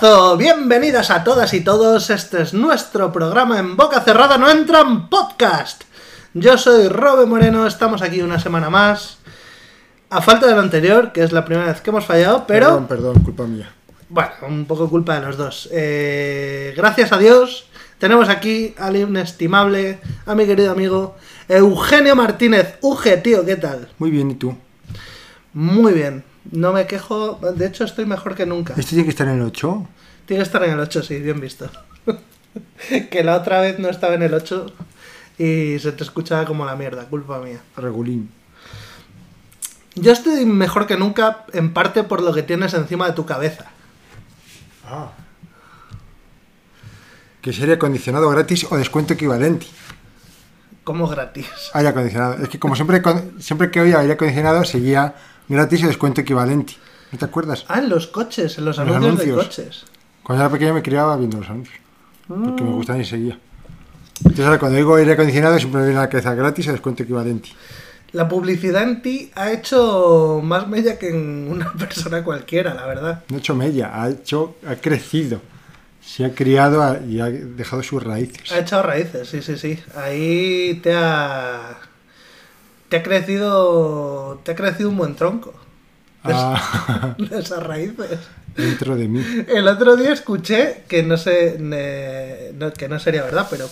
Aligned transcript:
Bienvenidas 0.00 1.10
a 1.10 1.24
todas 1.24 1.52
y 1.54 1.60
todos, 1.62 2.10
este 2.10 2.42
es 2.42 2.54
nuestro 2.54 3.10
programa 3.10 3.58
en 3.58 3.76
boca 3.76 4.00
cerrada 4.02 4.38
no 4.38 4.48
entran 4.48 5.08
podcast. 5.08 5.82
Yo 6.34 6.56
soy 6.56 6.86
Robe 6.86 7.26
Moreno, 7.26 7.66
estamos 7.66 8.00
aquí 8.02 8.22
una 8.22 8.38
semana 8.38 8.70
más, 8.70 9.18
a 10.08 10.22
falta 10.22 10.46
de 10.46 10.54
lo 10.54 10.60
anterior, 10.60 11.10
que 11.10 11.24
es 11.24 11.32
la 11.32 11.44
primera 11.44 11.66
vez 11.66 11.80
que 11.80 11.90
hemos 11.90 12.04
fallado, 12.04 12.44
pero 12.46 12.66
Perdón, 12.66 12.86
perdón, 12.86 13.22
culpa 13.24 13.42
mía. 13.44 13.72
bueno, 14.08 14.30
un 14.46 14.66
poco 14.66 14.88
culpa 14.88 15.18
de 15.18 15.26
los 15.26 15.36
dos. 15.36 15.68
Eh, 15.72 16.74
gracias 16.76 17.10
a 17.10 17.18
Dios, 17.18 17.68
tenemos 17.98 18.28
aquí 18.28 18.74
al 18.78 18.94
inestimable, 18.94 19.98
a 20.26 20.34
mi 20.36 20.46
querido 20.46 20.70
amigo 20.70 21.16
Eugenio 21.48 22.14
Martínez. 22.14 22.76
Uge, 22.82 23.16
tío, 23.16 23.44
¿qué 23.44 23.56
tal? 23.56 23.88
Muy 23.98 24.12
bien, 24.12 24.30
¿y 24.30 24.34
tú? 24.36 24.56
Muy 25.54 25.92
bien, 25.92 26.22
no 26.50 26.72
me 26.72 26.86
quejo, 26.86 27.38
de 27.54 27.66
hecho 27.66 27.84
estoy 27.84 28.06
mejor 28.06 28.34
que 28.34 28.46
nunca. 28.46 28.74
¿Este 28.76 28.90
tiene 28.90 29.04
que 29.04 29.10
estar 29.10 29.28
en 29.28 29.34
el 29.36 29.42
8? 29.42 29.86
Tiene 30.26 30.42
que 30.42 30.46
estar 30.46 30.62
en 30.64 30.72
el 30.72 30.80
8, 30.80 31.02
sí, 31.02 31.18
bien 31.20 31.40
visto. 31.40 31.70
que 33.10 33.24
la 33.24 33.36
otra 33.36 33.60
vez 33.60 33.78
no 33.78 33.88
estaba 33.88 34.14
en 34.14 34.22
el 34.22 34.34
8 34.34 34.66
y 35.38 35.78
se 35.78 35.92
te 35.92 36.04
escuchaba 36.04 36.44
como 36.44 36.64
la 36.64 36.76
mierda, 36.76 37.04
culpa 37.04 37.38
mía. 37.40 37.60
Regulín. 37.76 38.30
Yo 39.94 40.12
estoy 40.12 40.44
mejor 40.46 40.86
que 40.86 40.96
nunca, 40.96 41.44
en 41.52 41.72
parte 41.72 42.04
por 42.04 42.22
lo 42.22 42.32
que 42.32 42.42
tienes 42.42 42.74
encima 42.74 43.06
de 43.06 43.12
tu 43.12 43.26
cabeza. 43.26 43.66
Ah. 44.86 45.12
Que 47.42 47.52
sería 47.52 47.74
acondicionado 47.74 48.28
gratis 48.30 48.66
o 48.70 48.76
descuento 48.76 49.14
equivalente. 49.14 49.66
Como 50.84 51.06
gratis. 51.08 51.46
Aire 51.74 51.90
acondicionado. 51.90 52.42
Es 52.42 52.48
que 52.48 52.58
como 52.58 52.74
siempre, 52.74 53.02
siempre 53.38 53.70
que 53.70 53.80
oía 53.80 53.98
aire 53.98 54.14
acondicionado 54.14 54.64
seguía 54.64 55.14
gratis 55.48 55.84
o 55.84 55.86
descuento 55.86 56.20
equivalente. 56.20 56.74
¿No 57.12 57.18
te 57.18 57.24
acuerdas? 57.24 57.64
Ah, 57.68 57.78
en 57.78 57.88
los 57.88 58.06
coches, 58.06 58.58
en 58.58 58.64
los 58.64 58.76
Los 58.76 58.86
anuncios, 58.96 59.36
de 59.36 59.42
coches. 59.42 59.84
Cuando 60.22 60.44
era 60.44 60.52
pequeño 60.52 60.74
me 60.74 60.82
criaba 60.82 61.16
viendo 61.16 61.38
los 61.38 61.48
anuncios. 61.48 61.78
Porque 62.26 62.62
me 62.62 62.72
gustaban 62.72 63.00
y 63.00 63.04
seguía. 63.06 63.38
Entonces 64.18 64.44
ahora 64.44 64.58
cuando 64.58 64.76
digo 64.76 64.94
aire 64.96 65.12
acondicionado 65.12 65.58
siempre 65.58 65.80
me 65.80 65.86
viene 65.86 66.00
a 66.00 66.02
la 66.02 66.08
cabeza 66.10 66.34
gratis 66.34 66.68
o 66.68 66.72
descuento 66.72 67.02
equivalente. 67.04 67.50
La 68.12 68.28
publicidad 68.28 68.82
en 68.82 69.02
ti 69.02 69.30
ha 69.34 69.52
hecho 69.52 70.40
más 70.42 70.66
mella 70.68 70.98
que 70.98 71.10
en 71.10 71.48
una 71.50 71.72
persona 71.78 72.24
cualquiera, 72.24 72.74
la 72.74 72.86
verdad. 72.86 73.24
No 73.28 73.36
ha 73.36 73.38
hecho 73.38 73.54
mella, 73.54 74.02
ha 74.02 74.10
hecho, 74.10 74.56
ha 74.66 74.76
crecido. 74.76 75.40
Se 76.02 76.24
ha 76.24 76.34
criado 76.34 76.98
y 77.06 77.20
ha 77.20 77.26
dejado 77.26 77.82
sus 77.82 78.02
raíces. 78.02 78.50
Ha 78.50 78.60
echado 78.60 78.82
raíces, 78.82 79.28
sí, 79.28 79.42
sí, 79.42 79.58
sí. 79.58 79.78
Ahí 79.94 80.80
te 80.82 80.94
ha. 80.94 81.76
Te 82.88 82.96
ha 82.98 83.02
crecido. 83.02 84.40
Te 84.44 84.52
ha 84.52 84.54
crecido 84.54 84.88
un 84.90 84.96
buen 84.96 85.14
tronco. 85.14 85.52
De, 86.24 86.32
Ah, 86.34 87.14
de 87.18 87.38
esas 87.38 87.62
raíces. 87.62 88.18
dentro 88.56 88.96
de 88.96 89.08
mí. 89.08 89.22
El 89.48 89.68
otro 89.68 89.96
día 89.96 90.12
escuché, 90.12 90.82
que 90.88 91.02
no 91.02 91.16
sé. 91.16 91.56
ne- 91.58 92.52
no- 92.58 92.72
que 92.72 92.88
no 92.88 92.98
sería 92.98 93.22
verdad, 93.24 93.46
pero. 93.50 93.68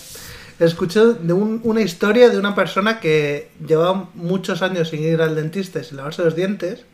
Escuché 0.58 1.00
de 1.04 1.32
un- 1.34 1.60
una 1.64 1.82
historia 1.82 2.30
de 2.30 2.38
una 2.38 2.54
persona 2.54 2.98
que 2.98 3.48
llevaba 3.66 4.08
muchos 4.14 4.62
años 4.62 4.88
sin 4.88 5.02
ir 5.02 5.20
al 5.20 5.34
dentista 5.34 5.80
y 5.80 5.84
sin 5.84 5.98
lavarse 5.98 6.22
los 6.24 6.34
dientes. 6.34 6.84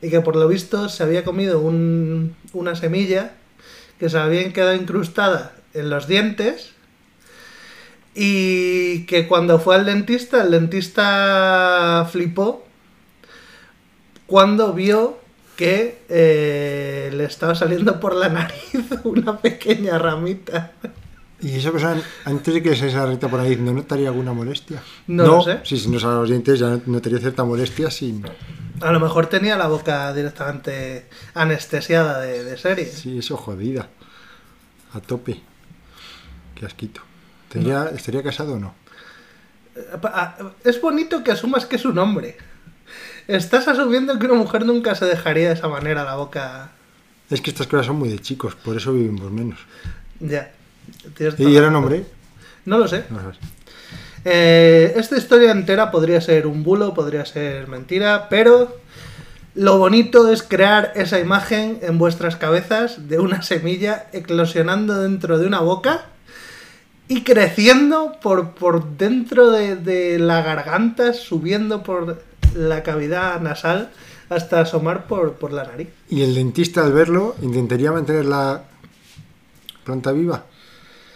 Y 0.00 0.10
que 0.10 0.20
por 0.20 0.36
lo 0.36 0.46
visto 0.46 0.88
se 0.88 1.02
había 1.02 1.24
comido 1.24 1.58
un- 1.60 2.36
una 2.52 2.76
semilla 2.76 3.32
que 3.98 4.08
se 4.08 4.16
había 4.18 4.52
quedado 4.52 4.76
incrustada 4.76 5.56
en 5.74 5.90
los 5.90 6.06
dientes. 6.06 6.70
Y 8.20 9.04
que 9.06 9.28
cuando 9.28 9.60
fue 9.60 9.76
al 9.76 9.86
dentista, 9.86 10.42
el 10.42 10.50
dentista 10.50 12.04
flipó 12.10 12.66
cuando 14.26 14.72
vio 14.72 15.18
que 15.54 16.00
eh, 16.08 17.12
le 17.14 17.24
estaba 17.24 17.54
saliendo 17.54 18.00
por 18.00 18.16
la 18.16 18.28
nariz 18.28 18.74
una 19.04 19.38
pequeña 19.38 19.98
ramita. 19.98 20.72
¿Y 21.40 21.54
esa 21.54 21.70
persona, 21.70 22.02
antes 22.24 22.54
de 22.54 22.60
que 22.60 22.74
se 22.74 23.06
rita 23.06 23.28
por 23.28 23.38
ahí, 23.38 23.54
no 23.54 23.72
notaría 23.72 24.08
alguna 24.08 24.32
molestia? 24.32 24.82
No 25.06 25.24
lo 25.24 25.42
sé. 25.42 25.60
Sí, 25.62 25.78
si 25.78 25.88
no 25.88 26.00
sabe 26.00 26.14
los 26.14 26.28
dientes, 26.28 26.58
ya 26.58 26.76
notaría 26.86 27.20
cierta 27.20 27.44
molestia 27.44 27.88
sin. 27.88 28.24
A 28.80 28.90
lo 28.90 28.98
mejor 28.98 29.28
tenía 29.28 29.56
la 29.56 29.68
boca 29.68 30.12
directamente 30.12 31.06
anestesiada 31.34 32.20
de, 32.20 32.42
de 32.42 32.58
serie. 32.58 32.86
Sí, 32.86 33.18
eso 33.18 33.36
jodida. 33.36 33.88
A 34.92 35.00
tope. 35.00 35.40
Qué 36.56 36.66
asquito. 36.66 37.02
¿Tendría, 37.48 37.90
¿Estaría 37.94 38.22
casado 38.22 38.54
o 38.54 38.58
no? 38.58 38.74
Ah, 40.02 40.36
Es 40.64 40.80
bonito 40.80 41.22
que 41.22 41.32
asumas 41.32 41.66
que 41.66 41.76
es 41.76 41.84
un 41.84 41.98
hombre. 41.98 42.36
Estás 43.26 43.68
asumiendo 43.68 44.18
que 44.18 44.26
una 44.26 44.34
mujer 44.34 44.64
nunca 44.64 44.94
se 44.94 45.04
dejaría 45.04 45.48
de 45.48 45.54
esa 45.54 45.68
manera 45.68 46.04
la 46.04 46.16
boca. 46.16 46.70
Es 47.30 47.40
que 47.40 47.50
estas 47.50 47.66
cosas 47.66 47.86
son 47.86 47.96
muy 47.96 48.08
de 48.08 48.18
chicos, 48.18 48.54
por 48.54 48.76
eso 48.76 48.92
vivimos 48.92 49.30
menos. 49.30 49.58
Ya. 50.20 50.50
¿Y 51.36 51.56
era 51.56 51.68
un 51.68 51.76
hombre? 51.76 52.06
No 52.64 52.78
lo 52.78 52.88
sé. 52.88 53.04
No. 53.10 53.18
Eh, 54.24 54.94
esta 54.96 55.16
historia 55.16 55.52
entera 55.52 55.90
podría 55.90 56.20
ser 56.20 56.46
un 56.46 56.62
bulo, 56.62 56.94
podría 56.94 57.24
ser 57.24 57.68
mentira, 57.68 58.28
pero 58.28 58.78
lo 59.54 59.78
bonito 59.78 60.30
es 60.32 60.42
crear 60.42 60.92
esa 60.96 61.18
imagen 61.20 61.78
en 61.82 61.98
vuestras 61.98 62.36
cabezas 62.36 63.08
de 63.08 63.18
una 63.18 63.42
semilla 63.42 64.06
eclosionando 64.12 65.02
dentro 65.02 65.38
de 65.38 65.46
una 65.46 65.60
boca 65.60 66.06
y 67.08 67.22
creciendo 67.22 68.12
por, 68.20 68.50
por 68.50 68.96
dentro 68.96 69.50
de, 69.50 69.76
de 69.76 70.18
la 70.18 70.42
garganta, 70.42 71.14
subiendo 71.14 71.82
por 71.82 72.22
la 72.54 72.82
cavidad 72.82 73.40
nasal 73.40 73.90
hasta 74.28 74.60
asomar 74.60 75.06
por, 75.06 75.34
por 75.34 75.52
la 75.52 75.64
nariz. 75.64 75.88
¿Y 76.08 76.22
el 76.22 76.34
dentista 76.34 76.84
al 76.84 76.92
verlo 76.92 77.34
intentaría 77.42 77.92
mantener 77.92 78.26
la 78.26 78.62
planta 79.84 80.12
viva? 80.12 80.44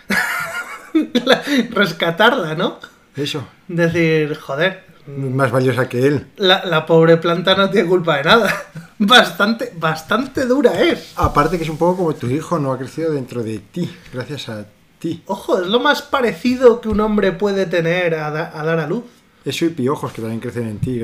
Rescatarla, 1.71 2.55
¿no? 2.55 2.79
Eso. 3.15 3.47
Decir, 3.69 4.35
joder, 4.37 4.85
Más 5.07 5.51
valiosa 5.51 5.89
que 5.89 6.07
él. 6.07 6.27
La, 6.37 6.65
la 6.65 6.87
pobre 6.87 7.19
planta 7.19 7.55
no 7.55 7.69
tiene 7.71 7.89
culpa 7.89 8.17
de 8.19 8.25
nada. 8.25 8.55
Bastante, 8.99 9.73
bastante 9.75 10.47
dura 10.47 10.81
es. 10.81 11.15
Aparte 11.17 11.57
que 11.59 11.65
es 11.65 11.69
un 11.69 11.77
poco 11.77 11.97
como 11.97 12.15
tu 12.15 12.29
hijo 12.29 12.61
no 12.61 12.73
ha 12.73 12.79
crecido 12.79 13.11
dentro 13.11 13.43
de 13.43 13.59
ti, 13.59 13.91
gracias 14.13 14.49
a 14.49 14.65
ti. 15.03 15.23
Ojo, 15.27 15.61
es 15.61 15.67
lo 15.67 15.81
más 15.81 16.03
parecido 16.03 16.81
que 16.81 16.89
un 16.89 17.01
hombre 17.01 17.33
puede 17.33 17.67
tener 17.67 18.15
a, 18.15 18.31
da- 18.31 18.59
a 18.59 18.65
dar 18.65 18.79
a 18.79 18.87
luz. 18.87 19.05
Eso 19.45 19.65
y 19.65 19.71
piojos 19.71 20.13
que 20.13 20.23
también 20.23 20.41
crecen 20.41 20.69
en 20.69 20.79
ti, 20.79 21.01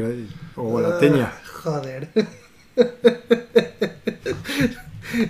o 0.57 0.81
la 0.81 0.99
teña. 0.99 1.33
Ah, 1.35 1.41
joder. 1.63 2.09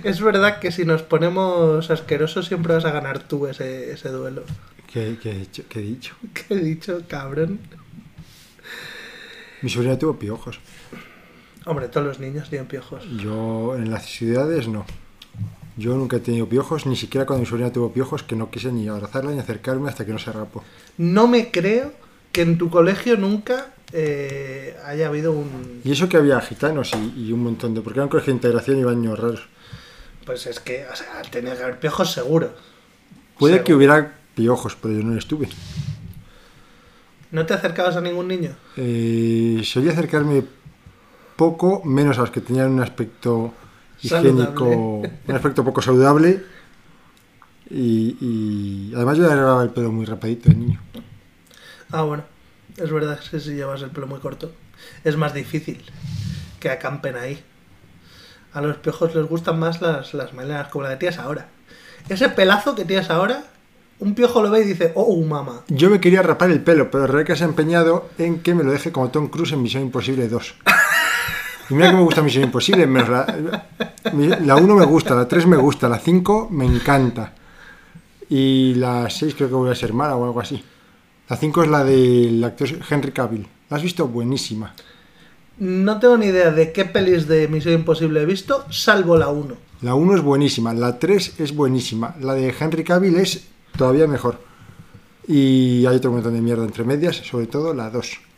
es 0.03 0.21
verdad 0.21 0.59
que 0.59 0.71
si 0.71 0.85
nos 0.85 1.01
ponemos 1.01 1.89
asquerosos 1.89 2.47
siempre 2.47 2.73
vas 2.73 2.85
a 2.85 2.91
ganar 2.91 3.19
tú 3.27 3.47
ese, 3.47 3.91
ese 3.91 4.09
duelo. 4.09 4.43
¿Qué, 4.91 5.17
qué 5.21 5.31
he 5.31 5.37
dicho? 5.39 5.63
¿Qué 5.69 5.79
he 5.79 5.83
dicho? 5.83 6.15
¿Qué 6.33 6.53
he 6.53 6.57
dicho, 6.59 7.01
cabrón? 7.07 7.59
Mi 9.61 9.69
sobrina 9.69 9.97
tuvo 9.97 10.17
piojos. 10.17 10.59
Hombre, 11.65 11.87
todos 11.89 12.07
los 12.07 12.19
niños 12.19 12.49
tienen 12.49 12.67
piojos. 12.67 13.03
Yo 13.21 13.75
en 13.75 13.91
las 13.91 14.05
ciudades 14.05 14.67
no. 14.67 14.85
Yo 15.79 15.95
nunca 15.95 16.17
he 16.17 16.19
tenido 16.19 16.47
piojos, 16.47 16.85
ni 16.85 16.97
siquiera 16.97 17.25
cuando 17.25 17.41
mi 17.41 17.45
sobrina 17.47 17.71
tuvo 17.71 17.93
piojos, 17.93 18.21
que 18.23 18.35
no 18.35 18.51
quise 18.51 18.69
ni 18.71 18.87
abrazarla 18.89 19.31
ni 19.31 19.39
acercarme 19.39 19.87
hasta 19.89 20.05
que 20.05 20.11
no 20.11 20.19
se 20.19 20.31
rapó. 20.31 20.61
No 20.97 21.27
me 21.27 21.51
creo 21.51 21.93
que 22.33 22.41
en 22.41 22.57
tu 22.57 22.69
colegio 22.69 23.15
nunca 23.15 23.73
eh, 23.93 24.75
haya 24.85 25.07
habido 25.07 25.31
un... 25.31 25.81
Y 25.85 25.91
eso 25.93 26.09
que 26.09 26.17
había 26.17 26.39
gitanos 26.41 26.91
y, 26.95 27.27
y 27.27 27.31
un 27.31 27.43
montón 27.43 27.73
de... 27.73 27.81
Porque 27.81 27.99
era 27.99 28.03
un 28.03 28.09
colegio 28.09 28.33
de 28.33 28.37
integración 28.37 28.77
y 28.79 28.83
baños 28.83 29.17
raros. 29.17 29.47
Pues 30.25 30.45
es 30.47 30.59
que, 30.59 30.85
o 30.91 30.95
sea, 30.95 31.21
tenía 31.31 31.55
que 31.55 31.63
haber 31.63 31.79
piojos 31.79 32.11
seguro. 32.11 32.51
Puede 33.39 33.53
Seguro. 33.53 33.63
que 33.65 33.73
hubiera 33.73 34.13
piojos, 34.35 34.75
pero 34.81 34.93
yo 34.95 35.03
no 35.03 35.17
estuve. 35.17 35.47
¿No 37.31 37.45
te 37.45 37.53
acercabas 37.53 37.95
a 37.95 38.01
ningún 38.01 38.27
niño? 38.27 38.51
Eh, 38.75 39.61
solía 39.63 39.91
acercarme 39.93 40.43
poco, 41.35 41.81
menos 41.85 42.17
a 42.17 42.21
los 42.21 42.31
que 42.31 42.41
tenían 42.41 42.69
un 42.71 42.81
aspecto 42.81 43.53
higiénico, 44.01 44.65
un 44.65 45.35
aspecto 45.35 45.63
poco 45.63 45.81
saludable. 45.81 46.43
Y, 47.69 48.17
y 48.19 48.93
además 48.95 49.17
yo 49.17 49.29
llevaba 49.29 49.63
el 49.63 49.69
pelo 49.69 49.91
muy 49.91 50.05
rapadito 50.05 50.49
de 50.49 50.55
niño. 50.55 50.81
Ah, 51.91 52.01
bueno. 52.03 52.23
Es 52.77 52.91
verdad 52.91 53.19
que 53.19 53.39
si 53.39 53.55
llevas 53.55 53.81
el 53.81 53.89
pelo 53.89 54.07
muy 54.07 54.19
corto 54.19 54.51
es 55.03 55.17
más 55.17 55.33
difícil 55.33 55.83
que 56.59 56.69
acampen 56.69 57.15
ahí. 57.15 57.43
A 58.53 58.61
los 58.61 58.77
piojos 58.77 59.13
les 59.15 59.27
gustan 59.27 59.59
más 59.59 59.81
las, 59.81 60.13
las 60.13 60.33
melenas, 60.33 60.69
como 60.69 60.83
la 60.83 60.91
que 60.91 60.97
tienes 60.97 61.19
ahora. 61.19 61.49
Ese 62.07 62.29
pelazo 62.29 62.75
que 62.75 62.85
tienes 62.85 63.09
ahora, 63.09 63.43
un 63.99 64.15
piojo 64.15 64.41
lo 64.41 64.49
ve 64.49 64.61
y 64.61 64.65
dice, 64.65 64.91
oh, 64.95 65.21
mamá. 65.21 65.63
Yo 65.67 65.89
me 65.89 65.99
quería 65.99 66.21
rapar 66.21 66.49
el 66.49 66.61
pelo, 66.61 66.89
pero 66.89 67.05
Rebeca 67.05 67.35
se 67.35 67.43
ha 67.43 67.47
empeñado 67.47 68.09
en 68.17 68.41
que 68.41 68.55
me 68.55 68.63
lo 68.63 68.71
deje 68.71 68.91
como 68.91 69.09
Tom 69.09 69.27
Cruise 69.27 69.51
en 69.51 69.61
Misión 69.61 69.83
Imposible 69.83 70.27
2. 70.27 70.55
Y 71.69 71.73
mira 71.75 71.91
que 71.91 71.97
me 71.97 72.01
gusta 72.01 72.21
Misión 72.21 72.45
Imposible, 72.45 72.87
menos 72.87 73.09
la, 73.09 73.59
la 74.41 74.55
1 74.55 74.75
me 74.75 74.85
gusta, 74.85 75.13
la 75.13 75.27
3 75.27 75.45
me 75.45 75.57
gusta, 75.57 75.87
la 75.87 75.99
5 75.99 76.47
me 76.51 76.65
encanta. 76.65 77.33
Y 78.29 78.73
la 78.75 79.09
6 79.09 79.35
creo 79.35 79.49
que 79.49 79.55
voy 79.55 79.71
a 79.71 79.75
ser 79.75 79.93
mala 79.93 80.15
o 80.15 80.25
algo 80.25 80.39
así. 80.39 80.63
La 81.29 81.37
5 81.37 81.63
es 81.63 81.69
la 81.69 81.83
del 81.83 82.43
actor 82.43 82.69
Henry 82.89 83.11
Cavill. 83.11 83.47
¿La 83.69 83.77
has 83.77 83.83
visto? 83.83 84.07
Buenísima. 84.07 84.73
No 85.59 85.99
tengo 85.99 86.17
ni 86.17 86.27
idea 86.27 86.51
de 86.51 86.71
qué 86.71 86.85
pelis 86.85 87.27
de 87.27 87.47
Misión 87.47 87.75
Imposible 87.75 88.21
he 88.21 88.25
visto, 88.25 88.65
salvo 88.71 89.17
la 89.17 89.27
1. 89.27 89.55
La 89.81 89.93
1 89.93 90.15
es 90.15 90.21
buenísima, 90.21 90.73
la 90.73 90.97
3 90.97 91.39
es 91.39 91.55
buenísima, 91.55 92.15
la 92.19 92.33
de 92.33 92.53
Henry 92.57 92.83
Cavill 92.83 93.17
es 93.17 93.45
todavía 93.77 94.07
mejor. 94.07 94.39
Y 95.27 95.85
hay 95.85 95.97
otro 95.97 96.11
montón 96.11 96.33
de 96.33 96.41
mierda 96.41 96.63
entre 96.63 96.83
medias, 96.83 97.17
sobre 97.17 97.45
todo 97.47 97.73
la 97.73 97.89
2. 97.89 98.28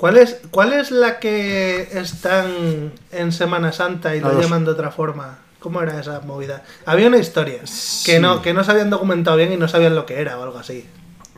¿Cuál 0.00 0.16
es, 0.16 0.38
¿Cuál 0.50 0.72
es 0.72 0.90
la 0.90 1.18
que 1.20 1.82
están 1.92 2.90
en 3.12 3.32
Semana 3.32 3.70
Santa 3.70 4.16
y 4.16 4.20
La 4.20 4.28
lo 4.28 4.34
dos. 4.36 4.44
llaman 4.44 4.64
de 4.64 4.70
otra 4.70 4.90
forma? 4.90 5.40
¿Cómo 5.58 5.82
era 5.82 6.00
esa 6.00 6.20
movida? 6.20 6.64
Había 6.86 7.08
una 7.08 7.18
historia 7.18 7.60
Sí. 7.66 8.06
que 8.10 8.18
no 8.18 8.40
que 8.40 8.54
no 8.54 8.64
se 8.64 8.70
habían 8.70 8.88
documentado 8.88 9.36
bien 9.36 9.52
y 9.52 9.58
no 9.58 9.68
sabían 9.68 9.94
lo 9.94 10.06
que 10.06 10.18
era 10.18 10.38
o 10.38 10.42
algo 10.42 10.58
así. 10.58 10.86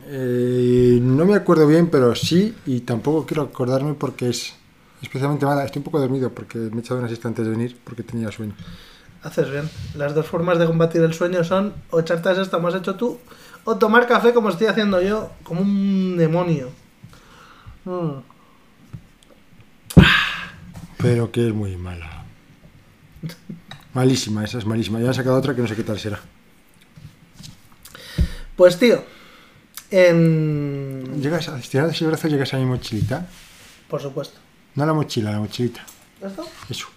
Eh, 0.07 0.97
no 1.01 1.25
me 1.25 1.35
acuerdo 1.35 1.67
bien, 1.67 1.87
pero 1.89 2.15
sí, 2.15 2.55
y 2.65 2.79
tampoco 2.79 3.25
quiero 3.25 3.43
acordarme 3.43 3.95
porque 3.95 4.29
es 4.29 4.53
especialmente 5.01 5.45
mala. 5.45 5.65
Estoy 5.65 5.81
un 5.81 5.83
poco 5.83 5.99
dormido 5.99 6.29
porque 6.29 6.57
me 6.57 6.77
he 6.77 6.79
echado 6.79 6.99
una 7.01 7.09
siesta 7.09 7.27
antes 7.27 7.43
de 7.43 7.51
venir 7.51 7.77
porque 7.83 8.03
tenía 8.03 8.31
sueño. 8.31 8.53
Haces 9.23 9.49
bien. 9.51 9.69
Las 9.95 10.15
dos 10.15 10.25
formas 10.25 10.57
de 10.57 10.65
combatir 10.67 11.01
el 11.01 11.13
sueño 11.13 11.43
son 11.43 11.73
o 11.89 11.99
echarte 11.99 12.29
a 12.29 12.31
esta 12.41 12.55
como 12.57 12.69
has 12.69 12.75
hecho 12.75 12.95
tú 12.95 13.19
o 13.65 13.75
tomar 13.75 14.07
café 14.07 14.33
como 14.33 14.47
estoy 14.47 14.67
haciendo 14.67 15.01
yo, 15.01 15.31
como 15.43 15.59
un 15.59 16.15
demonio. 16.17 16.69
Mm. 17.83 18.31
Pero 21.03 21.31
que 21.31 21.47
es 21.47 21.53
muy 21.53 21.75
mala. 21.75 22.23
Malísima, 23.93 24.43
esa 24.45 24.57
es 24.57 24.65
malísima. 24.65 25.01
Ya 25.01 25.09
han 25.09 25.13
sacado 25.13 25.35
otra 25.35 25.53
que 25.53 25.61
no 25.61 25.67
sé 25.67 25.75
qué 25.75 25.83
tal 25.83 25.99
será. 25.99 26.19
Pues 28.55 28.79
tío, 28.79 29.03
en... 29.91 31.21
Llegas 31.21 31.49
a 31.49 31.59
estirar 31.59 31.89
ese 31.89 32.07
brazo, 32.07 32.29
llegas 32.29 32.53
a 32.53 32.57
mi 32.57 32.65
mochilita. 32.65 33.27
Por 33.89 34.01
supuesto. 34.01 34.39
No 34.75 34.85
la 34.85 34.93
mochila, 34.93 35.31
la 35.31 35.39
mochilita. 35.39 35.83
¿Esto? 36.21 36.47
Eso. 36.69 36.87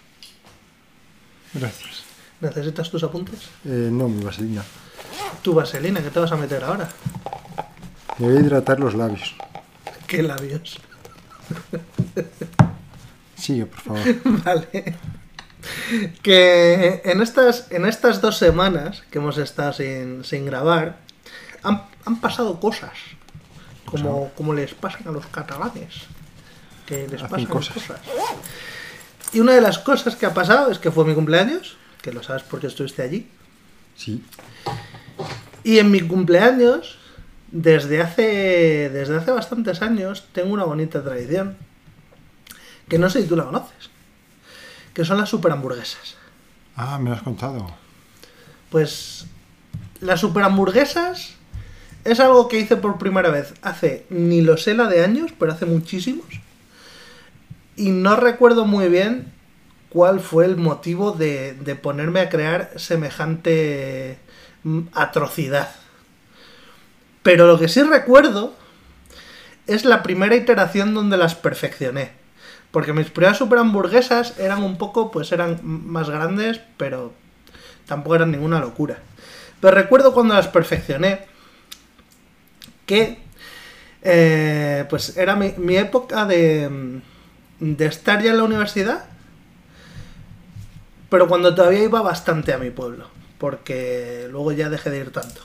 Gracias. 1.53 2.03
¿Necesitas 2.39 2.89
tus 2.89 3.03
apuntes? 3.03 3.49
Eh, 3.65 3.89
no, 3.91 4.07
mi 4.07 4.23
vaselina. 4.23 4.63
Tu 5.41 5.53
vaselina, 5.53 6.01
¿qué 6.01 6.11
te 6.11 6.19
vas 6.19 6.31
a 6.31 6.37
meter 6.37 6.63
ahora? 6.63 6.87
Me 8.19 8.27
voy 8.27 8.37
a 8.37 8.39
hidratar 8.39 8.79
los 8.79 8.95
labios. 8.95 9.35
¿Qué 10.07 10.23
labios? 10.23 10.79
Sigue, 13.47 13.65
por 13.65 13.79
favor. 13.79 14.01
Vale. 14.43 14.95
Que 16.21 17.01
en 17.05 17.21
estas, 17.21 17.71
en 17.71 17.85
estas 17.85 18.19
dos 18.19 18.37
semanas 18.37 19.03
que 19.09 19.19
hemos 19.19 19.37
estado 19.37 19.71
sin, 19.71 20.25
sin 20.25 20.45
grabar, 20.45 20.97
han, 21.63 21.83
han 22.05 22.19
pasado 22.19 22.59
cosas. 22.59 22.91
Como, 23.85 24.31
como 24.35 24.53
les 24.53 24.73
pasan 24.73 25.07
a 25.07 25.11
los 25.11 25.25
catalanes. 25.27 25.93
Que 26.85 27.07
les 27.07 27.21
Hacen 27.23 27.29
pasan 27.29 27.45
cosas. 27.45 27.73
cosas. 27.75 28.01
Y 29.31 29.39
una 29.39 29.53
de 29.53 29.61
las 29.61 29.79
cosas 29.79 30.17
que 30.17 30.25
ha 30.25 30.33
pasado 30.33 30.69
es 30.69 30.77
que 30.79 30.91
fue 30.91 31.05
mi 31.05 31.13
cumpleaños, 31.15 31.77
que 32.01 32.11
lo 32.11 32.21
sabes 32.23 32.43
porque 32.43 32.67
estuviste 32.67 33.01
allí. 33.01 33.29
Sí. 33.95 34.23
Y 35.63 35.79
en 35.79 35.89
mi 35.89 36.01
cumpleaños, 36.01 36.97
desde 37.51 38.01
hace, 38.01 38.89
desde 38.89 39.15
hace 39.15 39.31
bastantes 39.31 39.81
años, 39.81 40.25
tengo 40.33 40.53
una 40.53 40.65
bonita 40.65 41.01
tradición. 41.01 41.55
Que 42.87 42.97
no 42.97 43.09
sé 43.09 43.21
si 43.21 43.27
tú 43.27 43.35
la 43.35 43.45
conoces. 43.45 43.89
Que 44.93 45.05
son 45.05 45.17
las 45.17 45.29
super 45.29 45.51
hamburguesas. 45.51 46.15
Ah, 46.75 46.97
me 46.99 47.09
lo 47.09 47.15
has 47.15 47.21
contado. 47.21 47.67
Pues 48.69 49.25
las 50.01 50.19
super 50.19 50.43
hamburguesas 50.43 51.35
es 52.03 52.19
algo 52.19 52.47
que 52.47 52.59
hice 52.59 52.77
por 52.77 52.97
primera 52.97 53.29
vez 53.29 53.53
hace 53.61 54.05
ni 54.09 54.41
lo 54.41 54.57
sé 54.57 54.73
la 54.73 54.87
de 54.87 55.03
años, 55.03 55.31
pero 55.37 55.51
hace 55.51 55.65
muchísimos. 55.65 56.25
Y 57.75 57.89
no 57.89 58.15
recuerdo 58.15 58.65
muy 58.65 58.87
bien 58.89 59.33
cuál 59.89 60.19
fue 60.19 60.45
el 60.45 60.55
motivo 60.55 61.11
de, 61.11 61.53
de 61.53 61.75
ponerme 61.75 62.19
a 62.21 62.29
crear 62.29 62.71
semejante 62.77 64.17
mm, 64.63 64.81
atrocidad. 64.93 65.69
Pero 67.23 67.47
lo 67.47 67.59
que 67.59 67.67
sí 67.67 67.83
recuerdo 67.83 68.53
es 69.67 69.83
la 69.83 70.01
primera 70.01 70.35
iteración 70.35 70.93
donde 70.93 71.17
las 71.17 71.35
perfeccioné. 71.35 72.11
Porque 72.71 72.93
mis 72.93 73.09
primeras 73.09 73.37
super 73.37 73.59
hamburguesas 73.59 74.37
eran 74.39 74.63
un 74.63 74.77
poco, 74.77 75.11
pues 75.11 75.31
eran 75.31 75.59
más 75.63 76.09
grandes, 76.09 76.59
pero 76.77 77.13
tampoco 77.85 78.15
eran 78.15 78.31
ninguna 78.31 78.59
locura. 78.59 78.99
Pero 79.59 79.75
recuerdo 79.75 80.13
cuando 80.13 80.35
las 80.35 80.47
perfeccioné 80.47 81.21
que 82.85 83.19
eh, 84.03 84.85
pues 84.89 85.17
era 85.17 85.35
mi, 85.35 85.53
mi 85.57 85.77
época 85.77 86.25
de, 86.25 87.01
de 87.59 87.85
estar 87.85 88.21
ya 88.21 88.31
en 88.31 88.37
la 88.37 88.43
universidad, 88.43 89.05
pero 91.09 91.27
cuando 91.27 91.55
todavía 91.55 91.83
iba 91.83 92.01
bastante 92.01 92.53
a 92.53 92.57
mi 92.57 92.69
pueblo, 92.69 93.07
porque 93.37 94.27
luego 94.29 94.51
ya 94.51 94.69
dejé 94.69 94.89
de 94.89 94.99
ir 94.99 95.11
tanto. 95.11 95.41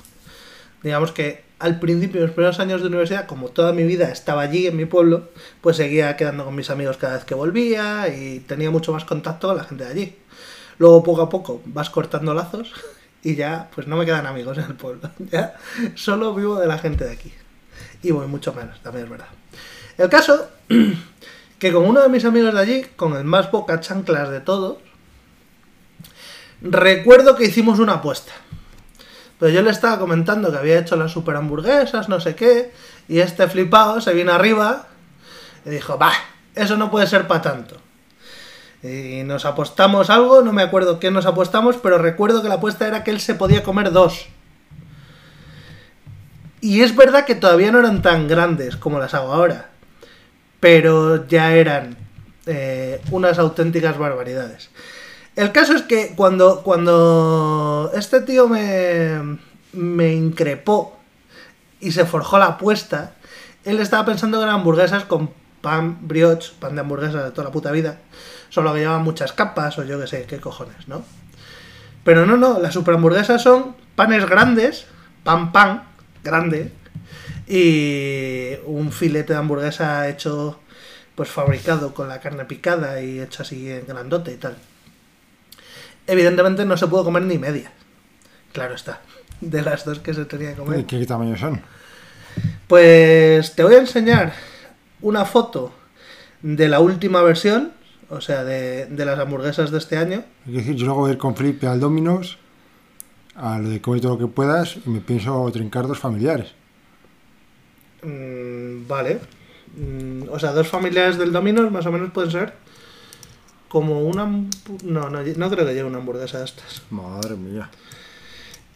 Digamos 0.83 1.13
que 1.13 1.45
al 1.63 1.79
principio, 1.79 2.21
en 2.21 2.27
los 2.27 2.35
primeros 2.35 2.59
años 2.59 2.81
de 2.81 2.89
universidad, 2.89 3.27
como 3.27 3.49
toda 3.49 3.73
mi 3.73 3.85
vida 3.85 4.11
estaba 4.11 4.43
allí 4.43 4.67
en 4.67 4.77
mi 4.77 4.85
pueblo, 4.85 5.29
pues 5.61 5.77
seguía 5.77 6.17
quedando 6.17 6.45
con 6.45 6.57
mis 6.57 6.71
amigos 6.71 6.97
cada 6.97 7.15
vez 7.15 7.25
que 7.25 7.37
volvía 7.37 8.09
y 8.09 8.41
tenía 8.41 8.71
mucho 8.73 8.93
más 8.93 9.05
contacto 9.05 9.47
con 9.47 9.57
la 9.57 9.65
gente 9.65 9.85
de 9.85 9.91
allí. 9.91 10.17
Luego 10.79 11.05
poco 11.05 11.23
a 11.23 11.29
poco 11.29 11.63
vas 11.65 11.89
cortando 11.89 12.35
lazos 12.35 12.73
y 13.23 13.37
ya 13.37 13.71
pues 13.73 13.87
no 13.87 13.97
me 13.97 14.05
quedan 14.05 14.27
amigos 14.27 14.59
en 14.59 14.65
el 14.65 14.75
pueblo. 14.75 15.09
Ya 15.31 15.55
solo 15.95 16.35
vivo 16.35 16.59
de 16.59 16.67
la 16.67 16.79
gente 16.79 17.05
de 17.05 17.13
aquí. 17.13 17.33
Y 18.03 18.11
voy 18.11 18.27
mucho 18.27 18.53
menos, 18.53 18.83
también 18.83 19.05
es 19.05 19.11
verdad. 19.11 19.29
El 19.99 20.09
caso 20.09 20.51
que 21.61 21.73
con 21.73 21.85
uno 21.85 22.01
de 22.01 22.09
mis 22.09 22.25
amigos 22.25 22.55
de 22.55 22.61
allí, 22.61 22.87
con 22.97 23.15
el 23.15 23.23
más 23.23 23.53
boca 23.53 23.79
chanclas 23.79 24.31
de 24.31 24.41
todos, 24.41 24.79
recuerdo 26.61 27.37
que 27.37 27.45
hicimos 27.45 27.79
una 27.79 27.95
apuesta. 27.95 28.33
Pero 29.43 29.55
yo 29.55 29.63
le 29.63 29.71
estaba 29.71 29.99
comentando 29.99 30.53
que 30.53 30.59
había 30.59 30.79
hecho 30.79 30.95
las 30.95 31.11
super 31.11 31.35
hamburguesas, 31.35 32.09
no 32.09 32.21
sé 32.21 32.37
qué, 32.37 32.73
y 33.09 33.19
este 33.19 33.49
flipado 33.49 34.01
se 34.01 34.15
vino 34.15 34.33
arriba 34.33 34.87
y 35.65 35.71
dijo, 35.71 35.99
bah, 35.99 36.13
eso 36.55 36.77
no 36.77 36.93
puede 36.93 37.09
ser 37.09 37.27
para 37.27 37.43
tanto. 37.43 37.77
Y 38.85 39.25
nos 39.25 39.45
apostamos 39.45 40.11
algo, 40.11 40.43
no 40.43 40.53
me 40.53 40.63
acuerdo 40.63 41.01
qué 41.01 41.11
nos 41.11 41.27
apostamos, 41.27 41.77
pero 41.79 41.99
recuerdo 41.99 42.41
que 42.41 42.49
la 42.49 42.55
apuesta 42.55 42.87
era 42.87 43.03
que 43.03 43.11
él 43.11 43.19
se 43.19 43.35
podía 43.35 43.65
comer 43.65 43.91
dos. 43.91 44.29
Y 46.61 46.83
es 46.83 46.95
verdad 46.95 47.25
que 47.25 47.35
todavía 47.35 47.73
no 47.73 47.81
eran 47.81 48.01
tan 48.01 48.29
grandes 48.29 48.77
como 48.77 49.01
las 49.01 49.13
hago 49.13 49.33
ahora, 49.33 49.71
pero 50.61 51.27
ya 51.27 51.57
eran 51.57 51.97
eh, 52.47 53.01
unas 53.11 53.41
auténticas 53.41 53.99
barbaridades. 53.99 54.71
El 55.35 55.53
caso 55.53 55.75
es 55.75 55.83
que 55.83 56.15
cuando, 56.15 56.63
cuando 56.63 57.91
este 57.95 58.21
tío 58.21 58.49
me, 58.49 59.39
me 59.73 60.13
increpó 60.13 60.99
y 61.81 61.93
se 61.93 62.05
forjó 62.05 62.39
la 62.39 62.47
apuesta, 62.47 63.15
él 63.65 63.81
estaba 63.81 64.05
pensando 64.05 64.39
que 64.39 64.45
eran 64.45 64.57
hamburguesas 64.57 65.05
con 65.05 65.31
pan 65.63 66.07
brioche, 66.07 66.53
pan 66.59 66.75
de 66.75 66.83
hamburguesas 66.83 67.25
de 67.25 67.31
toda 67.31 67.45
la 67.45 67.53
puta 67.53 67.71
vida, 67.71 67.99
solo 68.51 68.75
que 68.75 68.81
llevaban 68.81 69.03
muchas 69.03 69.33
capas 69.33 69.79
o 69.79 69.85
yo 69.85 69.99
que 69.99 70.07
sé, 70.07 70.27
qué 70.27 70.39
cojones, 70.39 70.87
¿no? 70.89 71.03
Pero 72.05 72.27
no, 72.27 72.37
no, 72.37 72.59
las 72.59 72.75
super 72.75 72.95
hamburguesas 72.95 73.43
son 73.43 73.77
panes 73.95 74.29
grandes, 74.29 74.87
pan 75.25 75.53
pan, 75.53 75.85
grande, 76.23 76.73
y 77.47 78.55
un 78.67 78.93
filete 78.93 79.33
de 79.33 79.39
hamburguesa 79.39 80.09
hecho, 80.09 80.59
pues 81.15 81.29
fabricado 81.29 81.95
con 81.95 82.09
la 82.09 82.21
carne 82.21 82.45
picada 82.45 83.01
y 83.01 83.21
hecho 83.21 83.43
así 83.43 83.71
en 83.71 83.87
grandote 83.87 84.33
y 84.33 84.37
tal. 84.37 84.57
Evidentemente 86.07 86.65
no 86.65 86.77
se 86.77 86.87
pudo 86.87 87.05
comer 87.05 87.23
ni 87.23 87.39
media. 87.39 87.73
Claro 88.53 88.75
está. 88.75 89.01
De 89.41 89.63
las 89.63 89.85
dos 89.85 90.01
que 90.01 90.15
se 90.15 90.25
tenía 90.25 90.51
que 90.51 90.61
comer. 90.63 90.85
¿Qué, 90.85 90.99
qué 90.99 91.07
tamaño 91.07 91.37
son? 91.37 91.61
Pues 92.69 93.55
te 93.55 93.63
voy 93.63 93.75
a 93.75 93.79
enseñar 93.79 94.33
una 95.01 95.25
foto 95.25 95.73
de 96.43 96.69
la 96.69 96.81
última 96.81 97.23
versión, 97.23 97.73
o 98.09 98.21
sea, 98.21 98.45
de, 98.45 98.87
de 98.87 99.05
las 99.05 99.19
hamburguesas 99.19 99.71
de 99.71 99.79
este 99.79 99.97
año. 99.97 100.25
Es 100.47 100.55
decir, 100.55 100.75
yo 100.75 100.87
luego 100.87 101.01
voy 101.01 101.11
a 101.11 101.13
ir 101.15 101.19
con 101.19 101.37
Felipe 101.37 101.67
al 101.67 101.81
Dominos, 101.81 102.39
a 103.35 103.59
lo 103.59 103.69
de 103.69 103.81
comer 103.81 104.01
todo 104.01 104.13
lo 104.13 104.19
que 104.19 104.33
puedas, 104.33 104.77
y 104.85 104.91
me 104.91 105.01
pienso 105.01 105.49
trincar 105.53 105.87
dos 105.87 105.99
familiares. 105.99 106.55
Mm, 108.03 108.87
vale. 108.89 109.21
Mm, 109.77 110.29
o 110.31 110.39
sea, 110.39 110.53
dos 110.53 110.69
familiares 110.69 111.19
del 111.19 111.33
Domino's 111.33 111.71
más 111.71 111.87
o 111.87 111.93
menos 111.93 112.11
pueden 112.11 112.31
ser 112.31 112.55
como 113.73 114.01
una... 114.03 114.27
No, 114.27 115.09
no, 115.09 115.23
no 115.23 115.51
creo 115.51 115.67
que 115.67 115.73
lleve 115.73 115.85
una 115.89 115.97
hamburguesa 115.97 116.41
de 116.41 116.45
estas. 116.45 116.83
Madre 116.91 117.37
mía. 117.37 117.71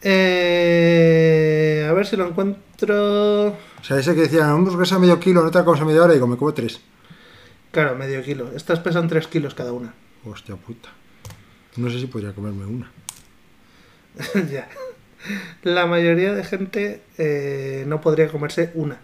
Eh, 0.01 1.85
a 1.87 1.93
ver 1.93 2.07
si 2.07 2.15
lo 2.15 2.27
encuentro... 2.27 3.49
O 3.49 3.83
sea, 3.83 3.99
ese 3.99 4.15
que 4.15 4.21
decía, 4.21 4.45
una 4.45 4.53
hamburguesa 4.53 4.97
medio 4.97 5.19
kilo, 5.19 5.43
no 5.43 5.51
te 5.51 5.59
la 5.59 5.65
comes 5.65 5.81
a 5.81 5.85
media 5.85 6.01
hora, 6.01 6.13
y 6.13 6.15
digo, 6.15 6.25
me 6.25 6.35
como 6.35 6.51
tres. 6.55 6.81
Claro, 7.69 7.95
medio 7.95 8.23
kilo. 8.23 8.51
Estas 8.55 8.79
pesan 8.79 9.07
3 9.07 9.27
kilos 9.27 9.53
cada 9.53 9.71
una. 9.71 9.93
Hostia 10.25 10.55
puta. 10.55 10.89
No 11.75 11.91
sé 11.91 11.99
si 11.99 12.07
podría 12.07 12.33
comerme 12.33 12.65
una. 12.65 12.91
ya. 14.51 14.67
La 15.61 15.85
mayoría 15.85 16.33
de 16.33 16.43
gente 16.43 17.03
eh, 17.19 17.83
no 17.85 18.01
podría 18.01 18.29
comerse 18.29 18.71
una. 18.73 18.97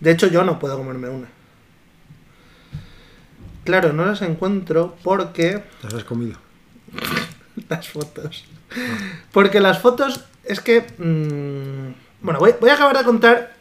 De 0.00 0.10
hecho, 0.10 0.26
yo 0.26 0.44
no 0.44 0.58
puedo 0.58 0.76
comerme 0.76 1.08
una. 1.08 1.39
Claro, 3.70 3.92
no 3.92 4.04
las 4.04 4.20
encuentro 4.22 4.96
porque 5.04 5.62
las 5.84 5.94
has 5.94 6.02
comido. 6.02 6.36
las 7.68 7.88
fotos. 7.88 8.44
Porque 9.30 9.60
las 9.60 9.78
fotos 9.78 10.24
es 10.42 10.58
que... 10.60 10.80
mm, 10.98 12.24
bueno, 12.24 12.40
voy, 12.40 12.52
voy 12.60 12.70
a 12.70 12.74
acabar 12.74 12.98
de 12.98 13.04
contar... 13.04 13.54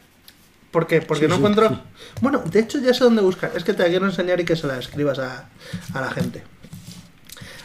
¿Por 0.72 0.88
qué? 0.88 1.04
Porque 1.04 1.25
Sí, 1.25 1.30
no 1.30 1.36
sí, 1.36 1.39
encuentro... 1.42 1.70
sí. 1.70 1.75
Bueno, 2.22 2.39
de 2.39 2.60
hecho 2.60 2.80
ya 2.80 2.92
sé 2.96 3.04
dónde 3.04 3.22
buscar. 3.22 3.51
Es 3.56 3.63
que 3.63 3.74
te 3.74 3.84
la 3.84 3.89
quiero 3.89 4.08
enseñar 4.08 4.39
y 4.39 4.46
que 4.46 4.56
se 4.56 4.66
la 4.66 4.80
escribas 4.80 5.20
a, 5.20 5.48
a 5.94 6.01
la 6.01 6.10
gente. 6.10 6.44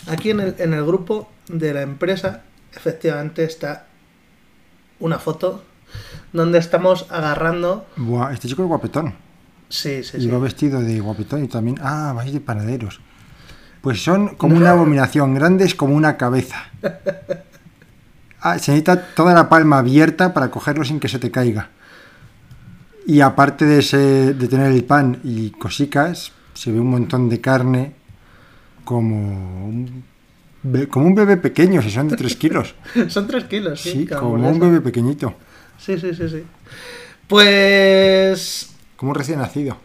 Aquí 0.07 0.29
en 0.29 0.41
el, 0.41 0.55
en 0.59 0.75
el 0.75 0.85
grupo 0.85 1.31
de 1.49 1.73
la 1.73 1.81
empresa, 1.81 2.43
efectivamente 2.75 3.43
está 3.45 3.87
una 5.01 5.19
foto 5.19 5.65
donde 6.35 6.59
estamos 6.59 7.07
agarrando... 7.09 7.87
Buah, 7.97 8.35
este 8.35 8.49
chico 8.49 8.65
es 8.65 8.69
guapetón. 8.69 9.15
Sí, 9.75 10.04
sí, 10.04 10.19
Y 10.19 10.21
sí. 10.23 10.26
va 10.28 10.38
vestido 10.38 10.81
de 10.81 11.00
guapetón 11.00 11.43
y 11.45 11.49
también. 11.49 11.78
Ah, 11.83 12.12
vais 12.14 12.33
de 12.33 12.40
panaderos. 12.40 13.00
Pues 13.81 14.02
son 14.02 14.37
como 14.37 14.57
una 14.57 14.71
abominación, 14.71 15.35
grandes 15.35 15.75
como 15.75 15.95
una 15.95 16.16
cabeza. 16.16 16.66
Ah, 18.47 18.59
se 18.59 18.73
necesita 18.73 19.14
toda 19.14 19.33
la 19.33 19.49
palma 19.49 19.78
abierta 19.78 20.35
para 20.35 20.50
cogerlo 20.50 20.85
sin 20.85 21.00
que 21.00 21.09
se 21.09 21.19
te 21.19 21.31
caiga. 21.31 21.71
Y 23.07 23.23
aparte 23.23 23.64
de, 23.64 23.78
ese, 23.78 24.35
de 24.35 24.49
tener 24.49 24.71
el 24.71 24.85
pan 24.85 25.19
y 25.25 25.49
cosicas, 25.52 26.31
se 26.52 26.71
ve 26.71 26.78
un 26.78 26.90
montón 26.90 27.31
de 27.31 27.40
carne 27.40 27.95
como 28.85 29.66
un, 29.66 30.04
como 30.90 31.07
un 31.07 31.14
bebé 31.14 31.38
pequeño, 31.38 31.81
si 31.81 31.88
son 31.90 32.09
de 32.09 32.19
3 32.19 32.37
kilos. 32.37 32.75
Son 33.09 33.26
tres 33.26 33.45
kilos, 33.45 33.81
sí. 33.81 33.90
Sí, 33.93 34.07
como 34.07 34.35
un 34.35 34.61
bebé 34.61 34.83
pequeñito, 34.83 35.33
Sí, 35.78 35.99
sí, 35.99 36.12
sí, 36.14 36.28
sí. 36.28 36.45
Pues 37.26 38.74
como 39.04 39.11
un 39.11 39.16
recién 39.16 39.38
nacido. 39.38 39.76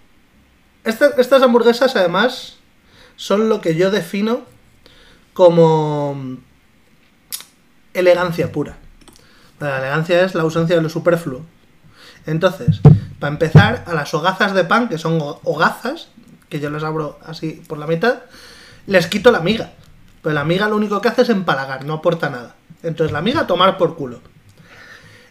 esta- 0.86 1.10
estas 1.18 1.42
hamburguesas 1.44 1.94
además 1.98 2.56
son 3.18 3.50
lo 3.50 3.60
que 3.60 3.76
yo 3.76 3.92
defino 3.92 4.44
como 5.34 6.38
elegancia 7.94 8.50
pura. 8.54 8.78
La 9.60 9.80
elegancia 9.80 10.24
es 10.24 10.36
la 10.36 10.44
ausencia 10.44 10.78
de 10.78 10.82
lo 10.82 10.88
superfluo. 10.88 11.42
Entonces, 12.26 12.80
para 13.20 13.34
empezar, 13.34 13.84
a 13.88 13.94
las 13.94 14.14
hogazas 14.14 14.54
de 14.54 14.64
pan, 14.64 14.88
que 14.88 14.98
son 14.98 15.20
ho- 15.22 15.42
hogazas, 15.44 16.08
que 16.48 16.62
yo 16.62 16.70
les 16.70 16.84
abro 16.84 17.20
así 17.26 17.62
por 17.68 17.78
la 17.78 17.86
mitad, 17.86 18.20
les 18.88 19.08
quito 19.08 19.32
la 19.32 19.42
miga. 19.42 19.74
Pues 20.22 20.34
la 20.34 20.46
miga 20.46 20.70
lo 20.70 20.78
único 20.78 21.02
que 21.02 21.10
hace 21.10 21.24
es 21.24 21.30
empalagar, 21.30 21.84
no 21.84 21.96
aporta 21.96 22.30
nada. 22.30 22.56
Entonces 22.84 23.12
la 23.12 23.22
miga 23.22 23.48
tomar 23.48 23.78
por 23.78 23.98
culo. 23.98 24.22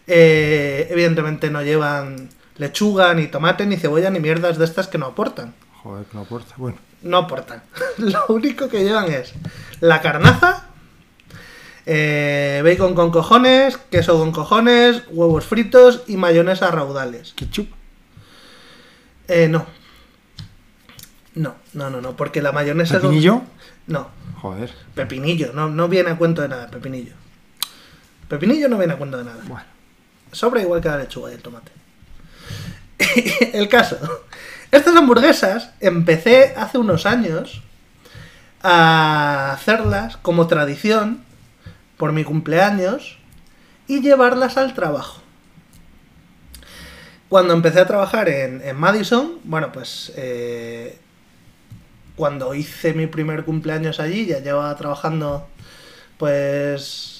Eh, 0.05 0.87
evidentemente 0.91 1.49
no 1.49 1.63
llevan 1.63 2.29
lechuga, 2.59 3.13
ni 3.15 3.25
tomate, 3.27 3.65
ni 3.65 3.77
cebolla, 3.77 4.09
ni 4.11 4.19
mierdas 4.19 4.57
de 4.59 4.65
estas 4.65 4.87
que 4.87 4.97
no 4.99 5.07
aportan. 5.07 5.55
Joder, 5.81 6.05
que 6.05 6.15
no 6.15 6.21
aporta. 6.23 6.53
Bueno, 6.57 6.77
No 7.01 7.17
aportan. 7.17 7.63
Lo 7.97 8.25
único 8.27 8.67
que 8.69 8.83
llevan 8.83 9.11
es 9.11 9.33
la 9.79 10.01
carnaza, 10.01 10.67
eh, 11.85 12.61
bacon 12.63 12.93
con 12.93 13.09
cojones, 13.11 13.77
queso 13.89 14.17
con 14.19 14.31
cojones, 14.31 15.03
huevos 15.09 15.45
fritos 15.45 16.03
y 16.07 16.17
mayonesa 16.17 16.69
raudales. 16.71 17.33
ketchup. 17.33 17.69
Eh, 19.27 19.47
no. 19.47 19.65
No, 21.35 21.55
no, 21.73 21.89
no, 21.89 22.01
no, 22.01 22.15
porque 22.17 22.41
la 22.41 22.51
mayonesa... 22.51 22.97
es 22.97 23.03
un- 23.03 23.09
¿Pepinillo? 23.09 23.41
No, 23.87 24.09
Joder. 24.41 24.71
pepinillo, 24.93 25.51
no, 25.53 25.69
no 25.69 25.87
viene 25.87 26.11
a 26.11 26.17
cuento 26.17 26.41
de 26.41 26.49
nada, 26.49 26.67
pepinillo. 26.69 27.13
Pepinillo 28.27 28.67
no 28.69 28.77
viene 28.77 28.93
a 28.93 28.97
cuento 28.97 29.17
de 29.17 29.23
nada. 29.23 29.41
Bueno. 29.47 29.65
Sobra 30.31 30.61
igual 30.61 30.81
que 30.81 30.89
la 30.89 30.97
lechuga 30.97 31.31
y 31.31 31.35
el 31.35 31.41
tomate. 31.41 31.71
el 33.53 33.67
caso. 33.69 33.97
Estas 34.71 34.95
hamburguesas 34.95 35.71
empecé 35.79 36.53
hace 36.55 36.77
unos 36.77 37.05
años 37.05 37.61
a 38.61 39.51
hacerlas 39.53 40.17
como 40.17 40.47
tradición 40.47 41.23
por 41.97 42.11
mi 42.11 42.23
cumpleaños 42.23 43.17
y 43.87 44.01
llevarlas 44.01 44.57
al 44.57 44.73
trabajo. 44.73 45.21
Cuando 47.29 47.53
empecé 47.53 47.79
a 47.79 47.87
trabajar 47.87 48.27
en, 48.29 48.75
Madison, 48.75 49.39
bueno, 49.43 49.71
pues 49.71 50.11
eh, 50.15 50.97
cuando 52.15 52.53
hice 52.55 52.93
mi 52.93 53.07
primer 53.07 53.45
cumpleaños 53.45 53.99
allí, 53.99 54.25
ya 54.25 54.39
llevaba 54.39 54.75
trabajando 54.75 55.47
pues 56.17 57.18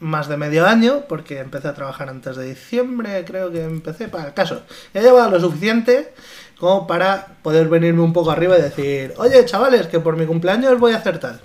más 0.00 0.28
de 0.28 0.36
medio 0.36 0.66
año, 0.66 1.02
porque 1.08 1.40
empecé 1.40 1.68
a 1.68 1.74
trabajar 1.74 2.08
antes 2.08 2.36
de 2.36 2.44
diciembre, 2.46 3.24
creo 3.26 3.50
que 3.50 3.64
empecé, 3.64 4.08
para 4.08 4.26
el 4.28 4.34
caso. 4.34 4.62
Ya 4.94 5.02
llevaba 5.02 5.28
lo 5.28 5.40
suficiente 5.40 6.12
como 6.58 6.86
para 6.86 7.26
poder 7.42 7.68
venirme 7.68 8.02
un 8.02 8.12
poco 8.12 8.30
arriba 8.30 8.58
y 8.58 8.62
decir, 8.62 9.14
oye 9.16 9.44
chavales, 9.44 9.86
que 9.86 10.00
por 10.00 10.16
mi 10.16 10.26
cumpleaños 10.26 10.78
voy 10.78 10.92
a 10.92 10.96
hacer 10.98 11.18
tal. 11.18 11.40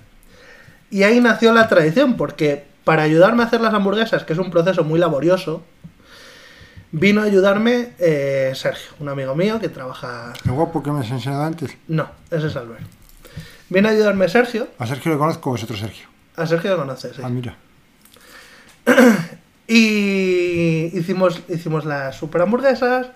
Y 0.90 1.02
ahí 1.02 1.20
nació 1.20 1.52
la 1.52 1.68
tradición, 1.68 2.16
porque 2.16 2.64
para 2.84 3.02
ayudarme 3.02 3.42
a 3.42 3.46
hacer 3.46 3.60
las 3.60 3.74
hamburguesas, 3.74 4.24
que 4.24 4.32
es 4.34 4.38
un 4.38 4.50
proceso 4.50 4.84
muy 4.84 4.98
laborioso, 5.00 5.62
vino 6.92 7.20
a 7.22 7.24
ayudarme 7.24 7.92
eh, 7.98 8.52
Sergio, 8.54 8.92
un 9.00 9.08
amigo 9.08 9.34
mío 9.34 9.58
que 9.58 9.68
trabaja... 9.68 10.32
El 10.44 10.52
guapo 10.52 10.82
que 10.82 10.92
me 10.92 11.00
has 11.00 11.10
enseñado 11.10 11.42
antes. 11.42 11.76
No, 11.88 12.08
ese 12.30 12.46
es 12.46 12.56
Albert. 12.56 12.82
Vino 13.68 13.88
a 13.88 13.92
ayudarme 13.92 14.28
Sergio, 14.28 14.68
A 14.78 14.86
Sergio 14.86 15.10
le 15.12 15.18
conozco, 15.18 15.50
vosotros 15.50 15.80
Sergio. 15.80 16.06
a 16.36 16.46
Sergio 16.46 16.72
lo 16.72 16.76
conoces, 16.78 17.16
sí. 17.16 17.22
Ah, 17.24 17.28
mira. 17.28 17.56
Y 19.66 20.90
hicimos, 20.92 21.40
hicimos 21.48 21.86
las 21.86 22.16
super 22.16 22.42
hamburguesas, 22.42 23.06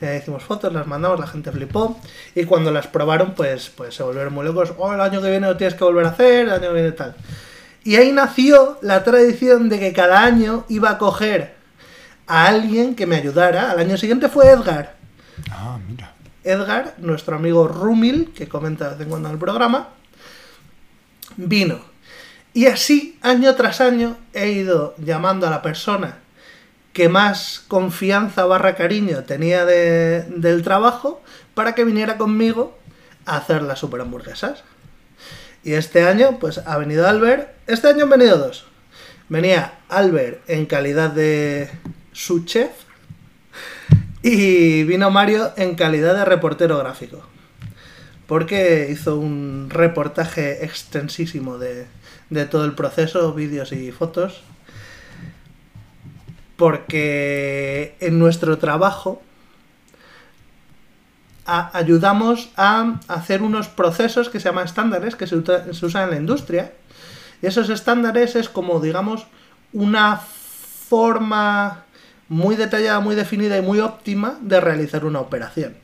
eh, 0.00 0.18
hicimos 0.20 0.42
fotos, 0.42 0.72
las 0.72 0.86
mandamos, 0.86 1.20
la 1.20 1.28
gente 1.28 1.52
flipó. 1.52 2.00
Y 2.34 2.44
cuando 2.44 2.72
las 2.72 2.88
probaron, 2.88 3.34
pues, 3.34 3.70
pues 3.70 3.94
se 3.94 4.02
volvieron 4.02 4.34
muy 4.34 4.44
locos. 4.44 4.72
Oh, 4.78 4.92
el 4.92 5.00
año 5.00 5.22
que 5.22 5.30
viene 5.30 5.46
lo 5.46 5.56
tienes 5.56 5.74
que 5.74 5.84
volver 5.84 6.06
a 6.06 6.10
hacer, 6.10 6.46
el 6.46 6.50
año 6.50 6.68
que 6.68 6.74
viene 6.74 6.92
tal. 6.92 7.14
Y 7.84 7.96
ahí 7.96 8.12
nació 8.12 8.78
la 8.82 9.04
tradición 9.04 9.68
de 9.68 9.78
que 9.78 9.92
cada 9.92 10.24
año 10.24 10.64
iba 10.68 10.90
a 10.90 10.98
coger 10.98 11.54
a 12.26 12.46
alguien 12.46 12.96
que 12.96 13.06
me 13.06 13.16
ayudara. 13.16 13.70
Al 13.70 13.78
año 13.78 13.96
siguiente 13.96 14.28
fue 14.28 14.50
Edgar. 14.50 14.96
Ah, 15.50 15.78
mira. 15.88 16.14
Edgar, 16.44 16.94
nuestro 16.98 17.36
amigo 17.36 17.68
Rumil, 17.68 18.32
que 18.34 18.48
comenta 18.48 18.86
de 18.86 18.90
vez 18.96 19.00
en 19.02 19.08
cuando 19.08 19.28
en 19.28 19.34
el 19.34 19.38
programa, 19.38 19.90
vino. 21.36 21.91
Y 22.54 22.66
así, 22.66 23.18
año 23.22 23.54
tras 23.54 23.80
año, 23.80 24.16
he 24.34 24.50
ido 24.50 24.94
llamando 24.98 25.46
a 25.46 25.50
la 25.50 25.62
persona 25.62 26.18
que 26.92 27.08
más 27.08 27.64
confianza 27.68 28.44
barra 28.44 28.74
cariño 28.76 29.24
tenía 29.24 29.64
de- 29.64 30.24
del 30.28 30.62
trabajo 30.62 31.22
para 31.54 31.74
que 31.74 31.84
viniera 31.84 32.18
conmigo 32.18 32.76
a 33.24 33.38
hacer 33.38 33.62
las 33.62 33.78
super 33.78 34.02
hamburguesas. 34.02 34.62
Y 35.64 35.72
este 35.74 36.04
año, 36.04 36.38
pues 36.38 36.58
ha 36.58 36.76
venido 36.76 37.08
Albert. 37.08 37.48
Este 37.66 37.88
año 37.88 38.04
han 38.04 38.10
venido 38.10 38.36
dos. 38.36 38.66
Venía 39.30 39.78
Albert 39.88 40.42
en 40.50 40.66
calidad 40.66 41.10
de 41.10 41.70
su 42.12 42.44
chef 42.44 42.70
y 44.22 44.84
vino 44.84 45.10
Mario 45.10 45.52
en 45.56 45.74
calidad 45.74 46.14
de 46.14 46.24
reportero 46.26 46.78
gráfico. 46.78 47.24
Porque 48.26 48.88
hizo 48.90 49.16
un 49.16 49.68
reportaje 49.70 50.64
extensísimo 50.64 51.58
de, 51.58 51.86
de 52.32 52.46
todo 52.46 52.64
el 52.64 52.72
proceso, 52.72 53.32
vídeos 53.34 53.72
y 53.72 53.92
fotos. 53.92 54.42
Porque 56.56 57.96
en 58.00 58.18
nuestro 58.18 58.58
trabajo 58.58 59.22
ayudamos 61.44 62.50
a 62.56 63.00
hacer 63.08 63.42
unos 63.42 63.68
procesos 63.68 64.28
que 64.28 64.40
se 64.40 64.48
llaman 64.48 64.66
estándares 64.66 65.16
que 65.16 65.26
se 65.26 65.36
usan 65.36 66.04
en 66.04 66.10
la 66.10 66.16
industria. 66.16 66.72
Y 67.42 67.46
esos 67.46 67.68
estándares 67.68 68.36
es 68.36 68.48
como, 68.48 68.80
digamos, 68.80 69.26
una 69.72 70.16
forma 70.16 71.84
muy 72.28 72.56
detallada, 72.56 73.00
muy 73.00 73.14
definida 73.14 73.58
y 73.58 73.62
muy 73.62 73.80
óptima 73.80 74.38
de 74.40 74.60
realizar 74.60 75.04
una 75.04 75.20
operación. 75.20 75.81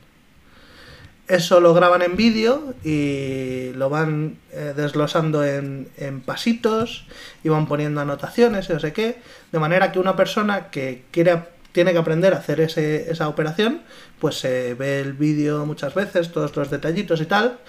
Eso 1.29 1.59
lo 1.61 1.75
graban 1.75 2.01
en 2.01 2.15
vídeo 2.17 2.73
y 2.83 3.71
lo 3.75 3.89
van 3.89 4.37
eh, 4.51 4.73
desglosando 4.75 5.45
en, 5.45 5.87
en 5.97 6.21
pasitos 6.21 7.05
y 7.43 7.49
van 7.49 7.67
poniendo 7.67 8.01
anotaciones 8.01 8.67
y 8.69 8.73
no 8.73 8.79
sé 8.79 8.93
qué, 8.93 9.17
de 9.51 9.59
manera 9.59 9.91
que 9.91 9.99
una 9.99 10.15
persona 10.15 10.69
que 10.71 11.03
quiere, 11.11 11.43
tiene 11.71 11.91
que 11.91 11.99
aprender 11.99 12.33
a 12.33 12.37
hacer 12.37 12.59
ese- 12.61 13.11
esa 13.11 13.27
operación, 13.27 13.81
pues 14.19 14.39
se 14.39 14.73
ve 14.73 15.01
el 15.01 15.13
vídeo 15.13 15.67
muchas 15.67 15.93
veces, 15.93 16.31
todos 16.31 16.55
los 16.55 16.71
detallitos 16.71 17.21
y 17.21 17.25
tal, 17.27 17.59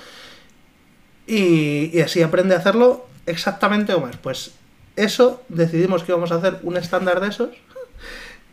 y, 1.26 1.90
y 1.96 2.00
así 2.00 2.22
aprende 2.22 2.54
a 2.54 2.58
hacerlo 2.58 3.06
exactamente 3.26 3.92
o 3.94 4.00
más. 4.00 4.16
Pues 4.16 4.52
eso 4.96 5.42
decidimos 5.50 6.02
que 6.02 6.12
íbamos 6.12 6.32
a 6.32 6.36
hacer 6.36 6.58
un 6.62 6.76
estándar 6.78 7.20
de 7.20 7.28
esos, 7.28 7.50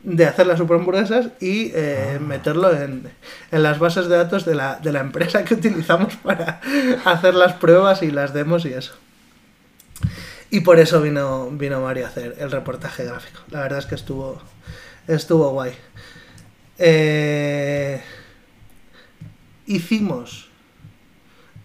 de 0.09 0.25
hacer 0.25 0.47
las 0.47 0.57
super 0.57 0.77
hamburguesas 0.77 1.27
y 1.41 1.69
eh, 1.75 2.17
meterlo 2.21 2.71
en, 2.73 3.09
en 3.51 3.61
las 3.61 3.77
bases 3.77 4.07
de 4.07 4.15
datos 4.15 4.45
de 4.45 4.55
la, 4.55 4.77
de 4.77 4.93
la 4.93 5.01
empresa 5.01 5.43
que 5.43 5.55
utilizamos 5.55 6.15
para 6.23 6.61
hacer 7.03 7.33
las 7.35 7.53
pruebas 7.53 8.01
y 8.03 8.11
las 8.11 8.33
demos 8.33 8.63
y 8.65 8.69
eso. 8.73 8.93
Y 10.49 10.61
por 10.61 10.79
eso 10.79 11.01
vino, 11.01 11.49
vino 11.51 11.81
Mario 11.81 12.05
a 12.05 12.07
hacer 12.07 12.35
el 12.39 12.49
reportaje 12.51 13.03
gráfico. 13.03 13.41
La 13.51 13.59
verdad 13.59 13.79
es 13.79 13.85
que 13.85 13.95
estuvo, 13.95 14.41
estuvo 15.07 15.49
guay. 15.49 15.73
Eh, 16.77 18.01
hicimos. 19.65 20.47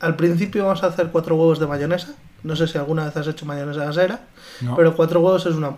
Al 0.01 0.17
principio 0.17 0.65
vamos 0.65 0.83
a 0.83 0.89
hacer 0.89 1.09
cuatro 1.13 1.37
huevos 1.37 1.61
de 1.61 1.69
mayonesa. 1.69 2.15
No 2.43 2.57
sé 2.57 2.67
si 2.67 2.77
alguna 2.77 3.05
vez 3.05 3.17
has 3.17 3.29
hecho 3.29 3.47
mayonesa 3.47 3.85
casera, 3.85 4.23
No. 4.61 4.75
pero 4.75 4.97
cuatro 4.97 5.21
huevos 5.21 5.47
es 5.47 5.55
una 5.55 5.77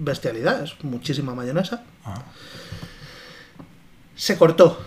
bestialidad, 0.00 0.62
es 0.64 0.82
muchísima 0.84 1.34
mayonesa. 1.34 1.82
Ah, 2.04 2.22
Se 4.16 4.36
cortó. 4.36 4.78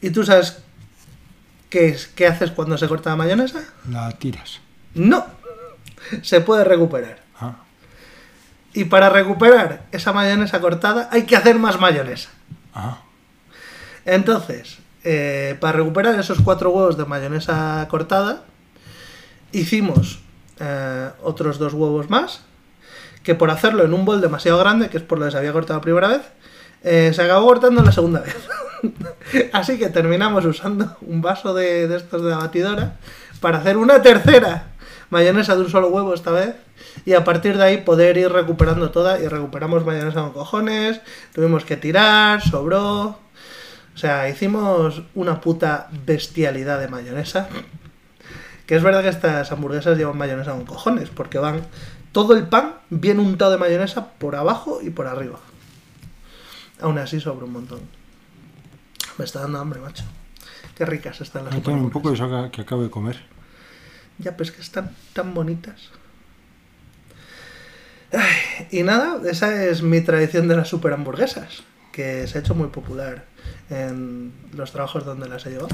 ¿Y 0.00 0.10
tú 0.10 0.24
sabes 0.24 0.58
qué, 1.68 1.88
es- 1.88 2.06
qué 2.08 2.26
haces 2.26 2.50
cuando 2.50 2.78
se 2.78 2.88
corta 2.88 3.10
la 3.10 3.16
mayonesa? 3.16 3.62
la 3.88 4.10
tiras. 4.12 4.60
No. 4.94 5.26
Se 6.22 6.40
puede 6.40 6.64
recuperar. 6.64 7.20
Ah, 7.40 7.56
Y 8.72 8.84
para 8.84 9.10
recuperar 9.10 9.86
esa 9.92 10.12
mayonesa 10.12 10.60
cortada 10.60 11.08
hay 11.12 11.24
que 11.24 11.36
hacer 11.36 11.58
más 11.58 11.80
mayonesa. 11.80 12.30
ah. 12.74 13.02
Entonces, 14.06 14.78
eh, 15.04 15.56
para 15.60 15.78
recuperar 15.78 16.18
esos 16.18 16.40
cuatro 16.40 16.70
huevos 16.70 16.96
de 16.96 17.04
mayonesa 17.04 17.86
cortada, 17.90 18.44
hicimos 19.52 20.20
eh, 20.58 21.10
otros 21.22 21.58
dos 21.58 21.74
huevos 21.74 22.08
más, 22.10 22.42
que 23.22 23.34
por 23.34 23.50
hacerlo 23.50 23.84
en 23.84 23.94
un 23.94 24.04
bol 24.04 24.20
demasiado 24.20 24.58
grande, 24.58 24.88
que 24.88 24.96
es 24.96 25.02
por 25.02 25.18
lo 25.18 25.26
que 25.26 25.30
se 25.32 25.38
había 25.38 25.52
cortado 25.52 25.78
la 25.78 25.82
primera 25.82 26.08
vez, 26.08 26.22
eh, 26.82 27.12
se 27.14 27.22
acabó 27.22 27.46
cortando 27.46 27.82
la 27.82 27.92
segunda 27.92 28.20
vez. 28.20 28.36
Así 29.52 29.78
que 29.78 29.88
terminamos 29.88 30.44
usando 30.44 30.96
un 31.02 31.20
vaso 31.20 31.54
de, 31.54 31.88
de 31.88 31.96
estos 31.96 32.22
de 32.22 32.30
la 32.30 32.38
batidora 32.38 32.96
para 33.40 33.58
hacer 33.58 33.76
una 33.76 34.00
tercera 34.02 34.70
mayonesa 35.10 35.56
de 35.56 35.62
un 35.62 35.70
solo 35.70 35.88
huevo 35.88 36.14
esta 36.14 36.30
vez. 36.30 36.54
Y 37.04 37.12
a 37.12 37.24
partir 37.24 37.56
de 37.56 37.64
ahí 37.64 37.76
poder 37.78 38.16
ir 38.16 38.32
recuperando 38.32 38.90
toda. 38.90 39.20
Y 39.20 39.28
recuperamos 39.28 39.84
mayonesa 39.84 40.22
con 40.22 40.32
cojones. 40.32 41.00
Tuvimos 41.34 41.64
que 41.64 41.76
tirar, 41.76 42.40
sobró. 42.40 43.18
O 43.94 43.98
sea, 43.98 44.28
hicimos 44.28 45.02
una 45.14 45.40
puta 45.40 45.88
bestialidad 46.06 46.80
de 46.80 46.88
mayonesa. 46.88 47.48
Que 48.66 48.76
es 48.76 48.82
verdad 48.82 49.02
que 49.02 49.08
estas 49.08 49.50
hamburguesas 49.52 49.98
llevan 49.98 50.16
mayonesa 50.16 50.52
con 50.52 50.64
cojones. 50.64 51.10
Porque 51.10 51.38
van 51.38 51.62
todo 52.12 52.34
el 52.34 52.46
pan 52.48 52.74
bien 52.90 53.20
untado 53.20 53.52
de 53.52 53.58
mayonesa 53.58 54.12
por 54.12 54.36
abajo 54.36 54.80
y 54.82 54.90
por 54.90 55.06
arriba. 55.06 55.38
Aún 56.80 56.98
así 56.98 57.20
sobra 57.20 57.44
un 57.44 57.52
montón. 57.52 57.80
Me 59.18 59.24
está 59.24 59.40
dando 59.40 59.58
hambre, 59.58 59.80
macho. 59.80 60.04
Qué 60.74 60.86
ricas 60.86 61.20
están 61.20 61.44
las 61.44 61.62
Yo 61.62 61.72
un 61.72 61.90
poco 61.90 62.08
de 62.08 62.14
eso 62.14 62.28
que, 62.28 62.50
que 62.50 62.62
acabo 62.62 62.82
de 62.82 62.90
comer. 62.90 63.20
Ya, 64.18 64.36
pues 64.36 64.50
que 64.50 64.60
están 64.60 64.94
tan 65.12 65.34
bonitas. 65.34 65.90
Ay, 68.12 68.66
y 68.70 68.82
nada, 68.82 69.20
esa 69.30 69.64
es 69.64 69.82
mi 69.82 70.00
tradición 70.00 70.48
de 70.48 70.56
las 70.56 70.68
super 70.68 70.92
hamburguesas, 70.92 71.62
que 71.92 72.26
se 72.26 72.38
ha 72.38 72.40
hecho 72.40 72.54
muy 72.54 72.68
popular 72.68 73.24
en 73.68 74.32
los 74.54 74.72
trabajos 74.72 75.04
donde 75.04 75.28
las 75.28 75.46
he 75.46 75.50
llevado. 75.50 75.68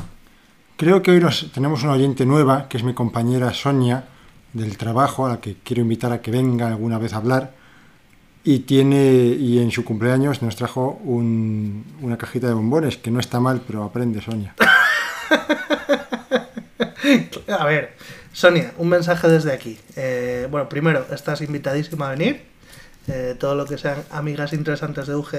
Creo 0.76 1.02
que 1.02 1.12
hoy 1.12 1.20
nos, 1.20 1.50
tenemos 1.52 1.82
una 1.82 1.92
oyente 1.92 2.26
nueva, 2.26 2.68
que 2.68 2.76
es 2.76 2.84
mi 2.84 2.92
compañera 2.92 3.54
Sonia, 3.54 4.04
del 4.56 4.76
trabajo, 4.76 5.26
a 5.26 5.30
la 5.30 5.40
que 5.40 5.56
quiero 5.62 5.82
invitar 5.82 6.12
a 6.12 6.20
que 6.22 6.30
venga 6.30 6.68
alguna 6.68 6.98
vez 6.98 7.12
a 7.12 7.16
hablar. 7.18 7.52
Y 8.44 8.60
tiene 8.60 9.12
y 9.38 9.58
en 9.58 9.70
su 9.72 9.84
cumpleaños 9.84 10.40
nos 10.40 10.54
trajo 10.56 11.00
un- 11.04 11.84
una 12.00 12.16
cajita 12.16 12.46
de 12.46 12.54
bombones, 12.54 12.96
que 12.96 13.10
no 13.10 13.18
está 13.20 13.40
mal, 13.40 13.60
pero 13.66 13.82
aprende 13.82 14.20
Sonia. 14.20 14.54
A 17.48 17.64
ver, 17.64 17.94
Sonia, 18.32 18.72
un 18.78 18.88
mensaje 18.88 19.28
desde 19.28 19.52
aquí. 19.52 19.78
Eh, 19.96 20.48
bueno, 20.50 20.68
primero, 20.68 21.06
estás 21.12 21.40
invitadísima 21.40 22.08
a 22.08 22.10
venir. 22.10 22.42
Eh, 23.08 23.36
todo 23.38 23.54
lo 23.54 23.66
que 23.66 23.78
sean 23.78 24.02
amigas 24.10 24.52
interesantes 24.52 25.06
de 25.06 25.14
UG, 25.14 25.34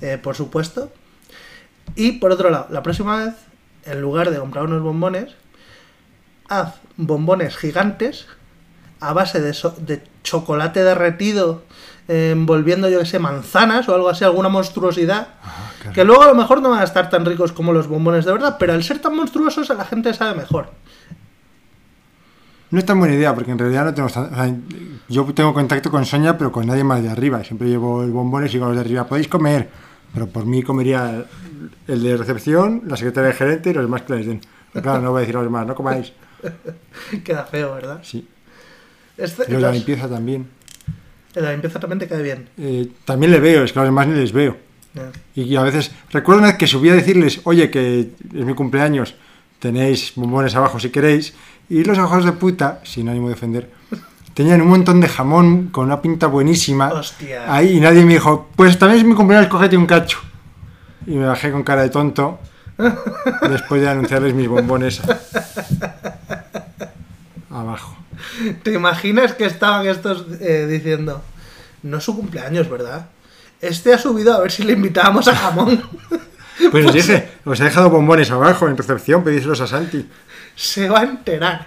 eh, 0.00 0.18
por 0.22 0.34
supuesto. 0.34 0.90
Y 1.94 2.12
por 2.12 2.32
otro 2.32 2.48
lado, 2.50 2.68
la 2.70 2.82
próxima 2.82 3.16
vez, 3.24 3.34
en 3.84 4.00
lugar 4.00 4.30
de 4.30 4.38
comprar 4.38 4.64
unos 4.64 4.82
bombones, 4.82 5.32
haz 6.48 6.76
bombones 7.06 7.56
gigantes 7.56 8.26
a 9.00 9.12
base 9.12 9.40
de, 9.40 9.54
so- 9.54 9.74
de 9.78 10.02
chocolate 10.22 10.82
derretido, 10.84 11.62
eh, 12.08 12.30
envolviendo, 12.32 12.88
yo 12.88 12.98
que 13.00 13.06
sé, 13.06 13.18
manzanas 13.18 13.88
o 13.88 13.94
algo 13.94 14.08
así, 14.08 14.24
alguna 14.24 14.48
monstruosidad. 14.48 15.28
Ah, 15.42 15.92
Que 15.94 16.04
luego 16.04 16.22
a 16.22 16.26
lo 16.26 16.34
mejor 16.34 16.60
no 16.60 16.70
van 16.70 16.80
a 16.80 16.84
estar 16.84 17.08
tan 17.08 17.24
ricos 17.24 17.52
como 17.52 17.72
los 17.72 17.86
bombones 17.88 18.24
de 18.26 18.32
verdad, 18.32 18.56
pero 18.58 18.74
al 18.74 18.82
ser 18.84 18.98
tan 18.98 19.16
monstruosos 19.16 19.70
a 19.70 19.74
la 19.74 19.84
gente 19.86 20.12
sabe 20.12 20.34
mejor. 20.36 20.70
No 22.70 22.78
es 22.78 22.84
tan 22.86 22.98
buena 23.00 23.14
idea, 23.14 23.34
porque 23.34 23.50
en 23.50 23.58
realidad 23.58 23.84
no 23.86 23.94
tenemos 23.94 24.16
o 24.16 24.28
sea, 24.28 24.54
yo 25.08 25.24
tengo 25.34 25.52
contacto 25.52 25.90
con 25.90 26.04
Sonia, 26.04 26.38
pero 26.38 26.52
con 26.52 26.66
nadie 26.66 26.84
más 26.84 27.02
de 27.02 27.08
arriba. 27.10 27.42
Siempre 27.42 27.68
llevo 27.68 28.02
el 28.04 28.10
bombones 28.12 28.50
y 28.50 28.54
digo 28.54 28.66
a 28.66 28.68
los 28.68 28.76
de 28.76 28.82
arriba, 28.82 29.06
podéis 29.06 29.26
comer. 29.28 29.68
Pero 30.14 30.28
por 30.28 30.44
mí 30.46 30.62
comería 30.62 31.24
el 31.88 32.02
de 32.02 32.16
recepción, 32.16 32.82
la 32.86 32.96
secretaria 32.96 33.28
de 33.30 33.34
gerente 33.34 33.70
y 33.70 33.74
los 33.74 33.84
demás 33.84 34.02
que 34.02 34.14
les 34.14 34.26
den. 34.26 34.40
Pero 34.72 34.82
claro, 34.84 35.00
no 35.02 35.10
voy 35.10 35.18
a 35.18 35.20
decir 35.20 35.34
a 35.36 35.38
los 35.40 35.46
demás, 35.46 35.66
no 35.66 35.74
comáis. 35.74 36.12
Queda 37.24 37.44
feo, 37.44 37.74
¿verdad? 37.74 38.00
Sí. 38.02 38.26
Este- 39.16 39.44
de 39.44 39.60
la 39.60 39.70
limpieza 39.72 40.08
también. 40.08 40.48
la 41.34 41.52
limpieza 41.52 41.78
también 41.78 41.98
te 41.98 42.08
cae 42.08 42.22
bien. 42.22 42.48
Eh, 42.58 42.88
también 43.04 43.32
le 43.32 43.40
veo, 43.40 43.64
es 43.64 43.72
que 43.72 43.78
a 43.78 43.82
los 43.82 43.88
demás 43.88 44.06
ni 44.08 44.14
les 44.14 44.32
veo. 44.32 44.56
Ya. 44.94 45.10
Y 45.34 45.54
a 45.56 45.62
veces, 45.62 45.92
recuerdo 46.10 46.40
una 46.40 46.48
vez 46.48 46.58
que 46.58 46.66
subí 46.66 46.88
a 46.88 46.94
decirles, 46.94 47.40
oye, 47.44 47.70
que 47.70 48.00
es 48.00 48.44
mi 48.44 48.54
cumpleaños, 48.54 49.14
tenéis 49.60 50.12
bombones 50.16 50.54
abajo 50.56 50.80
si 50.80 50.90
queréis, 50.90 51.34
y 51.68 51.84
los 51.84 51.98
ojos 51.98 52.24
de 52.24 52.32
puta, 52.32 52.80
sin 52.82 53.08
ánimo 53.08 53.28
de 53.28 53.34
ofender, 53.34 53.70
tenían 54.34 54.62
un 54.62 54.68
montón 54.68 55.00
de 55.00 55.08
jamón 55.08 55.68
con 55.68 55.84
una 55.86 56.02
pinta 56.02 56.26
buenísima. 56.26 56.88
Hostia. 56.88 57.54
Ahí, 57.54 57.76
y 57.76 57.80
nadie 57.80 58.04
me 58.04 58.14
dijo, 58.14 58.48
pues 58.56 58.78
también 58.78 59.00
es 59.00 59.06
mi 59.06 59.14
cumpleaños, 59.14 59.48
cógete 59.48 59.76
un 59.76 59.86
cacho. 59.86 60.18
Y 61.06 61.12
me 61.12 61.26
bajé 61.26 61.52
con 61.52 61.62
cara 61.62 61.82
de 61.82 61.90
tonto, 61.90 62.40
después 63.48 63.80
de 63.82 63.88
anunciarles 63.88 64.34
mis 64.34 64.48
bombones 64.48 65.00
¿Te 68.62 68.72
imaginas 68.72 69.34
que 69.34 69.46
estaban 69.46 69.86
estos 69.86 70.26
eh, 70.40 70.66
diciendo, 70.68 71.22
no 71.82 71.98
es 71.98 72.04
su 72.04 72.16
cumpleaños, 72.16 72.68
¿verdad? 72.68 73.06
Este 73.60 73.92
ha 73.92 73.98
subido 73.98 74.34
a 74.34 74.40
ver 74.40 74.50
si 74.50 74.62
le 74.62 74.72
invitábamos 74.72 75.28
a 75.28 75.34
jamón. 75.34 75.82
Pues 76.70 76.84
os 76.84 76.92
dije, 77.00 77.28
os 77.46 77.58
he 77.58 77.64
dejado 77.64 77.88
bombones 77.88 78.30
abajo 78.30 78.68
en 78.68 78.76
recepción, 78.76 79.24
pedíselos 79.24 79.62
a 79.62 79.66
Santi. 79.66 80.06
Se 80.54 80.90
va 80.90 81.00
a 81.00 81.04
enterar. 81.04 81.66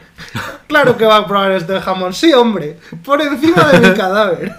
Claro 0.67 0.95
que 0.95 1.05
va 1.05 1.17
a 1.17 1.27
probar 1.27 1.51
este 1.53 1.79
jamón. 1.79 2.13
Sí, 2.13 2.31
hombre. 2.31 2.77
Por 3.03 3.19
encima 3.21 3.71
de 3.71 3.89
mi 3.89 3.95
cadáver. 3.95 4.53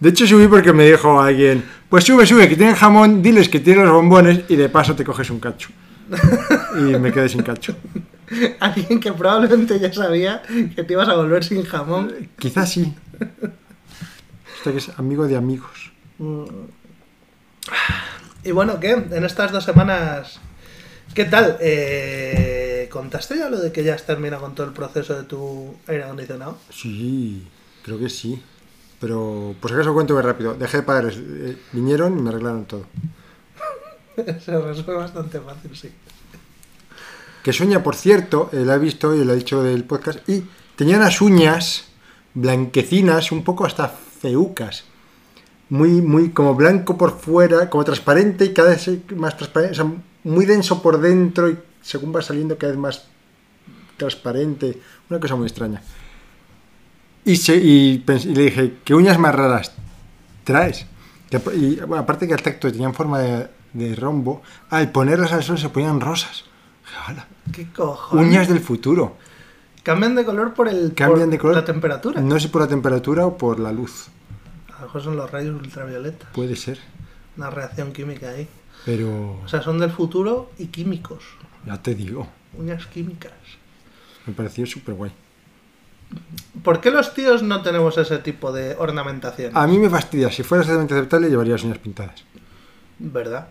De 0.00 0.08
hecho 0.08 0.26
subí 0.26 0.46
porque 0.46 0.72
me 0.72 0.88
dijo 0.88 1.20
alguien, 1.20 1.62
pues 1.88 2.04
sube, 2.04 2.24
sube, 2.24 2.48
que 2.48 2.56
tienen 2.56 2.74
jamón, 2.74 3.22
diles 3.22 3.48
que 3.48 3.60
tienen 3.60 3.84
los 3.84 3.92
bombones 3.92 4.42
y 4.48 4.56
de 4.56 4.68
paso 4.68 4.94
te 4.94 5.04
coges 5.04 5.28
un 5.30 5.40
cacho. 5.40 5.68
Y 6.78 6.96
me 6.96 7.12
quedé 7.12 7.28
sin 7.28 7.42
cacho. 7.42 7.76
Alguien 8.60 9.00
que 9.00 9.12
probablemente 9.12 9.78
ya 9.78 9.92
sabía 9.92 10.42
que 10.74 10.84
te 10.84 10.92
ibas 10.92 11.08
a 11.08 11.14
volver 11.14 11.44
sin 11.44 11.64
jamón. 11.64 12.28
Quizás 12.38 12.70
sí. 12.70 12.94
Este 14.56 14.72
que 14.72 14.78
es 14.78 14.98
amigo 14.98 15.26
de 15.26 15.36
amigos. 15.36 15.92
Y 18.44 18.50
bueno, 18.50 18.80
¿qué? 18.80 18.92
En 18.92 19.24
estas 19.24 19.52
dos 19.52 19.64
semanas, 19.64 20.40
¿qué 21.14 21.24
tal? 21.24 21.56
Eh, 21.60 22.88
¿Contaste 22.90 23.38
ya 23.38 23.48
lo 23.50 23.60
de 23.60 23.72
que 23.72 23.84
ya 23.84 23.94
has 23.94 24.04
terminado 24.04 24.42
con 24.42 24.54
todo 24.54 24.66
el 24.66 24.72
proceso 24.72 25.16
de 25.16 25.24
tu 25.24 25.76
aire 25.86 26.04
acondicionado? 26.04 26.58
Sí, 26.70 27.46
creo 27.84 27.98
que 27.98 28.08
sí. 28.08 28.42
Pero 29.00 29.54
si 29.64 29.74
acaso 29.74 29.94
cuento 29.94 30.14
muy 30.14 30.22
rápido. 30.22 30.54
Dejé 30.54 30.78
de 30.78 30.82
pagar, 30.82 31.12
eh, 31.12 31.56
vinieron 31.72 32.18
y 32.18 32.22
me 32.22 32.30
arreglaron 32.30 32.64
todo. 32.64 32.86
Se 34.16 34.60
resuelve 34.60 34.94
bastante 34.94 35.38
fácil, 35.40 35.76
sí. 35.76 35.90
Que 37.48 37.54
Sonia, 37.54 37.82
por 37.82 37.96
cierto, 37.96 38.50
eh, 38.52 38.62
he 38.68 38.78
visto 38.78 39.14
y 39.14 39.24
la 39.24 39.32
he 39.32 39.36
dicho 39.36 39.62
del 39.62 39.84
podcast, 39.84 40.18
y 40.28 40.44
tenía 40.76 40.98
unas 40.98 41.22
uñas 41.22 41.86
blanquecinas, 42.34 43.32
un 43.32 43.42
poco 43.42 43.64
hasta 43.64 43.88
feucas. 43.88 44.84
Muy, 45.70 46.02
muy 46.02 46.28
como 46.28 46.54
blanco 46.54 46.98
por 46.98 47.18
fuera, 47.18 47.70
como 47.70 47.84
transparente 47.84 48.44
y 48.44 48.52
cada 48.52 48.68
vez 48.68 48.90
más 49.16 49.34
transparente, 49.38 49.72
o 49.72 49.74
sea, 49.76 49.92
muy 50.24 50.44
denso 50.44 50.82
por 50.82 51.00
dentro 51.00 51.48
y 51.48 51.56
según 51.80 52.14
va 52.14 52.20
saliendo 52.20 52.58
cada 52.58 52.72
vez 52.72 52.80
más 52.82 53.06
transparente. 53.96 54.78
Una 55.08 55.18
cosa 55.18 55.34
muy 55.34 55.46
extraña. 55.46 55.80
Y, 57.24 57.32
y, 57.50 58.04
le 58.34 58.42
dije, 58.42 58.74
¿qué 58.84 58.92
uñas 58.92 59.18
más 59.18 59.34
raras 59.34 59.72
traes? 60.44 60.84
Y 61.56 61.80
aparte 61.80 62.28
que 62.28 62.34
al 62.34 62.42
tacto 62.42 62.70
tenían 62.70 62.92
forma 62.92 63.20
de, 63.72 63.94
rombo, 63.96 64.42
al 64.68 64.92
ponerlas 64.92 65.32
al 65.32 65.42
sol 65.42 65.58
se 65.58 65.70
ponían 65.70 65.98
rosas. 65.98 66.44
Dije, 66.84 66.96
"Hala, 67.06 67.26
¿Qué 67.52 67.70
cojones? 67.72 68.26
Uñas 68.26 68.48
del 68.48 68.60
futuro. 68.60 69.16
Cambian 69.82 70.14
de 70.14 70.24
color 70.24 70.54
por 70.54 70.68
el 70.68 70.92
Cambian 70.94 71.20
por 71.26 71.30
de 71.30 71.38
color. 71.38 71.56
la 71.56 71.64
temperatura. 71.64 72.20
No 72.20 72.34
sé 72.34 72.40
si 72.42 72.48
por 72.48 72.62
la 72.62 72.68
temperatura 72.68 73.26
o 73.26 73.36
por 73.38 73.58
la 73.60 73.72
luz. 73.72 74.08
A 74.68 74.80
lo 74.80 74.86
mejor 74.86 75.02
son 75.02 75.16
los 75.16 75.30
rayos 75.30 75.54
ultravioleta. 75.60 76.28
Puede 76.32 76.56
ser. 76.56 76.78
Una 77.36 77.50
reacción 77.50 77.92
química 77.92 78.28
ahí. 78.30 78.48
Pero 78.84 79.40
O 79.44 79.48
sea, 79.48 79.62
son 79.62 79.78
del 79.78 79.90
futuro 79.90 80.50
y 80.58 80.66
químicos. 80.66 81.24
ya 81.66 81.80
te 81.82 81.94
digo, 81.94 82.28
Uñas 82.56 82.86
químicas. 82.86 83.32
me 84.26 84.32
pareció 84.32 84.66
súper 84.66 84.94
guay. 84.94 85.12
¿Por 86.62 86.80
qué 86.80 86.90
los 86.90 87.12
tíos 87.14 87.42
no 87.42 87.60
tenemos 87.62 87.98
ese 87.98 88.18
tipo 88.18 88.50
de 88.52 88.74
ornamentación? 88.78 89.52
A 89.56 89.66
mí 89.66 89.78
me 89.78 89.90
fastidia. 89.90 90.30
Si 90.30 90.42
fuera 90.42 90.64
socialmente 90.64 90.94
aceptable, 90.94 91.28
llevaría 91.28 91.52
las 91.54 91.64
uñas 91.64 91.78
pintadas. 91.78 92.24
¿Verdad? 92.98 93.48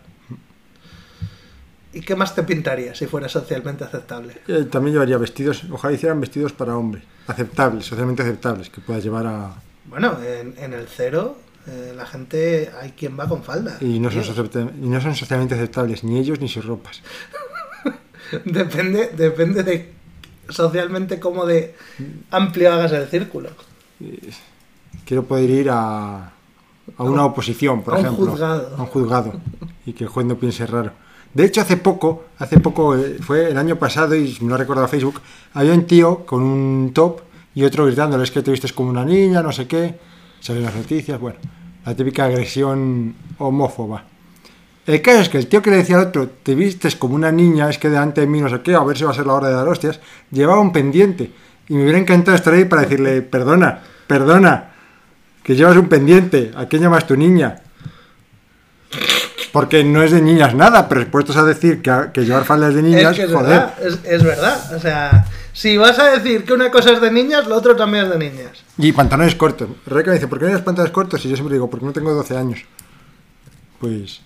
¿Y 1.94 2.02
qué 2.02 2.16
más 2.16 2.36
te 2.36 2.44
pintaría 2.44 2.94
si 2.94 3.06
fuera 3.08 3.28
socialmente 3.30 3.84
aceptable? 3.84 4.42
Eh, 4.48 4.68
también 4.70 4.94
llevaría 4.94 5.18
vestidos. 5.18 5.64
Ojalá 5.72 5.94
hicieran 5.94 6.20
vestidos 6.22 6.52
para 6.54 6.76
hombre. 6.78 7.02
aceptables, 7.28 7.86
socialmente 7.86 8.22
aceptables, 8.24 8.70
que 8.70 8.82
puedas 8.82 9.04
llevar 9.04 9.26
a... 9.28 9.56
Bueno, 9.86 10.18
en, 10.22 10.54
en 10.58 10.74
el 10.74 10.88
cero, 10.88 11.38
eh, 11.66 11.94
la 11.96 12.06
gente, 12.06 12.72
hay 12.82 12.92
quien 12.92 13.18
va 13.18 13.28
con 13.28 13.44
falda. 13.44 13.78
Y 13.82 14.00
no, 14.00 14.12
son 14.12 14.24
tío. 14.24 14.34
socia- 14.34 14.72
y 14.82 14.88
no 14.90 15.00
son 15.02 15.16
socialmente 15.16 15.56
aceptables, 15.56 16.04
ni 16.04 16.20
ellos 16.20 16.40
ni 16.40 16.50
sus 16.50 16.66
ropas. 16.66 17.02
Depende, 18.46 19.12
depende 19.16 19.64
de 19.64 19.94
socialmente 20.50 21.18
cómo 21.20 21.46
de 21.46 21.76
amplio 22.32 22.74
hagas 22.74 22.92
el 22.92 23.08
círculo. 23.08 23.50
Quiero 25.06 25.24
poder 25.24 25.50
ir 25.50 25.70
a, 25.70 26.32
a 26.98 27.04
una 27.04 27.26
oposición, 27.26 27.84
por 27.84 27.94
a 27.96 28.00
un 28.00 28.06
ejemplo. 28.06 28.26
juzgado. 28.32 28.76
A 28.78 28.82
un 28.82 28.88
juzgado. 28.88 29.34
Y 29.86 29.94
que 29.94 30.04
el 30.04 30.10
juez 30.10 30.26
no 30.26 30.36
piense 30.38 30.66
raro. 30.66 30.92
De 31.38 31.46
hecho, 31.46 31.62
hace 31.62 31.78
poco, 31.78 32.24
hace 32.40 32.60
poco, 32.60 32.98
eh, 32.98 33.18
fue 33.22 33.52
el 33.52 33.58
año 33.60 33.76
pasado, 33.76 34.16
y 34.16 34.36
ha 34.52 34.58
recordado 34.58 34.88
Facebook, 34.88 35.22
había 35.54 35.72
un 35.72 35.86
tío 35.86 36.26
con 36.26 36.42
un 36.42 36.92
top 36.96 37.22
y 37.54 37.64
otro 37.64 37.86
gritándole, 37.86 38.24
es 38.24 38.32
que 38.32 38.42
te 38.42 38.50
vistes 38.50 38.74
como 38.74 38.90
una 38.90 39.06
niña, 39.06 39.44
no 39.44 39.52
sé 39.52 39.68
qué. 39.68 40.00
Salen 40.40 40.64
las 40.64 40.74
noticias, 40.74 41.20
bueno, 41.20 41.38
la 41.86 41.96
típica 41.96 42.26
agresión 42.26 43.14
homófoba. 43.38 44.04
El 44.88 45.00
caso 45.04 45.22
es 45.22 45.30
que 45.30 45.38
el 45.38 45.46
tío 45.46 45.62
que 45.62 45.70
le 45.70 45.78
decía 45.78 45.98
al 45.98 46.08
otro, 46.08 46.28
te 46.28 46.56
vistes 46.56 46.96
como 46.96 47.14
una 47.14 47.32
niña, 47.32 47.70
es 47.70 47.78
que 47.78 47.92
delante 47.92 48.22
de 48.22 48.26
mí 48.26 48.42
no 48.42 48.50
sé 48.50 48.62
qué, 48.62 48.74
a 48.74 48.84
ver 48.84 48.98
si 48.98 49.04
va 49.04 49.12
a 49.12 49.14
ser 49.14 49.28
la 49.28 49.34
hora 49.34 49.50
de 49.50 49.54
dar 49.54 49.68
hostias, 49.68 50.00
llevaba 50.32 50.60
un 50.60 50.72
pendiente. 50.72 51.32
Y 51.70 51.76
me 51.76 51.84
hubiera 51.84 52.00
encantado 52.00 52.36
estar 52.36 52.56
ahí 52.56 52.66
para 52.66 52.82
decirle, 52.82 53.22
perdona, 53.22 53.84
perdona, 54.08 54.72
que 55.44 55.56
llevas 55.56 55.78
un 55.78 55.88
pendiente, 55.88 56.52
¿a 56.56 56.66
quién 56.66 56.82
llamas 56.82 57.06
tu 57.06 57.16
niña? 57.16 57.62
Porque 59.52 59.84
no 59.84 60.04
es 60.04 60.12
de 60.12 60.22
niñas 60.22 60.54
nada, 60.56 60.88
pero 60.90 61.06
puestos 61.10 61.38
a 61.38 61.44
decir 61.44 61.82
que, 61.82 61.92
que 62.14 62.26
llevar 62.26 62.44
faldas 62.46 62.74
de 62.74 62.82
niñas, 62.82 63.12
es 63.12 63.18
que 63.18 63.24
es 63.24 63.32
joder. 63.32 63.50
verdad, 63.50 63.74
es, 63.84 64.00
es 64.04 64.24
verdad. 64.24 64.76
O 64.76 64.80
sea, 64.80 65.26
si 65.54 65.78
vas 65.78 65.98
a 66.00 66.12
decir 66.12 66.44
que 66.44 66.54
una 66.54 66.70
cosa 66.72 66.92
es 66.92 67.02
de 67.02 67.12
niñas, 67.12 67.48
lo 67.48 67.56
otro 67.56 67.76
también 67.76 68.06
es 68.06 68.10
de 68.12 68.18
niñas. 68.20 68.64
Y 68.78 68.92
pantalones 68.92 69.36
cortos. 69.36 69.70
Rebeca 69.86 70.10
me 70.12 70.16
dice, 70.16 70.28
¿por 70.28 70.38
qué 70.40 70.46
no 70.46 70.50
llevas 70.50 70.64
pantalones 70.66 70.94
cortos? 70.94 71.26
Y 71.26 71.30
yo 71.30 71.36
siempre 71.36 71.56
digo, 71.56 71.70
porque 71.70 71.86
no 71.86 71.94
tengo 71.94 72.14
12 72.14 72.38
años. 72.38 72.60
Pues, 73.80 74.22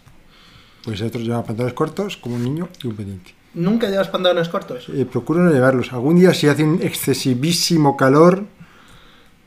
pues 0.84 1.00
el 1.02 1.08
otro 1.08 1.22
lleva 1.22 1.44
pantalones 1.44 1.74
cortos, 1.74 2.18
como 2.18 2.36
un 2.36 2.44
niño, 2.44 2.70
y 2.84 2.88
un 2.88 2.96
pendiente. 2.96 3.34
Nunca 3.54 3.90
llevas 3.90 4.08
pantalones 4.08 4.48
cortos. 4.50 4.88
Eh, 4.94 5.06
procuro 5.06 5.42
no 5.44 5.52
llevarlos. 5.52 5.92
Algún 5.94 6.16
día, 6.18 6.34
si 6.34 6.48
hace 6.48 6.64
un 6.64 6.82
excesivísimo 6.82 7.98
calor, 7.98 8.46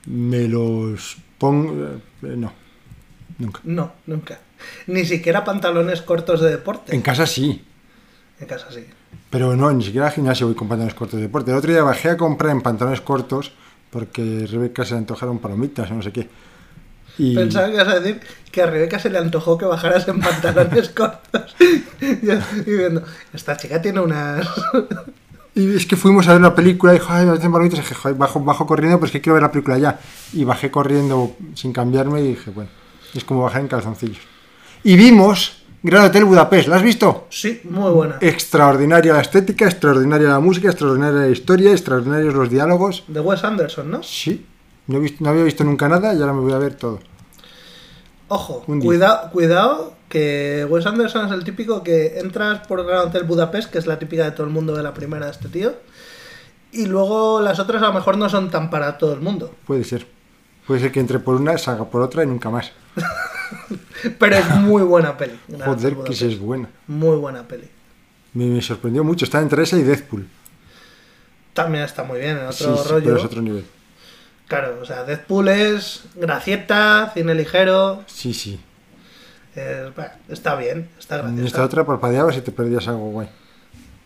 me 0.07 0.47
los 0.47 1.17
pongo. 1.39 1.73
eh, 2.23 2.37
no, 2.37 2.53
nunca. 3.39 3.61
No, 3.65 3.93
nunca. 4.07 4.39
Ni 4.87 5.05
siquiera 5.05 5.45
pantalones 5.45 6.03
cortos 6.03 6.41
de 6.41 6.51
deporte. 6.51 6.95
En 6.95 7.03
casa 7.03 7.27
sí, 7.27 7.65
En 8.41 8.47
casa 8.47 8.67
sí. 8.71 8.85
pero 9.31 9.57
no, 9.57 9.73
ni 9.73 9.85
siquiera 9.85 10.07
al 10.09 10.13
gimnasio 10.13 10.47
voy 10.47 10.55
con 10.57 10.69
pantalones 10.69 10.95
cortos 10.95 11.17
de 11.19 11.27
deporte. 11.27 11.51
El 11.51 11.57
otro 11.59 11.71
día 11.73 11.83
bajé 11.83 12.11
a 12.11 12.17
comprar 12.17 12.53
en 12.53 12.61
pantalones 12.63 13.01
cortos 13.01 13.53
porque 13.91 14.47
Rebeca 14.51 14.85
se 14.85 14.93
le 14.95 14.99
antojaron 14.99 15.39
palomitas 15.39 15.91
o 15.91 15.95
no 15.95 16.03
sé 16.03 16.11
qué. 16.13 16.29
Y 17.17 17.35
Pensaba 17.37 17.69
que 17.69 17.75
ibas 17.75 17.87
a 17.89 18.01
decir 18.01 18.21
que 18.51 18.61
a 18.63 18.67
Rebeca 18.67 18.99
se 18.99 19.09
le 19.09 19.19
antojó 19.19 19.57
que 19.57 19.65
bajaras 19.67 20.09
en 20.09 20.21
pantalones 20.21 20.89
cortos. 20.95 21.55
Estoy 22.01 22.77
viendo, 22.77 23.05
esta 23.33 23.57
chica 23.57 23.81
tiene 23.81 24.01
unas... 24.01 24.49
Y 25.57 25.77
es 25.77 25.87
que 25.87 25.95
fuimos 25.95 26.27
a 26.27 26.33
ver 26.33 26.41
una 26.41 26.53
película 26.53 26.93
y 26.93 26.99
dijo, 26.99 27.13
ay, 27.13 27.27
me 27.27 27.33
hacen 27.35 27.53
palomitas", 27.53 27.79
y 27.79 27.83
dije, 27.83 27.95
"Joder, 27.95 28.17
bajo, 28.19 28.41
bajo 28.41 28.67
corriendo, 28.67 28.99
pues 28.99 29.13
que 29.13 29.21
quiero 29.21 29.35
ver 29.35 29.43
la 29.45 29.53
película 29.53 29.79
ya. 29.79 30.01
Y 30.33 30.43
bajé 30.43 30.69
corriendo 30.73 31.37
sin 31.55 31.73
cambiarme 31.73 32.23
y 32.23 32.29
dije, 32.31 32.51
bueno, 32.51 32.71
es 33.15 33.23
como 33.23 33.43
bajar 33.45 33.61
en 33.61 33.69
calzoncillos. 33.69 34.19
Y 34.85 34.97
vimos 34.97 35.63
Gran 35.83 36.05
Hotel 36.07 36.25
Budapest, 36.25 36.69
¿la 36.69 36.77
has 36.77 36.83
visto? 36.83 37.27
Sí, 37.31 37.61
muy 37.65 37.91
buena. 37.91 38.17
Extraordinaria 38.21 39.13
la 39.15 39.21
estética, 39.21 39.67
extraordinaria 39.67 40.29
la 40.29 40.41
música, 40.41 40.69
extraordinaria 40.69 41.21
la 41.21 41.29
historia, 41.29 41.73
extraordinarios 41.73 42.35
los 42.35 42.49
diálogos. 42.51 43.05
De 43.09 43.21
Wes 43.21 43.45
Anderson, 43.45 43.91
¿no? 43.91 44.03
Sí, 44.03 44.47
no, 44.87 44.99
he 44.99 45.01
visto- 45.01 45.23
no 45.25 45.31
había 45.31 45.45
visto 45.45 45.65
nunca 45.65 45.89
nada 45.89 46.15
y 46.15 46.21
ahora 46.21 46.33
me 46.33 46.41
voy 46.41 46.53
a 46.53 46.59
ver 46.59 46.75
todo. 46.75 47.01
Ojo, 48.29 48.63
cuidado, 48.81 49.31
cuidado, 49.31 49.95
que 50.09 50.67
Wes 50.71 50.87
Anderson 50.87 51.27
es 51.27 51.33
el 51.33 51.45
típico 51.45 51.83
que 51.83 52.19
entras 52.19 52.67
por 52.67 52.85
Gran 52.87 53.09
Hotel 53.09 53.25
Budapest, 53.25 53.71
que 53.71 53.79
es 53.79 53.87
la 53.87 53.99
típica 53.99 54.25
de 54.25 54.31
todo 54.33 54.47
el 54.47 54.53
mundo 54.53 54.75
de 54.75 54.83
la 54.83 54.95
primera 54.95 55.27
de 55.27 55.33
este 55.33 55.49
tío, 55.49 55.75
y 56.73 56.87
luego 56.87 57.41
las 57.43 57.59
otras 57.59 57.83
a 57.83 57.87
lo 57.89 57.93
mejor 57.93 58.17
no 58.17 58.29
son 58.31 58.51
tan 58.51 58.71
para 58.71 58.97
todo 58.97 59.13
el 59.13 59.21
mundo. 59.21 59.55
Puede 59.67 59.85
ser. 59.85 60.07
Puede 60.67 60.81
ser 60.81 60.93
que 60.93 61.01
entre 61.01 61.19
por 61.19 61.35
una, 61.37 61.59
salga 61.59 61.85
por 61.85 62.01
otra 62.01 62.25
y 62.25 62.27
nunca 62.27 62.49
más. 62.49 62.73
Pero 64.19 64.37
es 64.37 64.49
muy 64.57 64.83
buena 64.83 65.17
peli. 65.17 65.39
Joder, 65.65 65.97
que 66.05 66.15
si 66.15 66.27
es 66.27 66.39
buena. 66.39 66.69
Muy 66.87 67.17
buena 67.17 67.43
peli. 67.47 67.69
Me, 68.33 68.47
me 68.47 68.63
sorprendió 68.63 69.05
mucho. 69.05 69.25
Está 69.25 69.41
entre 69.41 69.63
esa 69.63 69.77
y 69.79 69.83
Deadpool. 69.83 70.27
También 71.53 71.85
está 71.85 72.03
muy 72.03 72.19
bien, 72.19 72.37
en 72.39 72.47
otro 72.47 72.77
sí, 72.77 72.89
rollo. 72.89 73.05
pero 73.05 73.17
es 73.19 73.25
otro 73.25 73.41
nivel. 73.43 73.65
Claro, 74.49 74.79
o 74.83 74.85
sea, 74.85 75.05
Deadpool 75.05 75.49
es 75.49 76.05
gracieta, 76.17 77.11
cine 77.15 77.35
ligero. 77.35 78.03
Sí, 78.07 78.35
sí. 78.35 78.61
está 80.29 80.57
bien, 80.57 80.89
está 80.99 81.21
En 81.21 81.23
graciosa. 81.23 81.47
esta 81.47 81.65
otra 81.65 81.87
parpadeabas 81.87 82.37
y 82.37 82.41
te 82.41 82.53
perdías 82.53 82.89
algo 82.89 83.11
guay. 83.11 83.29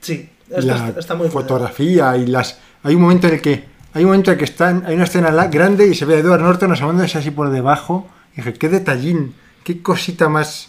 Sí, 0.01 0.29
Y 0.49 0.55
esta 0.55 0.77
la 0.77 0.89
está, 0.89 1.01
está 1.01 1.15
muy 1.15 1.29
fotografía 1.29 2.17
y 2.17 2.27
las... 2.27 2.59
Hay 2.83 2.95
un 2.95 3.03
momento 3.03 3.27
en 3.27 3.35
el 3.35 3.41
que... 3.41 3.65
Hay 3.95 4.05
un 4.05 4.11
momento 4.11 4.31
en 4.31 4.35
el 4.35 4.39
que 4.39 4.45
están... 4.45 4.85
Hay 4.87 4.95
una 4.95 5.05
escena 5.05 5.31
grande 5.47 5.89
y 5.89 5.95
se 5.95 6.05
ve 6.05 6.17
a 6.17 6.19
Edward 6.19 6.41
Norton 6.43 6.71
asomándose 6.71 7.19
así 7.19 7.31
por 7.31 7.51
debajo. 7.51 8.07
Dije, 8.39 8.53
qué 8.55 8.69
detallín, 8.69 9.35
qué 9.65 9.83
cosita 9.83 10.29
más... 10.29 10.69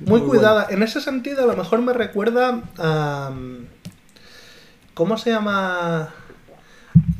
Muy 0.00 0.20
cuidada. 0.20 0.66
En 0.68 0.82
ese 0.82 1.00
sentido, 1.00 1.44
a 1.44 1.46
lo 1.46 1.56
mejor 1.56 1.80
me 1.80 1.94
recuerda 1.94 2.62
a. 2.76 3.32
¿Cómo 4.92 5.16
se 5.16 5.30
llama 5.30 6.12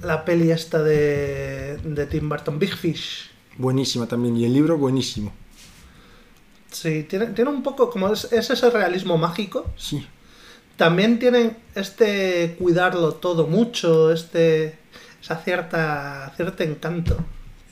la 0.03 0.27
peli 0.27 0.51
esta 0.51 0.83
de, 0.83 1.79
de 1.79 2.05
Tim 2.05 2.29
Burton? 2.29 2.59
Big 2.59 2.75
Fish. 2.75 3.31
Buenísima 3.57 4.07
también. 4.07 4.37
Y 4.37 4.45
el 4.45 4.53
libro, 4.53 4.77
buenísimo. 4.77 5.33
Sí, 6.71 7.05
tiene, 7.05 7.29
tiene 7.29 7.49
un 7.49 7.63
poco. 7.63 7.89
Como 7.89 8.13
es, 8.13 8.31
es 8.31 8.51
ese 8.51 8.69
realismo 8.69 9.17
mágico. 9.17 9.71
Sí. 9.79 10.07
También 10.77 11.19
tienen 11.19 11.57
este 11.75 12.57
cuidarlo 12.59 13.15
todo 13.15 13.47
mucho, 13.47 14.13
este. 14.13 14.79
esa 15.23 15.37
cierta. 15.37 16.31
cierto 16.37 16.63
encanto. 16.63 17.17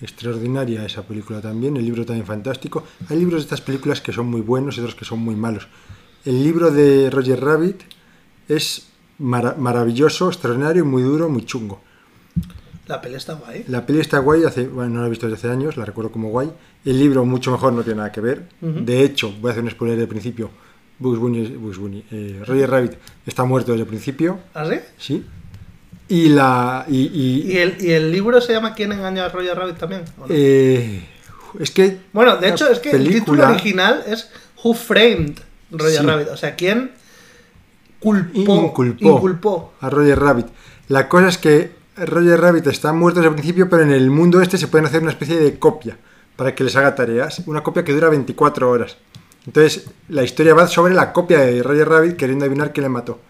Extraordinaria 0.05 0.85
esa 0.85 1.03
película 1.03 1.41
también, 1.41 1.77
el 1.79 1.85
libro 1.85 2.05
también 2.05 2.27
fantástico. 2.27 2.85
Hay 3.09 3.17
libros 3.19 3.41
de 3.41 3.45
estas 3.45 3.63
películas 3.63 4.01
que 4.03 4.13
son 4.13 4.27
muy 4.27 4.43
buenos 4.43 4.77
y 4.77 4.81
otros 4.81 4.95
que 4.95 5.07
son 5.07 5.19
muy 5.21 5.35
malos. 5.35 5.67
El 6.27 6.45
libro 6.45 6.71
de 6.71 7.09
Roger 7.11 7.41
Rabbit 7.41 7.81
es 8.49 8.89
mara- 9.19 9.55
maravilloso, 9.59 10.29
extraordinario, 10.29 10.85
muy 10.85 11.03
duro, 11.03 11.29
muy 11.31 11.45
chungo. 11.47 11.81
La 12.87 13.01
peli 13.01 13.15
está 13.15 13.33
guay. 13.33 13.65
La 13.69 13.87
peli 13.87 14.01
está 14.01 14.19
guay, 14.19 14.45
hace, 14.45 14.67
bueno, 14.69 14.91
no 14.97 15.01
la 15.01 15.07
he 15.07 15.11
visto 15.11 15.27
desde 15.27 15.39
hace 15.39 15.51
años, 15.57 15.79
la 15.79 15.87
recuerdo 15.87 16.13
como 16.13 16.29
guay. 16.29 16.53
El 16.85 16.99
libro 16.99 17.25
mucho 17.25 17.51
mejor, 17.51 17.73
no 17.73 17.83
tiene 17.83 17.97
nada 17.97 18.13
que 18.13 18.21
ver. 18.21 18.47
De 18.61 19.03
hecho, 19.03 19.33
voy 19.41 19.49
a 19.49 19.53
hacer 19.53 19.65
un 19.65 19.71
spoiler 19.71 19.97
del 19.97 20.09
principio. 20.09 20.51
Bugs 20.99 21.19
Bunny, 21.19 21.47
Bugs 21.57 21.79
Bunny, 21.79 22.05
eh, 22.11 22.43
Roger 22.47 22.71
Rabbit 22.71 22.93
está 23.27 23.45
muerto 23.45 23.73
desde 23.73 23.83
el 23.85 23.89
principio, 23.89 24.39
¿Ah, 24.53 24.67
sí? 24.69 24.77
sí. 24.99 25.25
Y 26.09 26.29
la 26.29 26.85
y, 26.89 26.99
y- 26.99 27.53
¿Y 27.53 27.59
el, 27.59 27.77
y 27.81 27.93
el 27.93 28.13
libro 28.13 28.41
se 28.41 28.53
llama 28.53 28.75
¿Quién 28.75 28.93
engañó 28.93 29.23
a 29.25 29.29
Roger 29.31 29.57
Rabbit 29.57 29.77
también? 29.79 30.03
eh, 30.29 31.03
es 31.59 31.71
que 31.71 31.99
Bueno, 32.13 32.37
de 32.37 32.49
hecho, 32.51 32.69
es 32.71 32.79
que 32.81 32.91
el 32.91 33.09
título 33.09 33.47
original 33.49 34.03
es 34.07 34.31
Who 34.63 34.75
Framed 34.75 35.39
Roger 35.71 36.01
Sí. 36.01 36.07
Rabbit. 36.07 36.29
O 36.29 36.37
sea, 36.37 36.55
¿quién 36.57 36.93
culpó, 38.01 38.39
Inculpó. 38.67 39.09
inculpó? 39.17 39.73
a 39.81 39.91
Roger 39.91 40.19
Rabbit. 40.21 40.47
La 40.89 41.09
cosa 41.09 41.29
es 41.29 41.39
que 41.39 41.71
Roger 41.97 42.41
Rabbit 42.41 42.67
está 42.67 42.93
muerto 42.93 43.21
desde 43.21 43.29
el 43.31 43.35
principio, 43.35 43.69
pero 43.71 43.83
en 43.83 43.91
el 43.93 44.11
mundo 44.11 44.41
este 44.43 44.59
se 44.59 44.69
pueden 44.69 44.87
hacer 44.87 45.01
una 45.03 45.11
especie 45.13 45.37
de 45.37 45.59
copia 45.59 45.97
para 46.37 46.55
que 46.55 46.65
les 46.65 46.77
haga 46.77 46.95
tareas. 46.95 47.41
Una 47.47 47.63
copia 47.63 47.85
que 47.85 47.93
dura 47.93 48.09
24 48.11 48.69
horas. 48.71 48.97
Entonces, 49.47 49.87
la 50.09 50.23
historia 50.25 50.55
va 50.55 50.67
sobre 50.67 50.93
la 50.95 51.13
copia 51.13 51.41
de 51.41 51.63
Roger 51.63 51.89
Rabbit 51.89 52.17
queriendo 52.17 52.45
adivinar 52.45 52.73
quién 52.73 52.83
le 52.85 52.89
mató. 52.89 53.21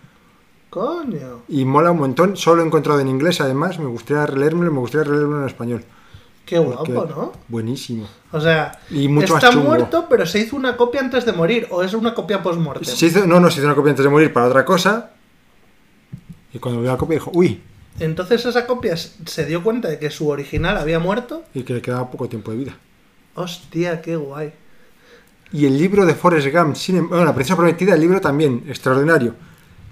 Coño. 0.75 1.43
Y 1.49 1.65
mola 1.65 1.93
un 1.93 1.99
montón. 1.99 2.37
Solo 2.37 2.61
he 2.61 2.67
encontrado 2.67 2.99
en 2.99 3.07
inglés, 3.07 3.41
además. 3.41 3.79
Me 3.79 3.87
gustaría 3.87 4.27
releérmelo, 4.27 4.73
me 4.73 4.81
gustaría 4.81 5.05
releerlo 5.09 5.41
en 5.43 5.47
español. 5.47 5.85
Qué 6.45 6.59
guapo, 6.59 7.07
¿no? 7.07 7.33
Buenísimo. 7.47 8.09
O 8.33 8.41
sea, 8.41 8.81
Y 8.91 9.07
mucho 9.07 9.37
está 9.37 9.53
muerto, 9.53 10.07
pero 10.11 10.27
se 10.27 10.41
hizo 10.41 10.57
una 10.57 10.77
copia 10.77 11.01
antes 11.01 11.25
de 11.25 11.33
morir. 11.33 11.69
¿O 11.71 11.85
es 11.85 11.95
una 11.95 12.13
copia 12.13 12.43
hizo, 13.07 13.25
no, 13.25 13.39
no, 13.39 13.53
se 13.53 13.59
hizo 13.59 13.67
una 13.69 13.77
copia 13.77 13.91
antes 13.91 14.05
de 14.05 14.11
morir 14.11 14.33
para 14.33 14.47
otra 14.47 14.65
cosa. 14.65 15.13
Y 16.53 16.59
cuando 16.59 16.81
vio 16.81 16.91
la 16.91 16.99
copia 16.99 17.19
dijo, 17.19 17.31
uy, 17.33 17.63
Entonces 18.01 18.45
esa 18.45 18.67
copia 18.67 18.97
se 18.97 19.47
dio 19.47 19.63
cuenta 19.63 19.87
de 19.87 20.01
que 20.01 20.11
su 20.11 20.29
original 20.29 20.77
había 20.77 20.99
muerto. 20.99 21.45
y 21.55 21.63
que 21.63 21.75
le 21.75 21.83
quedaba 21.83 22.11
poco 22.11 22.29
tiempo 22.29 22.51
de 22.51 22.57
vida. 22.57 22.77
Hostia, 23.37 24.03
qué 24.03 24.17
guay. 24.17 24.53
Y 25.53 25.67
el 25.67 25.79
libro 25.79 26.05
de 26.05 26.17
Forrest 26.17 26.49
Gump, 26.53 26.75
sin 26.75 26.97
em- 26.97 27.09
bueno, 27.09 27.25
la 27.25 27.33
princesa 27.33 27.55
prometida, 27.57 27.95
el 27.95 28.01
libro 28.01 28.21
también, 28.21 28.65
extraordinario. 28.67 29.37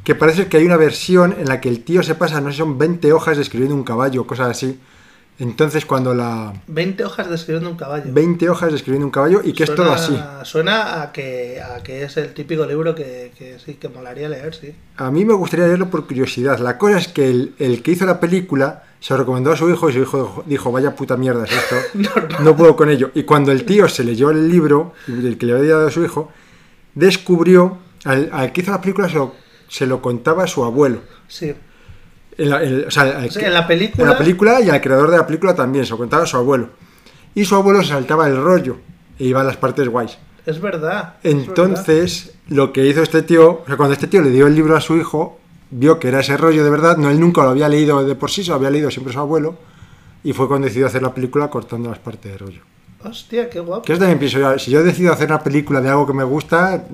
Que 0.05 0.15
parece 0.15 0.49
que 0.49 0.57
hay 0.57 0.65
una 0.65 0.77
versión 0.77 1.35
en 1.39 1.49
la 1.49 1.61
que 1.61 1.69
el 1.69 1.85
tío 1.85 2.03
se 2.03 2.15
pasa, 2.15 2.41
no 2.41 2.51
sé, 2.51 2.59
son 2.59 2.79
20 2.79 3.13
hojas 3.13 3.39
describiendo 3.39 3.75
un 3.75 3.85
caballo, 3.85 4.27
cosas 4.27 4.51
así. 4.51 4.81
Entonces, 5.39 5.87
cuando 5.87 6.15
la. 6.15 6.53
20 6.67 7.05
hojas 7.05 7.31
describiendo 7.31 7.71
un 7.71 7.77
caballo. 7.77 8.05
20 8.07 8.49
hojas 8.51 8.71
describiendo 8.73 9.07
un 9.07 9.11
caballo 9.11 9.41
y 9.43 9.53
que 9.53 9.65
es 9.65 9.75
todo 9.75 9.93
así. 9.93 10.17
Suena 10.45 11.03
a 11.03 11.13
que, 11.13 11.61
a 11.61 11.83
que 11.83 12.05
es 12.05 12.17
el 12.17 12.35
típico 12.35 12.67
libro 12.67 12.95
que, 12.95 13.33
que 13.37 13.59
sí, 13.59 13.75
que 13.75 13.89
molaría 13.89 14.29
leer, 14.29 14.55
sí. 14.55 14.75
A 14.99 15.11
mí 15.11 15.25
me 15.25 15.35
gustaría 15.35 15.67
leerlo 15.67 15.91
por 15.91 16.07
curiosidad. 16.07 16.59
La 16.59 16.79
cosa 16.79 16.99
es 16.99 17.09
que 17.09 17.29
el, 17.31 17.55
el 17.59 17.83
que 17.83 17.93
hizo 17.93 18.05
la 18.07 18.21
película 18.21 18.85
se 19.01 19.15
lo 19.15 19.21
recomendó 19.21 19.51
a 19.51 19.57
su 19.57 19.69
hijo 19.69 19.91
y 19.91 19.95
su 19.95 20.01
hijo 20.01 20.45
dijo, 20.47 20.71
vaya 20.71 20.95
puta 20.95 21.17
mierda 21.17 21.45
es 21.45 21.53
esto, 21.53 21.77
no 22.43 22.57
puedo 22.57 22.77
con 22.77 22.89
ello. 22.89 23.11
Y 23.15 23.25
cuando 23.25 23.51
el 23.51 23.65
tío 23.65 23.89
se 23.89 24.05
leyó 24.05 24.31
el 24.31 24.49
libro, 24.49 24.93
el 25.09 25.37
que 25.39 25.47
le 25.47 25.55
había 25.55 25.75
dado 25.75 25.89
a 25.89 25.91
su 25.91 26.05
hijo, 26.05 26.31
descubrió, 26.95 27.79
al, 28.05 28.31
al 28.33 28.53
que 28.53 28.61
hizo 28.61 28.71
la 28.71 28.81
película 28.81 29.09
se 29.09 29.17
lo, 29.17 29.35
se 29.73 29.87
lo 29.87 30.03
contaba 30.03 30.45
a 30.45 30.47
su 30.47 30.63
abuelo. 30.65 31.01
Sí. 31.29 31.55
En 32.37 32.51
la, 32.51 32.63
en- 32.63 32.85
o 32.87 32.91
sea, 32.91 33.05
al 33.05 33.31
Sí, 33.31 33.39
que- 33.41 33.47
en 33.47 33.55
la 33.55 33.67
película- 33.67 34.03
en 34.05 34.11
la 34.11 34.19
película 34.19 34.61
y 34.61 34.69
al 34.69 34.81
creador 34.83 35.11
de 35.11 35.17
la 35.17 35.27
película 35.27 35.55
también, 35.55 35.87
se 35.87 35.93
lo 35.93 35.97
contaba 35.99 36.25
a 36.25 36.27
su 36.27 36.37
abuelo. 36.37 36.69
Y 37.35 37.47
su 37.47 37.55
abuelo 37.55 37.83
se 37.83 37.89
saltaba 37.89 38.27
el 38.27 38.37
rollo 38.37 38.77
e 39.19 39.25
iba 39.25 39.41
a 39.41 39.45
las 39.45 39.57
partes 39.57 39.89
guays. 39.89 40.19
Es 40.45 40.61
verdad. 40.61 41.15
es 41.23 41.35
verdad. 41.35 41.49
Entonces, 41.49 42.35
lo 42.49 42.71
que 42.73 42.87
hizo 42.87 43.03
este 43.03 43.23
tío, 43.23 43.63
o 43.63 43.65
sea, 43.67 43.77
cuando 43.79 43.95
este 43.95 44.09
tío 44.09 44.21
le 44.21 44.29
dio 44.31 44.47
el 44.47 44.55
libro 44.55 44.77
a 44.77 44.81
su 44.83 44.97
hijo, 44.97 45.39
vio 45.71 45.99
que 45.99 46.09
era 46.09 46.21
ese 46.21 46.37
rollo 46.37 46.63
de 46.65 46.71
verdad, 46.71 46.99
no, 46.99 47.09
él 47.09 47.19
nunca 47.19 47.43
lo 47.43 47.49
había 47.51 47.69
leído 47.69 48.05
de 48.05 48.15
por 48.15 48.31
sí, 48.31 48.43
se 48.45 48.51
lo 48.51 48.57
había 48.57 48.69
leído 48.71 48.91
siempre 48.91 49.13
su 49.15 49.21
abuelo, 49.21 49.57
y 50.23 50.35
fue 50.35 50.49
cuando 50.49 50.67
decidió 50.67 50.87
hacer 50.87 51.03
la 51.03 51.15
película 51.15 51.49
cortando 51.49 51.89
las 51.89 51.99
partes 51.99 52.31
de 52.33 52.37
rollo. 52.39 52.61
Hostia, 53.05 53.49
qué 53.49 53.61
guapo. 53.61 53.83
Que 53.83 53.93
eso 53.95 54.01
también 54.01 54.19
pienso 54.19 54.59
si 54.59 54.71
yo 54.71 54.83
decido 54.85 55.13
hacer 55.13 55.29
una 55.29 55.41
película 55.43 55.81
de 55.81 55.89
algo 55.89 56.07
que 56.07 56.13
me 56.13 56.25
gusta, 56.25 56.85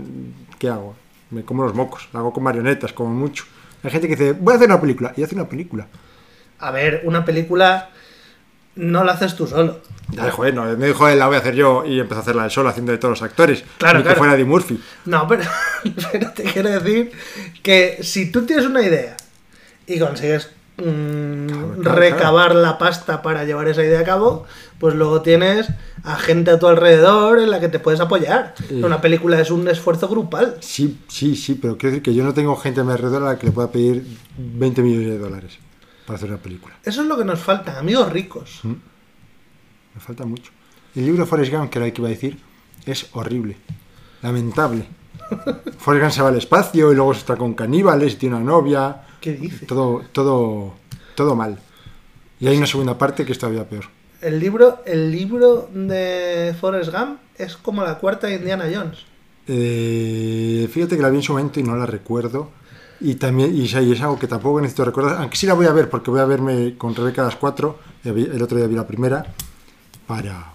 ¿qué 0.59 0.69
hago? 0.69 0.95
Me 1.31 1.45
como 1.45 1.65
los 1.65 1.75
mocos, 1.75 2.09
la 2.13 2.21
hago 2.21 2.33
con 2.33 2.43
marionetas, 2.43 2.93
como 2.93 3.11
mucho. 3.11 3.45
Hay 3.83 3.91
gente 3.91 4.09
que 4.09 4.17
dice, 4.17 4.33
voy 4.33 4.55
a 4.55 4.57
hacer 4.57 4.69
una 4.69 4.81
película, 4.81 5.13
y 5.17 5.23
hace 5.23 5.35
una 5.35 5.49
película. 5.49 5.87
A 6.59 6.71
ver, 6.71 7.03
una 7.05 7.25
película 7.25 7.91
no 8.77 9.05
la 9.05 9.13
haces 9.13 9.35
tú 9.37 9.47
solo. 9.47 9.81
Ya, 10.11 10.31
joder, 10.31 10.55
no, 10.55 10.65
me 10.77 10.87
dijo 10.87 11.07
él, 11.09 11.19
la 11.19 11.27
voy 11.27 11.37
a 11.37 11.41
hacer 11.41 11.55
yo, 11.55 11.85
y 11.85 12.01
empezó 12.01 12.21
a 12.21 12.23
hacerla 12.23 12.45
él 12.45 12.51
solo, 12.51 12.69
haciendo 12.69 12.93
de 12.93 12.99
todos 12.99 13.21
los 13.21 13.23
actores. 13.23 13.65
Claro, 13.77 13.99
Ni 13.99 14.03
que 14.03 14.09
claro. 14.09 14.19
fuera 14.19 14.35
Eddie 14.35 14.45
Murphy. 14.45 14.81
No, 15.05 15.27
pero, 15.29 15.45
pero 16.13 16.31
te 16.33 16.45
quiero 16.45 16.71
decir 16.71 17.13
que 17.63 17.99
si 18.03 18.31
tú 18.33 18.47
tienes 18.47 18.67
una 18.67 18.83
idea 18.83 19.17
y 19.87 19.99
consigues 19.99 20.51
Claro, 20.79 21.75
claro, 21.83 21.99
recabar 21.99 22.55
la 22.55 22.79
pasta 22.79 23.21
para 23.21 23.45
llevar 23.45 23.67
esa 23.67 23.83
idea 23.83 23.99
a 23.99 24.05
cabo, 24.05 24.45
pues 24.79 24.95
luego 24.95 25.23
tienes 25.23 25.69
a 26.05 26.17
gente 26.17 26.53
a 26.53 26.59
tu 26.61 26.69
alrededor 26.69 27.41
en 27.41 27.51
la 27.51 27.59
que 27.59 27.69
te 27.69 27.81
puedes 27.81 27.99
apoyar. 27.99 28.55
Una 28.71 29.01
película 29.01 29.41
es 29.41 29.51
un 29.51 29.67
esfuerzo 29.69 30.09
grupal. 30.09 30.57
Sí, 30.61 31.01
sí, 31.09 31.35
sí, 31.35 31.55
pero 31.55 31.77
quiero 31.77 31.91
decir 31.93 32.03
que 32.03 32.15
yo 32.15 32.23
no 32.23 32.33
tengo 32.33 32.55
gente 32.57 32.81
a 32.81 32.85
mi 32.85 32.93
alrededor 32.93 33.25
a 33.25 33.33
la 33.33 33.39
que 33.39 33.47
le 33.47 33.53
pueda 33.53 33.73
pedir 33.73 34.07
20 34.37 34.83
millones 34.83 35.09
de 35.09 35.19
dólares 35.19 35.59
para 36.07 36.17
hacer 36.17 36.31
una 36.31 36.39
película. 36.39 36.77
Eso 36.85 37.03
es 37.03 37.09
lo 37.09 37.19
que 37.19 37.25
nos 37.25 37.41
falta, 37.41 37.79
amigos 37.79 38.13
ricos. 38.13 38.61
Me 38.63 40.01
falta 40.01 40.25
mucho. 40.25 40.53
El 40.95 41.07
libro 41.07 41.25
de 41.25 41.29
Forrest 41.29 41.53
Gump, 41.53 41.71
que 41.71 41.79
era 41.81 41.87
el 41.87 41.93
que 41.93 42.01
iba 42.01 42.09
a 42.09 42.13
decir, 42.13 42.39
es 42.87 43.09
horrible. 43.15 43.57
Lamentable. 44.23 44.87
Forrest 45.79 46.03
Gump 46.03 46.13
se 46.13 46.23
va 46.23 46.29
al 46.29 46.37
espacio 46.37 46.93
y 46.93 46.95
luego 46.95 47.13
está 47.13 47.37
con 47.37 47.55
caníbales 47.55 48.13
y 48.13 48.17
tiene 48.17 48.37
una 48.37 48.45
novia. 48.45 49.03
¿Qué 49.21 49.33
dices? 49.33 49.67
Todo, 49.67 50.03
todo, 50.13 50.75
todo 51.15 51.35
mal. 51.35 51.59
Y 52.41 52.47
hay 52.47 52.57
una 52.57 52.67
segunda 52.67 52.97
parte 52.97 53.25
que 53.25 53.33
es 53.33 53.39
todavía 53.39 53.69
peor. 53.69 53.87
El 54.21 54.41
libro, 54.41 54.83
el 54.85 55.11
libro 55.13 55.69
de 55.73 56.55
Forrest 56.61 56.93
Gump 56.93 57.21
es 57.37 57.57
como 57.57 57.83
la 57.83 57.99
cuarta 57.99 58.27
de 58.27 58.37
Indiana 58.37 58.67
Jones. 58.73 58.99
Eh, 59.47 60.69
fíjate 60.71 60.97
que 60.97 61.03
la 61.03 61.11
vi 61.11 61.17
en 61.17 61.23
su 61.23 61.33
momento 61.33 61.59
y 61.61 61.63
no 61.63 61.77
la 61.77 61.87
recuerdo. 61.87 62.51
Y 63.01 63.15
también, 63.15 63.57
y, 63.57 63.65
es 63.65 63.75
algo 64.01 64.19
que 64.19 64.27
tampoco 64.27 64.61
necesito 64.61 64.85
recordar, 64.85 65.19
aunque 65.19 65.37
sí 65.37 65.47
la 65.47 65.55
voy 65.55 65.67
a 65.67 65.73
ver 65.73 65.89
porque 65.89 66.11
voy 66.11 66.21
a 66.21 66.25
verme 66.25 66.77
con 66.77 66.95
Rebeca 66.97 67.23
a 67.23 67.27
las 67.27 67.37
4, 67.37 67.79
el 68.05 68.43
otro 68.43 68.59
día 68.59 68.67
vi 68.67 68.75
la 68.75 68.87
primera, 68.89 69.25
para, 70.07 70.53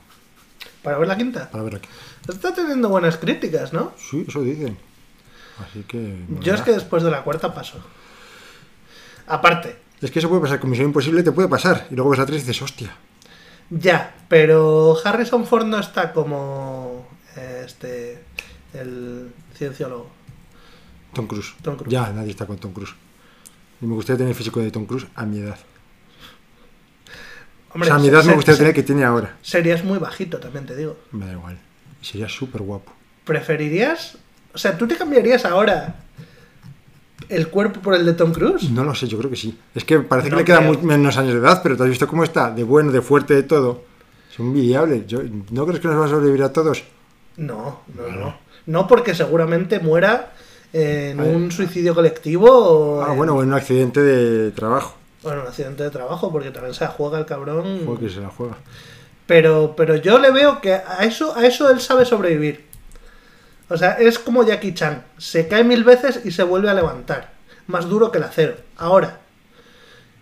Para 0.81 0.97
ver 0.97 1.07
la 1.07 1.17
quinta. 1.17 1.49
para 1.49 1.63
ver 1.63 1.75
aquí. 1.75 1.87
Está 2.27 2.53
teniendo 2.53 2.89
buenas 2.89 3.15
críticas, 3.15 3.71
¿no? 3.71 3.93
Sí, 3.97 4.25
eso 4.27 4.41
dicen. 4.41 4.77
Así 5.63 5.83
que... 5.83 6.17
Yo 6.41 6.53
es 6.53 6.61
que 6.61 6.71
después 6.71 7.03
de 7.03 7.11
la 7.11 7.23
cuarta 7.23 7.53
paso. 7.53 7.77
Aparte, 9.27 9.77
Es 10.01 10.11
que 10.11 10.19
eso 10.19 10.29
puede 10.29 10.41
pasar 10.41 10.59
con 10.59 10.69
Misión 10.69 10.87
Imposible, 10.87 11.23
te 11.23 11.31
puede 11.31 11.47
pasar. 11.47 11.87
Y 11.89 11.95
luego 11.95 12.09
ves 12.11 12.19
la 12.19 12.25
3 12.25 12.37
y 12.43 12.45
dices, 12.45 12.61
hostia. 12.61 12.95
ya, 13.69 14.15
pero 14.27 14.97
Harrison 15.03 15.45
Ford 15.45 15.65
no 15.65 15.79
está 15.79 16.11
como 16.13 17.07
eh, 17.37 17.63
este 17.65 18.23
el 18.73 19.31
cienciólogo. 19.55 20.09
Tom 21.13 21.27
Cruise. 21.27 21.53
Tom 21.61 21.75
Cruise. 21.77 21.91
Ya, 21.91 22.11
nadie 22.11 22.31
está 22.31 22.45
con 22.45 22.57
Tom 22.57 22.73
Cruise. 22.73 22.93
Y 23.81 23.85
me 23.85 23.93
gustaría 23.93 24.17
tener 24.17 24.31
el 24.31 24.35
físico 24.37 24.59
de 24.59 24.71
Tom 24.71 24.85
Cruise 24.85 25.05
a 25.15 25.25
mi 25.25 25.39
edad. 25.39 25.57
Hombre, 27.73 27.87
o 27.89 27.91
sea, 27.91 27.95
a 27.95 27.99
mi 27.99 28.07
edad 28.07 28.23
me 28.23 28.33
gustaría 28.33 28.57
tener 28.59 28.73
que 28.73 28.83
tiene 28.83 29.03
ahora. 29.03 29.35
Serías 29.41 29.83
muy 29.83 29.97
bajito, 29.99 30.39
también 30.39 30.65
te 30.65 30.75
digo. 30.75 30.97
Me 31.11 31.25
da 31.25 31.31
igual. 31.33 31.57
Sería 32.01 32.29
súper 32.29 32.61
guapo. 32.61 32.91
¿Preferirías? 33.25 34.17
O 34.53 34.57
sea, 34.57 34.77
¿tú 34.77 34.87
te 34.87 34.95
cambiarías 34.95 35.45
ahora 35.45 36.02
el 37.35 37.47
cuerpo 37.49 37.79
por 37.81 37.93
el 37.95 38.05
de 38.05 38.13
Tom 38.13 38.31
Cruise? 38.31 38.69
No 38.71 38.83
lo 38.83 38.93
sé, 38.95 39.07
yo 39.07 39.17
creo 39.17 39.29
que 39.29 39.35
sí. 39.35 39.57
Es 39.75 39.83
que 39.83 39.99
parece 39.99 40.29
No 40.29 40.37
que 40.37 40.41
le 40.41 40.45
quedan 40.45 40.85
menos 40.85 41.17
años 41.17 41.33
de 41.33 41.39
edad, 41.39 41.61
pero 41.63 41.75
¿te 41.77 41.83
has 41.83 41.89
visto 41.89 42.07
cómo 42.07 42.23
está? 42.23 42.51
De 42.51 42.63
bueno, 42.63 42.91
de 42.91 43.01
fuerte, 43.01 43.33
de 43.35 43.43
todo. 43.43 43.81
Es 44.31 44.39
envidiable. 44.39 45.03
Yo, 45.07 45.19
¿No 45.51 45.65
crees 45.65 45.79
que 45.81 45.87
nos 45.87 45.99
va 46.01 46.05
a 46.05 46.09
sobrevivir 46.09 46.43
a 46.43 46.51
todos? 46.53 46.83
No, 47.37 47.81
no, 47.95 48.07
no. 48.09 48.35
No 48.65 48.87
porque 48.87 49.13
seguramente 49.13 49.79
muera 49.79 50.33
en 50.71 51.19
Ay. 51.19 51.35
un 51.35 51.51
suicidio 51.51 51.93
colectivo 51.93 52.47
o 52.49 53.03
Ah, 53.03 53.11
en, 53.11 53.17
bueno, 53.17 53.35
o 53.35 53.43
en 53.43 53.49
un 53.49 53.53
accidente 53.55 54.01
de 54.01 54.51
trabajo. 54.51 54.95
o 55.23 55.31
en 55.31 55.39
un 55.39 55.47
accidente 55.47 55.83
de 55.83 55.89
trabajo, 55.89 56.31
porque 56.31 56.51
también 56.51 56.73
se 56.73 56.83
la 56.83 56.89
juega 56.91 57.19
el 57.19 57.25
cabrón. 57.25 57.81
Porque 57.85 58.09
se 58.09 58.21
la 58.21 58.29
juega. 58.29 58.55
Pero, 59.27 59.73
pero 59.77 59.95
yo 59.95 60.19
le 60.19 60.31
veo 60.31 60.59
que 60.61 60.73
a 60.73 60.99
eso, 61.05 61.35
a 61.35 61.45
eso 61.45 61.69
él 61.69 61.79
sabe 61.79 62.05
sobrevivir. 62.05 62.65
O 63.73 63.77
sea, 63.77 63.93
es 63.93 64.19
como 64.19 64.43
Jackie 64.43 64.75
Chan. 64.75 65.03
Se 65.17 65.47
cae 65.47 65.63
mil 65.63 65.83
veces 65.83 66.21
y 66.23 66.31
se 66.31 66.43
vuelve 66.43 66.69
a 66.69 66.75
levantar. 66.75 67.33
Más 67.65 67.89
duro 67.89 68.11
que 68.11 68.19
el 68.19 68.23
acero. 68.23 68.55
Ahora, 68.77 69.21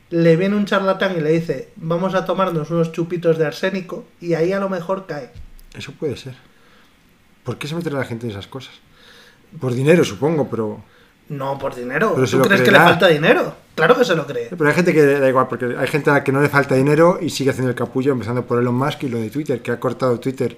le 0.09 0.37
viene 0.37 0.55
un 0.55 0.65
charlatán 0.65 1.17
y 1.17 1.19
le 1.19 1.31
dice, 1.31 1.73
vamos 1.75 2.15
a 2.15 2.23
tomarnos 2.23 2.71
unos 2.71 2.93
chupitos 2.93 3.37
de 3.37 3.45
arsénico 3.45 4.05
y 4.21 4.35
ahí 4.35 4.53
a 4.53 4.59
lo 4.61 4.69
mejor 4.69 5.05
cae. 5.05 5.31
Eso 5.73 5.91
puede 5.91 6.15
ser. 6.15 6.33
¿Por 7.43 7.57
qué 7.57 7.67
se 7.67 7.75
meterá 7.75 7.97
la 7.97 8.05
gente 8.05 8.25
en 8.25 8.31
esas 8.31 8.47
cosas? 8.47 8.73
Por 9.59 9.73
dinero, 9.73 10.05
supongo, 10.05 10.49
pero... 10.49 10.81
No 11.27 11.57
por 11.59 11.75
dinero. 11.75 12.13
Pero 12.15 12.27
¿Tú 12.27 12.41
crees 12.43 12.61
que 12.61 12.71
le 12.71 12.77
falta 12.77 13.09
dinero? 13.09 13.53
Claro 13.75 13.97
que 13.97 14.05
se 14.05 14.15
lo 14.15 14.25
cree. 14.25 14.47
Pero 14.49 14.65
hay 14.65 14.75
gente 14.75 14.93
que 14.93 15.05
da 15.05 15.27
igual, 15.27 15.49
porque 15.49 15.75
hay 15.77 15.87
gente 15.87 16.09
a 16.09 16.13
la 16.13 16.23
que 16.23 16.31
no 16.31 16.41
le 16.41 16.47
falta 16.47 16.75
dinero 16.75 17.19
y 17.21 17.29
sigue 17.29 17.49
haciendo 17.49 17.69
el 17.69 17.75
capullo, 17.75 18.13
empezando 18.13 18.45
por 18.45 18.59
Elon 18.59 18.75
Musk 18.75 19.03
y 19.03 19.09
lo 19.09 19.19
de 19.19 19.29
Twitter, 19.29 19.61
que 19.61 19.71
ha 19.71 19.79
cortado 19.79 20.21
Twitter. 20.21 20.57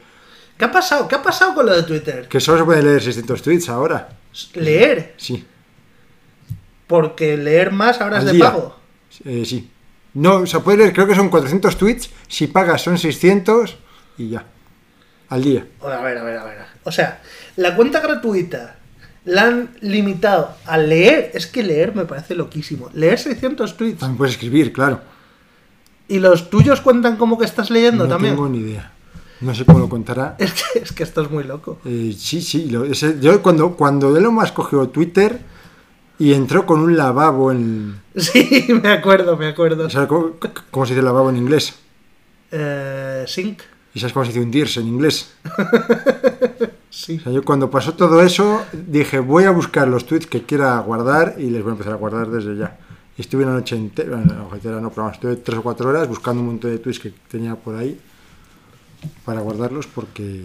¿Qué 0.58 0.66
ha 0.66 0.72
pasado? 0.72 1.08
¿Qué 1.08 1.16
ha 1.16 1.22
pasado 1.24 1.54
con 1.56 1.66
lo 1.66 1.76
de 1.76 1.84
Twitter? 1.84 2.28
Que 2.28 2.40
solo 2.40 2.60
se 2.60 2.64
pueden 2.66 2.86
leer 2.86 3.02
600 3.02 3.42
tweets 3.42 3.70
ahora. 3.70 4.10
Leer. 4.54 5.14
Sí. 5.18 5.46
Porque 6.88 7.38
leer 7.38 7.72
más 7.72 8.00
ahora 8.02 8.20
es 8.20 8.26
de 8.26 8.34
día. 8.34 8.46
pago. 8.52 8.76
Eh, 9.26 9.44
sí. 9.46 9.70
No, 10.14 10.36
o 10.38 10.46
sea, 10.46 10.60
puede 10.60 10.78
leer, 10.78 10.94
creo 10.94 11.08
que 11.08 11.16
son 11.16 11.30
400 11.30 11.76
tweets, 11.78 12.10
si 12.28 12.48
pagas 12.48 12.82
son 12.84 12.98
600 12.98 13.78
y 14.18 14.30
ya. 14.30 14.46
Al 15.30 15.44
día. 15.44 15.66
A 15.82 15.88
ver, 16.02 16.18
a 16.18 16.24
ver, 16.24 16.38
a 16.38 16.44
ver. 16.44 16.58
O 16.84 16.92
sea, 16.92 17.22
la 17.56 17.76
cuenta 17.76 18.00
gratuita 18.00 18.76
la 19.26 19.44
han 19.44 19.70
limitado 19.82 20.56
a 20.66 20.78
leer. 20.78 21.32
Es 21.34 21.48
que 21.48 21.64
leer 21.64 21.96
me 21.96 22.06
parece 22.06 22.36
loquísimo. 22.36 22.92
Leer 22.94 23.18
600 23.18 23.76
tweets. 23.78 24.00
También 24.00 24.18
puedes 24.18 24.36
escribir, 24.36 24.72
claro. 24.72 25.02
¿Y 26.08 26.20
los 26.20 26.50
tuyos 26.52 26.82
cuentan 26.82 27.16
como 27.18 27.40
que 27.40 27.46
estás 27.46 27.72
leyendo 27.72 28.04
No 28.04 28.10
también? 28.12 28.36
tengo 28.36 28.50
ni 28.50 28.60
idea. 28.60 28.92
No 29.44 29.54
sé 29.54 29.66
cómo 29.66 29.80
lo 29.80 29.90
contará. 29.90 30.36
Es, 30.40 30.54
que, 30.54 30.80
es 30.80 30.92
que 30.92 31.04
esto 31.04 31.22
es 31.22 31.30
muy 31.32 31.44
loco. 31.44 31.80
Eh, 31.86 32.16
sí, 32.18 32.42
sí. 32.42 32.70
lo- 32.70 32.86
ese- 32.86 33.20
yo 33.20 33.42
cuando, 33.42 33.72
cuando 33.76 34.16
Elon 34.16 34.34
Musk 34.34 34.54
cogió 34.54 34.88
Twitter 34.90 35.40
y 36.20 36.34
entró 36.34 36.66
con 36.66 36.80
un 36.80 36.96
lavabo 36.96 37.52
en... 37.52 38.00
Sí, 38.16 38.68
me 38.82 38.90
acuerdo, 38.90 39.36
me 39.38 39.48
acuerdo. 39.48 39.88
¿cómo, 40.08 40.32
cómo 40.72 40.86
se 40.86 40.94
dice 40.94 41.04
lavabo 41.04 41.30
en 41.30 41.38
inglés? 41.38 41.74
Eh, 42.52 43.26
sync. 43.28 43.62
¿Y 43.96 44.00
sabes 44.00 44.14
cómo 44.14 44.26
se 44.26 44.32
dice 44.32 44.44
hundirse 44.44 44.80
en 44.80 44.88
inglés? 44.88 45.34
Sí. 46.90 47.18
O 47.20 47.24
sea, 47.24 47.32
yo 47.32 47.44
cuando 47.44 47.70
pasó 47.70 47.94
todo 47.96 48.22
eso, 48.22 48.62
dije, 48.72 49.20
voy 49.20 49.46
a 49.46 49.52
buscar 49.52 49.88
los 49.88 50.06
tweets 50.06 50.28
que 50.28 50.44
quiera 50.44 50.78
guardar 50.80 51.36
y 51.38 51.50
les 51.50 51.62
voy 51.64 51.72
a 51.72 51.74
empezar 51.74 51.94
a 51.94 51.98
guardar 51.98 52.28
desde 52.30 52.56
ya. 52.56 52.78
Y 53.18 53.22
estuve 53.22 53.44
una 53.44 53.54
noche 53.54 53.76
entera, 53.76 54.18
no, 54.18 54.50
entera 54.54 54.80
no, 54.80 54.90
pero 54.92 55.10
estuve 55.10 55.36
tres 55.38 55.58
o 55.60 55.64
cuatro 55.64 55.90
horas 55.90 56.08
buscando 56.08 56.42
un 56.42 56.48
montón 56.48 56.72
de 56.72 56.78
tweets 56.80 57.00
que 57.00 57.12
tenía 57.30 57.56
por 57.56 57.76
ahí 57.76 58.00
para 59.26 59.42
guardarlos 59.42 59.88
porque 59.88 60.44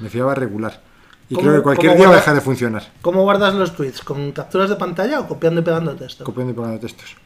me 0.00 0.08
fiaba 0.10 0.34
regular. 0.34 0.82
Y 1.28 1.34
¿Cómo- 1.34 1.46
creo 1.48 1.58
que 1.60 1.62
cualquier 1.62 1.96
día 1.96 2.06
va 2.08 2.12
a 2.14 2.16
dejar 2.16 2.34
de 2.34 2.40
funcionar, 2.42 2.92
¿Cómo 3.00 3.22
guardas 3.22 3.54
los 3.54 3.74
tweets? 3.74 4.02
¿Con 4.02 4.32
capturas 4.32 4.68
de 4.68 4.76
pantalla 4.76 5.20
o 5.20 5.26
copiando 5.28 5.60
y 5.60 5.64
pegando 5.64 5.94
texto? 5.96 6.22
copiando 6.24 6.52
y 6.52 6.54
pegando 6.56 6.78
textos. 6.80 7.16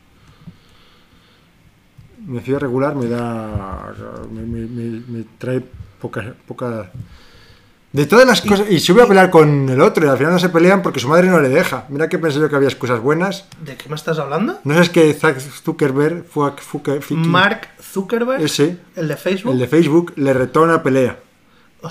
Me 2.27 2.41
fío 2.41 2.59
regular, 2.59 2.95
me 2.95 3.07
da. 3.09 3.93
me, 4.31 4.43
me- 4.43 4.67
me- 4.67 5.03
me 5.09 5.25
trae 5.39 5.65
poca, 6.01 6.35
poca 6.47 6.91
De 7.93 8.05
todas 8.07 8.27
las 8.27 8.41
cosas. 8.43 8.71
Y 8.71 8.81
se 8.81 8.93
iba 8.93 9.05
a 9.05 9.09
pelear 9.09 9.31
con 9.31 9.69
el 9.69 9.81
otro 9.81 10.05
y 10.07 10.09
al 10.11 10.19
final 10.19 10.33
no 10.35 10.39
se 10.39 10.49
pelean 10.51 10.83
porque 10.83 11.01
su 11.01 11.09
madre 11.09 11.29
no 11.29 11.41
le 11.41 11.49
deja. 11.49 11.87
Mira 11.89 12.09
que 12.09 12.19
pensé 12.19 12.39
yo 12.39 12.49
que 12.51 12.57
había 12.57 12.69
excusas 12.69 13.01
buenas. 13.01 13.47
¿De 13.65 13.77
qué 13.77 13.89
me 13.89 13.95
estás 13.95 14.19
hablando? 14.19 14.59
¿No 14.65 14.75
sabes 14.75 14.91
que 14.91 15.13
Zack 15.15 15.41
Zuckerberg 15.41 16.25
fue 16.27 16.53
Mark 17.13 17.69
Zuckerberg, 17.93 18.43
ese, 18.43 18.79
el 18.97 19.09
de 19.09 19.17
Facebook, 19.17 19.53
el 19.53 19.59
de 19.59 19.69
Facebook, 19.69 20.13
le 20.17 20.33
retó 20.33 20.63
una 20.63 20.83
pelea 20.83 21.19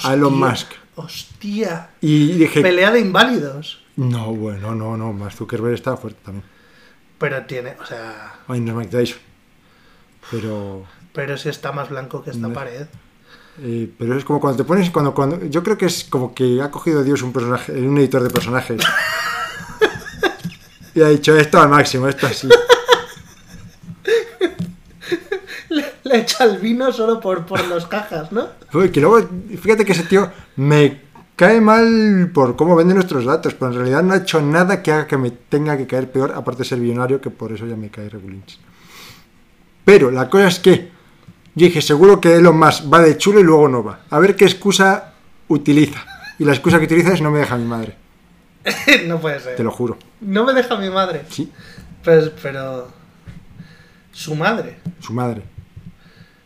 a 0.03 0.13
Elon 0.13 0.37
Musk. 0.37 0.71
Hostia. 0.95 1.91
Y 2.01 2.33
dije. 2.33 2.61
Pelea 2.61 2.91
de 2.91 2.99
inválidos. 2.99 3.83
No, 3.95 4.33
bueno, 4.33 4.75
no, 4.75 4.97
no. 4.97 5.13
Mark 5.13 5.33
Zuckerberg 5.33 5.73
está 5.75 5.95
fuerte 5.97 6.19
también. 6.23 6.43
Pero 7.17 7.45
tiene, 7.45 7.75
o 7.81 7.85
sea. 7.85 8.39
Ay, 8.47 8.59
no 8.61 8.71
es 8.71 8.77
Mike 8.77 8.97
Tyson. 8.97 9.19
Pero. 10.31 10.85
Pero 11.13 11.37
si 11.37 11.49
está 11.49 11.71
más 11.71 11.89
blanco 11.89 12.23
que 12.23 12.31
esta 12.31 12.47
No. 12.47 12.53
pared. 12.53 12.87
Eh, 13.59 13.91
pero 13.97 14.15
es 14.15 14.23
como 14.23 14.39
cuando 14.39 14.57
te 14.57 14.63
pones, 14.67 14.91
cuando, 14.91 15.15
cuando, 15.15 15.43
yo 15.45 15.63
creo 15.63 15.77
que 15.77 15.87
es 15.87 16.03
como 16.03 16.35
que 16.35 16.61
ha 16.61 16.69
cogido 16.69 17.03
Dios 17.03 17.23
un 17.23 17.33
personaje, 17.33 17.71
un 17.71 17.97
editor 17.97 18.21
de 18.21 18.29
personajes. 18.29 18.81
y 20.95 21.01
ha 21.01 21.09
dicho 21.09 21.35
esto 21.35 21.59
al 21.59 21.69
máximo, 21.69 22.07
esto 22.07 22.27
así. 22.27 22.47
Le, 26.07 26.17
echa 26.19 26.43
el 26.45 26.57
vino 26.57 26.91
solo 26.91 27.19
por, 27.19 27.45
por 27.45 27.65
las 27.67 27.85
cajas, 27.85 28.31
¿no? 28.31 28.47
Uy, 28.73 28.89
que 28.91 28.99
luego, 29.01 29.27
fíjate 29.61 29.85
que 29.85 29.91
ese 29.93 30.03
tío 30.03 30.29
me 30.55 31.01
cae 31.35 31.61
mal 31.61 32.31
por 32.33 32.55
cómo 32.55 32.75
vende 32.75 32.93
nuestros 32.93 33.25
datos, 33.25 33.53
pero 33.53 33.71
en 33.71 33.77
realidad 33.77 34.03
no 34.03 34.13
ha 34.13 34.17
hecho 34.17 34.41
nada 34.41 34.81
que 34.81 34.91
haga 34.91 35.07
que 35.07 35.17
me 35.17 35.31
tenga 35.31 35.77
que 35.77 35.85
caer 35.87 36.11
peor, 36.11 36.33
aparte 36.35 36.63
de 36.63 36.69
ser 36.69 36.79
billonario, 36.79 37.21
que 37.21 37.29
por 37.29 37.51
eso 37.51 37.65
ya 37.65 37.75
me 37.75 37.89
cae 37.89 38.09
regulinch. 38.09 38.59
Pero 39.85 40.11
la 40.11 40.29
cosa 40.29 40.47
es 40.47 40.59
que 40.59 40.89
yo 41.55 41.65
dije, 41.65 41.81
seguro 41.81 42.19
que 42.21 42.35
Elon 42.35 42.57
Musk 42.57 42.91
va 42.91 43.01
de 43.01 43.17
chulo 43.17 43.39
y 43.39 43.43
luego 43.43 43.67
no 43.67 43.83
va. 43.83 44.01
A 44.09 44.19
ver 44.19 44.35
qué 44.35 44.45
excusa 44.45 45.13
utiliza. 45.47 46.03
Y 46.39 46.45
la 46.45 46.51
excusa 46.53 46.77
que 46.79 46.85
utiliza 46.85 47.13
es 47.13 47.21
no 47.21 47.31
me 47.31 47.39
deja 47.39 47.57
mi 47.57 47.65
madre, 47.65 47.95
no 49.07 49.19
puede 49.19 49.39
ser. 49.39 49.55
te 49.55 49.63
lo 49.63 49.71
juro. 49.71 49.97
No 50.21 50.43
me 50.45 50.53
deja 50.53 50.75
mi 50.77 50.89
madre. 50.89 51.23
Sí, 51.29 51.51
Pues, 52.03 52.31
pero. 52.41 52.87
Su 54.11 54.35
madre. 54.35 54.79
su 54.99 55.13
madre, 55.13 55.43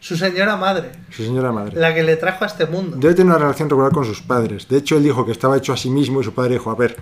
Su 0.01 0.17
señora 0.17 0.57
madre. 0.57 0.91
su 1.11 1.23
señora 1.23 1.51
madre. 1.51 1.79
La 1.79 1.93
que 1.93 2.01
le 2.03 2.15
trajo 2.17 2.43
a 2.43 2.47
este 2.47 2.65
mundo. 2.65 2.97
Debe 2.99 3.13
tener 3.13 3.27
una 3.29 3.37
relación 3.37 3.69
regular 3.69 3.91
con 3.91 4.03
sus 4.03 4.21
padres. 4.21 4.67
De 4.67 4.77
hecho, 4.77 4.97
él 4.97 5.03
dijo 5.03 5.25
que 5.25 5.31
estaba 5.31 5.55
hecho 5.55 5.73
a 5.73 5.77
sí 5.77 5.91
mismo 5.91 6.19
y 6.21 6.23
su 6.23 6.33
padre 6.33 6.53
dijo, 6.53 6.71
a 6.71 6.75
ver, 6.75 6.97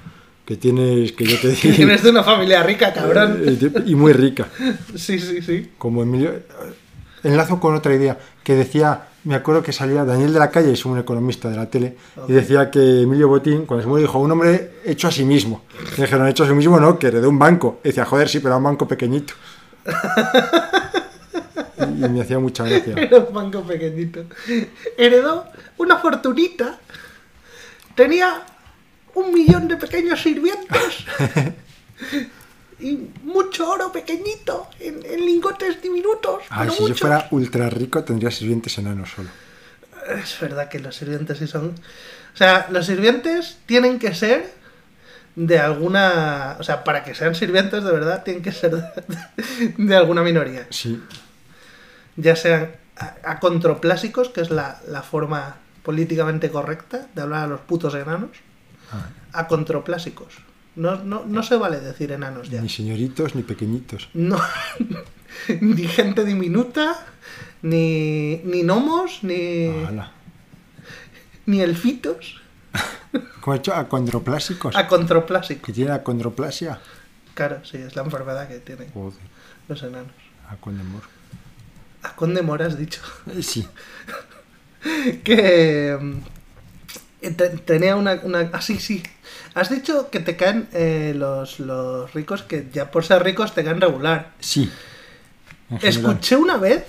que 0.45 0.57
tienes, 0.57 1.13
que 1.13 1.23
yo 1.25 1.39
te 1.39 1.47
digo... 1.62 1.75
Tienes 1.75 2.03
de 2.03 2.09
una 2.09 2.23
familia 2.23 2.62
rica, 2.62 2.91
cabrón. 2.99 3.41
y 3.85 3.95
muy 3.95 4.12
rica. 4.13 4.47
Sí, 4.95 5.17
sí, 5.17 5.41
sí. 5.41 5.71
Como 5.77 6.03
Emilio... 6.03 6.33
Enlazo 7.23 7.59
con 7.59 7.73
otra 7.75 7.93
idea 7.95 8.17
que 8.43 8.55
decía, 8.55 9.07
me 9.25 9.35
acuerdo 9.35 9.62
que 9.63 9.73
salía 9.73 10.05
Daniel 10.05 10.31
de 10.33 10.39
la 10.39 10.49
Calle, 10.51 10.71
es 10.71 10.85
un 10.85 10.97
economista 10.97 11.49
de 11.49 11.55
la 11.57 11.69
tele, 11.69 11.97
y 12.29 12.31
decía 12.31 12.71
que 12.71 13.01
Emilio 13.01 13.27
Botín, 13.27 13.65
cuando 13.65 13.83
se 13.83 13.89
murió, 13.89 14.07
dijo, 14.07 14.19
un 14.19 14.31
hombre 14.31 14.71
hecho 14.85 15.07
a 15.09 15.12
sí 15.12 15.25
mismo. 15.25 15.63
Y 15.97 16.01
dijeron, 16.01 16.27
hecho 16.27 16.45
a 16.45 16.47
sí 16.47 16.53
mismo, 16.53 16.79
no, 16.79 16.97
que 16.97 17.07
heredó 17.07 17.29
un 17.29 17.38
banco. 17.38 17.79
Y 17.83 17.89
decía, 17.89 18.05
joder, 18.05 18.29
sí, 18.29 18.39
pero 18.39 18.49
era 18.51 18.57
un 18.57 18.63
banco 18.63 18.88
pequeñito. 18.88 19.33
Y, 21.89 22.10
me 22.10 22.21
hacía 22.21 22.39
mucha 22.39 22.63
gracia. 22.63 22.93
Era 22.97 23.17
un 23.19 23.34
banco 23.34 23.63
pequeñito. 23.63 24.25
Heredó 24.97 25.45
una 25.78 25.97
fortunita. 25.97 26.80
Tenía 27.95 28.43
un 29.15 29.34
millón 29.34 29.67
de 29.67 29.78
pequeños 29.78 30.21
sirvientes. 30.21 31.06
y 32.80 33.10
mucho 33.23 33.69
oro 33.69 33.91
pequeñito 33.91 34.69
en, 34.80 35.04
en 35.06 35.25
lingotes 35.25 35.82
diminutos. 35.82 36.43
Ay, 36.49 36.69
pero 36.69 36.71
si 36.71 36.88
yo 36.88 36.95
fuera 36.95 37.28
ultra 37.32 37.69
rico, 37.69 38.04
tendría 38.04 38.32
sirvientes 38.32 38.78
enanos 38.78 39.10
solo. 39.10 39.30
Es 40.23 40.39
verdad 40.39 40.69
que 40.69 40.80
los 40.80 40.95
sirvientes 40.95 41.38
sí 41.38 41.47
son. 41.47 41.75
O 42.34 42.38
sea, 42.38 42.67
los 42.71 42.86
sirvientes 42.86 43.58
tienen 43.65 43.99
que 43.99 44.15
ser 44.15 44.49
de 45.36 45.60
alguna. 45.60 46.58
O 46.60 46.63
sea, 46.63 46.84
para 46.84 47.04
que 47.04 47.15
sean 47.15 47.36
sirvientes 47.36 47.84
de 47.84 47.91
verdad, 47.91 48.23
tienen 48.23 48.41
que 48.41 48.52
ser 48.52 48.71
de, 48.71 49.73
de 49.78 49.95
alguna 49.95 50.23
minoría. 50.23 50.67
Sí, 50.69 51.02
Ya 52.21 52.36
sean 52.36 52.71
acontroplásicos, 53.23 54.29
que 54.29 54.41
es 54.41 54.49
la, 54.49 54.79
la 54.88 55.01
forma 55.03 55.55
políticamente 55.84 56.49
correcta 56.51 57.08
de 57.15 57.21
hablar 57.21 57.43
a 57.45 57.47
los 57.47 57.62
putos 57.62 57.93
enanos. 57.95 58.32
Ah. 58.91 59.08
Acontroplásicos. 59.34 60.34
No, 60.75 60.95
no, 60.97 61.25
no 61.25 61.43
se 61.43 61.55
vale 61.55 61.79
decir 61.79 62.12
enanos 62.12 62.49
ya. 62.49 62.62
ni 62.62 62.69
señoritos 62.69 63.36
ni 63.36 63.43
pequeñitos. 63.43 64.10
No. 64.13 64.39
ni 65.62 65.84
gente 65.88 66.25
diminuta, 66.25 67.05
ni, 67.62 68.38
ni 68.43 68.63
gnomos, 68.63 69.19
ni, 69.23 69.67
Ala. 69.88 70.12
ni 71.45 71.62
elfitos. 71.62 72.41
¿Cómo 73.41 73.55
he 73.55 73.58
hecho? 73.60 73.73
Acondroplásicos. 73.73 74.75
Acontroplásicos. 74.75 75.65
que 75.65 75.73
tiene 75.73 75.91
acondroplasia. 75.91 76.79
Claro, 77.34 77.63
sí, 77.65 77.77
es 77.77 77.95
la 77.95 78.03
enfermedad 78.03 78.47
que 78.47 78.60
tienen 78.60 78.91
Joder, 78.91 79.19
los 79.67 79.82
enanos. 79.84 80.12
acondemor. 80.49 81.01
A 82.03 82.15
Conde 82.15 82.41
Mora 82.41 82.65
has 82.67 82.77
dicho 82.77 83.01
Eh, 83.27 83.43
Sí, 83.43 83.67
que 85.23 85.97
mm, 85.99 86.17
te- 87.35 87.49
tenía 87.65 87.95
una, 87.95 88.13
una... 88.23 88.49
Ah, 88.53 88.62
sí, 88.62 88.79
sí. 88.79 89.03
Has 89.53 89.69
dicho 89.69 90.09
que 90.09 90.19
te 90.19 90.35
caen 90.38 90.69
eh, 90.73 91.13
los, 91.15 91.59
los 91.59 92.13
ricos, 92.13 92.43
que 92.43 92.67
ya 92.71 92.91
por 92.91 93.03
ser 93.03 93.23
ricos 93.23 93.53
te 93.53 93.63
caen 93.63 93.81
regular. 93.81 94.31
sí. 94.39 94.71
Escuché 95.83 96.35
una 96.35 96.57
vez 96.57 96.83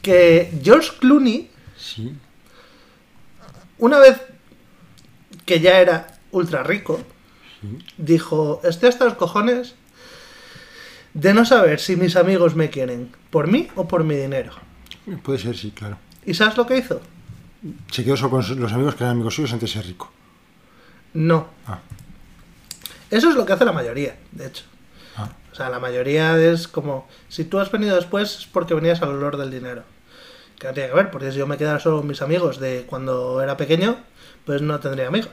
que 0.00 0.52
George 0.62 0.90
Clooney, 1.00 1.50
Sí, 1.76 2.14
una 3.78 3.98
vez 3.98 4.20
que 5.44 5.58
ya 5.60 5.80
era 5.80 6.18
ultra 6.30 6.62
rico, 6.62 7.00
sí. 7.60 7.78
dijo, 7.96 8.60
estoy 8.62 8.90
hasta 8.90 9.06
los 9.06 9.14
cojones 9.14 9.74
de 11.14 11.34
no 11.34 11.44
saber 11.44 11.80
si 11.80 11.96
mis 11.96 12.16
amigos 12.16 12.54
me 12.54 12.70
quieren 12.70 13.10
por 13.30 13.48
mí 13.48 13.68
o 13.74 13.86
por 13.88 14.04
mi 14.04 14.16
dinero. 14.16 14.52
Puede 15.22 15.38
ser, 15.38 15.56
sí, 15.56 15.70
claro. 15.72 15.98
¿Y 16.24 16.34
sabes 16.34 16.56
lo 16.56 16.66
que 16.66 16.78
hizo? 16.78 17.00
Se 17.90 18.04
quedó 18.04 18.16
solo 18.16 18.30
con 18.30 18.60
los 18.60 18.72
amigos 18.72 18.94
que 18.94 19.04
eran 19.04 19.16
amigos 19.16 19.34
suyos 19.34 19.52
antes 19.52 19.70
de 19.70 19.80
ser 19.80 19.86
rico. 19.86 20.10
No. 21.14 21.48
Ah, 21.66 21.80
Eso 23.10 23.28
es 23.30 23.34
lo 23.34 23.44
que 23.44 23.52
hace 23.52 23.64
la 23.64 23.72
mayoría, 23.72 24.16
de 24.32 24.46
hecho. 24.46 24.64
ah. 25.16 25.28
O 25.52 25.54
sea, 25.54 25.68
la 25.68 25.80
mayoría 25.80 26.38
es 26.38 26.68
como, 26.68 27.08
si 27.28 27.44
tú 27.44 27.58
has 27.58 27.70
venido 27.72 27.96
después 27.96 28.38
es 28.38 28.46
porque 28.46 28.74
venías 28.74 29.02
al 29.02 29.10
olor 29.10 29.36
del 29.36 29.50
dinero. 29.50 29.82
Que 30.58 30.68
no 30.68 30.74
tiene 30.74 30.90
que 30.90 30.94
ver, 30.94 31.10
porque 31.10 31.32
si 31.32 31.38
yo 31.38 31.46
me 31.46 31.56
quedara 31.56 31.80
solo 31.80 31.98
con 31.98 32.06
mis 32.06 32.22
amigos 32.22 32.60
de 32.60 32.84
cuando 32.88 33.42
era 33.42 33.56
pequeño, 33.56 33.96
pues 34.44 34.62
no 34.62 34.78
tendría 34.78 35.08
amigos. 35.08 35.30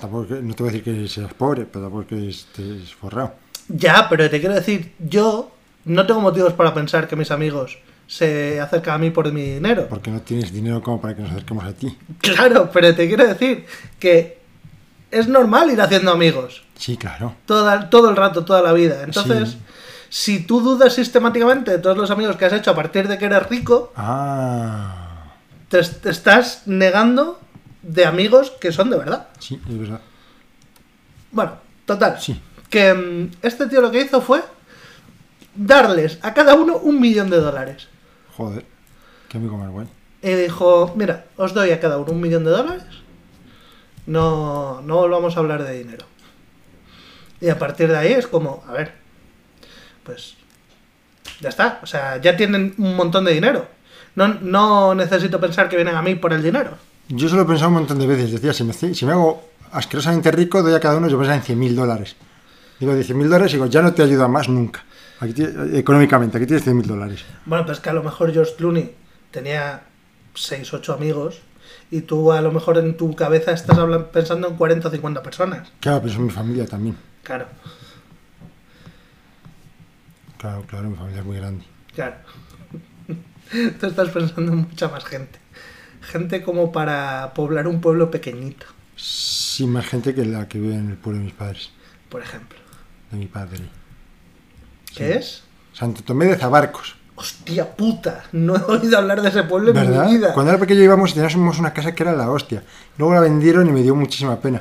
Tampoco, 0.00 0.34
no 0.42 0.54
te 0.54 0.62
voy 0.62 0.68
a 0.70 0.72
decir 0.72 0.84
que 0.84 1.08
seas 1.08 1.32
pobre, 1.34 1.64
pero 1.64 1.84
tampoco 1.86 2.06
que 2.08 2.28
estés 2.28 2.94
forrado. 2.94 3.34
Ya, 3.68 4.08
pero 4.08 4.28
te 4.30 4.40
quiero 4.40 4.54
decir, 4.54 4.94
yo 4.98 5.50
no 5.84 6.06
tengo 6.06 6.20
motivos 6.20 6.52
para 6.52 6.72
pensar 6.74 7.08
que 7.08 7.16
mis 7.16 7.30
amigos 7.30 7.78
se 8.06 8.60
acercan 8.60 8.94
a 8.94 8.98
mí 8.98 9.10
por 9.10 9.30
mi 9.32 9.42
dinero. 9.42 9.88
Porque 9.88 10.10
no 10.10 10.20
tienes 10.20 10.52
dinero 10.52 10.80
como 10.82 11.00
para 11.00 11.16
que 11.16 11.22
nos 11.22 11.32
acerquemos 11.32 11.64
a 11.64 11.72
ti. 11.72 11.96
Claro, 12.20 12.70
pero 12.72 12.94
te 12.94 13.08
quiero 13.08 13.26
decir 13.26 13.66
que 13.98 14.38
es 15.10 15.26
normal 15.28 15.70
ir 15.70 15.80
haciendo 15.80 16.12
amigos. 16.12 16.62
Sí, 16.76 16.96
claro. 16.96 17.34
toda- 17.46 17.88
todo 17.90 18.10
el 18.10 18.16
rato, 18.16 18.44
toda 18.44 18.62
la 18.62 18.72
vida. 18.72 19.02
Entonces, 19.02 19.50
Sí. 19.50 19.58
si 20.08 20.40
tú 20.46 20.60
dudas 20.60 20.92
sistemáticamente 20.94 21.70
de 21.72 21.78
todos 21.78 21.96
los 21.96 22.10
amigos 22.10 22.36
que 22.36 22.44
has 22.44 22.52
hecho 22.52 22.70
a 22.70 22.74
partir 22.76 23.08
de 23.08 23.18
que 23.18 23.24
eres 23.24 23.48
rico, 23.48 23.92
Ah, 23.96 25.32
te, 25.68 25.82
te 25.82 26.10
estás 26.10 26.62
negando 26.66 27.40
de 27.82 28.04
amigos 28.04 28.50
que 28.60 28.70
son 28.72 28.90
de 28.90 28.98
verdad. 28.98 29.28
sí, 29.40 29.60
es 29.68 29.78
verdad. 29.78 30.00
Bueno, 31.32 31.52
total. 31.86 32.20
Sí. 32.20 32.40
Que 32.76 32.92
mm, 32.92 33.30
este 33.40 33.68
tío 33.68 33.80
lo 33.80 33.90
que 33.90 34.02
hizo 34.02 34.20
fue 34.20 34.42
darles 35.54 36.18
a 36.20 36.34
cada 36.34 36.54
uno 36.56 36.76
un 36.76 37.00
millón 37.00 37.30
de 37.30 37.38
dólares. 37.38 37.88
Joder, 38.36 38.66
qué 39.30 39.38
amigo 39.38 39.56
más 39.56 39.70
guay. 39.70 39.86
Y 40.20 40.32
dijo, 40.34 40.92
mira, 40.94 41.24
os 41.38 41.54
doy 41.54 41.70
a 41.70 41.80
cada 41.80 41.96
uno 41.96 42.12
un 42.12 42.20
millón 42.20 42.44
de 42.44 42.50
dólares. 42.50 42.84
No, 44.04 44.82
no 44.82 44.96
volvamos 44.96 45.34
a 45.34 45.40
hablar 45.40 45.64
de 45.64 45.72
dinero. 45.72 46.04
Y 47.40 47.48
a 47.48 47.58
partir 47.58 47.88
de 47.88 47.96
ahí 47.96 48.12
es 48.12 48.26
como, 48.26 48.62
a 48.68 48.72
ver, 48.72 48.92
pues 50.04 50.34
ya 51.40 51.48
está. 51.48 51.80
O 51.82 51.86
sea, 51.86 52.20
ya 52.20 52.36
tienen 52.36 52.74
un 52.76 52.94
montón 52.94 53.24
de 53.24 53.32
dinero. 53.32 53.68
No, 54.16 54.28
no 54.28 54.94
necesito 54.94 55.40
pensar 55.40 55.70
que 55.70 55.76
vienen 55.76 55.94
a 55.94 56.02
mí 56.02 56.14
por 56.16 56.34
el 56.34 56.42
dinero. 56.42 56.76
Yo 57.08 57.26
solo 57.30 57.40
he 57.40 57.46
pensado 57.46 57.68
un 57.68 57.76
montón 57.76 57.98
de 57.98 58.06
veces. 58.06 58.32
Decía, 58.32 58.52
si 58.52 58.64
me, 58.64 58.74
si 58.74 59.06
me 59.06 59.12
hago 59.12 59.48
asquerosamente 59.72 60.30
rico, 60.30 60.62
doy 60.62 60.74
a 60.74 60.80
cada 60.80 60.98
uno, 60.98 61.08
yo 61.08 61.16
pensaba 61.16 61.36
en 61.36 61.42
100 61.42 61.58
mil 61.58 61.74
dólares. 61.74 62.16
Digo, 62.80 62.94
de 62.94 63.02
100 63.04 63.18
mil 63.18 63.28
dólares, 63.28 63.52
digo, 63.52 63.66
ya 63.66 63.82
no 63.82 63.92
te 63.94 64.02
ayuda 64.02 64.28
más 64.28 64.48
nunca. 64.48 64.84
Aquí 65.20 65.42
económicamente, 65.72 66.36
aquí 66.36 66.46
tienes 66.46 66.64
100 66.64 66.76
mil 66.76 66.86
dólares. 66.86 67.24
Bueno, 67.46 67.64
pues 67.64 67.80
que 67.80 67.88
a 67.90 67.92
lo 67.94 68.02
mejor 68.02 68.32
George 68.32 68.52
Clooney 68.56 68.94
tenía 69.30 69.82
6, 70.34 70.74
8 70.74 70.92
amigos 70.92 71.40
y 71.90 72.02
tú 72.02 72.32
a 72.32 72.40
lo 72.42 72.52
mejor 72.52 72.76
en 72.78 72.96
tu 72.96 73.14
cabeza 73.16 73.52
estás 73.52 73.78
pensando 74.12 74.48
en 74.48 74.56
40 74.56 74.88
o 74.88 74.90
50 74.90 75.22
personas. 75.22 75.68
Claro, 75.80 76.02
pienso 76.02 76.18
en 76.20 76.26
mi 76.26 76.30
familia 76.32 76.66
también. 76.66 76.96
Claro, 77.22 77.46
Claro, 80.38 80.64
claro, 80.66 80.90
mi 80.90 80.96
familia 80.96 81.20
es 81.20 81.26
muy 81.26 81.36
grande. 81.36 81.64
claro. 81.94 82.16
Tú 83.80 83.86
estás 83.86 84.10
pensando 84.10 84.52
en 84.52 84.58
mucha 84.58 84.88
más 84.88 85.04
gente. 85.04 85.38
gente 86.02 86.42
como 86.42 86.72
para 86.72 87.32
poblar 87.34 87.66
un 87.68 87.80
pueblo 87.80 88.10
pequeñito, 88.10 88.66
Sí, 88.96 89.66
más 89.66 89.86
gente 89.86 90.14
que 90.14 90.24
la 90.24 90.48
que 90.48 90.58
vive 90.58 90.74
en 90.74 90.90
el 90.90 90.96
pueblo 90.96 91.18
de 91.20 91.24
mis 91.26 91.34
padres, 91.34 91.70
por 92.08 92.22
ejemplo. 92.22 92.58
De 93.10 93.16
mi 93.18 93.26
padre. 93.26 93.60
¿Qué 94.94 95.14
es? 95.16 95.42
Santo 95.72 96.02
Tomé 96.02 96.26
de 96.26 96.36
Zabarcos. 96.36 96.96
Hostia 97.18 97.74
puta, 97.76 98.24
no 98.32 98.56
he 98.56 98.62
oído 98.64 98.98
hablar 98.98 99.22
de 99.22 99.28
ese 99.30 99.42
pueblo 99.44 99.70
en 99.70 99.76
¿Verdad? 99.76 100.06
mi 100.06 100.16
vida. 100.16 100.34
Cuando 100.34 100.52
era 100.52 100.60
pequeño 100.60 100.82
íbamos 100.82 101.10
y 101.10 101.14
teníamos 101.14 101.58
una 101.58 101.72
casa 101.72 101.94
que 101.94 102.02
era 102.02 102.12
la 102.14 102.30
hostia. 102.30 102.62
Luego 102.98 103.14
la 103.14 103.20
vendieron 103.20 103.66
y 103.68 103.72
me 103.72 103.82
dio 103.82 103.94
muchísima 103.94 104.38
pena. 104.38 104.60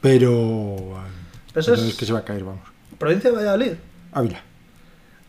Pero... 0.00 0.76
Eso 1.54 1.74
es- 1.74 1.80
es 1.80 1.94
que 1.94 2.04
se 2.04 2.12
va 2.12 2.20
a 2.20 2.24
caer, 2.24 2.42
vamos. 2.44 2.62
Provincia 2.98 3.30
de 3.30 3.36
Valladolid. 3.36 3.72
Ávila. 4.12 4.40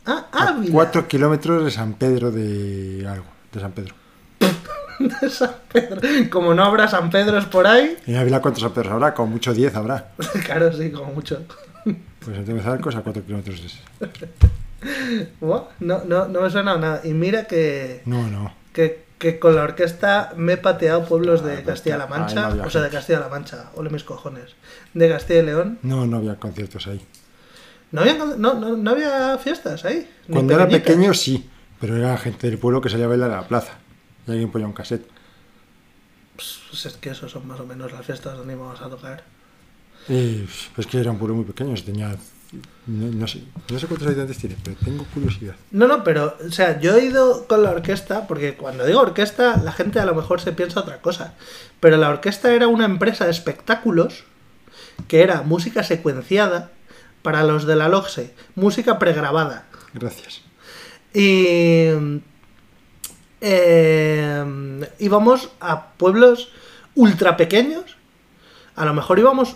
Ah, 0.07 0.25
A 0.31 0.47
Ávila. 0.49 0.71
cuatro 0.71 1.07
kilómetros 1.07 1.63
de 1.65 1.71
San 1.71 1.93
Pedro 1.93 2.31
de 2.31 3.05
algo. 3.07 3.25
De 3.51 3.59
San 3.59 3.71
Pedro. 3.71 3.93
de 5.21 5.29
San 5.29 5.51
Pedro. 5.71 6.01
Como 6.29 6.53
no 6.53 6.63
habrá 6.63 6.87
San 6.87 7.09
Pedros 7.09 7.45
por 7.45 7.67
ahí, 7.67 7.97
En 8.07 8.15
Ávila, 8.17 8.41
¿cuántos 8.41 8.61
San 8.63 8.73
Pedros 8.73 8.93
habrá? 8.93 9.13
Como 9.13 9.31
mucho 9.31 9.53
10 9.53 9.75
habrá. 9.75 10.11
claro, 10.45 10.71
sí, 10.73 10.91
como 10.91 11.13
mucho. 11.13 11.41
Pues 12.19 12.37
en 12.37 12.59
Zabarcos 12.61 12.95
a 12.95 13.01
cuatro 13.01 13.23
kilómetros 13.23 13.61
de 13.61 13.67
ese. 13.67 13.79
Buah, 15.39 15.63
No, 15.79 16.03
no, 16.05 16.27
no 16.27 16.41
me 16.41 16.49
suena 16.49 16.77
nada. 16.77 17.01
Y 17.03 17.13
mira 17.13 17.45
que, 17.45 18.01
No, 18.05 18.27
no. 18.27 18.53
que, 18.73 19.05
que 19.17 19.39
con 19.39 19.55
la 19.55 19.63
orquesta 19.63 20.33
me 20.35 20.53
he 20.53 20.57
pateado 20.57 21.05
pueblos 21.05 21.43
de 21.43 21.51
Ah, 21.53 21.55
pues 21.63 21.67
Castilla-La 21.67 22.05
no 22.05 22.09
Mancha. 22.17 22.49
o 22.65 22.69
sea, 22.69 22.81
de. 22.81 22.89
Castilla-La 22.89 23.29
Mancha. 23.29 23.65
Ole 23.75 23.89
mis 23.89 24.03
cojones. 24.03 24.55
De 24.93 25.09
Castilla 25.09 25.39
y 25.41 25.45
León. 25.45 25.79
No, 25.83 26.05
no 26.05 26.17
había 26.17 26.35
conciertos 26.35 26.87
ahí. 26.87 27.01
¿No 27.91 28.01
había, 28.01 28.15
no, 28.15 28.35
no, 28.35 28.75
no 28.75 28.91
había 28.91 29.37
fiestas 29.37 29.85
ahí? 29.85 30.09
Cuando 30.29 30.53
era 30.55 30.67
pequeño 30.67 31.13
sí, 31.13 31.47
pero 31.79 31.95
era 31.95 32.17
gente 32.17 32.47
del 32.49 32.57
pueblo 32.57 32.81
que 32.81 32.89
salía 32.89 33.05
a 33.05 33.09
bailar 33.09 33.31
a 33.31 33.35
la 33.41 33.47
plaza. 33.47 33.73
Y 34.27 34.31
alguien 34.31 34.51
ponía 34.51 34.67
un 34.67 34.73
cassette. 34.73 35.07
Pues 36.35 36.85
es 36.85 36.93
que 36.97 37.11
eso 37.11 37.29
son 37.29 37.47
más 37.47 37.59
o 37.59 37.65
menos 37.65 37.91
las 37.91 38.05
fiestas 38.05 38.37
donde 38.37 38.53
íbamos 38.53 38.81
a 38.81 38.89
tocar. 38.89 39.23
Y 40.07 40.45
pues 40.75 40.87
que 40.87 40.99
era 40.99 41.11
un 41.11 41.17
pueblo 41.17 41.35
muy 41.35 41.45
pequeño, 41.45 41.73
tenía... 41.83 42.15
No, 42.87 43.07
no 43.07 43.27
sé, 43.27 43.43
no 43.69 43.79
sé 43.79 43.87
cuántos 43.87 44.07
habitantes 44.07 44.37
tiene, 44.37 44.55
pero 44.63 44.77
tengo 44.77 45.03
curiosidad. 45.13 45.55
No, 45.71 45.87
no, 45.87 46.03
pero, 46.03 46.37
o 46.47 46.51
sea, 46.51 46.79
yo 46.79 46.95
he 46.95 47.05
ido 47.05 47.47
con 47.47 47.63
la 47.63 47.71
orquesta, 47.71 48.27
porque 48.27 48.55
cuando 48.55 48.85
digo 48.85 49.01
orquesta, 49.01 49.57
la 49.57 49.71
gente 49.71 49.99
a 49.99 50.05
lo 50.05 50.15
mejor 50.15 50.39
se 50.39 50.53
piensa 50.53 50.79
otra 50.81 51.01
cosa. 51.01 51.33
Pero 51.79 51.97
la 51.97 52.09
orquesta 52.09 52.53
era 52.53 52.67
una 52.67 52.85
empresa 52.85 53.25
de 53.25 53.31
espectáculos 53.31 54.23
que 55.07 55.21
era 55.21 55.41
música 55.41 55.83
secuenciada 55.83 56.71
para 57.23 57.43
los 57.43 57.65
de 57.65 57.75
la 57.75 57.89
LOGSE, 57.89 58.33
música 58.53 58.99
pregrabada. 58.99 59.65
Gracias. 59.93 60.41
Y 61.13 61.87
eh, 63.41 64.89
íbamos 64.99 65.49
a 65.59 65.89
pueblos 65.97 66.49
ultra 66.95 67.37
pequeños. 67.37 67.97
A 68.75 68.85
lo 68.85 68.93
mejor 68.93 69.19
íbamos 69.19 69.55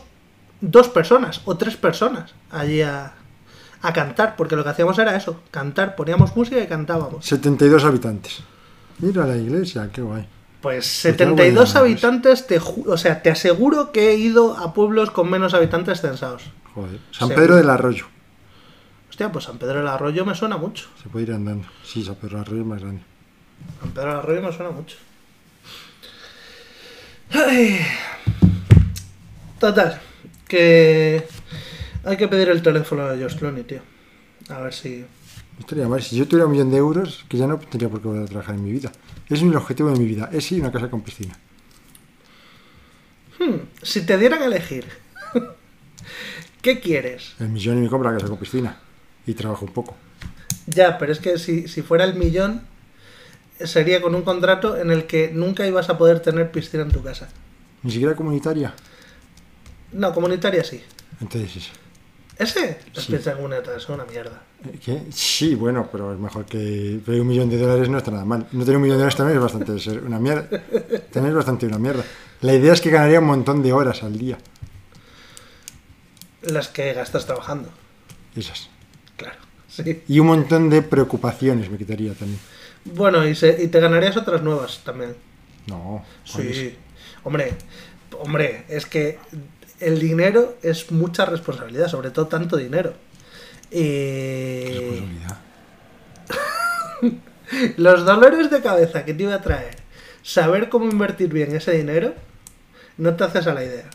dos 0.61 0.89
personas 0.89 1.41
o 1.45 1.57
tres 1.57 1.77
personas 1.77 2.33
allí 2.51 2.81
a, 2.81 3.13
a 3.81 3.93
cantar, 3.93 4.35
porque 4.35 4.55
lo 4.55 4.63
que 4.63 4.69
hacíamos 4.69 4.97
era 4.99 5.15
eso, 5.15 5.41
cantar, 5.51 5.95
poníamos 5.95 6.35
música 6.35 6.59
y 6.59 6.67
cantábamos. 6.67 7.25
72 7.25 7.83
habitantes. 7.85 8.39
Mira 8.99 9.25
la 9.25 9.37
iglesia, 9.37 9.89
qué 9.91 10.01
guay. 10.01 10.27
Pues 10.61 10.75
Pues 10.85 11.03
ya 11.03 11.11
72 11.11 11.37
bueno, 11.37 11.61
pues. 11.61 11.75
habitantes, 11.75 12.47
te 12.47 12.59
o 12.59 12.97
sea, 12.97 13.21
te 13.21 13.29
aseguro 13.31 13.91
que 13.93 14.11
he 14.11 14.15
ido 14.15 14.57
a 14.57 14.73
pueblos 14.73 15.09
con 15.11 15.29
menos 15.29 15.53
habitantes 15.53 16.01
censados. 16.01 16.43
Joder. 16.75 16.99
San. 17.11 17.29
Pedro 17.29 17.55
del 17.55 17.69
Arroyo. 17.69 18.05
Hostia, 19.09 19.31
pues 19.31 19.45
San 19.45 19.57
Pedro 19.57 19.79
del 19.79 19.87
Arroyo 19.87 20.25
me 20.25 20.35
suena 20.35 20.57
mucho. 20.57 20.87
Se 21.01 21.09
puede 21.09 21.25
ir 21.25 21.33
andando. 21.33 21.67
Sí, 21.83 22.03
San 22.03 22.15
Pedro 22.15 22.37
del 22.37 22.41
Arroyo 22.41 22.61
es 22.61 22.67
más 22.67 22.81
grande. 22.81 23.03
Pedro 23.93 24.19
Arroyo 24.19 24.41
me 24.41 24.53
suena 24.53 24.71
mucho. 24.71 24.97
Ay. 27.31 27.79
Total, 29.59 29.99
que 30.47 31.25
hay 32.03 32.17
que 32.17 32.27
pedir 32.27 32.49
el 32.49 32.61
teléfono 32.61 33.07
de 33.09 33.17
George 33.17 33.37
Clooney, 33.37 33.63
tío. 33.63 33.81
A 34.49 34.61
ver 34.61 34.73
si... 34.73 35.05
Estaría 35.59 35.87
mal. 35.87 36.01
Si 36.01 36.15
yo 36.15 36.25
tuviera 36.27 36.45
un 36.45 36.53
millón 36.53 36.71
de 36.71 36.77
euros, 36.77 37.25
que 37.27 37.37
ya 37.37 37.45
no 37.45 37.59
tendría 37.59 37.89
por 37.89 38.01
qué 38.01 38.07
volver 38.07 38.23
a 38.23 38.27
trabajar 38.27 38.55
en 38.55 38.63
mi 38.63 38.71
vida. 38.71 38.91
Es 39.27 39.43
mi 39.43 39.53
objetivo 39.53 39.89
de 39.91 39.99
mi 39.99 40.05
vida. 40.05 40.29
Es 40.31 40.49
ir 40.51 40.59
a 40.59 40.63
una 40.63 40.71
casa 40.71 40.89
con 40.89 41.01
piscina. 41.01 41.37
Hmm, 43.37 43.57
si 43.81 44.05
te 44.05 44.17
dieran 44.17 44.41
a 44.41 44.45
elegir, 44.45 44.85
¿qué 46.61 46.79
quieres? 46.79 47.35
El 47.39 47.49
millón 47.49 47.77
y 47.79 47.81
me 47.81 47.89
compra 47.89 48.11
la 48.11 48.17
casa 48.17 48.29
con 48.29 48.37
piscina. 48.37 48.77
Y 49.27 49.33
trabajo 49.33 49.65
un 49.65 49.73
poco. 49.73 49.97
Ya, 50.67 50.97
pero 50.97 51.11
es 51.11 51.19
que 51.19 51.37
si, 51.37 51.67
si 51.67 51.81
fuera 51.81 52.05
el 52.05 52.15
millón, 52.15 52.61
sería 53.65 54.01
con 54.01 54.15
un 54.15 54.21
contrato 54.23 54.77
en 54.77 54.91
el 54.91 55.05
que 55.05 55.31
nunca 55.33 55.65
ibas 55.67 55.89
a 55.89 55.97
poder 55.97 56.19
tener 56.19 56.51
piscina 56.51 56.83
en 56.83 56.91
tu 56.91 57.01
casa. 57.03 57.29
Ni 57.83 57.91
siquiera 57.91 58.15
comunitaria. 58.15 58.73
No, 59.93 60.13
comunitaria 60.13 60.63
sí. 60.63 60.83
Entonces. 61.21 61.69
¿Ese? 62.37 62.79
La 62.93 63.01
Sí. 63.01 63.11
piscina 63.11 63.35
comunitaria 63.35 63.75
es 63.77 63.89
una 63.89 64.05
mierda. 64.05 64.41
Eh, 64.65 64.79
¿Qué? 64.83 65.03
Sí, 65.11 65.55
bueno, 65.55 65.87
pero 65.91 66.13
es 66.13 66.19
mejor 66.19 66.45
que 66.45 66.99
pero 67.05 67.21
un 67.21 67.27
millón 67.27 67.49
de 67.49 67.57
dólares 67.57 67.89
no 67.89 67.97
está 67.97 68.11
nada 68.11 68.25
mal. 68.25 68.45
No 68.51 68.61
tener 68.63 68.75
un 68.77 68.83
millón 68.83 68.97
de 68.97 69.03
dólares 69.03 69.15
también 69.15 69.37
es 69.37 69.43
bastante 69.43 69.79
ser 69.79 70.03
una 70.03 70.19
mierda. 70.19 70.47
También 71.11 71.27
es 71.31 71.35
bastante 71.35 71.65
una 71.65 71.79
mierda. 71.79 72.03
La 72.41 72.53
idea 72.53 72.73
es 72.73 72.81
que 72.81 72.89
ganaría 72.89 73.19
un 73.19 73.25
montón 73.25 73.61
de 73.63 73.73
horas 73.73 74.03
al 74.03 74.17
día. 74.17 74.37
Las 76.41 76.69
que 76.69 76.93
gastas 76.93 77.25
trabajando. 77.25 77.69
Esas. 78.35 78.69
Claro, 79.17 79.37
sí. 79.67 80.03
Y 80.07 80.19
un 80.19 80.27
montón 80.27 80.69
de 80.69 80.81
preocupaciones 80.81 81.69
me 81.69 81.77
quitaría 81.77 82.13
también. 82.13 82.39
Bueno, 82.95 83.27
y, 83.27 83.35
se- 83.35 83.61
y 83.63 83.67
te 83.67 83.79
ganarías 83.79 84.17
otras 84.17 84.41
nuevas 84.41 84.81
también. 84.83 85.15
No. 85.67 86.03
Sí. 86.25 86.75
Hombre, 87.23 87.53
hombre, 88.19 88.63
es 88.69 88.85
que 88.85 89.19
el 89.79 89.99
dinero 89.99 90.57
es 90.63 90.91
mucha 90.91 91.25
responsabilidad, 91.25 91.87
sobre 91.87 92.11
todo 92.11 92.27
tanto 92.27 92.57
dinero. 92.57 92.93
Y 93.71 94.63
responsabilidad. 94.73 95.37
los 97.77 98.05
dolores 98.05 98.49
de 98.49 98.61
cabeza 98.61 99.05
que 99.05 99.13
te 99.13 99.23
iba 99.23 99.35
a 99.35 99.41
traer, 99.41 99.77
saber 100.23 100.69
cómo 100.69 100.89
invertir 100.89 101.29
bien 101.31 101.55
ese 101.55 101.71
dinero, 101.73 102.13
no 102.97 103.15
te 103.15 103.23
haces 103.23 103.47
a 103.47 103.53
la 103.53 103.63
idea. 103.63 103.85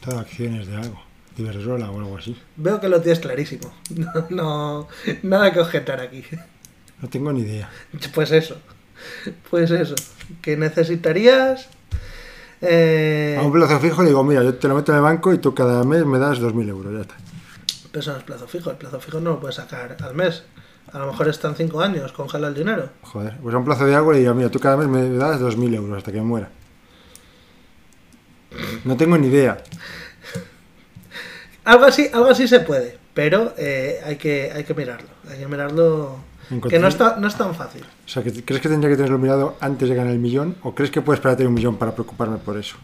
Todo 0.00 0.18
acciones 0.20 0.66
de 0.68 0.76
algo. 0.76 1.02
Iberdrola 1.36 1.90
o 1.90 1.98
algo 1.98 2.16
así. 2.16 2.34
Veo 2.56 2.80
que 2.80 2.88
lo 2.88 3.00
tienes 3.02 3.20
clarísimo. 3.20 3.70
No, 3.90 4.26
no, 4.30 4.88
nada 5.22 5.52
que 5.52 5.60
objetar 5.60 6.00
aquí. 6.00 6.24
No 7.02 7.08
tengo 7.08 7.32
ni 7.32 7.40
idea. 7.42 7.68
Pues 8.14 8.30
eso. 8.32 8.56
Pues 9.50 9.70
eso. 9.70 9.94
Que 10.42 10.56
necesitarías. 10.56 11.68
eh, 12.60 13.36
A 13.38 13.42
un 13.42 13.52
plazo 13.52 13.78
fijo 13.80 14.02
le 14.02 14.08
digo, 14.08 14.24
mira, 14.24 14.42
yo 14.42 14.54
te 14.54 14.68
lo 14.68 14.74
meto 14.74 14.92
en 14.92 14.96
el 14.98 15.02
banco 15.04 15.32
y 15.32 15.38
tú 15.38 15.54
cada 15.54 15.84
mes 15.84 16.04
me 16.06 16.18
das 16.18 16.40
2.000 16.40 16.68
euros. 16.68 16.92
Ya 16.94 17.00
está. 17.02 17.14
Pero 17.90 18.00
eso 18.00 18.12
no 18.12 18.18
es 18.18 18.24
plazo 18.24 18.46
fijo. 18.48 18.70
El 18.70 18.76
plazo 18.76 19.00
fijo 19.00 19.20
no 19.20 19.30
lo 19.30 19.40
puedes 19.40 19.56
sacar 19.56 19.96
al 20.02 20.14
mes. 20.14 20.42
A 20.92 20.98
lo 21.00 21.06
mejor 21.08 21.28
están 21.28 21.56
cinco 21.56 21.80
años, 21.80 22.12
congela 22.12 22.46
el 22.48 22.54
dinero. 22.54 22.90
Joder. 23.02 23.36
Pues 23.42 23.54
a 23.54 23.58
un 23.58 23.64
plazo 23.64 23.84
de 23.86 23.94
algo 23.94 24.12
le 24.12 24.20
digo, 24.20 24.34
mira, 24.34 24.50
tú 24.50 24.58
cada 24.60 24.76
mes 24.76 24.86
me 24.88 25.08
das 25.16 25.40
2.000 25.40 25.74
euros 25.74 25.98
hasta 25.98 26.12
que 26.12 26.18
me 26.18 26.24
muera. 26.24 26.48
No 28.84 28.96
tengo 28.96 29.18
ni 29.18 29.26
idea. 29.26 29.58
Algo 31.64 31.84
así, 31.84 32.08
algo 32.12 32.30
así 32.30 32.46
se 32.46 32.60
puede, 32.60 32.96
pero 33.12 33.52
eh, 33.58 34.00
hay, 34.04 34.14
que, 34.16 34.52
hay 34.54 34.62
que 34.62 34.72
mirarlo. 34.72 35.08
Hay 35.28 35.38
que 35.40 35.48
mirarlo. 35.48 36.16
Que 36.68 36.78
no, 36.78 36.86
está, 36.88 37.16
no 37.16 37.26
es 37.26 37.34
tan 37.34 37.54
fácil. 37.54 37.82
O 38.04 38.08
sea, 38.08 38.22
¿que- 38.22 38.44
¿crees 38.44 38.62
que 38.62 38.68
tendría 38.68 38.90
que 38.90 38.96
tenerlo 38.96 39.18
mirado 39.18 39.56
antes 39.60 39.88
de 39.88 39.94
ganar 39.94 40.12
el 40.12 40.18
millón? 40.20 40.56
¿O 40.62 40.74
crees 40.74 40.90
que 40.92 41.00
puedes 41.02 41.18
esperar 41.18 41.34
a 41.34 41.36
tener 41.36 41.48
un 41.48 41.54
millón 41.54 41.76
para 41.76 41.92
preocuparme 41.92 42.36
por 42.38 42.56
eso? 42.56 42.76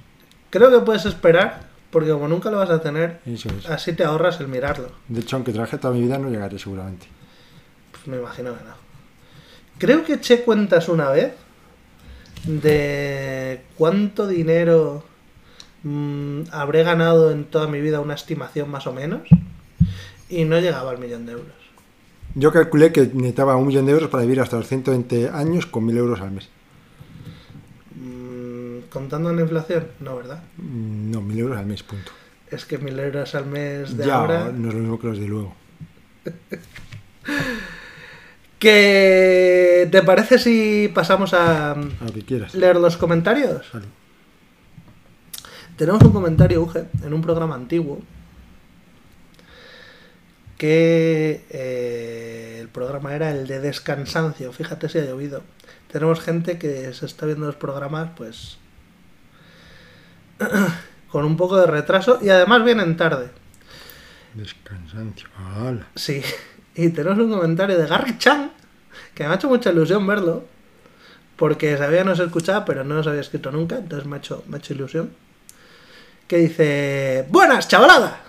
Creo 0.50 0.70
que 0.70 0.84
puedes 0.84 1.06
esperar, 1.06 1.68
porque 1.90 2.10
como 2.10 2.26
nunca 2.28 2.50
lo 2.50 2.58
vas 2.58 2.70
a 2.70 2.80
tener, 2.80 3.20
es. 3.24 3.46
así 3.70 3.92
te 3.92 4.02
ahorras 4.04 4.40
el 4.40 4.48
mirarlo. 4.48 4.88
De 5.08 5.20
hecho, 5.20 5.36
aunque 5.36 5.52
trabaje 5.52 5.78
toda 5.78 5.94
mi 5.94 6.00
vida, 6.02 6.18
no 6.18 6.28
llegaré 6.28 6.58
seguramente. 6.58 7.06
Pues 7.92 8.06
me 8.08 8.16
imagino 8.16 8.50
que 8.58 8.64
no. 8.64 8.74
Creo 9.78 10.04
que 10.04 10.14
eché 10.14 10.42
cuentas 10.42 10.88
una 10.88 11.08
vez 11.10 11.32
de 12.44 13.62
cuánto 13.78 14.26
dinero 14.26 15.04
mm, 15.84 16.42
habré 16.50 16.82
ganado 16.82 17.30
en 17.30 17.44
toda 17.44 17.66
mi 17.68 17.80
vida, 17.80 18.00
una 18.00 18.14
estimación 18.14 18.70
más 18.70 18.86
o 18.86 18.92
menos, 18.92 19.22
y 20.28 20.44
no 20.44 20.58
llegaba 20.58 20.90
al 20.90 20.98
millón 20.98 21.26
de 21.26 21.32
euros. 21.32 21.61
Yo 22.34 22.50
calculé 22.52 22.92
que 22.92 23.02
necesitaba 23.12 23.56
un 23.56 23.66
millón 23.66 23.86
de 23.86 23.92
euros 23.92 24.08
para 24.08 24.22
vivir 24.22 24.40
hasta 24.40 24.56
los 24.56 24.66
120 24.66 25.28
años 25.28 25.66
con 25.66 25.86
1.000 25.86 25.96
euros 25.98 26.20
al 26.20 26.30
mes. 26.32 26.48
Mm, 27.94 28.88
Contando 28.90 29.32
la 29.32 29.42
inflación, 29.42 29.86
no, 30.00 30.16
¿verdad? 30.16 30.42
Mm, 30.56 31.10
No, 31.10 31.20
1.000 31.22 31.38
euros 31.38 31.58
al 31.58 31.66
mes, 31.66 31.82
punto. 31.82 32.10
Es 32.50 32.64
que 32.66 32.76
mil 32.76 32.98
euros 32.98 33.34
al 33.34 33.46
mes 33.46 33.96
de 33.96 34.04
ya, 34.06 34.16
ahora. 34.16 34.52
no 34.52 34.68
es 34.68 34.74
lo 34.74 34.80
mismo 34.80 34.98
que 35.00 35.06
los 35.06 35.18
de 35.18 35.26
luego. 35.26 35.54
¿Qué 38.58 39.88
te 39.90 40.02
parece 40.02 40.38
si 40.38 40.90
pasamos 40.94 41.34
a 41.34 41.72
A 41.72 41.76
lo 41.76 42.12
que 42.12 42.22
quieras. 42.22 42.54
leer 42.54 42.76
los 42.76 42.96
comentarios? 42.96 43.66
Vale. 43.72 43.86
Tenemos 45.76 46.02
un 46.02 46.12
comentario, 46.12 46.62
Uge, 46.62 46.84
en 47.02 47.12
un 47.12 47.22
programa 47.22 47.54
antiguo 47.56 48.00
que 50.62 51.44
eh, 51.50 52.58
el 52.60 52.68
programa 52.68 53.16
era 53.16 53.32
el 53.32 53.48
de 53.48 53.58
descansancio. 53.58 54.52
Fíjate 54.52 54.88
si 54.88 54.98
ha 54.98 55.04
llovido. 55.04 55.42
tenemos 55.90 56.20
gente 56.20 56.56
que 56.56 56.94
se 56.94 57.04
está 57.04 57.26
viendo 57.26 57.46
los 57.46 57.56
programas, 57.56 58.10
pues. 58.16 58.58
con 61.08 61.24
un 61.24 61.36
poco 61.36 61.56
de 61.56 61.66
retraso 61.66 62.20
y 62.22 62.28
además 62.28 62.64
vienen 62.64 62.96
tarde. 62.96 63.30
Descansancio. 64.34 65.28
¡Hala! 65.36 65.88
Sí. 65.96 66.22
Y 66.76 66.90
tenemos 66.90 67.18
un 67.18 67.32
comentario 67.32 67.76
de 67.76 67.88
Gary 67.88 68.16
Chan, 68.18 68.52
que 69.16 69.24
me 69.24 69.30
ha 69.30 69.34
hecho 69.34 69.48
mucha 69.48 69.72
ilusión 69.72 70.06
verlo, 70.06 70.44
porque 71.34 71.76
sabía 71.76 72.04
no 72.04 72.14
se 72.14 72.22
escuchaba, 72.22 72.64
pero 72.64 72.84
no 72.84 72.94
nos 72.94 73.08
había 73.08 73.20
escrito 73.20 73.50
nunca, 73.50 73.78
entonces 73.78 74.06
me 74.06 74.14
ha 74.14 74.18
hecho, 74.20 74.44
me 74.46 74.58
ha 74.58 74.60
hecho 74.60 74.74
ilusión. 74.74 75.10
Que 76.28 76.36
dice: 76.36 77.26
¡Buenas, 77.30 77.66
chavalada! 77.66 78.20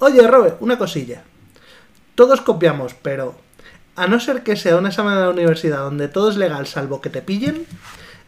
Oye, 0.00 0.26
Robert, 0.26 0.56
una 0.58 0.76
cosilla. 0.76 1.22
Todos 2.16 2.40
copiamos, 2.40 2.94
pero 2.94 3.36
a 3.94 4.06
no 4.06 4.18
ser 4.20 4.42
que 4.42 4.56
sea 4.56 4.76
un 4.76 4.86
examen 4.86 5.14
de 5.14 5.20
la 5.20 5.30
universidad 5.30 5.80
donde 5.80 6.08
todo 6.08 6.30
es 6.30 6.36
legal 6.36 6.66
salvo 6.66 7.02
que 7.02 7.10
te 7.10 7.20
pillen, 7.20 7.66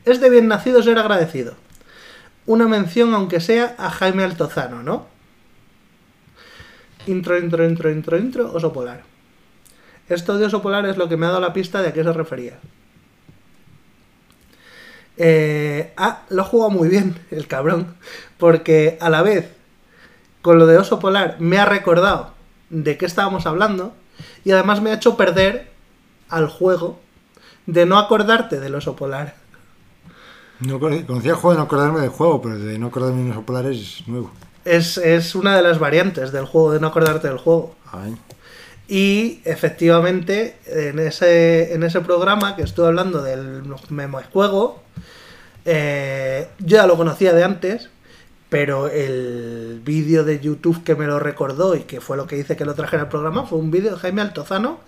es 0.05 0.20
de 0.20 0.28
bien 0.28 0.47
nacido 0.47 0.82
ser 0.82 0.99
agradecido. 0.99 1.55
Una 2.45 2.68
mención, 2.68 3.14
aunque 3.14 3.41
sea, 3.41 3.74
a 3.78 3.91
Jaime 3.91 4.24
Altozano, 4.24 4.82
¿no? 4.82 5.07
Intro, 7.07 7.39
intro, 7.39 7.64
intro, 7.64 7.91
intro, 7.91 8.18
intro, 8.18 8.53
oso 8.53 8.74
polar. 8.74 9.03
Esto 10.11 10.36
de 10.36 10.45
oso 10.45 10.61
polar 10.61 10.84
es 10.84 10.99
lo 10.99 11.09
que 11.09 11.16
me 11.16 11.24
ha 11.24 11.30
dado 11.30 11.41
la 11.41 11.55
pista 11.55 11.80
de 11.80 11.89
a 11.89 11.93
qué 11.95 12.05
se 12.05 12.12
refería. 12.12 12.59
Eh, 15.16 15.95
ah, 15.97 16.24
lo 16.28 16.45
jugado 16.45 16.70
muy 16.70 16.91
bien 16.91 17.18
el 17.30 17.47
cabrón, 17.47 17.95
porque 18.36 18.99
a 19.01 19.09
la 19.09 19.22
vez, 19.22 19.51
con 20.43 20.59
lo 20.59 20.66
de 20.66 20.76
oso 20.76 20.99
polar, 20.99 21.36
me 21.39 21.59
ha 21.59 21.64
recordado 21.64 22.38
de 22.71 22.97
qué 22.97 23.07
estábamos 23.07 23.47
hablando 23.47 23.95
y 24.45 24.51
además 24.53 24.81
me 24.83 24.91
ha 24.91 24.95
hecho 24.95 25.16
perder 25.16 25.71
al 26.29 26.49
juego 26.49 27.01
de 27.66 27.87
no 27.87 27.99
acordarte 27.99 28.61
del 28.61 28.75
oso 28.75 28.97
polar. 28.97 29.37
No, 30.61 30.81
cono- 30.81 31.07
conocía 31.07 31.31
el 31.33 31.37
juego 31.37 31.53
de 31.53 31.59
no 31.59 31.64
acordarme 31.64 32.01
del 32.01 32.11
juego, 32.11 32.43
pero 32.43 32.59
de 32.59 32.79
no 32.79 32.89
acordarme 32.89 33.23
de 33.23 33.31
unos 33.31 33.45
polares 33.45 33.77
es 34.01 34.09
nuevo. 34.09 34.31
Es, 34.64 34.99
es 34.99 35.35
una 35.35 35.57
de 35.57 35.62
las 35.62 35.79
variantes 35.79 36.33
del 36.33 36.45
juego, 36.47 36.73
de 36.73 36.81
no 36.81 36.89
acordarte 36.89 37.29
del 37.29 37.39
juego. 37.39 37.77
Ay. 37.93 38.16
Y 38.89 39.41
efectivamente, 39.45 40.57
en 40.66 40.99
ese, 40.99 41.75
en 41.75 41.83
ese 41.83 42.01
programa 42.01 42.57
que 42.57 42.62
estuve 42.62 42.87
hablando 42.87 43.23
del 43.23 43.62
memo 43.91 44.21
juego, 44.33 44.83
eh, 45.64 46.49
yo 46.59 46.77
ya 46.79 46.87
lo 46.87 46.97
conocía 46.97 47.33
de 47.35 47.45
antes, 47.45 47.91
pero 48.49 48.88
el 48.88 49.80
vídeo 49.84 50.24
de 50.24 50.40
YouTube 50.40 50.82
que 50.82 50.94
me 50.94 51.07
lo 51.07 51.18
recordó 51.18 51.76
y 51.76 51.80
que 51.80 52.01
fue 52.01 52.16
lo 52.16 52.26
que 52.26 52.38
hice 52.38 52.57
que 52.57 52.64
lo 52.64 52.74
trajera 52.74 53.03
al 53.03 53.09
programa 53.09 53.44
fue 53.44 53.59
un 53.59 53.70
vídeo 53.70 53.92
de 53.92 53.99
Jaime 53.99 54.22
Altozano, 54.22 54.80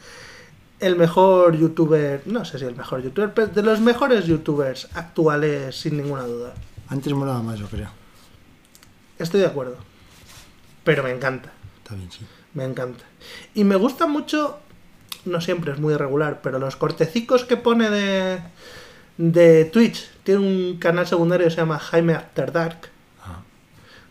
el 0.81 0.97
mejor 0.97 1.57
youtuber, 1.57 2.23
no 2.25 2.45
sé 2.45 2.59
si 2.59 2.65
el 2.65 2.75
mejor 2.75 3.03
youtuber, 3.03 3.35
pero 3.35 3.49
de 3.49 3.63
los 3.63 3.81
mejores 3.81 4.25
youtubers 4.25 4.89
actuales 4.95 5.77
sin 5.77 5.99
ninguna 5.99 6.23
duda. 6.23 6.55
Antes 6.89 7.13
molaba 7.13 7.43
más, 7.43 7.59
yo 7.59 7.67
creo. 7.67 7.91
Estoy 9.19 9.41
de 9.41 9.47
acuerdo, 9.47 9.77
pero 10.83 11.03
me 11.03 11.11
encanta. 11.11 11.53
Está 11.83 11.95
bien, 11.95 12.11
sí. 12.11 12.27
Me 12.55 12.65
encanta. 12.65 13.05
Y 13.55 13.65
me 13.65 13.77
gusta 13.77 14.07
mucho, 14.07 14.59
no 15.27 15.41
siempre 15.43 15.73
es 15.73 15.79
muy 15.79 15.93
irregular, 15.93 16.41
pero 16.43 16.59
los 16.59 16.77
cortecicos 16.77 17.45
que 17.45 17.59
pone 17.59 17.91
de, 17.91 18.41
de 19.19 19.67
Twitch. 19.67 20.11
Tiene 20.25 20.41
un 20.41 20.79
canal 20.79 21.07
secundario 21.07 21.47
que 21.47 21.51
se 21.51 21.59
llama 21.59 21.79
Jaime 21.79 22.15
After 22.15 22.51
Dark. 22.53 22.91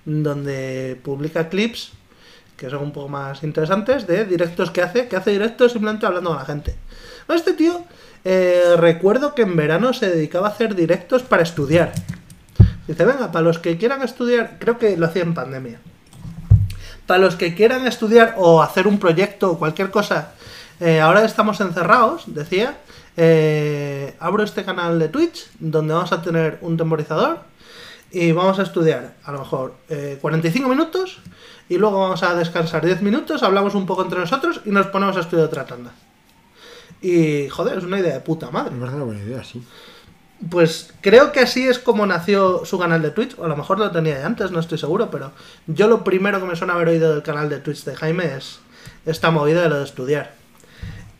Donde 0.05 0.99
publica 1.03 1.49
clips 1.49 1.93
que 2.59 2.69
son 2.69 2.83
un 2.83 2.91
poco 2.91 3.07
más 3.07 3.41
interesantes 3.43 4.05
de 4.05 4.25
directos 4.25 4.69
que 4.69 4.81
hace, 4.81 5.07
que 5.07 5.15
hace 5.15 5.31
directos 5.31 5.71
simplemente 5.71 6.05
hablando 6.05 6.31
con 6.31 6.39
la 6.39 6.45
gente. 6.45 6.75
Este 7.29 7.53
tío, 7.53 7.85
eh, 8.25 8.75
recuerdo 8.77 9.33
que 9.33 9.43
en 9.43 9.55
verano 9.55 9.93
se 9.93 10.09
dedicaba 10.09 10.47
a 10.47 10.51
hacer 10.51 10.75
directos 10.75 11.23
para 11.23 11.43
estudiar. 11.43 11.93
Dice, 12.85 13.05
venga, 13.05 13.31
para 13.31 13.45
los 13.45 13.59
que 13.59 13.77
quieran 13.77 14.01
estudiar, 14.01 14.57
creo 14.59 14.77
que 14.77 14.97
lo 14.97 15.05
hacía 15.05 15.23
en 15.23 15.33
pandemia. 15.33 15.79
Para 17.05 17.19
los 17.19 17.35
que 17.35 17.55
quieran 17.55 17.87
estudiar 17.87 18.35
o 18.37 18.61
hacer 18.61 18.87
un 18.87 18.99
proyecto 18.99 19.51
o 19.51 19.57
cualquier 19.57 19.89
cosa, 19.89 20.33
eh, 20.81 20.99
ahora 20.99 21.23
estamos 21.23 21.61
encerrados, 21.61 22.23
decía, 22.27 22.77
eh, 23.15 24.15
abro 24.19 24.43
este 24.43 24.65
canal 24.65 24.99
de 24.99 25.07
Twitch 25.07 25.47
donde 25.59 25.93
vamos 25.93 26.11
a 26.11 26.21
tener 26.21 26.57
un 26.61 26.77
temporizador 26.77 27.39
y 28.11 28.31
vamos 28.31 28.59
a 28.59 28.63
estudiar 28.63 29.15
a 29.23 29.31
lo 29.31 29.39
mejor 29.39 29.75
eh, 29.89 30.17
45 30.21 30.67
minutos 30.67 31.19
y 31.67 31.77
luego 31.77 31.99
vamos 31.99 32.23
a 32.23 32.35
descansar 32.35 32.85
10 32.85 33.01
minutos, 33.01 33.43
hablamos 33.43 33.75
un 33.75 33.85
poco 33.85 34.03
entre 34.03 34.19
nosotros 34.19 34.61
y 34.65 34.71
nos 34.71 34.87
ponemos 34.87 35.15
a 35.17 35.19
estudiar 35.19 35.45
otra 35.45 35.65
tanda. 35.65 35.91
Y 37.01 37.47
joder, 37.49 37.77
es 37.77 37.83
una 37.83 37.99
idea 37.99 38.13
de 38.13 38.19
puta 38.19 38.51
madre. 38.51 38.71
Me 38.71 38.79
parece 38.79 38.95
una 38.97 39.05
buena 39.05 39.23
idea, 39.23 39.43
sí. 39.43 39.63
Pues 40.49 40.93
creo 41.01 41.31
que 41.31 41.41
así 41.41 41.67
es 41.67 41.79
como 41.79 42.05
nació 42.05 42.65
su 42.65 42.79
canal 42.79 43.01
de 43.01 43.11
Twitch, 43.11 43.37
o 43.37 43.45
a 43.45 43.47
lo 43.47 43.57
mejor 43.57 43.77
lo 43.77 43.91
tenía 43.91 44.19
ya 44.19 44.25
antes, 44.25 44.51
no 44.51 44.59
estoy 44.59 44.77
seguro, 44.77 45.11
pero 45.11 45.31
yo 45.67 45.87
lo 45.87 46.03
primero 46.03 46.39
que 46.39 46.45
me 46.45 46.55
suena 46.55 46.73
haber 46.73 46.87
oído 46.87 47.11
del 47.11 47.23
canal 47.23 47.49
de 47.49 47.59
Twitch 47.59 47.83
de 47.83 47.95
Jaime 47.95 48.37
es 48.37 48.59
esta 49.05 49.31
movida 49.31 49.61
de 49.61 49.69
lo 49.69 49.77
de 49.77 49.83
estudiar. 49.83 50.33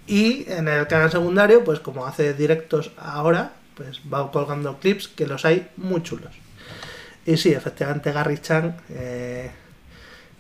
Y 0.08 0.50
en 0.50 0.68
el 0.68 0.88
canal 0.88 1.12
secundario, 1.12 1.64
pues 1.64 1.80
como 1.80 2.06
hace 2.06 2.34
directos 2.34 2.92
ahora, 2.98 3.52
pues 3.76 4.02
va 4.12 4.32
colgando 4.32 4.80
clips 4.80 5.08
que 5.10 5.28
los 5.28 5.46
hay 5.46 5.70
muy 5.78 6.02
chulos. 6.02 6.32
Y 7.26 7.38
sí, 7.38 7.52
efectivamente, 7.52 8.12
Gary 8.12 8.38
Chan, 8.40 8.76
eh, 8.90 9.52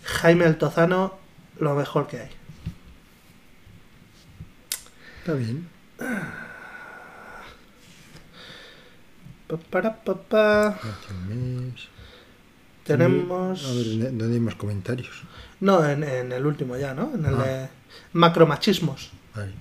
Jaime 0.03 0.45
Altozano, 0.45 1.17
lo 1.59 1.75
mejor 1.75 2.07
que 2.07 2.19
hay. 2.21 2.29
Está 5.19 5.33
bien. 5.33 5.67
Pa, 9.47 9.57
para, 9.57 9.95
pa, 10.03 10.15
pa. 10.15 10.67
Hace 10.69 11.13
un 11.13 11.69
mes. 11.73 11.87
Tenemos... 12.83 13.65
A 13.65 13.71
ver, 13.73 14.17
¿dónde 14.17 14.33
hay 14.35 14.39
más 14.39 14.55
comentarios? 14.55 15.23
No, 15.59 15.85
en, 15.87 16.03
en 16.03 16.31
el 16.31 16.45
último 16.45 16.75
ya, 16.77 16.93
¿no? 16.93 17.11
En 17.13 17.25
el 17.25 17.35
Ah. 17.35 17.43
de 17.43 17.69
macromachismos. 18.13 19.11
Vale. 19.35 19.53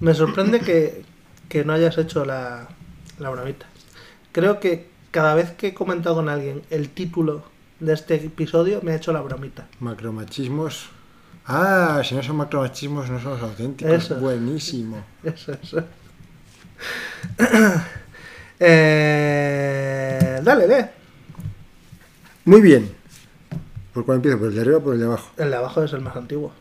Me 0.00 0.12
sorprende 0.14 0.60
que, 0.60 1.04
que 1.48 1.64
no 1.64 1.72
hayas 1.72 1.96
hecho 1.96 2.24
la, 2.26 2.68
la 3.18 3.30
bromita. 3.30 3.66
Creo 4.36 4.60
que 4.60 4.86
cada 5.12 5.34
vez 5.34 5.52
que 5.52 5.68
he 5.68 5.74
comentado 5.74 6.16
con 6.16 6.28
alguien 6.28 6.60
el 6.68 6.90
título 6.90 7.42
de 7.80 7.94
este 7.94 8.16
episodio, 8.16 8.80
me 8.82 8.92
ha 8.92 8.96
hecho 8.96 9.10
la 9.10 9.22
bromita. 9.22 9.66
Macromachismos. 9.80 10.90
Ah, 11.46 12.02
si 12.04 12.14
no 12.14 12.22
son 12.22 12.36
macromachismos, 12.36 13.08
no 13.08 13.18
son 13.18 13.30
los 13.32 13.42
auténticos. 13.42 13.94
Eso. 13.94 14.16
Buenísimo. 14.16 15.02
Eso, 15.24 15.52
eso. 15.52 15.82
Eh, 18.58 20.40
dale, 20.42 20.66
ve. 20.66 20.90
Muy 22.46 22.62
bien. 22.62 22.90
¿Por 23.92 24.06
cuál 24.06 24.16
empiezo? 24.16 24.38
¿Por 24.38 24.48
el 24.48 24.54
de 24.54 24.60
arriba 24.62 24.78
o 24.78 24.82
por 24.82 24.94
el 24.94 25.00
de 25.00 25.06
abajo? 25.06 25.30
El 25.36 25.50
de 25.50 25.56
abajo 25.56 25.82
es 25.82 25.92
el 25.92 26.00
más 26.00 26.16
antiguo. 26.16 26.52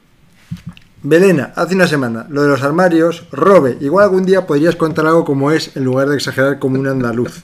Belena, 1.04 1.54
hace 1.56 1.76
una 1.76 1.88
semana, 1.88 2.26
lo 2.30 2.44
de 2.44 2.50
los 2.50 2.64
armarios, 2.64 3.28
robe. 3.32 3.78
Igual 3.80 4.06
algún 4.06 4.26
día 4.26 4.46
podrías 4.46 4.76
contar 4.76 5.06
algo 5.06 5.24
como 5.24 5.52
es, 5.52 5.76
en 5.78 5.86
lugar 5.86 6.10
de 6.10 6.16
exagerar 6.16 6.60
como 6.60 6.78
un 6.80 6.88
andaluz. 6.88 7.44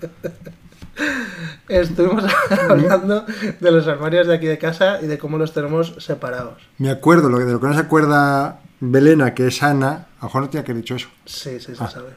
Estuvimos 1.68 2.24
hablando 2.68 3.24
de 3.60 3.70
los 3.72 3.86
armarios 3.88 4.26
de 4.26 4.34
aquí 4.34 4.46
de 4.46 4.58
casa 4.58 5.00
y 5.02 5.06
de 5.06 5.18
cómo 5.18 5.38
los 5.38 5.52
tenemos 5.52 5.94
separados. 5.98 6.62
Me 6.78 6.90
acuerdo, 6.90 7.28
lo 7.28 7.38
que, 7.38 7.44
de 7.44 7.52
lo 7.52 7.60
que 7.60 7.66
no 7.66 7.74
se 7.74 7.80
acuerda 7.80 8.60
Belena, 8.80 9.34
que 9.34 9.46
es 9.48 9.62
Ana, 9.62 10.06
a 10.18 10.22
lo 10.22 10.24
mejor 10.28 10.42
no 10.42 10.50
tenía 10.50 10.64
que 10.64 10.72
haber 10.72 10.82
dicho 10.82 10.94
eso, 10.94 11.08
Sí, 11.24 11.58
sí, 11.58 11.74
se 11.74 11.82
Ah. 11.82 11.88
sabe. 11.90 12.10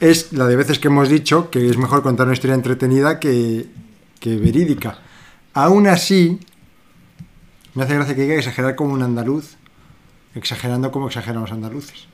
es 0.00 0.32
la 0.32 0.46
de 0.46 0.56
veces 0.56 0.78
que 0.78 0.88
hemos 0.88 1.08
dicho 1.08 1.50
que 1.50 1.68
es 1.68 1.76
mejor 1.78 2.02
contar 2.02 2.26
una 2.26 2.34
historia 2.34 2.54
entretenida 2.54 3.18
que, 3.18 3.66
que 4.20 4.36
verídica. 4.36 4.98
Aún 5.54 5.86
así, 5.88 6.38
me 7.74 7.84
hace 7.84 7.94
gracia 7.94 8.14
que 8.14 8.22
diga 8.22 8.34
exagerar 8.34 8.76
como 8.76 8.92
un 8.92 9.02
andaluz, 9.02 9.56
exagerando 10.34 10.92
como 10.92 11.06
exageran 11.08 11.40
los 11.42 11.50
andaluces. 11.52 12.06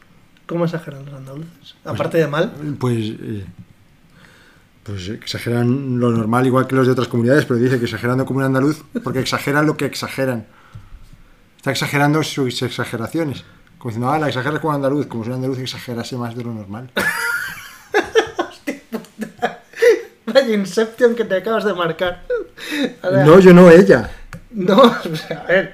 ¿Cómo 0.46 0.64
exageran 0.66 1.04
los 1.06 1.14
andaluces? 1.14 1.74
Aparte 1.84 2.18
de 2.18 2.26
mal. 2.28 2.52
Pues, 2.78 2.98
eh, 3.20 3.44
pues 4.84 5.08
exageran 5.08 5.98
lo 5.98 6.10
normal 6.10 6.46
igual 6.46 6.66
que 6.66 6.76
los 6.76 6.86
de 6.86 6.92
otras 6.92 7.08
comunidades, 7.08 7.44
pero 7.46 7.58
dice 7.58 7.78
que 7.78 7.86
exagerando 7.86 8.24
como 8.26 8.38
un 8.40 8.44
andaluz, 8.44 8.82
porque 9.02 9.18
exageran 9.20 9.66
lo 9.66 9.76
que 9.76 9.86
exageran. 9.86 10.46
Está 11.56 11.70
exagerando 11.72 12.22
sus 12.22 12.62
exageraciones. 12.62 13.44
Como 13.78 13.90
diciendo, 13.90 14.10
ah, 14.10 14.18
la 14.18 14.28
exageras 14.28 14.60
como 14.60 14.72
andaluz, 14.74 15.06
como 15.06 15.24
si 15.24 15.30
un 15.30 15.36
andaluz 15.36 15.58
exagerase 15.58 16.16
más 16.16 16.36
de 16.36 16.44
lo 16.44 16.52
normal. 16.52 16.90
Vaya 20.26 20.54
Inception 20.54 21.14
que 21.14 21.24
te 21.24 21.36
acabas 21.36 21.64
de 21.64 21.74
marcar. 21.74 22.22
No, 23.24 23.38
yo 23.40 23.52
no, 23.52 23.70
ella. 23.70 24.10
No, 24.50 24.76
o 24.82 25.16
sea, 25.16 25.40
a 25.40 25.52
ver. 25.52 25.72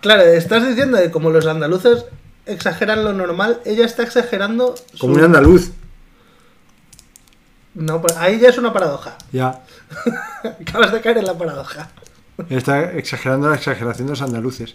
Claro, 0.00 0.22
estás 0.22 0.66
diciendo 0.66 0.98
que 0.98 1.10
como 1.10 1.30
los 1.30 1.46
andaluces 1.46 2.04
exageran 2.46 3.04
lo 3.04 3.12
normal, 3.12 3.60
ella 3.64 3.84
está 3.84 4.02
exagerando. 4.02 4.74
su- 4.92 4.98
Como 4.98 5.14
un 5.14 5.22
andaluz. 5.24 5.70
No, 7.74 8.00
pues 8.00 8.16
ahí 8.16 8.38
ya 8.38 8.48
es 8.48 8.58
una 8.58 8.72
paradoja. 8.72 9.16
Ya. 9.32 9.62
Acabas 10.60 10.92
de 10.92 11.00
caer 11.00 11.18
en 11.18 11.26
la 11.26 11.38
paradoja. 11.38 11.88
Está 12.48 12.92
exagerando 12.92 13.48
la 13.48 13.56
exageración 13.56 14.06
de 14.06 14.12
los 14.12 14.22
andaluces. 14.22 14.74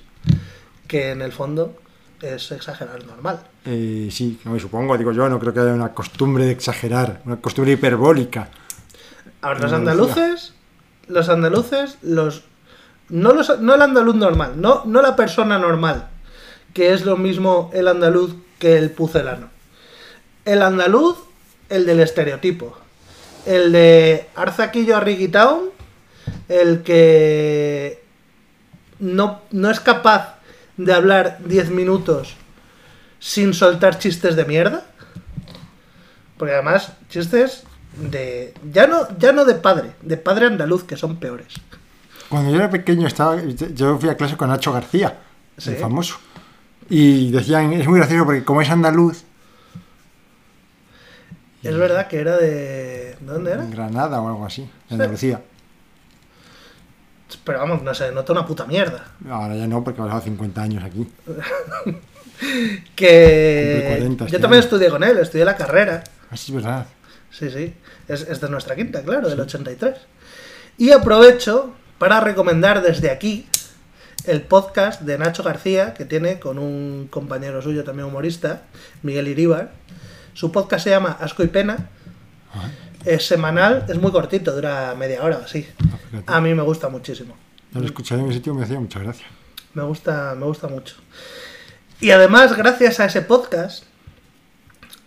Que 0.87 1.11
en 1.11 1.21
el 1.21 1.31
fondo 1.31 1.75
es 2.21 2.51
exagerar 2.51 3.03
normal. 3.05 3.39
Eh, 3.65 4.09
sí, 4.11 4.39
no 4.45 4.51
me 4.51 4.59
supongo, 4.59 4.97
digo 4.97 5.11
yo, 5.11 5.27
no 5.29 5.39
creo 5.39 5.53
que 5.53 5.59
haya 5.59 5.73
una 5.73 5.93
costumbre 5.93 6.45
de 6.45 6.51
exagerar, 6.51 7.21
una 7.25 7.37
costumbre 7.37 7.73
hiperbólica. 7.73 8.49
A 9.41 9.49
ver, 9.49 9.61
los 9.61 9.73
andaluces, 9.73 10.53
los 11.07 11.29
andaluces, 11.29 11.97
los 12.01 12.43
no, 13.09 13.33
los, 13.33 13.59
no 13.59 13.75
el 13.75 13.81
andaluz 13.81 14.15
normal, 14.15 14.53
no, 14.59 14.83
no 14.85 15.01
la 15.01 15.15
persona 15.15 15.59
normal, 15.59 16.07
que 16.73 16.93
es 16.93 17.05
lo 17.05 17.17
mismo 17.17 17.69
el 17.73 17.87
andaluz 17.87 18.35
que 18.57 18.77
el 18.77 18.89
pucelano. 18.91 19.49
El 20.45 20.61
andaluz, 20.61 21.17
el 21.69 21.85
del 21.85 21.99
estereotipo. 21.99 22.77
El 23.45 23.71
de 23.71 24.27
Arzaquillo 24.35 24.97
a 24.97 25.05
Town, 25.31 25.69
el 26.49 26.81
que 26.83 28.03
no, 28.99 29.41
no 29.51 29.69
es 29.69 29.79
capaz 29.79 30.35
de 30.77 30.93
hablar 30.93 31.39
10 31.45 31.69
minutos 31.69 32.35
sin 33.19 33.53
soltar 33.53 33.99
chistes 33.99 34.35
de 34.35 34.45
mierda. 34.45 34.85
Porque 36.37 36.53
además, 36.53 36.91
chistes 37.09 37.63
de. 37.97 38.53
Ya 38.71 38.87
no, 38.87 39.07
ya 39.17 39.31
no 39.31 39.45
de 39.45 39.55
padre, 39.55 39.91
de 40.01 40.17
padre 40.17 40.47
andaluz, 40.47 40.83
que 40.83 40.97
son 40.97 41.17
peores. 41.17 41.53
Cuando 42.29 42.49
yo 42.51 42.57
era 42.57 42.69
pequeño 42.69 43.07
estaba, 43.07 43.41
yo 43.41 43.97
fui 43.99 44.09
a 44.09 44.17
clase 44.17 44.35
con 44.35 44.49
Nacho 44.49 44.73
García, 44.73 45.19
Sí. 45.57 45.69
el 45.71 45.77
famoso. 45.77 46.17
Y 46.89 47.31
decían, 47.31 47.71
es 47.73 47.87
muy 47.87 47.99
gracioso 47.99 48.25
porque 48.25 48.43
como 48.43 48.61
es 48.61 48.69
andaluz, 48.69 49.23
Es 51.65 51.77
verdad 51.77 52.07
que 52.07 52.19
era 52.19 52.37
de. 52.37 53.15
¿De 53.19 53.25
dónde 53.25 53.51
era? 53.51 53.63
en 53.63 53.71
Granada 53.71 54.21
o 54.21 54.27
algo 54.27 54.45
así, 54.45 54.69
de 54.89 54.95
Andalucía. 54.95 55.41
Pero 57.43 57.59
vamos, 57.59 57.81
no 57.81 57.93
se 57.93 58.11
nota 58.11 58.33
una 58.33 58.45
puta 58.45 58.65
mierda. 58.65 59.05
Ahora 59.29 59.55
ya 59.55 59.67
no, 59.67 59.83
porque 59.83 59.99
he 59.99 60.03
pasado 60.03 60.21
50 60.21 60.61
años 60.61 60.83
aquí. 60.83 61.07
Que. 62.95 63.79
Cumple 63.79 63.97
40 63.97 64.25
Yo 64.25 64.27
este 64.27 64.39
también 64.39 64.61
estudié 64.61 64.89
con 64.89 65.03
él, 65.05 65.17
estudié 65.19 65.45
la 65.45 65.55
carrera. 65.55 66.03
Así 66.29 66.51
es 66.51 66.55
verdad. 66.55 66.85
Sí, 67.31 67.49
sí. 67.49 67.73
Es, 68.09 68.23
es 68.23 68.41
de 68.41 68.49
nuestra 68.49 68.75
quinta, 68.75 69.01
claro, 69.03 69.29
del 69.29 69.39
83. 69.39 69.95
Y 70.77 70.91
aprovecho 70.91 71.73
para 71.97 72.19
recomendar 72.19 72.81
desde 72.81 73.09
aquí 73.09 73.47
el 74.25 74.41
podcast 74.41 75.01
de 75.01 75.17
Nacho 75.17 75.43
García, 75.43 75.93
que 75.93 76.03
tiene 76.03 76.39
con 76.39 76.59
un 76.59 77.07
compañero 77.09 77.61
suyo 77.61 77.83
también 77.83 78.07
humorista, 78.07 78.63
Miguel 79.01 79.29
Iríbar. 79.29 79.71
Su 80.35 80.51
podcast 80.51 80.83
se 80.83 80.89
llama 80.89 81.17
Asco 81.21 81.43
y 81.43 81.47
Pena. 81.47 81.89
Es 83.05 83.25
semanal, 83.25 83.85
es 83.87 83.97
muy 83.97 84.11
cortito, 84.11 84.53
dura 84.53 84.93
media 84.95 85.23
hora 85.23 85.37
o 85.37 85.45
así. 85.45 85.65
Ah. 86.27 86.37
A 86.37 86.41
mí 86.41 86.53
me 86.53 86.61
gusta 86.61 86.89
muchísimo. 86.89 87.37
Ya 87.71 87.79
lo 87.79 87.85
escucharé 87.85 88.21
en 88.21 88.27
mi 88.27 88.33
sitio, 88.33 88.53
me 88.53 88.63
hacía 88.63 88.77
mucha 88.77 88.99
gracia. 88.99 89.25
Me 89.73 89.83
gusta, 89.83 90.35
me 90.37 90.45
gusta 90.45 90.67
mucho. 90.67 90.97
Y 92.01 92.11
además, 92.11 92.57
gracias 92.57 92.99
a 92.99 93.05
ese 93.05 93.21
podcast, 93.21 93.85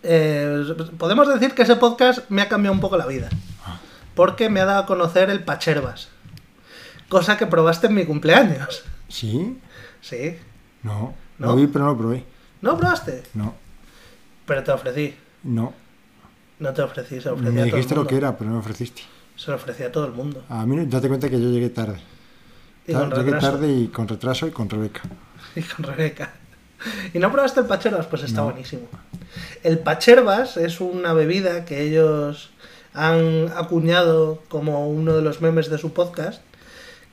eh, 0.01 0.63
podemos 0.97 1.27
decir 1.27 1.53
que 1.53 1.61
ese 1.61 1.75
podcast 1.75 2.27
me 2.29 2.41
ha 2.41 2.49
cambiado 2.49 2.73
un 2.73 2.81
poco 2.81 2.97
la 2.97 3.05
vida. 3.05 3.29
Porque 4.15 4.49
me 4.49 4.61
ha 4.61 4.65
dado 4.65 4.79
a 4.79 4.85
conocer 4.87 5.29
el 5.29 5.43
Pacherbas. 5.43 6.09
Cosa 7.07 7.37
que 7.37 7.45
probaste 7.45 7.85
en 7.85 7.93
mi 7.93 8.05
cumpleaños. 8.05 8.83
¿Sí? 9.07 9.59
Sí. 10.01 10.39
No. 10.81 11.13
¿No? 11.37 11.47
Lo 11.49 11.55
vi, 11.55 11.67
pero 11.67 11.85
no 11.85 11.91
lo 11.91 11.97
probé. 11.99 12.25
¿No 12.61 12.75
probaste? 12.77 13.23
No. 13.35 13.53
Pero 14.49 14.63
te 14.63 14.71
ofrecí. 14.71 15.15
No. 15.43 15.73
No 16.59 16.73
te 16.73 16.81
ofrecí, 16.81 17.21
se 17.21 17.29
lo 17.29 17.35
ofrecí 17.35 17.53
Me 17.53 17.61
a 17.61 17.63
todo 17.63 17.65
el 17.67 17.71
dijiste 17.71 17.95
lo 17.95 18.01
mundo. 18.01 18.09
que 18.09 18.17
era, 18.17 18.37
pero 18.37 18.49
no 18.49 18.55
me 18.57 18.59
ofreciste. 18.61 19.01
Se 19.37 19.51
lo 19.51 19.55
ofrecí 19.55 19.83
a 19.83 19.91
todo 19.93 20.05
el 20.05 20.11
mundo. 20.11 20.43
A 20.49 20.65
mí, 20.65 20.85
date 20.87 21.07
cuenta 21.07 21.29
que 21.29 21.39
yo 21.39 21.49
llegué 21.49 21.69
tarde. 21.69 21.99
Y 22.85 22.91
Ta- 22.91 22.99
con 22.99 23.09
llegué 23.11 23.23
retraso. 23.31 23.51
tarde 23.51 23.71
y 23.71 23.87
con 23.87 24.07
retraso 24.09 24.47
y 24.47 24.51
con 24.51 24.69
Rebeca. 24.69 25.01
Y 25.55 25.61
con 25.61 25.85
Rebeca. 25.85 26.33
¿Y 27.13 27.19
no 27.19 27.31
probaste 27.31 27.61
el 27.61 27.65
Pacherbas? 27.65 28.07
Pues 28.07 28.23
está 28.23 28.41
No. 28.41 28.45
buenísimo. 28.49 28.87
El 29.63 29.79
Pacherbas 29.79 30.57
es 30.57 30.81
una 30.81 31.13
bebida 31.13 31.63
que 31.65 31.81
ellos 31.83 32.49
han 32.93 33.49
acuñado 33.55 34.41
como 34.49 34.89
uno 34.89 35.15
de 35.15 35.21
los 35.21 35.41
memes 35.41 35.69
de 35.69 35.77
su 35.77 35.93
podcast, 35.93 36.41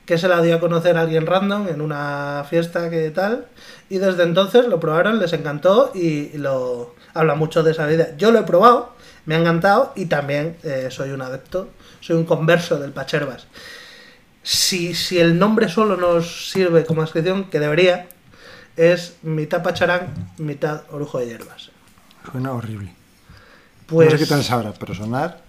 que 0.05 0.17
se 0.17 0.27
la 0.27 0.41
dio 0.41 0.55
a 0.55 0.59
conocer 0.59 0.97
a 0.97 1.01
alguien 1.01 1.25
random 1.25 1.67
en 1.69 1.81
una 1.81 2.45
fiesta 2.49 2.89
que 2.89 3.11
tal, 3.11 3.45
y 3.89 3.97
desde 3.97 4.23
entonces 4.23 4.67
lo 4.67 4.79
probaron, 4.79 5.19
les 5.19 5.33
encantó 5.33 5.91
y 5.93 6.37
lo 6.37 6.95
habla 7.13 7.35
mucho 7.35 7.63
de 7.63 7.71
esa 7.71 7.85
bebida. 7.85 8.15
Yo 8.17 8.31
lo 8.31 8.39
he 8.39 8.43
probado, 8.43 8.93
me 9.25 9.35
ha 9.35 9.39
encantado 9.39 9.93
y 9.95 10.05
también 10.05 10.57
eh, 10.63 10.87
soy 10.91 11.11
un 11.11 11.21
adepto, 11.21 11.69
soy 11.99 12.15
un 12.15 12.25
converso 12.25 12.79
del 12.79 12.91
Pacherbas. 12.91 13.47
Si, 14.43 14.95
si 14.95 15.19
el 15.19 15.37
nombre 15.37 15.67
solo 15.67 15.97
nos 15.97 16.49
sirve 16.51 16.85
como 16.85 17.01
descripción, 17.01 17.49
que 17.49 17.59
debería, 17.59 18.07
es 18.77 19.17
mitad 19.21 19.63
pacharán, 19.63 20.31
mitad 20.37 20.83
orujo 20.91 21.19
de 21.19 21.27
hierbas. 21.27 21.71
Suena 22.31 22.53
horrible. 22.53 22.93
Pues 23.87 24.11
no 24.11 24.17
sé 24.17 24.23
qué 24.23 24.29
tal 24.29 24.43
sabrá, 24.43 24.73
pero 24.73 24.93
sonar. 24.93 25.41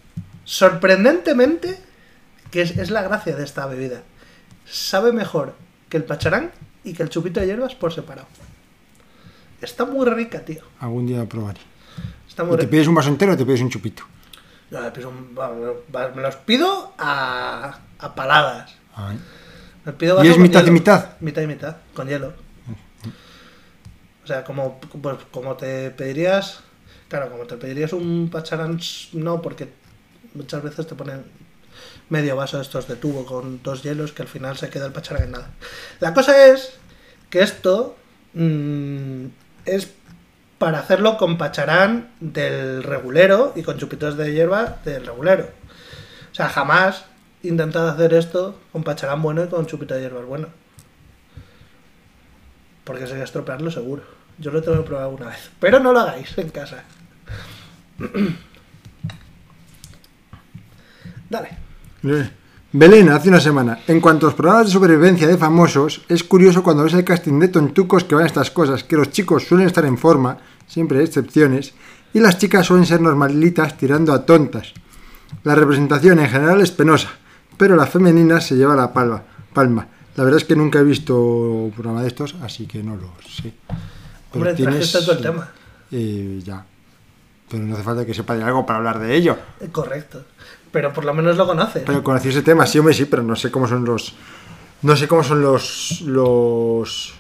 sorprendentemente, 0.45 1.79
que 2.51 2.63
es, 2.63 2.77
es 2.77 2.91
la 2.91 3.03
gracia 3.03 3.37
de 3.37 3.45
esta 3.45 3.67
bebida, 3.67 4.03
sabe 4.65 5.13
mejor 5.13 5.55
que 5.89 5.97
el 5.97 6.05
pacharán 6.05 6.51
y 6.85 6.95
que 6.95 7.03
el 7.03 7.11
chupito 7.11 7.41
de 7.41 7.47
hierbas 7.47 7.75
por 7.75 7.93
separado. 7.93 8.27
Está 9.61 9.85
muy 9.85 10.07
rica, 10.09 10.45
tío. 10.45 10.63
Algún 10.81 11.07
día 11.07 11.25
probaré. 11.29 11.61
Está 12.29 12.43
¿Y 12.43 12.47
muy 12.47 12.57
te 12.57 12.63
rica. 12.63 12.71
pides 12.71 12.87
un 12.89 12.95
vaso 12.95 13.09
entero 13.09 13.33
o 13.33 13.37
te 13.37 13.45
pides 13.45 13.61
un 13.61 13.71
chupito? 13.71 14.03
Yo 14.71 14.81
me, 14.81 14.91
pido 14.91 15.09
un- 15.09 15.35
me 16.15 16.23
los 16.23 16.37
pido 16.37 16.93
a, 16.99 17.79
a 17.99 18.15
paladas. 18.15 18.75
Me 19.85 19.93
pido 19.93 20.23
¿Y 20.25 20.29
es 20.29 20.39
mitad 20.39 20.61
y 20.61 20.65
hielo. 20.65 20.73
mitad? 20.75 21.11
Mitad 21.21 21.43
y 21.43 21.47
mitad, 21.47 21.77
con 21.95 22.07
hielo. 22.09 22.35
O 24.25 24.27
sea, 24.27 24.45
como, 24.45 24.79
pues, 24.81 25.17
como 25.31 25.57
te 25.57 25.91
pedirías. 25.91 26.61
Claro, 27.09 27.31
como 27.31 27.45
te 27.45 27.57
pedirías 27.57 27.95
un 27.95 28.29
pacharán, 28.31 28.79
no, 29.15 29.41
porque 29.41 29.71
muchas 30.35 30.63
veces 30.63 30.87
te 30.87 30.95
ponen 30.95 31.25
medio 32.11 32.37
vaso 32.37 32.59
de 32.59 32.63
estos 32.63 32.87
de 32.87 32.97
tubo 32.97 33.25
con 33.25 33.63
dos 33.63 33.83
hielos 33.83 34.13
que 34.13 34.21
al 34.23 34.29
final 34.29 34.59
se 34.59 34.69
queda 34.69 34.87
el 34.87 34.93
pacharán 34.93 35.25
en 35.25 35.31
nada. 35.33 35.51
La 36.01 36.13
cosa 36.13 36.47
es 36.49 36.75
que 37.31 37.41
esto 37.41 37.97
mm, 38.35 39.25
es 39.75 39.93
para 40.59 40.81
hacerlo 40.81 41.17
con 41.17 41.39
pacharán 41.39 42.11
del 42.21 42.83
regulero 42.83 43.53
y 43.55 43.63
con 43.63 43.79
chupitos 43.79 44.17
de 44.17 44.33
hierba 44.33 44.79
del 44.85 45.07
regulero. 45.07 45.51
O 46.31 46.35
sea, 46.35 46.49
jamás 46.49 47.05
he 47.43 47.49
intentado 47.49 47.89
hacer 47.89 48.15
esto 48.15 48.59
con 48.73 48.83
pacharán 48.83 49.23
bueno 49.23 49.45
y 49.45 49.49
con 49.49 49.67
chupito 49.67 49.95
de 49.95 50.01
hierbas 50.03 50.27
bueno. 50.27 50.49
Porque 52.85 53.07
sería 53.07 53.25
estropearlo 53.25 53.71
seguro. 53.71 54.03
Yo 54.39 54.51
lo 54.51 54.63
tengo 54.63 54.79
que 54.79 54.85
probar 54.89 55.09
una 55.09 55.27
vez. 55.29 55.51
Pero 55.61 55.79
no 55.81 55.93
lo 55.93 56.01
hagáis 56.01 56.37
en 56.39 56.49
casa. 56.51 56.85
Dale. 61.31 61.59
Belén, 62.73 63.09
hace 63.09 63.31
una 63.31 63.41
semana. 63.41 63.81
En 63.87 64.01
cuanto 64.01 64.27
a 64.27 64.29
los 64.29 64.35
programas 64.35 64.67
de 64.67 64.73
supervivencia 64.73 65.27
de 65.27 65.39
famosos, 65.39 66.03
es 66.09 66.23
curioso 66.23 66.63
cuando 66.63 66.85
ves 66.85 66.93
el 66.93 67.05
casting 67.05 67.39
de 67.41 67.49
tontucos 67.49 68.05
que 68.05 68.15
van 68.15 68.25
a 68.25 68.27
estas 68.27 68.51
cosas, 68.51 68.85
que 68.85 68.97
los 68.97 69.11
chicos 69.11 69.47
suelen 69.47 69.67
estar 69.67 69.87
en 69.87 69.97
forma, 69.97 70.37
siempre 70.67 70.99
hay 70.99 71.05
excepciones, 71.07 71.73
y 72.13 72.21
las 72.21 72.37
chicas 72.39 72.67
suelen 72.67 72.85
ser 72.85 73.01
normalitas 73.01 73.79
tirando 73.79 74.13
a 74.13 74.27
tontas. 74.27 74.75
La 75.45 75.55
representación 75.55 76.19
en 76.19 76.29
general 76.29 76.61
es 76.61 76.71
penosa, 76.71 77.09
pero 77.57 77.75
la 77.75 77.87
femenina 77.87 78.41
se 78.41 78.57
lleva 78.57 78.77
la 78.77 78.93
palma. 78.93 79.23
palma. 79.55 79.89
La 80.17 80.25
verdad 80.25 80.39
es 80.41 80.45
que 80.45 80.57
nunca 80.57 80.81
he 80.81 80.85
visto 80.85 81.19
un 81.19 81.71
programa 81.71 82.03
de 82.03 82.09
estos, 82.09 82.35
así 82.43 82.67
que 82.67 82.83
no 82.83 82.97
lo 82.97 83.13
sé. 83.27 83.55
Pero 84.33 84.45
Hombre, 84.51 84.55
trajiste 84.55 84.99
todo 85.01 85.13
el 85.13 85.23
tema. 85.23 85.49
eh, 85.91 86.41
ya. 86.45 86.67
Pero 87.49 87.63
no 87.63 87.75
hace 87.75 87.83
falta 87.83 88.05
que 88.05 88.13
sepa 88.13 88.37
de 88.37 88.43
algo 88.43 88.67
para 88.67 88.79
hablar 88.79 88.99
de 88.99 89.15
ello. 89.15 89.39
Eh, 89.61 89.69
Correcto. 89.73 90.23
Pero 90.71 90.93
por 90.93 91.05
lo 91.05 91.15
menos 91.15 91.37
lo 91.37 91.47
conoces. 91.47 91.83
Pero 91.87 92.03
conocí 92.05 92.29
ese 92.29 92.43
tema, 92.43 92.67
sí, 92.67 92.79
hombre, 92.79 92.95
sí, 92.95 93.05
pero 93.07 93.23
no 93.23 93.37
sé 93.37 93.51
cómo 93.51 93.67
son 93.69 93.85
los. 93.85 94.15
No 94.83 94.97
sé 94.97 95.09
cómo 95.09 95.23
son 95.25 95.41
los. 95.43 96.03
los 96.03 97.15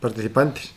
participantes. 0.00 0.72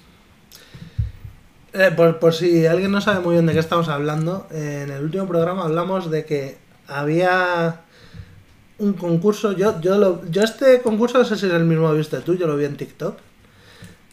Eh, 1.74 1.92
por, 1.96 2.18
por 2.20 2.34
si 2.34 2.66
alguien 2.66 2.92
no 2.92 3.02
sabe 3.02 3.20
muy 3.20 3.34
bien 3.34 3.46
de 3.46 3.54
qué 3.54 3.60
estamos 3.60 3.88
hablando, 3.88 4.48
eh, 4.52 4.82
en 4.86 4.92
el 4.92 5.04
último 5.04 5.28
programa 5.28 5.64
hablamos 5.66 6.10
de 6.10 6.26
que 6.26 6.58
había 6.88 7.82
un 8.80 8.94
concurso. 8.94 9.52
Yo, 9.54 9.80
yo, 9.82 9.98
lo- 9.98 10.26
yo 10.30 10.44
este 10.44 10.82
concurso 10.82 11.20
no 11.20 11.26
sé 11.26 11.36
si 11.36 11.46
es 11.46 11.54
el 11.54 11.66
mismo 11.66 11.92
que 11.92 11.98
viste 11.98 12.18
tú, 12.22 12.36
yo 12.36 12.48
lo 12.48 12.58
vi 12.58 12.66
en 12.66 12.78
TikTok. 12.78 13.18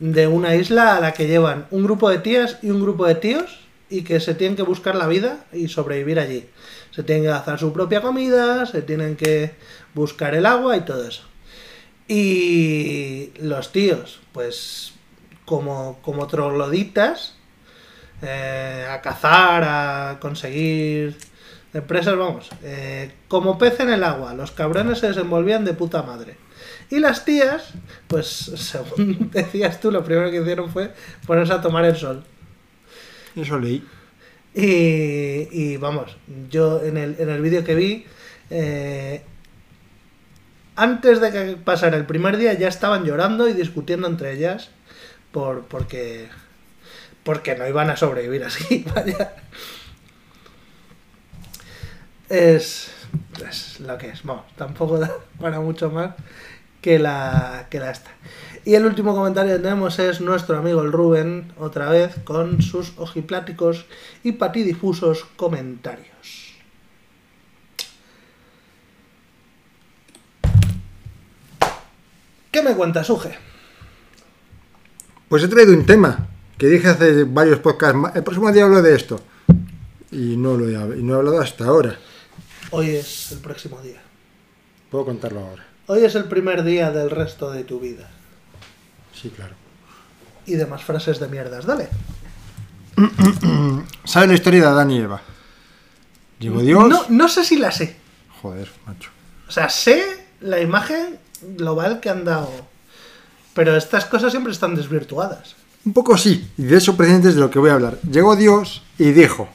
De 0.01 0.27
una 0.27 0.55
isla 0.57 0.97
a 0.97 1.01
la 1.01 1.13
que 1.13 1.27
llevan 1.29 1.67
un 1.71 1.85
grupo 1.85 2.11
de 2.11 2.19
tías 2.19 2.59
y 2.63 2.71
un 2.71 2.83
grupo 2.83 3.07
de 3.07 3.15
tíos 3.15 3.61
y 3.91 4.03
que 4.03 4.21
se 4.21 4.35
tienen 4.35 4.57
que 4.57 4.63
buscar 4.63 4.95
la 4.95 5.07
vida 5.07 5.45
y 5.53 5.69
sobrevivir 5.69 6.19
allí. 6.19 6.49
Se 6.91 7.03
tienen 7.03 7.25
que 7.25 7.31
hacer 7.31 7.59
su 7.59 7.73
propia 7.73 8.01
comida, 8.01 8.67
se 8.67 8.83
tienen 8.83 9.17
que 9.17 9.55
buscar 9.95 10.35
el 10.35 10.47
agua 10.47 10.77
y 10.77 10.81
todo 10.83 11.07
eso. 11.07 11.25
Y 12.09 13.31
los 13.39 13.73
tíos, 13.73 14.21
pues 14.33 14.93
como, 15.45 15.99
como 16.03 16.27
trogloditas, 16.27 17.35
eh, 18.23 18.87
a 18.91 19.01
cazar, 19.01 19.65
a 19.65 20.19
conseguir 20.21 21.17
empresas, 21.73 22.17
vamos, 22.17 22.51
eh, 22.63 23.13
como 23.29 23.59
pez 23.59 23.81
en 23.81 23.91
el 23.91 24.05
agua, 24.05 24.35
los 24.35 24.53
cabrones 24.53 24.99
se 24.99 25.09
desenvolvían 25.09 25.65
de 25.65 25.75
puta 25.75 26.03
madre. 26.03 26.37
Y 26.91 27.01
las 27.01 27.25
tías, 27.25 27.73
pues 28.07 28.29
según 28.57 29.31
decías 29.33 29.81
tú, 29.81 29.91
lo 29.91 30.05
primero 30.05 30.31
que 30.31 30.41
hicieron 30.41 30.71
fue 30.71 30.93
ponerse 31.27 31.53
a 31.53 31.61
tomar 31.61 31.85
el 31.85 31.97
sol. 31.97 32.25
Eso 33.37 33.59
leí. 33.59 33.87
Y, 34.55 35.49
y 35.51 35.77
vamos, 35.79 36.17
yo 36.49 36.83
en 36.85 36.97
el, 36.97 37.17
en 37.19 37.29
el 37.29 37.43
vídeo 37.43 37.65
que 37.65 37.75
vi, 37.75 38.07
eh, 38.51 39.23
antes 40.77 41.21
de 41.21 41.33
que 41.33 41.57
pasara 41.57 41.97
el 41.97 42.07
primer 42.07 42.37
día 42.37 42.53
ya 42.55 42.69
estaban 42.69 43.05
llorando 43.05 43.49
y 43.49 43.53
discutiendo 43.53 44.07
entre 44.07 44.33
ellas 44.33 44.71
por, 45.33 45.65
porque, 45.65 46.29
porque 47.25 47.57
no 47.57 47.67
iban 47.67 47.91
a 47.91 47.97
sobrevivir 47.97 48.45
así, 48.45 48.85
vaya. 48.95 49.35
Es, 52.29 52.93
es 53.49 53.81
lo 53.81 53.99
que 53.99 54.11
es, 54.11 54.23
vamos, 54.23 54.45
tampoco 54.57 54.99
da 54.99 55.13
para 55.41 55.61
mucho 55.61 55.91
más 55.91 56.15
que 56.81 56.99
la, 56.99 57.67
que 57.71 57.81
la 57.81 57.91
esta. 57.91 58.11
Y 58.67 58.75
el 58.75 58.87
último 58.87 59.15
comentario 59.15 59.57
que 59.57 59.63
tenemos 59.63 59.99
es 59.99 60.23
nuestro 60.23 60.57
amigo 60.57 60.81
el 60.81 60.91
Rubén, 60.91 61.53
otra 61.59 61.91
vez, 61.91 62.15
con 62.25 62.63
sus 62.63 62.95
ojipláticos 62.97 63.85
y 64.23 64.33
patidifusos 64.33 65.27
comentarios. 65.37 66.55
¿Qué 72.51 72.63
me 72.63 72.75
cuentas, 72.75 73.11
Uge? 73.11 73.37
Pues 75.29 75.43
he 75.43 75.49
traído 75.49 75.75
un 75.75 75.85
tema 75.85 76.29
que 76.57 76.69
dije 76.69 76.89
hace 76.89 77.25
varios 77.25 77.59
podcasts. 77.59 77.99
El 78.15 78.23
próximo 78.23 78.51
día 78.51 78.65
hablo 78.65 78.81
de 78.81 78.95
esto. 78.95 79.21
Y 80.11 80.37
no 80.37 80.57
lo 80.57 80.69
he, 80.69 81.03
no 81.03 81.15
he 81.15 81.17
hablado 81.17 81.41
hasta 81.41 81.67
ahora. 81.67 81.99
Hoy 82.71 82.91
es 82.91 83.33
el 83.33 83.41
próximo 83.41 83.81
día. 83.83 84.01
Puedo 84.91 85.05
contarlo 85.05 85.41
ahora. 85.41 85.67
Hoy 85.87 86.05
es 86.05 86.15
el 86.15 86.25
primer 86.25 86.63
día 86.63 86.91
del 86.93 87.11
resto 87.11 87.51
de 87.51 87.65
tu 87.65 87.81
vida. 87.81 88.09
Sí, 89.25 89.31
claro. 89.31 89.55
Y 90.45 90.53
demás 90.53 90.85
frases 90.85 91.19
de 91.19 91.29
mierdas. 91.29 91.65
Dale. 91.65 91.89
¿Sabes 94.05 94.29
la 94.29 94.35
historia 94.35 94.61
de 94.61 94.67
Adán 94.67 94.91
y 94.91 94.99
Eva? 94.99 95.23
Llegó 96.39 96.61
Dios. 96.61 96.87
No, 96.87 97.05
no 97.09 97.27
sé 97.31 97.43
si 97.43 97.57
la 97.57 97.73
sé. 97.73 97.97
Joder, 98.43 98.71
macho. 98.85 99.09
O 99.49 99.51
sea, 99.51 99.71
sé 99.71 100.27
la 100.43 100.61
imagen 100.61 101.19
global 101.57 102.01
que 102.01 102.11
han 102.11 102.27
dado. 102.27 102.51
Pero 103.55 103.75
estas 103.75 104.05
cosas 104.05 104.31
siempre 104.31 104.53
están 104.53 104.75
desvirtuadas. 104.75 105.57
Un 105.87 105.95
poco 105.95 106.19
sí, 106.19 106.51
y 106.59 106.65
de 106.65 106.77
eso 106.77 106.95
precisamente 106.95 107.31
es 107.31 107.37
de 107.37 107.41
lo 107.41 107.51
que 107.51 107.59
voy 107.59 107.71
a 107.71 107.75
hablar. 107.75 107.99
Llegó 108.03 108.37
Dios 108.37 108.83
y 108.99 109.13
dijo, 109.13 109.49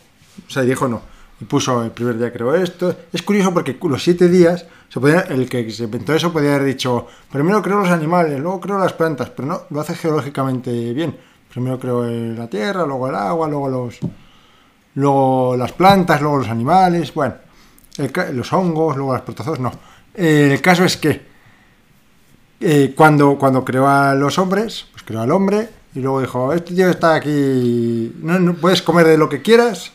o 0.48 0.50
sea, 0.50 0.64
y 0.64 0.68
dijo 0.68 0.88
no, 0.88 1.04
y 1.40 1.46
puso 1.46 1.84
el 1.84 1.92
primer 1.92 2.18
día 2.18 2.32
creó 2.32 2.54
esto. 2.56 2.96
Es 3.14 3.22
curioso 3.22 3.54
porque 3.54 3.78
los 3.82 4.04
siete 4.04 4.28
días, 4.28 4.66
el 5.30 5.50
que 5.50 5.72
se 5.72 5.86
inventó 5.86 6.14
eso 6.14 6.34
podía 6.34 6.56
haber 6.56 6.66
dicho, 6.66 7.08
primero 7.32 7.62
creo 7.62 7.80
los 7.80 7.90
animales, 7.90 8.40
luego 8.40 8.60
creo 8.60 8.78
las 8.78 8.94
plantas, 8.94 9.30
pero 9.30 9.48
no, 9.48 9.62
lo 9.70 9.80
hace 9.80 9.96
geológicamente 9.96 10.94
bien. 10.94 11.16
Primero 11.52 11.80
creo 11.80 12.06
la 12.06 12.48
tierra, 12.48 12.86
luego 12.86 13.08
el 13.08 13.16
agua, 13.16 13.48
luego 13.48 13.70
los, 13.70 14.00
luego 14.96 15.56
las 15.58 15.72
plantas, 15.72 16.22
luego 16.22 16.38
los 16.38 16.50
animales, 16.50 17.14
bueno, 17.14 17.36
los 18.34 18.54
hongos, 18.54 18.98
luego 18.98 19.14
las 19.14 19.24
protozoos, 19.24 19.60
no. 19.60 19.72
El 20.14 20.62
caso 20.62 20.84
es 20.84 20.98
que 20.98 21.22
eh, 22.60 22.94
cuando, 22.96 23.38
cuando 23.38 23.64
creó 23.64 23.88
a 23.88 24.14
los 24.14 24.38
hombres, 24.38 24.86
pues 24.92 25.04
creó 25.04 25.22
al 25.22 25.32
hombre 25.32 25.70
y 25.96 26.02
luego 26.02 26.22
dijo, 26.22 26.54
este 26.54 26.76
tío 26.76 26.90
está 26.90 27.16
aquí, 27.16 28.14
no 28.22 28.54
puedes 28.56 28.82
comer 28.82 29.08
de 29.08 29.18
lo 29.18 29.30
que 29.30 29.42
quieras, 29.42 29.92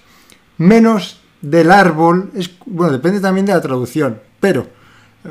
menos 0.59 1.21
del 1.51 1.71
árbol, 1.71 2.31
es, 2.35 2.51
bueno, 2.67 2.93
depende 2.93 3.21
también 3.21 3.47
de 3.47 3.53
la 3.53 3.61
traducción, 3.61 4.21
pero 4.41 4.67
eh, 5.25 5.29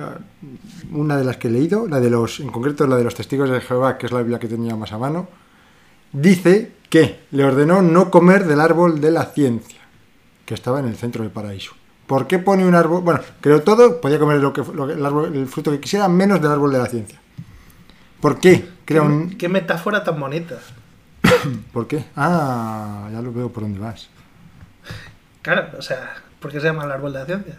una 0.92 1.18
de 1.18 1.24
las 1.24 1.38
que 1.38 1.48
he 1.48 1.52
leído, 1.52 1.88
la 1.88 2.00
de 2.00 2.10
los, 2.10 2.40
en 2.40 2.50
concreto 2.50 2.86
la 2.88 2.98
de 2.98 3.04
los 3.04 3.16
testigos 3.16 3.50
de 3.50 3.62
Jehová, 3.62 3.98
que 3.98 4.06
es 4.06 4.12
la 4.12 4.20
Biblia 4.20 4.40
que 4.40 4.48
tenía 4.48 4.76
más 4.76 4.92
a 4.92 4.98
mano, 4.98 5.28
dice 6.12 6.72
que 6.90 7.22
le 7.32 7.44
ordenó 7.44 7.82
no 7.82 8.12
comer 8.12 8.46
del 8.46 8.60
árbol 8.60 9.02
de 9.02 9.12
la 9.12 9.26
ciencia, 9.26 9.80
que 10.46 10.54
estaba 10.54 10.80
en 10.80 10.86
el 10.86 10.96
centro 10.96 11.24
del 11.24 11.32
paraíso. 11.32 11.74
¿Por 12.06 12.28
qué 12.28 12.38
pone 12.38 12.66
un 12.68 12.76
árbol? 12.76 13.02
Bueno, 13.02 13.22
creo 13.42 13.62
todo, 13.64 14.00
podía 14.02 14.20
comer 14.20 14.40
lo 14.42 14.52
que, 14.54 14.62
lo 14.74 14.86
que- 14.88 14.94
el, 14.94 15.06
árbol- 15.06 15.34
el 15.34 15.48
fruto 15.48 15.72
que 15.72 15.80
quisiera, 15.80 16.08
menos 16.08 16.42
del 16.42 16.52
árbol 16.52 16.72
de 16.74 16.78
la 16.80 16.86
ciencia. 16.88 17.20
¿Por 18.20 18.40
qué? 18.40 18.70
Crea 18.86 19.02
un... 19.02 19.32
¿Qué 19.38 19.50
metáfora 19.50 20.04
tan 20.04 20.20
bonita? 20.20 20.60
¿Por 21.74 21.88
qué? 21.88 22.06
Ah, 22.16 23.10
ya 23.12 23.22
lo 23.22 23.32
veo 23.34 23.50
por 23.50 23.64
dónde 23.64 23.80
vas. 23.80 24.10
Claro, 25.44 25.68
o 25.78 25.82
sea, 25.82 26.16
¿por 26.40 26.52
qué 26.52 26.60
se 26.60 26.66
llama 26.68 26.86
el 26.86 26.92
árbol 26.92 27.14
de 27.14 27.20
la 27.20 27.26
ciencia? 27.26 27.56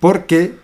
Porque... 0.00 0.58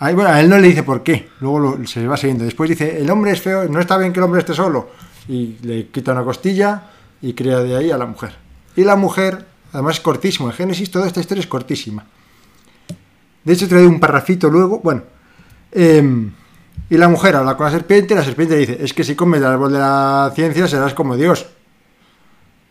Ay, 0.00 0.14
bueno, 0.14 0.30
a 0.30 0.40
él 0.40 0.48
no 0.48 0.56
le 0.58 0.68
dice 0.68 0.84
por 0.84 1.02
qué, 1.02 1.28
luego 1.40 1.58
lo- 1.58 1.86
se 1.86 2.06
va 2.06 2.16
siguiendo. 2.16 2.44
Después 2.44 2.70
dice, 2.70 3.00
el 3.00 3.10
hombre 3.10 3.32
es 3.32 3.42
feo, 3.42 3.68
no 3.68 3.80
está 3.80 3.98
bien 3.98 4.12
que 4.12 4.20
el 4.20 4.24
hombre 4.24 4.38
esté 4.40 4.54
solo. 4.54 4.90
Y 5.28 5.56
le 5.62 5.88
quita 5.88 6.12
una 6.12 6.22
costilla 6.22 6.82
y 7.20 7.34
crea 7.34 7.58
de 7.58 7.76
ahí 7.76 7.90
a 7.90 7.98
la 7.98 8.06
mujer. 8.06 8.32
Y 8.76 8.84
la 8.84 8.94
mujer, 8.94 9.44
además 9.72 9.96
es 9.96 10.00
cortísimo, 10.00 10.48
en 10.48 10.54
Génesis 10.54 10.88
toda 10.90 11.08
esta 11.08 11.18
historia 11.18 11.40
es 11.42 11.48
cortísima. 11.48 12.04
De 13.42 13.52
hecho, 13.52 13.66
trae 13.68 13.84
un 13.86 13.98
parrafito 13.98 14.48
luego, 14.48 14.78
bueno. 14.80 15.02
em, 15.72 16.30
y 16.90 16.96
la 16.96 17.08
mujer 17.08 17.34
habla 17.36 17.56
con 17.56 17.66
la 17.66 17.72
serpiente 17.72 18.14
la 18.14 18.24
serpiente 18.24 18.56
dice, 18.56 18.78
es 18.80 18.94
que 18.94 19.04
si 19.04 19.14
comes 19.14 19.40
del 19.40 19.50
árbol 19.50 19.72
de 19.72 19.78
la 19.80 20.30
ciencia 20.34 20.66
serás 20.68 20.94
como 20.94 21.16
Dios. 21.16 21.44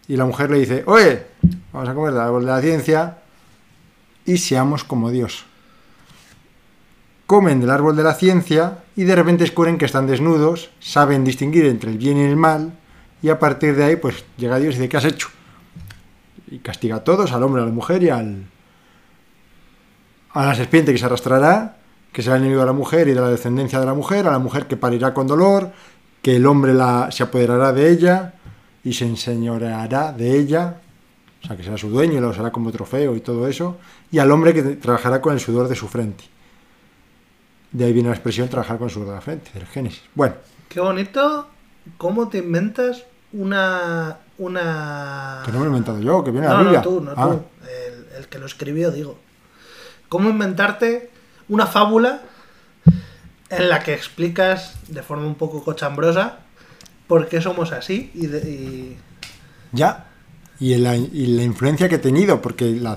Y 0.08 0.16
la 0.16 0.26
mujer 0.26 0.50
le 0.50 0.60
dice, 0.60 0.84
oye, 0.88 1.24
vamos 1.78 1.90
a 1.90 1.94
comer 1.94 2.14
del 2.14 2.22
árbol 2.22 2.44
de 2.44 2.52
la 2.52 2.60
ciencia 2.60 3.18
y 4.26 4.38
seamos 4.38 4.84
como 4.84 5.12
Dios. 5.12 5.46
Comen 7.28 7.62
del 7.62 7.70
árbol 7.70 7.96
de 7.96 8.02
la 8.02 8.16
ciencia 8.16 8.80
y 8.96 9.04
de 9.04 9.16
repente 9.16 9.44
descubren 9.44 9.78
que 9.78 9.86
están 9.86 10.08
desnudos, 10.08 10.72
saben 10.80 11.24
distinguir 11.24 11.66
entre 11.66 11.92
el 11.92 12.00
bien 12.00 12.18
y 12.18 12.24
el 12.24 12.36
mal 12.36 12.74
y 13.22 13.30
a 13.30 13.38
partir 13.38 13.76
de 13.76 13.84
ahí 13.84 13.96
pues 13.96 14.26
llega 14.38 14.58
Dios 14.58 14.74
y 14.74 14.78
dice, 14.80 14.90
¿qué 14.90 14.98
has 14.98 15.06
hecho? 15.06 15.30
Y 16.50 16.58
castiga 16.60 16.96
a 16.96 17.04
todos, 17.04 17.32
al 17.32 17.44
hombre, 17.44 17.62
a 17.62 17.66
la 17.66 17.72
mujer 17.72 18.02
y 18.02 18.10
al, 18.10 18.46
a 20.32 20.46
la 20.48 20.56
serpiente 20.56 20.92
que 20.92 20.98
se 20.98 21.06
arrastrará, 21.06 21.78
que 22.12 22.24
será 22.24 22.38
el 22.38 22.42
enemigo 22.42 22.62
de 22.62 22.68
la 22.68 22.74
mujer 22.74 23.08
y 23.08 23.14
de 23.14 23.22
la 23.22 23.30
descendencia 23.30 23.80
de 23.80 23.86
la 23.86 23.94
mujer, 23.94 24.26
a 24.26 24.32
la 24.32 24.40
mujer 24.40 24.66
que 24.66 24.78
parirá 24.78 25.14
con 25.14 25.28
dolor, 25.28 25.72
que 26.24 26.38
el 26.38 26.48
hombre 26.48 26.74
la, 26.74 27.12
se 27.12 27.22
apoderará 27.22 27.72
de 27.72 27.92
ella 27.92 28.34
y 28.84 28.94
se 28.94 29.06
enseñoreará 29.06 30.12
de 30.14 30.40
ella, 30.40 30.78
o 31.48 31.50
sea, 31.50 31.56
que 31.58 31.64
será 31.64 31.78
su 31.78 31.90
dueño 31.90 32.18
y 32.18 32.20
la 32.22 32.28
usará 32.28 32.52
como 32.52 32.72
trofeo 32.72 33.16
y 33.16 33.22
todo 33.22 33.48
eso, 33.48 33.78
y 34.12 34.20
al 34.20 34.30
hombre 34.32 34.54
que 34.54 34.62
trabajará 34.64 35.22
con 35.22 35.34
el 35.34 35.40
sudor 35.40 35.70
de 35.70 35.76
su 35.76 35.88
frente. 35.88 36.26
De 37.72 37.86
ahí 37.86 37.94
viene 37.94 38.10
la 38.10 38.16
expresión 38.16 38.50
trabajar 38.50 38.78
con 38.78 38.88
el 38.88 38.94
sudor 38.94 39.08
de 39.10 39.14
la 39.16 39.22
frente, 39.22 39.52
del 39.54 39.66
Génesis. 39.66 40.02
Bueno, 40.14 40.36
Qué 40.68 40.82
bonito 40.82 41.48
cómo 41.98 42.28
te 42.28 42.40
inventas 42.40 43.04
una... 43.32 44.18
una... 44.38 45.42
que 45.46 45.52
no 45.54 45.60
me 45.60 45.66
lo 45.66 45.72
he 45.72 45.78
inventado 45.78 46.02
yo, 46.02 46.24
que 46.24 46.32
viene 46.32 46.48
la 46.48 46.54
No, 46.54 46.60
Biblia. 46.60 46.80
no, 46.80 46.84
tú, 46.84 47.02
no 47.02 47.12
Ah, 47.16 47.28
tú. 47.30 47.42
El, 47.66 48.18
el 48.20 48.28
que 48.28 48.40
lo 48.40 48.46
escribió, 48.46 48.92
digo. 48.92 49.18
¿Cómo 50.10 50.30
inventarte 50.30 51.12
una 51.50 51.66
fábula 51.68 52.22
en 53.50 53.70
la 53.70 53.82
que 53.84 53.94
explicas 53.94 54.76
de 54.90 55.02
forma 55.04 55.26
un 55.26 55.36
poco 55.36 55.64
cochambrosa 55.64 56.40
por 57.08 57.30
qué 57.30 57.40
somos 57.42 57.72
así 57.72 58.12
y, 58.14 58.28
de- 58.28 58.50
y- 58.50 58.98
Ya. 59.72 60.06
Y 60.60 60.76
la, 60.76 60.96
y 60.96 61.28
la 61.28 61.44
influencia 61.44 61.88
que 61.88 61.96
he 61.96 62.00
tenido, 62.00 62.42
porque 62.42 62.66
la 62.66 62.94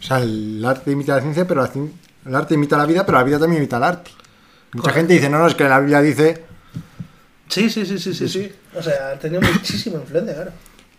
o 0.00 0.02
sea, 0.02 0.18
el 0.18 0.64
arte 0.64 0.90
imita 0.90 1.14
la 1.16 1.22
ciencia, 1.22 1.46
pero 1.46 1.62
la 1.62 1.70
el 2.26 2.34
arte 2.34 2.54
imita 2.54 2.76
la 2.76 2.86
vida, 2.86 3.06
pero 3.06 3.18
la 3.18 3.24
vida 3.24 3.38
también 3.38 3.62
imita 3.62 3.76
el 3.76 3.84
arte. 3.84 4.10
Mucha 4.72 4.82
Correcto. 4.82 4.96
gente 4.98 5.14
dice, 5.14 5.30
no, 5.30 5.38
no, 5.38 5.46
es 5.46 5.54
que 5.54 5.64
la 5.64 5.80
Biblia 5.80 6.00
dice... 6.02 6.44
Sí, 7.48 7.70
sí, 7.70 7.86
sí, 7.86 7.98
sí, 7.98 8.12
sí, 8.14 8.28
sí. 8.28 8.52
O 8.76 8.82
sea, 8.82 9.10
ha 9.14 9.18
tenido 9.18 9.40
muchísima 9.40 9.98
influencia, 10.00 10.34
claro. 10.34 10.50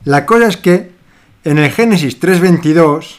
La 0.06 0.26
cosa 0.26 0.48
es 0.48 0.58
que 0.58 0.92
en 1.44 1.58
el 1.60 1.70
Génesis 1.72 2.20
3.22, 2.20 3.18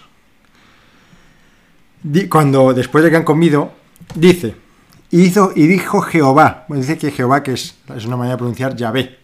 di- 2.02 2.28
cuando 2.28 2.72
después 2.74 3.04
de 3.04 3.10
que 3.10 3.16
han 3.16 3.24
comido, 3.24 3.72
dice, 4.14 4.56
y 5.10 5.22
hizo 5.22 5.52
y 5.54 5.66
dijo 5.66 6.00
Jehová, 6.00 6.64
bueno, 6.68 6.82
dice 6.82 6.98
que 6.98 7.10
Jehová, 7.10 7.42
que 7.42 7.52
es, 7.52 7.74
es 7.94 8.06
una 8.06 8.16
manera 8.16 8.34
de 8.34 8.38
pronunciar 8.38 8.74
Yahvé, 8.76 9.18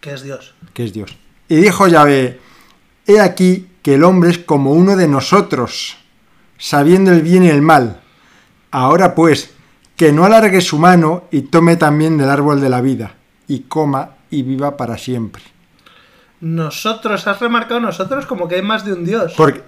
Que 0.00 0.14
es 0.14 0.22
Dios. 0.22 0.54
que 0.72 0.84
es 0.84 0.92
Dios. 0.92 1.16
Y 1.48 1.56
dijo 1.56 1.86
Yahvé, 1.86 2.40
he 3.06 3.20
aquí 3.20 3.68
que 3.82 3.94
el 3.94 4.04
hombre 4.04 4.30
es 4.30 4.38
como 4.38 4.72
uno 4.72 4.96
de 4.96 5.08
nosotros, 5.08 5.96
sabiendo 6.58 7.12
el 7.12 7.22
bien 7.22 7.44
y 7.44 7.48
el 7.48 7.62
mal. 7.62 8.00
Ahora 8.70 9.14
pues, 9.14 9.50
que 9.96 10.12
no 10.12 10.24
alargue 10.24 10.60
su 10.60 10.78
mano 10.78 11.24
y 11.30 11.42
tome 11.42 11.76
también 11.76 12.16
del 12.16 12.30
árbol 12.30 12.60
de 12.60 12.68
la 12.68 12.80
vida, 12.80 13.14
y 13.48 13.60
coma 13.60 14.16
y 14.30 14.42
viva 14.42 14.76
para 14.76 14.96
siempre. 14.96 15.42
Nosotros, 16.40 17.26
has 17.28 17.38
remarcado 17.38 17.78
nosotros 17.78 18.26
como 18.26 18.48
que 18.48 18.56
hay 18.56 18.62
más 18.62 18.84
de 18.84 18.94
un 18.94 19.04
Dios. 19.04 19.34
Porque 19.36 19.62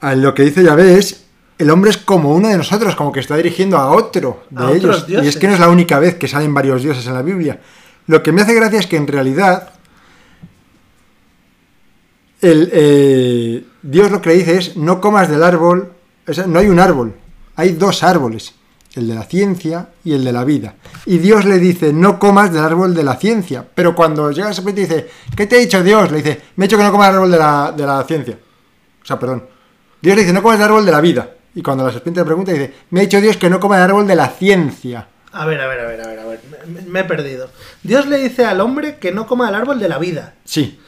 a 0.00 0.14
lo 0.14 0.34
que 0.34 0.42
dice 0.42 0.62
Yahvé 0.62 0.98
es, 0.98 1.24
el 1.56 1.70
hombre 1.70 1.90
es 1.90 1.96
como 1.96 2.34
uno 2.34 2.48
de 2.48 2.56
nosotros, 2.58 2.96
como 2.96 3.12
que 3.12 3.20
está 3.20 3.36
dirigiendo 3.36 3.78
a 3.78 3.92
otro 3.92 4.44
de 4.50 4.64
A 4.64 4.72
ellos. 4.72 5.06
Y 5.08 5.26
es 5.26 5.36
que 5.36 5.46
no 5.46 5.54
es 5.54 5.60
la 5.60 5.70
única 5.70 5.98
vez 5.98 6.16
que 6.16 6.28
salen 6.28 6.52
varios 6.52 6.82
dioses 6.82 7.06
en 7.06 7.14
la 7.14 7.22
Biblia. 7.22 7.60
Lo 8.08 8.22
que 8.22 8.32
me 8.32 8.42
hace 8.42 8.54
gracia 8.54 8.80
es 8.80 8.86
que 8.86 8.96
en 8.96 9.06
realidad 9.06 9.71
el, 12.42 12.68
eh, 12.72 13.64
Dios 13.82 14.10
lo 14.10 14.20
que 14.20 14.30
le 14.30 14.36
dice 14.36 14.58
es, 14.58 14.76
no 14.76 15.00
comas 15.00 15.30
del 15.30 15.42
árbol, 15.42 15.92
o 16.28 16.32
sea, 16.32 16.46
no 16.46 16.58
hay 16.58 16.68
un 16.68 16.78
árbol, 16.78 17.14
hay 17.56 17.72
dos 17.72 18.02
árboles. 18.02 18.54
el 18.94 19.08
de 19.08 19.14
la 19.14 19.22
ciencia 19.22 19.88
y 20.04 20.12
el 20.12 20.24
de 20.24 20.32
la 20.32 20.44
vida. 20.44 20.74
Y 21.06 21.18
Dios 21.18 21.44
le 21.44 21.58
dice, 21.58 21.92
no 21.92 22.18
comas 22.18 22.52
del 22.52 22.62
árbol 22.62 22.94
de 22.94 23.02
la 23.02 23.16
ciencia. 23.16 23.66
Pero 23.74 23.94
cuando 23.94 24.30
llega 24.30 24.48
la 24.48 24.54
serpiente 24.54 24.82
y 24.82 24.84
dice, 24.84 25.08
¿qué 25.34 25.46
te 25.46 25.56
ha 25.56 25.58
dicho 25.60 25.82
Dios? 25.82 26.10
Le 26.10 26.18
dice, 26.18 26.40
me 26.56 26.64
ha 26.64 26.66
dicho 26.66 26.76
que 26.76 26.82
no 26.82 26.92
comas 26.92 27.08
del 27.08 27.16
árbol 27.16 27.30
de 27.30 27.38
la, 27.38 27.72
de 27.74 27.86
la 27.86 28.04
ciencia. 28.04 28.38
O 29.02 29.06
sea, 29.06 29.18
perdón. 29.18 29.44
Dios 30.00 30.16
le 30.16 30.22
dice, 30.22 30.34
no 30.34 30.42
comas 30.42 30.58
del 30.58 30.68
árbol 30.68 30.84
de 30.84 30.92
la 30.92 31.00
vida. 31.00 31.30
Y 31.54 31.62
cuando 31.62 31.86
la 31.86 31.92
serpiente 31.92 32.20
le 32.20 32.26
pregunta, 32.26 32.52
dice, 32.52 32.74
me 32.90 33.00
ha 33.00 33.02
dicho 33.02 33.20
Dios 33.20 33.36
que 33.36 33.48
no 33.48 33.60
coma 33.60 33.76
del 33.76 33.84
árbol 33.84 34.06
de 34.06 34.16
la 34.16 34.28
ciencia. 34.28 35.08
A 35.32 35.46
ver, 35.46 35.60
a 35.60 35.66
ver, 35.66 35.80
a 35.80 35.86
ver, 35.86 36.00
a 36.00 36.06
ver, 36.08 36.18
a 36.18 36.24
ver. 36.26 36.40
Me, 36.66 36.82
me 36.82 37.00
he 37.00 37.04
perdido. 37.04 37.48
Dios 37.82 38.06
le 38.06 38.18
dice 38.18 38.44
al 38.44 38.60
hombre 38.60 38.98
que 38.98 39.12
no 39.12 39.26
coma 39.26 39.48
el 39.48 39.54
árbol 39.54 39.78
de 39.78 39.88
la 39.88 39.98
vida. 39.98 40.34
Sí. 40.44 40.78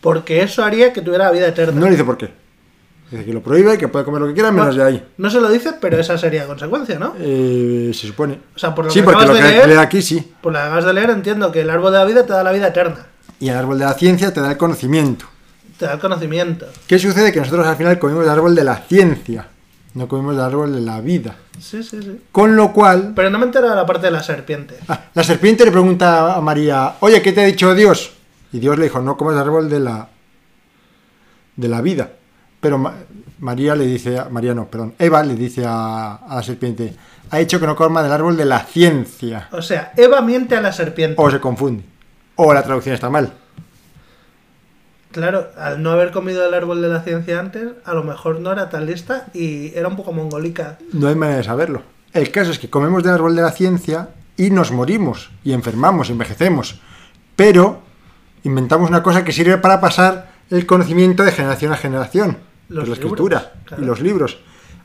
Porque 0.00 0.42
eso 0.42 0.64
haría 0.64 0.92
que 0.92 1.02
tuviera 1.02 1.26
la 1.26 1.30
vida 1.30 1.48
eterna. 1.48 1.78
No 1.78 1.86
le 1.86 1.92
dice 1.92 2.04
por 2.04 2.16
qué. 2.16 2.30
Dice 3.10 3.24
que 3.24 3.32
lo 3.32 3.42
prohíbe, 3.42 3.76
que 3.76 3.88
puede 3.88 4.04
comer 4.04 4.20
lo 4.20 4.28
que 4.28 4.34
quiera, 4.34 4.52
menos 4.52 4.76
de 4.76 4.84
ahí. 4.84 5.04
No 5.16 5.28
se 5.30 5.40
lo 5.40 5.50
dice, 5.50 5.72
pero 5.80 5.98
esa 5.98 6.16
sería 6.16 6.46
consecuencia, 6.46 6.96
¿no? 6.98 7.14
Eh, 7.18 7.90
se 7.92 8.06
supone. 8.06 8.38
O 8.54 8.58
sea, 8.58 8.72
por 8.74 8.84
lo 8.84 8.90
sí, 8.90 9.00
que 9.00 9.04
porque 9.04 9.26
lo 9.26 9.34
que 9.34 9.42
leer, 9.42 9.68
lee 9.68 9.74
aquí 9.74 10.00
sí. 10.00 10.32
por 10.40 10.52
lo 10.52 10.58
que 10.60 10.64
acabas 10.64 10.84
de 10.84 10.92
leer, 10.94 11.10
entiendo 11.10 11.50
que 11.50 11.62
el 11.62 11.70
árbol 11.70 11.92
de 11.92 11.98
la 11.98 12.04
vida 12.04 12.24
te 12.24 12.32
da 12.32 12.44
la 12.44 12.52
vida 12.52 12.68
eterna. 12.68 13.06
Y 13.40 13.48
el 13.48 13.56
árbol 13.56 13.78
de 13.80 13.84
la 13.86 13.94
ciencia 13.94 14.32
te 14.32 14.40
da 14.40 14.52
el 14.52 14.56
conocimiento. 14.56 15.26
Te 15.76 15.86
da 15.86 15.94
el 15.94 15.98
conocimiento. 15.98 16.66
¿Qué 16.86 16.98
sucede? 17.00 17.32
Que 17.32 17.40
nosotros 17.40 17.66
al 17.66 17.76
final 17.76 17.98
comimos 17.98 18.22
el 18.24 18.30
árbol 18.30 18.54
de 18.54 18.62
la 18.64 18.76
ciencia. 18.76 19.48
No 19.94 20.06
comimos 20.06 20.34
el 20.36 20.40
árbol 20.42 20.72
de 20.72 20.80
la 20.80 21.00
vida. 21.00 21.34
Sí, 21.58 21.82
sí, 21.82 22.00
sí. 22.00 22.20
Con 22.30 22.54
lo 22.54 22.72
cual, 22.72 23.12
Pero 23.16 23.28
no 23.28 23.38
me 23.38 23.44
he 23.44 23.46
enterado 23.46 23.70
de 23.72 23.76
la 23.80 23.86
parte 23.86 24.06
de 24.06 24.12
la 24.12 24.22
serpiente. 24.22 24.76
ah, 24.88 25.06
la 25.14 25.24
serpiente 25.24 25.64
le 25.64 25.72
pregunta 25.72 26.34
a 26.36 26.40
María, 26.40 26.94
oye, 27.00 27.20
¿qué 27.20 27.32
te 27.32 27.40
ha 27.40 27.44
dicho 27.46 27.74
Dios? 27.74 28.12
Y 28.52 28.58
Dios 28.58 28.76
le 28.78 28.84
dijo, 28.84 29.00
no 29.00 29.16
comas 29.16 29.36
árbol 29.36 29.68
de 29.70 29.80
la, 29.80 30.08
de 31.56 31.68
la 31.68 31.80
vida. 31.80 32.10
Pero 32.60 32.78
Ma- 32.78 32.94
María 33.38 33.74
le 33.76 33.86
dice, 33.86 34.18
a- 34.18 34.28
María 34.28 34.54
no, 34.54 34.66
perdón, 34.66 34.94
Eva 34.98 35.22
le 35.22 35.34
dice 35.34 35.64
a, 35.66 36.14
a 36.16 36.36
la 36.36 36.42
serpiente, 36.42 36.94
ha 37.30 37.38
dicho 37.38 37.58
que 37.60 37.66
no 37.66 37.76
coma 37.76 38.02
del 38.02 38.12
árbol 38.12 38.36
de 38.36 38.44
la 38.44 38.60
ciencia. 38.60 39.48
O 39.52 39.62
sea, 39.62 39.92
Eva 39.96 40.20
miente 40.20 40.56
a 40.56 40.60
la 40.60 40.72
serpiente. 40.72 41.14
O 41.18 41.30
se 41.30 41.40
confunde. 41.40 41.84
O 42.36 42.52
la 42.52 42.62
traducción 42.62 42.94
está 42.94 43.08
mal. 43.08 43.32
Claro, 45.12 45.48
al 45.58 45.82
no 45.82 45.90
haber 45.90 46.12
comido 46.12 46.46
el 46.46 46.54
árbol 46.54 46.82
de 46.82 46.88
la 46.88 47.02
ciencia 47.02 47.40
antes, 47.40 47.68
a 47.84 47.94
lo 47.94 48.04
mejor 48.04 48.40
no 48.40 48.52
era 48.52 48.70
tan 48.70 48.86
lista 48.86 49.26
y 49.34 49.74
era 49.74 49.88
un 49.88 49.96
poco 49.96 50.12
mongolica. 50.12 50.78
No 50.92 51.08
hay 51.08 51.16
manera 51.16 51.38
de 51.38 51.44
saberlo. 51.44 51.82
El 52.12 52.30
caso 52.30 52.50
es 52.52 52.58
que 52.60 52.70
comemos 52.70 53.02
del 53.02 53.14
árbol 53.14 53.34
de 53.34 53.42
la 53.42 53.50
ciencia 53.50 54.10
y 54.36 54.50
nos 54.50 54.70
morimos, 54.70 55.30
y 55.42 55.52
enfermamos, 55.52 56.08
y 56.08 56.12
envejecemos. 56.12 56.80
Pero 57.34 57.82
inventamos 58.44 58.88
una 58.88 59.02
cosa 59.02 59.24
que 59.24 59.32
sirve 59.32 59.58
para 59.58 59.80
pasar 59.80 60.32
el 60.50 60.66
conocimiento 60.66 61.24
de 61.24 61.32
generación 61.32 61.72
a 61.72 61.76
generación. 61.76 62.38
Los 62.68 62.88
la 62.88 62.94
libros, 62.94 62.98
escritura 62.98 63.52
claro. 63.64 63.82
y 63.82 63.86
los 63.86 64.00
libros. 64.00 64.38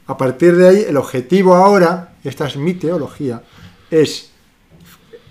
A 0.07 0.17
partir 0.17 0.55
de 0.55 0.67
ahí, 0.67 0.85
el 0.87 0.97
objetivo 0.97 1.55
ahora, 1.55 2.13
esta 2.23 2.47
es 2.47 2.57
mi 2.57 2.73
teología, 2.73 3.41
es 3.89 4.31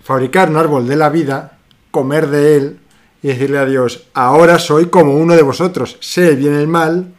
fabricar 0.02 0.50
un 0.50 0.56
árbol 0.56 0.86
de 0.86 0.96
la 0.96 1.08
vida, 1.08 1.58
comer 1.90 2.28
de 2.28 2.56
él 2.56 2.78
y 3.22 3.28
decirle 3.28 3.58
a 3.58 3.64
Dios, 3.64 4.08
ahora 4.14 4.58
soy 4.58 4.86
como 4.86 5.14
uno 5.16 5.34
de 5.34 5.42
vosotros, 5.42 5.96
sé 6.00 6.28
el 6.28 6.36
bien 6.36 6.54
y 6.54 6.58
el 6.58 6.68
mal 6.68 7.14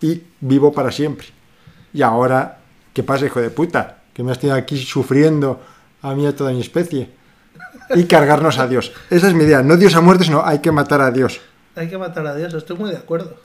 y 0.00 0.22
vivo 0.40 0.72
para 0.72 0.90
siempre. 0.90 1.26
Y 1.92 2.02
ahora, 2.02 2.60
¿qué 2.92 3.02
pasa, 3.02 3.26
hijo 3.26 3.40
de 3.40 3.50
puta? 3.50 4.02
Que 4.14 4.22
me 4.22 4.32
has 4.32 4.38
tenido 4.38 4.56
aquí 4.56 4.78
sufriendo 4.78 5.60
a 6.02 6.14
mí 6.14 6.24
y 6.24 6.26
a 6.26 6.36
toda 6.36 6.52
mi 6.52 6.60
especie. 6.60 7.10
Y 7.94 8.04
cargarnos 8.04 8.58
a 8.58 8.66
Dios. 8.66 8.92
Esa 9.10 9.28
es 9.28 9.34
mi 9.34 9.44
idea. 9.44 9.62
No 9.62 9.76
Dios 9.76 9.94
ha 9.94 10.00
muerto, 10.00 10.24
sino 10.24 10.44
hay 10.44 10.60
que 10.60 10.72
matar 10.72 11.00
a 11.00 11.10
Dios. 11.10 11.40
Hay 11.76 11.88
que 11.88 11.98
matar 11.98 12.26
a 12.26 12.34
Dios, 12.34 12.54
estoy 12.54 12.76
muy 12.76 12.90
de 12.90 12.96
acuerdo. 12.96 13.36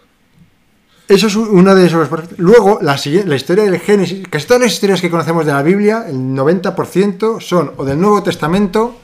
Eso 1.07 1.25
es 1.27 1.35
uno 1.35 1.73
de 1.73 1.87
esos. 1.87 2.07
Luego, 2.37 2.79
la, 2.83 2.97
siguiente- 2.97 3.27
la 3.29 3.35
historia 3.35 3.63
del 3.63 3.79
Génesis. 3.79 4.27
Casi 4.29 4.45
todas 4.45 4.61
las 4.61 4.71
historias 4.71 5.01
que 5.01 5.09
conocemos 5.09 5.45
de 5.45 5.51
la 5.51 5.63
Biblia, 5.63 6.05
el 6.07 6.15
90% 6.15 7.41
son 7.41 7.71
o 7.77 7.83
del 7.85 7.99
Nuevo 7.99 8.21
Testamento 8.21 8.95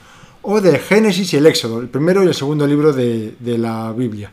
o 0.44 0.62
de 0.62 0.78
Génesis 0.78 1.34
y 1.34 1.38
el 1.38 1.48
Éxodo, 1.48 1.80
el 1.80 1.90
primero 1.90 2.24
y 2.24 2.28
el 2.28 2.36
segundo 2.36 2.68
libro 2.68 2.94
de, 2.94 3.36
de 3.40 3.58
la 3.58 3.92
Biblia. 3.92 4.32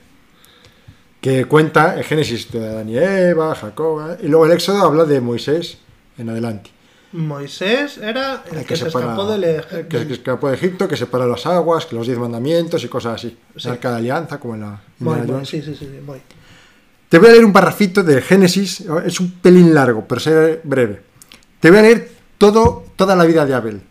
Que 1.23 1.47
cuenta 1.47 1.95
el 1.97 2.05
Génesis 2.05 2.51
de 2.53 2.69
Adán 2.69 2.89
y 2.91 2.99
Eva, 2.99 3.55
Jacob, 3.55 4.19
y 4.23 4.27
luego 4.29 4.45
el 4.45 4.53
Éxodo 4.53 4.83
habla 4.83 5.05
de 5.05 5.21
Moisés 5.23 5.79
en 6.19 6.29
adelante. 6.29 6.71
Moisés 7.13 7.99
era 7.99 8.43
el 8.51 8.59
El 8.59 8.65
que, 8.67 8.77
se 8.77 8.87
separa- 8.87 9.11
escapó 9.13 9.27
del 9.31 9.45
el 9.45 9.65
que, 9.89 10.07
que 10.07 10.13
escapó 10.15 10.49
de 10.49 10.55
Egipto, 10.55 10.89
que 10.89 10.97
separa 10.97 11.27
las 11.27 11.45
aguas, 11.47 11.87
que 11.87 11.95
los 11.95 12.07
diez 12.07 12.19
mandamientos 12.19 12.83
y 12.85 12.89
cosas 12.89 13.15
así. 13.17 13.37
Sí. 13.57 13.69
Arca 13.69 13.91
de 13.91 13.97
alianza, 13.99 14.41
como 14.41 14.55
en 14.55 14.61
la 14.63 14.81
muy, 14.99 15.19
Jones. 15.27 15.49
sí, 15.49 15.61
sí, 15.63 15.75
sí, 15.79 15.87
muy. 16.05 16.21
Te 17.09 17.19
voy 17.19 17.29
a 17.29 17.33
leer 17.33 17.45
un 17.45 17.53
parrafito 17.53 18.03
del 18.03 18.23
Génesis, 18.23 18.85
es 19.05 19.21
un 19.21 19.33
pelín 19.33 19.75
largo, 19.75 20.07
pero 20.09 20.21
será 20.21 20.59
breve. 20.65 21.03
Te 21.61 21.71
voy 21.71 21.81
a 21.81 21.83
leer 21.83 22.11
todo, 22.39 22.85
toda 22.97 23.15
la 23.15 23.25
vida 23.25 23.45
de 23.45 23.55
Abel. 23.55 23.83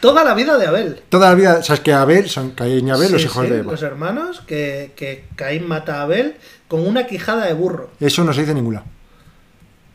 Toda 0.00 0.24
la 0.24 0.32
vida 0.34 0.56
de 0.56 0.66
Abel. 0.66 1.02
Toda 1.08 1.28
la 1.30 1.34
vida, 1.34 1.62
sabes 1.62 1.80
que 1.80 1.92
Abel 1.92 2.30
son 2.30 2.52
Caín 2.52 2.86
y 2.88 2.90
Abel, 2.90 3.12
los 3.12 3.20
Sí, 3.20 3.26
hijos 3.26 3.44
sí, 3.44 3.50
de 3.52 3.58
Eva. 3.58 3.72
Los 3.72 3.82
hermanos 3.82 4.40
que, 4.46 4.92
que 4.96 5.24
Caín 5.36 5.66
mata 5.66 5.98
a 5.98 6.02
Abel 6.02 6.36
con 6.68 6.86
una 6.86 7.06
quijada 7.06 7.44
de 7.46 7.52
burro. 7.52 7.90
Eso 8.00 8.22
no 8.24 8.32
se 8.32 8.42
dice 8.46 8.54
lado. 8.54 8.84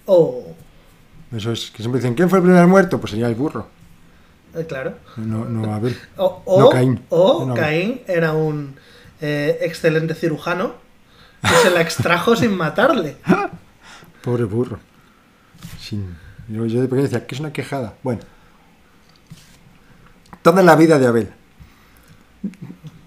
Oh, 0.05 0.54
Eso 1.35 1.51
es, 1.51 1.71
que 1.71 1.79
siempre 1.83 1.99
dicen, 1.99 2.13
¿quién 2.15 2.29
fue 2.29 2.39
el 2.39 2.43
primer 2.45 2.65
muerto? 2.67 2.99
Pues 2.99 3.11
sería 3.11 3.27
el 3.27 3.35
burro, 3.35 3.67
eh, 4.55 4.65
claro. 4.67 4.95
no, 5.17 5.45
no 5.45 5.73
Abel. 5.73 5.97
O, 6.17 6.41
o- 6.45 6.59
No, 6.61 6.69
Caín. 6.69 7.01
o 7.09 7.45
No. 7.45 7.53
Caín 7.53 8.01
era 8.07 8.33
un 8.33 8.75
eh, 9.21 9.57
excelente 9.61 10.13
cirujano 10.15 10.73
y 11.43 11.47
se 11.61 11.69
la 11.71 11.81
extrajo 11.81 12.35
sin 12.35 12.55
matarle. 12.55 13.17
Pobre 14.23 14.45
burro. 14.45 14.79
Sin- 15.79 16.15
Yo, 16.47 16.65
yo 16.65 16.81
de 16.81 16.87
pequeño 16.87 17.03
decía, 17.03 17.25
¿qué 17.27 17.35
es 17.35 17.41
una 17.41 17.51
quejada? 17.51 17.95
Bueno. 18.01 18.21
Toda 20.41 20.61
la 20.63 20.75
vida 20.75 20.97
de 20.99 21.07
Abel. 21.07 21.29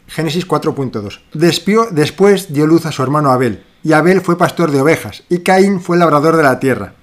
Génesis 0.08 0.46
4.2. 0.46 1.20
Despió- 1.34 1.88
Después 1.90 2.52
dio 2.52 2.66
luz 2.66 2.84
a 2.86 2.92
su 2.92 3.02
hermano 3.02 3.30
Abel, 3.30 3.64
y 3.82 3.92
Abel 3.92 4.20
fue 4.20 4.36
pastor 4.36 4.70
de 4.70 4.80
ovejas, 4.80 5.22
y 5.28 5.38
Caín 5.40 5.80
fue 5.80 5.96
labrador 5.96 6.36
de 6.36 6.42
la 6.42 6.58
tierra. 6.58 6.94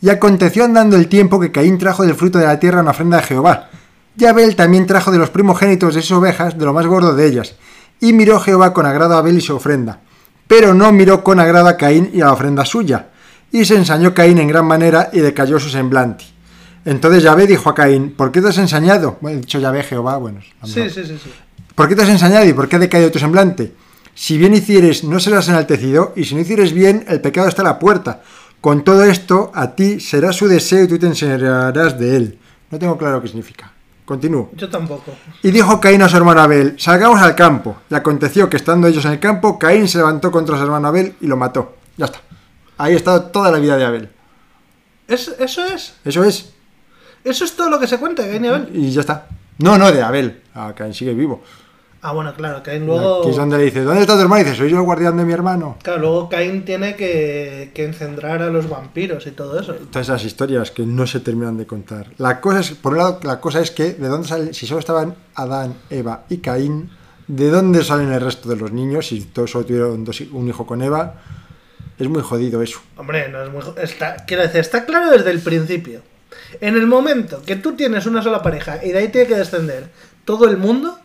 Y 0.00 0.08
aconteció 0.08 0.64
andando 0.64 0.96
el 0.96 1.08
tiempo 1.08 1.40
que 1.40 1.50
Caín 1.50 1.78
trajo 1.78 2.04
del 2.04 2.14
fruto 2.14 2.38
de 2.38 2.46
la 2.46 2.58
tierra 2.58 2.80
una 2.80 2.90
ofrenda 2.90 3.18
a 3.18 3.22
Jehová. 3.22 3.70
Y 4.18 4.24
Abel 4.24 4.56
también 4.56 4.86
trajo 4.86 5.10
de 5.10 5.18
los 5.18 5.30
primogénitos 5.30 5.94
de 5.94 6.02
sus 6.02 6.12
ovejas, 6.12 6.58
de 6.58 6.64
lo 6.64 6.72
más 6.72 6.86
gordo 6.86 7.14
de 7.14 7.26
ellas. 7.26 7.54
Y 8.00 8.12
miró 8.12 8.40
Jehová 8.40 8.72
con 8.72 8.86
agrado 8.86 9.14
a 9.14 9.18
Abel 9.18 9.38
y 9.38 9.40
su 9.40 9.56
ofrenda. 9.56 10.00
Pero 10.46 10.74
no 10.74 10.92
miró 10.92 11.24
con 11.24 11.40
agrado 11.40 11.68
a 11.68 11.76
Caín 11.76 12.10
y 12.12 12.20
a 12.20 12.26
la 12.26 12.32
ofrenda 12.32 12.64
suya. 12.64 13.08
Y 13.50 13.64
se 13.64 13.76
ensañó 13.76 14.14
Caín 14.14 14.38
en 14.38 14.48
gran 14.48 14.66
manera 14.66 15.10
y 15.12 15.20
decayó 15.20 15.58
su 15.58 15.68
semblante. 15.68 16.24
Entonces 16.84 17.22
Yahvé 17.22 17.46
dijo 17.46 17.68
a 17.68 17.74
Caín, 17.74 18.14
¿por 18.16 18.30
qué 18.30 18.40
te 18.40 18.48
has 18.48 18.58
ensañado? 18.58 19.18
Bueno, 19.20 19.38
he 19.38 19.40
dicho 19.40 19.58
Yahvé, 19.58 19.82
Jehová, 19.82 20.18
bueno. 20.18 20.40
sí, 20.64 20.88
sí, 20.88 21.04
sí. 21.04 21.18
¿Por 21.74 21.88
qué 21.88 21.94
te 21.94 22.02
has 22.02 22.08
ensañado 22.08 22.46
y 22.46 22.54
por 22.54 22.68
qué 22.68 22.76
ha 22.76 22.78
decaído 22.78 23.10
tu 23.10 23.18
semblante? 23.18 23.74
Si 24.14 24.38
bien 24.38 24.54
hicieres, 24.54 25.04
no 25.04 25.20
serás 25.20 25.46
enaltecido, 25.48 26.14
y 26.16 26.24
si 26.24 26.34
no 26.34 26.40
hicieres 26.40 26.72
bien, 26.72 27.04
el 27.06 27.20
pecado 27.20 27.48
está 27.48 27.60
a 27.60 27.66
la 27.66 27.78
puerta. 27.78 28.22
Con 28.60 28.82
todo 28.84 29.04
esto, 29.04 29.52
a 29.54 29.74
ti 29.76 30.00
será 30.00 30.32
su 30.32 30.48
deseo 30.48 30.84
y 30.84 30.88
tú 30.88 30.98
te 30.98 31.06
enseñarás 31.06 31.98
de 31.98 32.16
él. 32.16 32.38
No 32.70 32.78
tengo 32.78 32.96
claro 32.98 33.20
qué 33.22 33.28
significa. 33.28 33.72
Continúo. 34.04 34.50
Yo 34.54 34.68
tampoco. 34.68 35.12
Y 35.42 35.50
dijo 35.50 35.80
Caín 35.80 36.02
a 36.02 36.08
su 36.08 36.16
hermano 36.16 36.40
Abel, 36.40 36.74
salgamos 36.78 37.20
al 37.20 37.34
campo. 37.34 37.76
Y 37.90 37.94
aconteció 37.94 38.48
que 38.48 38.56
estando 38.56 38.86
ellos 38.86 39.04
en 39.04 39.12
el 39.12 39.20
campo, 39.20 39.58
Caín 39.58 39.88
se 39.88 39.98
levantó 39.98 40.30
contra 40.30 40.56
su 40.56 40.62
hermano 40.62 40.88
Abel 40.88 41.14
y 41.20 41.26
lo 41.26 41.36
mató. 41.36 41.76
Ya 41.96 42.06
está. 42.06 42.20
Ahí 42.78 42.92
ha 42.94 42.96
estado 42.96 43.22
toda 43.26 43.50
la 43.50 43.58
vida 43.58 43.76
de 43.76 43.84
Abel. 43.84 44.10
¿Es- 45.08 45.34
¿Eso 45.38 45.64
es? 45.64 45.94
Eso 46.04 46.24
es. 46.24 46.52
¿Eso 47.24 47.44
es 47.44 47.56
todo 47.56 47.68
lo 47.70 47.78
que 47.80 47.86
se 47.88 47.98
cuenta 47.98 48.22
de 48.22 48.30
Caín 48.30 48.44
y 48.44 48.48
Abel? 48.48 48.70
Y 48.72 48.90
ya 48.90 49.00
está. 49.00 49.26
No, 49.58 49.76
no, 49.78 49.90
de 49.90 50.02
Abel. 50.02 50.42
Ah, 50.54 50.72
Caín 50.76 50.94
sigue 50.94 51.14
vivo. 51.14 51.42
Ah, 52.08 52.12
bueno, 52.12 52.32
claro, 52.36 52.62
Caín 52.62 52.86
luego... 52.86 53.20
Aquí 53.22 53.30
es 53.30 53.36
donde 53.36 53.58
le 53.58 53.64
dice, 53.64 53.82
¿dónde 53.82 54.02
está 54.02 54.14
tu 54.14 54.20
hermano? 54.20 54.42
Y 54.42 54.44
dice, 54.44 54.56
soy 54.56 54.70
yo 54.70 54.76
el 54.76 54.84
guardián 54.84 55.16
de 55.16 55.24
mi 55.24 55.32
hermano. 55.32 55.76
Claro, 55.82 55.98
luego 56.00 56.28
Caín 56.28 56.64
tiene 56.64 56.94
que, 56.94 57.72
que 57.74 57.84
encendrar 57.84 58.42
a 58.42 58.46
los 58.48 58.68
vampiros 58.68 59.26
y 59.26 59.32
todo 59.32 59.58
eso. 59.58 59.74
Todas 59.74 60.06
esas 60.08 60.24
historias 60.24 60.70
que 60.70 60.84
no 60.86 61.04
se 61.08 61.18
terminan 61.18 61.56
de 61.56 61.66
contar. 61.66 62.06
La 62.18 62.40
cosa 62.40 62.60
es, 62.60 62.70
por 62.70 62.92
un 62.92 62.98
lado, 62.98 63.18
la 63.24 63.40
cosa 63.40 63.60
es 63.60 63.72
que, 63.72 63.94
¿de 63.94 64.06
dónde 64.06 64.28
salen? 64.28 64.54
Si 64.54 64.68
solo 64.68 64.78
estaban 64.78 65.16
Adán, 65.34 65.74
Eva 65.90 66.22
y 66.28 66.36
Caín, 66.36 66.90
¿de 67.26 67.50
dónde 67.50 67.82
salen 67.82 68.12
el 68.12 68.20
resto 68.20 68.48
de 68.48 68.54
los 68.54 68.70
niños? 68.70 69.08
Si 69.08 69.22
todos 69.22 69.50
solo 69.50 69.64
tuvieron 69.66 70.04
dos- 70.04 70.20
un 70.32 70.46
hijo 70.48 70.64
con 70.64 70.82
Eva, 70.82 71.14
es 71.98 72.08
muy 72.08 72.22
jodido 72.22 72.62
eso. 72.62 72.78
Hombre, 72.98 73.28
no 73.30 73.42
es 73.42 73.50
muy... 73.50 73.62
Está, 73.82 74.14
quiero 74.26 74.44
decir, 74.44 74.60
está 74.60 74.84
claro 74.84 75.10
desde 75.10 75.32
el 75.32 75.40
principio. 75.40 76.02
En 76.60 76.76
el 76.76 76.86
momento 76.86 77.42
que 77.44 77.56
tú 77.56 77.72
tienes 77.74 78.06
una 78.06 78.22
sola 78.22 78.42
pareja 78.42 78.78
y 78.84 78.90
de 78.92 78.98
ahí 78.98 79.08
tiene 79.08 79.26
que 79.26 79.34
descender 79.36 79.90
todo 80.24 80.48
el 80.48 80.56
mundo, 80.56 80.98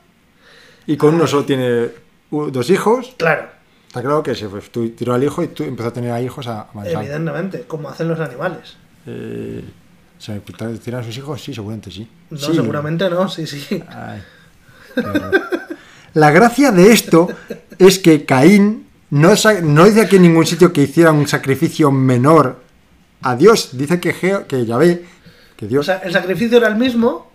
Y 0.92 0.98
con 0.98 1.16
uno 1.16 1.28
solo 1.28 1.46
tiene 1.46 1.90
dos 2.32 2.70
hijos, 2.70 3.14
claro, 3.18 3.48
está 3.88 4.02
claro 4.02 4.24
que 4.24 4.36
se 4.36 4.48
fue, 4.50 4.62
tú 4.62 4.90
tiró 4.90 5.14
al 5.14 5.24
hijo 5.24 5.44
y 5.44 5.48
tú 5.50 5.64
empezó 5.64 5.90
a 5.90 5.94
tener 5.94 6.12
a 6.12 6.22
hijos 6.22 6.48
a, 6.48 6.62
a 6.74 6.88
evidentemente, 6.90 7.62
como 7.68 7.90
hacen 7.90 8.08
los 8.08 8.20
animales. 8.20 8.76
Eh, 9.06 9.64
¿Se 10.20 10.34
me 10.34 10.40
tiran 10.78 11.02
a 11.02 11.04
sus 11.04 11.18
hijos? 11.18 11.42
Sí, 11.42 11.54
seguramente 11.54 11.90
sí. 11.92 12.08
No, 12.30 12.38
Sí. 12.38 12.54
seguramente 12.54 13.10
no, 13.10 13.28
sí, 13.28 13.48
sí. 13.48 13.84
Ay. 13.90 14.22
La 16.14 16.32
gracia 16.32 16.72
de 16.72 16.92
esto 16.92 17.30
es 17.80 17.98
que 18.00 18.26
Caín 18.26 18.88
no, 19.10 19.34
no 19.64 19.86
dice 19.86 20.02
aquí 20.02 20.18
en 20.18 20.22
ningún 20.24 20.46
sitio 20.46 20.74
que 20.74 20.84
hiciera 20.84 21.12
un 21.12 21.28
sacrificio 21.28 21.92
menor 21.92 22.60
a 23.22 23.36
Dios. 23.36 23.70
Dice 23.78 24.00
que, 24.00 24.14
Geo- 24.14 24.46
que 24.46 24.66
Yahvé, 24.66 25.06
Que 25.56 25.66
O 25.66 25.70
Dios. 25.70 25.86
sea, 25.86 25.98
el 26.00 26.12
sacrificio 26.12 26.58
era 26.58 26.68
el 26.68 26.76
mismo, 26.76 27.31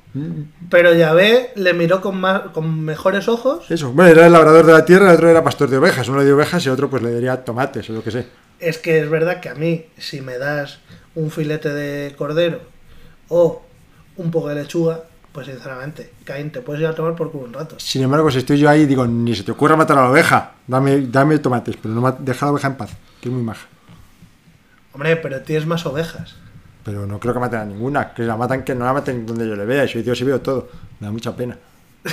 pero 0.70 0.94
Yahvé 0.94 1.52
le 1.56 1.74
miró 1.74 2.00
con, 2.00 2.18
más, 2.18 2.42
con 2.52 2.84
mejores 2.84 3.28
ojos. 3.28 3.70
Eso. 3.70 3.92
Bueno, 3.92 4.10
era 4.10 4.26
el 4.26 4.32
labrador 4.32 4.64
de 4.66 4.72
la 4.72 4.84
tierra, 4.84 5.10
el 5.10 5.16
otro 5.16 5.28
era 5.28 5.44
pastor 5.44 5.68
de 5.68 5.78
ovejas. 5.78 6.08
Uno 6.08 6.18
le 6.18 6.24
dio 6.24 6.34
ovejas 6.34 6.64
y 6.64 6.68
el 6.68 6.74
otro 6.74 6.88
pues 6.88 7.02
le 7.02 7.12
daría 7.12 7.44
tomates 7.44 7.90
o 7.90 7.92
lo 7.92 8.02
que 8.02 8.10
sé. 8.10 8.26
Es 8.58 8.78
que 8.78 9.00
es 9.00 9.10
verdad 9.10 9.40
que 9.40 9.50
a 9.50 9.54
mí, 9.54 9.86
si 9.98 10.22
me 10.22 10.38
das 10.38 10.78
un 11.14 11.30
filete 11.30 11.68
de 11.68 12.14
cordero 12.16 12.60
o 13.28 13.62
un 14.16 14.30
poco 14.30 14.48
de 14.48 14.54
lechuga, 14.54 15.02
pues 15.32 15.48
sinceramente, 15.48 16.12
Caín, 16.24 16.50
te 16.50 16.62
puedes 16.62 16.80
ir 16.80 16.86
a 16.86 16.94
tomar 16.94 17.14
por 17.14 17.30
culo 17.30 17.44
un 17.44 17.52
rato. 17.52 17.78
Sin 17.78 18.02
embargo, 18.02 18.30
si 18.30 18.38
estoy 18.38 18.58
yo 18.58 18.70
ahí, 18.70 18.86
digo, 18.86 19.06
ni 19.06 19.34
se 19.34 19.42
te 19.42 19.52
ocurra 19.52 19.76
matar 19.76 19.98
a 19.98 20.04
la 20.04 20.10
oveja. 20.10 20.54
Dame, 20.66 21.02
dame 21.08 21.38
tomates, 21.38 21.76
pero 21.76 21.92
no 21.92 22.16
deja 22.18 22.46
a 22.46 22.48
la 22.48 22.52
oveja 22.52 22.68
en 22.68 22.76
paz, 22.76 22.90
que 23.20 23.28
es 23.28 23.34
muy 23.34 23.42
maja. 23.42 23.66
Hombre, 24.94 25.16
pero 25.16 25.42
tienes 25.42 25.66
más 25.66 25.84
ovejas. 25.84 26.36
Pero 26.86 27.04
no 27.06 27.20
creo 27.20 27.34
que 27.34 27.40
maten 27.40 27.58
a 27.60 27.64
ninguna. 27.66 28.14
Que 28.14 28.22
la 28.22 28.36
matan, 28.36 28.62
que 28.64 28.74
no 28.74 28.84
la 28.86 28.94
maten 28.94 29.26
donde 29.26 29.46
yo 29.46 29.54
le 29.56 29.66
vea. 29.66 29.84
Y 29.84 29.88
soy 29.88 30.02
Dios 30.02 30.18
y 30.20 30.24
veo 30.24 30.40
todo. 30.40 30.68
Me 31.00 31.08
da 31.08 31.12
mucha 31.12 31.36
pena. 31.36 31.58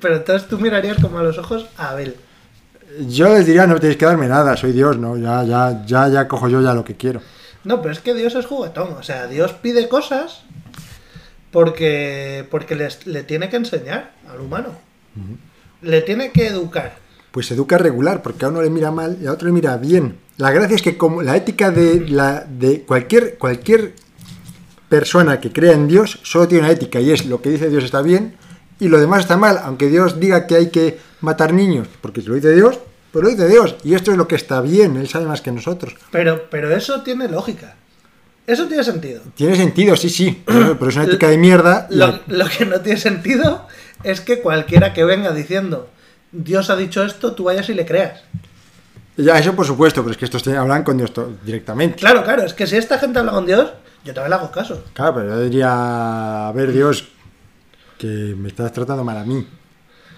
Pero 0.00 0.16
entonces 0.16 0.48
tú 0.48 0.58
mirarías 0.58 0.98
como 1.00 1.18
a 1.18 1.22
los 1.24 1.38
ojos 1.38 1.66
a 1.76 1.90
Abel. 1.90 2.14
Yo 3.08 3.28
les 3.30 3.46
diría, 3.46 3.66
no 3.66 3.80
tenéis 3.80 3.96
que 3.98 4.06
darme 4.06 4.28
nada, 4.28 4.56
soy 4.56 4.72
Dios, 4.72 4.96
no, 4.96 5.18
ya, 5.18 5.42
ya, 5.42 5.82
ya, 5.84 6.08
ya 6.08 6.28
cojo 6.28 6.48
yo 6.48 6.62
ya 6.62 6.72
lo 6.72 6.84
que 6.84 6.94
quiero. 6.94 7.20
No, 7.64 7.82
pero 7.82 7.92
es 7.92 7.98
que 8.00 8.14
Dios 8.14 8.34
es 8.36 8.46
juguetón. 8.46 8.92
O 8.92 9.02
sea, 9.02 9.26
Dios 9.26 9.52
pide 9.54 9.88
cosas 9.88 10.42
porque, 11.50 12.46
porque 12.50 12.76
les- 12.76 13.06
le 13.06 13.22
tiene 13.24 13.48
que 13.48 13.56
enseñar 13.56 14.12
al 14.30 14.40
humano. 14.40 14.68
Le 15.82 16.00
tiene 16.02 16.30
que 16.30 16.46
educar. 16.46 16.96
Pues 17.36 17.48
se 17.48 17.52
educa 17.52 17.76
regular, 17.76 18.22
porque 18.22 18.46
a 18.46 18.48
uno 18.48 18.62
le 18.62 18.70
mira 18.70 18.90
mal 18.90 19.18
y 19.20 19.26
a 19.26 19.32
otro 19.32 19.48
le 19.48 19.52
mira 19.52 19.76
bien. 19.76 20.16
La 20.38 20.52
gracia 20.52 20.74
es 20.74 20.80
que 20.80 20.96
como 20.96 21.20
la 21.20 21.36
ética 21.36 21.70
de 21.70 22.08
la 22.08 22.46
de 22.48 22.80
cualquier 22.80 23.36
cualquier 23.36 23.92
persona 24.88 25.38
que 25.38 25.52
crea 25.52 25.74
en 25.74 25.86
Dios 25.86 26.18
solo 26.22 26.48
tiene 26.48 26.64
una 26.64 26.72
ética 26.72 26.98
y 26.98 27.10
es 27.10 27.26
lo 27.26 27.42
que 27.42 27.50
dice 27.50 27.68
Dios 27.68 27.84
está 27.84 28.00
bien 28.00 28.36
y 28.80 28.88
lo 28.88 28.98
demás 28.98 29.20
está 29.20 29.36
mal, 29.36 29.60
aunque 29.62 29.90
Dios 29.90 30.18
diga 30.18 30.46
que 30.46 30.54
hay 30.54 30.70
que 30.70 30.98
matar 31.20 31.52
niños, 31.52 31.88
porque 32.00 32.22
si 32.22 32.28
lo 32.28 32.36
dice 32.36 32.54
Dios, 32.54 32.78
pues 33.12 33.22
lo 33.22 33.28
dice 33.28 33.46
Dios 33.48 33.76
y 33.84 33.92
esto 33.92 34.12
es 34.12 34.16
lo 34.16 34.26
que 34.26 34.36
está 34.36 34.62
bien, 34.62 34.96
él 34.96 35.06
sabe 35.06 35.26
más 35.26 35.42
que 35.42 35.52
nosotros. 35.52 35.94
Pero, 36.10 36.48
pero 36.48 36.74
eso 36.74 37.02
tiene 37.02 37.28
lógica. 37.28 37.76
Eso 38.46 38.66
tiene 38.66 38.82
sentido. 38.82 39.20
Tiene 39.34 39.56
sentido, 39.56 39.94
sí, 39.96 40.08
sí, 40.08 40.42
pero, 40.46 40.88
es 40.88 40.96
una 40.96 41.04
ética 41.04 41.28
de 41.28 41.36
mierda. 41.36 41.86
Lo, 41.90 42.18
lo 42.28 42.46
que 42.48 42.64
no 42.64 42.80
tiene 42.80 42.98
sentido 42.98 43.66
es 44.04 44.22
que 44.22 44.40
cualquiera 44.40 44.94
que 44.94 45.04
venga 45.04 45.32
diciendo 45.32 45.90
Dios 46.32 46.70
ha 46.70 46.76
dicho 46.76 47.02
esto, 47.04 47.32
tú 47.34 47.44
vayas 47.44 47.68
y 47.68 47.74
le 47.74 47.86
creas. 47.86 48.22
Ya, 49.16 49.38
eso 49.38 49.54
por 49.54 49.66
supuesto, 49.66 50.02
pero 50.02 50.12
es 50.12 50.18
que 50.18 50.26
estos 50.26 50.42
te- 50.42 50.56
hablan 50.56 50.82
con 50.84 50.98
Dios 50.98 51.10
directamente. 51.44 51.96
Claro, 51.96 52.22
claro, 52.22 52.42
es 52.42 52.52
que 52.52 52.66
si 52.66 52.76
esta 52.76 52.98
gente 52.98 53.18
habla 53.18 53.32
con 53.32 53.46
Dios, 53.46 53.72
yo 54.04 54.12
también 54.12 54.30
le 54.30 54.36
hago 54.36 54.50
caso. 54.50 54.84
Claro, 54.92 55.14
pero 55.14 55.28
yo 55.30 55.40
diría, 55.44 56.48
a 56.48 56.52
ver, 56.52 56.72
Dios, 56.72 57.08
que 57.98 58.06
me 58.06 58.48
estás 58.48 58.72
tratando 58.72 59.04
mal 59.04 59.16
a 59.16 59.24
mí. 59.24 59.46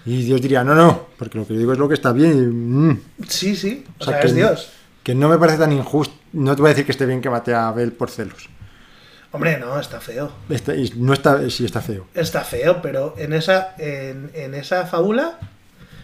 Y 0.05 0.23
Dios 0.23 0.41
diría, 0.41 0.63
no, 0.63 0.75
no, 0.75 1.07
porque 1.17 1.37
lo 1.37 1.47
que 1.47 1.53
digo 1.53 1.71
es 1.71 1.79
lo 1.79 1.87
que 1.87 1.93
está 1.93 2.11
bien. 2.11 2.31
y, 2.31 2.41
mm, 2.41 3.01
Sí, 3.27 3.55
sí, 3.55 3.85
o, 3.99 4.03
o 4.03 4.05
sea, 4.05 4.19
que, 4.19 4.27
es 4.27 4.35
Dios. 4.35 4.69
Que 5.03 5.15
no 5.15 5.29
me 5.29 5.37
parece 5.37 5.59
tan 5.59 5.71
injusto. 5.71 6.13
No 6.33 6.55
te 6.55 6.61
voy 6.61 6.69
a 6.69 6.73
decir 6.73 6.85
que 6.85 6.91
esté 6.91 7.05
bien 7.05 7.21
que 7.21 7.29
mate 7.29 7.53
a 7.53 7.69
Abel 7.69 7.93
por 7.93 8.09
celos. 8.09 8.49
Hombre, 9.31 9.57
no, 9.59 9.79
está 9.79 10.01
feo. 10.01 10.31
Está- 10.49 10.73
no 10.97 11.13
está, 11.13 11.49
sí 11.49 11.63
está 11.63 11.81
feo. 11.81 12.07
Está 12.15 12.41
feo, 12.41 12.81
pero 12.81 13.13
en 13.17 13.33
esa, 13.33 13.75
en, 13.77 14.31
en 14.33 14.55
esa 14.55 14.85
fábula, 14.87 15.37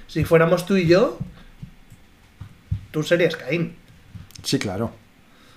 si 0.08 0.24
fuéramos 0.26 0.66
tú 0.66 0.76
y 0.78 0.88
yo, 0.88 1.18
tú 2.92 3.04
serías 3.04 3.36
Caín. 3.36 3.76
Sí, 4.44 4.60
claro. 4.60 4.92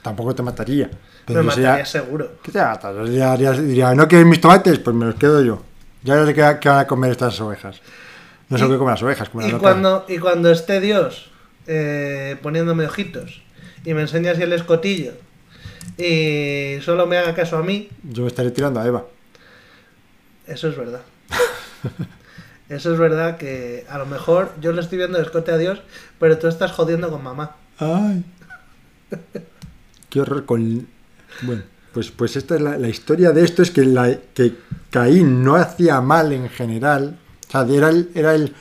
Tampoco 0.03 0.35
te 0.35 0.43
mataría. 0.43 0.87
Me 1.27 1.35
sería- 1.35 1.43
mataría 1.43 1.85
seguro. 1.85 2.39
¿Qué 2.43 2.51
te 2.53 2.59
matas? 2.61 3.09
Diría, 3.09 3.37
diría- 3.37 3.95
¿no 3.95 4.09
quieres 4.09 4.27
mis 4.27 4.41
tomates? 4.41 4.79
Pues 4.79 4.97
me 4.97 5.07
los 5.07 5.15
quedo 5.17 5.43
yo. 5.45 5.63
Ya 6.03 6.15
veré 6.15 6.33
qué, 6.35 6.59
qué 6.61 6.69
van 6.69 6.79
a 6.79 6.87
comer 6.87 7.11
estas 7.13 7.39
ovejas. 7.41 7.81
No 8.49 8.57
sé 8.57 8.67
qué 8.67 8.79
comen 8.79 8.93
las 8.93 9.03
ovejas. 9.03 9.29
comen 9.29 9.49
Y 9.49 9.53
las 9.53 9.61
cuando, 9.61 10.07
y 10.09 10.19
cuando 10.19 10.51
esté 10.51 10.81
Dios 10.81 11.31
eh, 11.67 12.37
poniéndome 12.43 12.87
ojitos 12.87 13.43
y 13.85 13.93
me 13.93 14.01
enseña 14.03 14.33
así 14.33 14.43
el 14.43 14.53
escotillo 14.55 15.13
y 15.99 16.79
solo 16.83 17.07
me 17.07 17.19
haga 17.19 17.35
caso 17.35 17.59
a 17.59 17.63
mí, 17.63 17.91
Yo 18.05 18.23
me 18.23 18.29
estaré 18.29 18.51
tirando 18.53 18.81
a 18.81 18.87
Eva. 18.87 19.05
eso 20.47 20.69
es 20.69 20.77
verdad. 20.77 21.03
Eso 22.69 22.93
es 22.93 22.99
verdad 22.99 23.39
que 23.39 23.87
a 23.89 23.99
lo 23.99 24.07
mejor 24.07 24.53
yo 24.61 24.73
le 24.73 24.81
estoy 24.81 24.99
viendo 24.99 25.19
el 25.19 25.25
escote 25.25 25.53
a 25.53 25.59
Dios, 25.59 25.81
pero 26.19 26.39
tú 26.39 26.49
estás 26.49 26.73
jodiendo 26.73 27.11
con 27.11 27.23
mamá. 27.23 27.57
Ay. 27.79 28.25
Qué 30.11 30.21
horror 30.21 30.45
con... 30.45 30.87
Bueno, 31.43 31.63
pues, 31.93 32.11
pues 32.11 32.37
esta 32.37 32.57
es 32.57 32.61
la, 32.61 32.77
la 32.77 32.89
historia 32.89 33.33
de 33.33 33.45
esto, 33.45 33.63
es 33.63 33.71
que, 33.71 33.85
la, 33.85 34.19
que 34.35 34.55
Caín 34.91 35.43
no 35.43 35.57
hacía 35.57 36.01
mal 36.01 36.33
en 36.33 36.49
general. 36.49 37.19
O 37.49 37.51
sea, 37.51 37.67
era 37.75 37.89
el, 37.89 38.11
era 38.15 38.35
el 38.35 38.55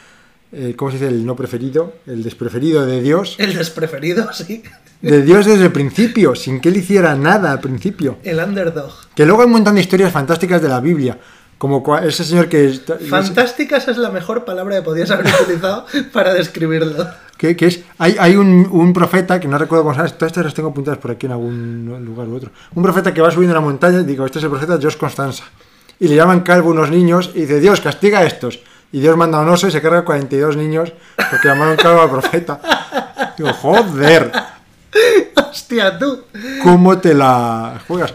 eh, 0.51 0.75
¿cómo 0.77 0.91
se 0.91 0.97
dice? 0.97 1.09
El 1.09 1.25
no 1.25 1.35
preferido, 1.35 1.95
el 2.05 2.23
despreferido 2.23 2.85
de 2.85 3.01
Dios. 3.01 3.35
El 3.37 3.53
despreferido, 3.53 4.29
sí. 4.33 4.63
De 5.01 5.21
Dios 5.21 5.45
desde 5.45 5.65
el 5.65 5.71
principio, 5.71 6.35
sin 6.35 6.61
que 6.61 6.69
él 6.69 6.77
hiciera 6.77 7.15
nada 7.15 7.51
al 7.51 7.59
principio. 7.59 8.17
El 8.23 8.39
underdog. 8.39 8.91
Que 9.13 9.25
luego 9.25 9.41
hay 9.41 9.45
un 9.45 9.51
montón 9.51 9.75
de 9.75 9.81
historias 9.81 10.11
fantásticas 10.11 10.61
de 10.61 10.69
la 10.69 10.79
Biblia. 10.79 11.19
Como 11.57 11.97
ese 11.97 12.23
señor 12.23 12.49
que... 12.49 12.79
Fantásticas 13.09 13.87
es 13.87 13.97
la 13.97 14.09
mejor 14.09 14.45
palabra 14.45 14.75
que 14.75 14.81
podías 14.83 15.09
haber 15.09 15.33
utilizado 15.41 15.85
para 16.13 16.33
describirlo. 16.33 17.07
que, 17.37 17.55
que 17.55 17.65
es 17.65 17.79
hay, 17.97 18.15
hay 18.19 18.35
un, 18.35 18.67
un 18.69 18.93
profeta 18.93 19.39
que 19.39 19.47
no 19.47 19.57
recuerdo 19.57 19.83
cómo 19.83 19.95
se 19.95 20.01
llama, 20.01 20.09
todas 20.11 20.31
estas 20.31 20.45
las 20.45 20.53
tengo 20.53 20.69
apuntadas 20.69 20.99
por 20.99 21.11
aquí 21.11 21.25
en 21.25 21.31
algún 21.31 22.03
lugar 22.05 22.27
u 22.27 22.35
otro. 22.35 22.51
Un 22.75 22.83
profeta 22.83 23.11
que 23.13 23.21
va 23.21 23.31
subiendo 23.31 23.55
la 23.55 23.61
montaña 23.61 24.01
y 24.01 24.03
digo 24.03 24.25
este 24.25 24.37
es 24.37 24.43
el 24.43 24.51
profeta 24.51 24.77
Dios 24.77 24.97
Constanza. 24.97 25.45
Y 25.99 26.07
le 26.07 26.15
llaman 26.15 26.41
calvo 26.41 26.69
unos 26.69 26.91
niños 26.91 27.31
y 27.33 27.41
dice 27.41 27.59
Dios 27.59 27.81
castiga 27.81 28.19
a 28.19 28.23
estos 28.23 28.59
y 28.91 28.99
Dios 28.99 29.17
manda 29.17 29.39
a 29.39 29.41
un 29.41 29.49
oso 29.49 29.67
y 29.67 29.71
se 29.71 29.81
carga 29.81 30.05
42 30.05 30.55
niños 30.57 30.93
porque 31.15 31.47
llamaron 31.47 31.75
calvo 31.75 32.01
al 32.01 32.09
profeta. 32.11 32.61
Digo 33.35 33.51
joder 33.53 34.31
Hostia, 35.49 35.97
tú. 35.97 36.23
cómo 36.63 36.99
te 36.99 37.15
la 37.15 37.81
juegas 37.87 38.13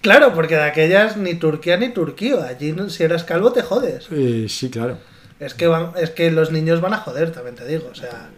Claro, 0.00 0.32
porque 0.34 0.56
de 0.56 0.62
aquellas 0.62 1.16
ni 1.16 1.34
Turquía 1.34 1.76
ni 1.76 1.90
Turquío. 1.90 2.42
Allí 2.42 2.74
si 2.88 3.02
eras 3.02 3.24
calvo 3.24 3.52
te 3.52 3.62
jodes. 3.62 4.06
Eh, 4.10 4.46
sí 4.48 4.70
claro 4.70 4.98
Es 5.38 5.54
que 5.54 5.66
van, 5.66 5.92
es 5.96 6.10
que 6.10 6.30
los 6.30 6.50
niños 6.50 6.80
van 6.80 6.94
a 6.94 6.98
joder, 6.98 7.32
también 7.32 7.56
te 7.56 7.66
digo. 7.66 7.88
O 7.90 7.94
sea. 7.94 8.28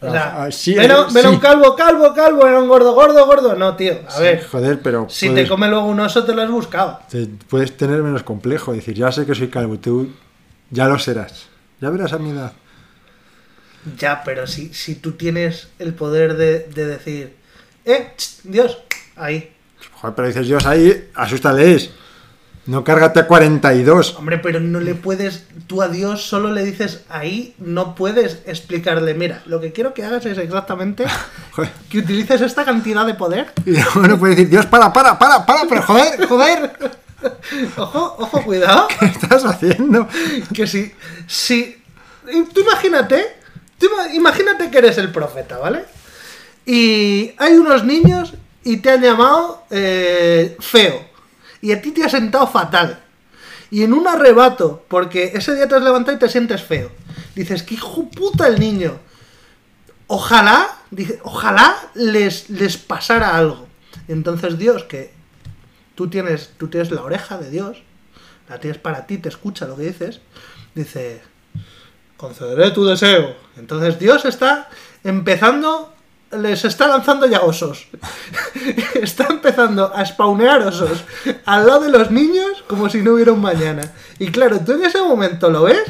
O 0.00 0.10
sea, 0.10 0.42
Ah, 0.44 0.50
sí, 0.50 0.74
ven, 0.74 0.90
a, 0.90 0.94
eh, 1.02 1.04
ven 1.12 1.26
a 1.26 1.28
sí. 1.28 1.34
un 1.34 1.40
calvo, 1.40 1.76
calvo, 1.76 2.12
calvo, 2.12 2.44
era 2.46 2.58
un 2.60 2.66
gordo, 2.68 2.92
gordo, 2.94 3.24
gordo. 3.24 3.54
No, 3.54 3.76
tío. 3.76 4.00
A 4.08 4.10
Sí, 4.10 4.22
ver, 4.22 4.44
joder 4.46 4.80
pero 4.82 5.06
si 5.08 5.30
te 5.30 5.46
come 5.46 5.68
luego 5.68 5.86
un 5.86 6.00
oso, 6.00 6.24
te 6.24 6.34
lo 6.34 6.42
has 6.42 6.50
buscado. 6.50 7.00
te- 7.08 7.28
puedes 7.48 7.76
tener 7.76 8.02
menos 8.02 8.22
complejo 8.24 8.72
decir 8.72 8.94
ya 8.94 9.12
sé 9.12 9.26
que 9.26 9.34
soy 9.34 9.48
calvo 9.48 9.78
tú 9.78 10.12
ya 10.70 10.86
lo 10.88 10.98
serás 10.98 11.46
ya 11.80 11.90
verás 11.90 12.12
a 12.12 12.18
mi 12.18 12.30
edad 12.30 12.52
Ya, 13.98 14.22
pero 14.24 14.46
si, 14.46 14.72
si 14.74 14.94
tú 14.96 15.12
tienes 15.12 15.68
el 15.78 15.94
poder 15.94 16.36
de, 16.36 16.60
de 16.60 16.86
decir, 16.86 17.34
eh, 17.84 18.12
ch, 18.16 18.40
Dios, 18.44 18.78
ahí. 19.16 19.52
Joder, 20.02 20.16
pero 20.16 20.28
dices 20.28 20.46
Dios 20.48 20.66
ahí, 20.66 21.10
asústales. 21.14 21.90
No 22.66 22.84
cárgate 22.84 23.20
a 23.20 23.26
42. 23.26 24.16
Hombre, 24.16 24.38
pero 24.38 24.60
no 24.60 24.80
le 24.80 24.94
puedes, 24.94 25.46
tú 25.66 25.80
a 25.80 25.88
Dios 25.88 26.24
solo 26.24 26.52
le 26.52 26.64
dices 26.64 27.04
ahí, 27.08 27.54
no 27.58 27.94
puedes 27.94 28.40
explicarle, 28.46 29.14
mira, 29.14 29.42
lo 29.46 29.60
que 29.60 29.72
quiero 29.72 29.94
que 29.94 30.04
hagas 30.04 30.26
es 30.26 30.38
exactamente 30.38 31.04
que 31.88 31.98
utilices 31.98 32.40
esta 32.40 32.64
cantidad 32.64 33.06
de 33.06 33.14
poder. 33.14 33.52
Y 33.64 33.72
no 34.06 34.18
puedes 34.18 34.36
decir, 34.36 34.50
Dios, 34.50 34.66
para, 34.66 34.92
para, 34.92 35.18
para, 35.18 35.46
para, 35.46 35.68
pero 35.68 35.82
joder, 35.82 36.26
joder, 36.26 36.72
Ojo, 37.76 38.16
ojo, 38.18 38.42
cuidado. 38.42 38.88
¿qué 38.98 39.06
estás 39.06 39.44
haciendo? 39.44 40.08
Que 40.52 40.66
si, 40.66 40.92
si, 41.28 41.80
tú 42.52 42.60
imagínate, 42.60 43.36
tú 43.78 43.86
imagínate 44.12 44.68
que 44.68 44.78
eres 44.78 44.98
el 44.98 45.12
profeta, 45.12 45.58
¿vale? 45.58 45.84
Y 46.66 47.34
hay 47.38 47.52
unos 47.54 47.84
niños 47.84 48.34
y 48.64 48.78
te 48.78 48.90
han 48.90 49.02
llamado 49.02 49.64
eh, 49.70 50.56
feo. 50.60 51.04
Y 51.60 51.72
a 51.72 51.80
ti 51.80 51.92
te 51.92 52.04
ha 52.04 52.08
sentado 52.08 52.46
fatal. 52.46 53.00
Y 53.70 53.82
en 53.84 53.92
un 53.92 54.06
arrebato, 54.06 54.84
porque 54.88 55.32
ese 55.34 55.54
día 55.54 55.66
te 55.68 55.76
has 55.76 55.82
levantado 55.82 56.16
y 56.16 56.20
te 56.20 56.28
sientes 56.28 56.62
feo. 56.62 56.90
Dices, 57.34 57.62
que 57.62 57.74
hijo 57.74 58.08
puta 58.10 58.46
el 58.46 58.60
niño. 58.60 58.98
Ojalá, 60.08 60.76
ojalá 61.22 61.76
les, 61.94 62.50
les 62.50 62.76
pasara 62.76 63.36
algo. 63.36 63.66
Entonces 64.08 64.58
Dios, 64.58 64.84
que 64.84 65.12
tú 65.94 66.08
tienes, 66.08 66.50
tú 66.58 66.68
tienes 66.68 66.90
la 66.90 67.02
oreja 67.02 67.38
de 67.38 67.50
Dios, 67.50 67.82
la 68.48 68.58
tienes 68.58 68.78
para 68.78 69.06
ti, 69.06 69.18
te 69.18 69.28
escucha 69.28 69.66
lo 69.66 69.76
que 69.76 69.84
dices, 69.84 70.20
dice, 70.74 71.22
concederé 72.16 72.70
tu 72.70 72.84
deseo. 72.84 73.34
Entonces 73.56 73.98
Dios 73.98 74.24
está 74.24 74.68
empezando, 75.04 75.91
les 76.32 76.64
está 76.64 76.88
lanzando 76.88 77.26
ya 77.26 77.40
osos. 77.40 77.86
está 78.94 79.26
empezando 79.28 79.92
a 79.94 80.04
spawnear 80.04 80.62
osos 80.62 81.04
al 81.44 81.66
lado 81.66 81.80
de 81.80 81.90
los 81.90 82.10
niños 82.10 82.64
como 82.66 82.88
si 82.88 83.02
no 83.02 83.12
hubiera 83.14 83.32
un 83.32 83.40
mañana. 83.40 83.82
Y 84.18 84.28
claro, 84.30 84.60
tú 84.60 84.72
en 84.72 84.84
ese 84.84 85.00
momento 85.00 85.50
lo 85.50 85.64
ves 85.64 85.82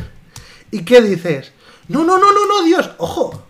y 0.71 0.85
¿qué 0.85 1.01
dices? 1.01 1.53
No, 1.89 2.05
no, 2.05 2.19
no, 2.19 2.33
no, 2.33 2.47
no, 2.47 2.63
Dios, 2.65 2.91
ojo, 2.99 3.43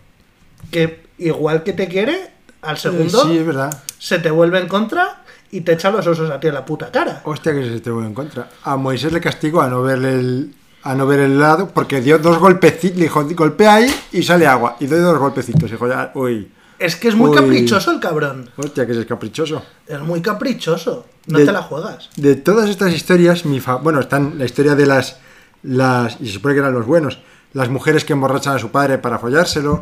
que 0.71 1.03
igual 1.17 1.63
que 1.63 1.73
te 1.73 1.87
quiere, 1.87 2.31
al 2.61 2.77
segundo 2.77 3.23
Sí, 3.25 3.37
es 3.37 3.45
verdad. 3.45 3.83
se 3.97 4.19
te 4.19 4.31
vuelve 4.31 4.59
en 4.59 4.67
contra 4.67 5.23
y 5.51 5.61
te 5.61 5.73
echa 5.73 5.91
los 5.91 6.05
osos 6.07 6.29
a 6.31 6.39
ti 6.39 6.47
en 6.47 6.55
la 6.55 6.65
puta 6.65 6.91
cara. 6.91 7.21
Hostia, 7.25 7.53
que 7.53 7.63
se 7.63 7.79
te 7.79 7.91
voy 7.91 8.05
en 8.05 8.13
contra. 8.13 8.49
A 8.63 8.75
Moisés 8.75 9.11
le 9.13 9.21
castigó 9.21 9.61
a 9.61 9.69
no 9.69 9.83
ver 9.83 10.03
el, 10.03 10.53
a 10.81 10.95
no 10.95 11.05
ver 11.05 11.19
el 11.19 11.39
lado 11.39 11.69
porque 11.69 12.01
dio 12.01 12.17
dos 12.17 12.39
golpecitos, 12.39 12.97
le 12.97 13.03
dijo, 13.03 13.23
golpea 13.35 13.75
ahí 13.75 13.95
y 14.11 14.23
sale 14.23 14.47
agua. 14.47 14.77
Y 14.79 14.87
doy 14.87 14.99
dos 14.99 15.17
golpecitos. 15.17 15.69
Y 15.69 15.73
dijo, 15.73 15.87
ya, 15.87 16.11
uy. 16.15 16.51
Es 16.83 16.95
que 16.97 17.07
es 17.07 17.15
muy 17.15 17.29
Uy. 17.29 17.35
caprichoso 17.37 17.91
el 17.91 17.99
cabrón. 18.01 18.49
Hostia, 18.57 18.85
que 18.85 18.91
es 18.91 19.05
caprichoso. 19.05 19.63
Es 19.87 19.99
muy 20.01 20.21
caprichoso. 20.21 21.05
No 21.27 21.39
De- 21.39 21.45
te 21.45 21.51
la 21.53 21.61
juegas. 21.61 22.09
De 22.17 22.35
todas 22.35 22.69
estas 22.69 22.93
historias, 22.93 23.45
mi 23.45 23.59
fa- 23.61 23.75
bueno, 23.75 24.01
están 24.01 24.37
la 24.37 24.43
historia 24.45 24.75
de 24.75 24.85
las, 24.85 25.17
las, 25.63 26.17
y 26.19 26.27
se 26.27 26.33
supone 26.33 26.55
que 26.55 26.59
eran 26.59 26.73
los 26.73 26.85
buenos, 26.85 27.19
las 27.53 27.69
mujeres 27.69 28.03
que 28.03 28.11
emborrachan 28.11 28.55
a 28.57 28.59
su 28.59 28.69
padre 28.69 28.97
para 28.97 29.17
follárselo. 29.17 29.79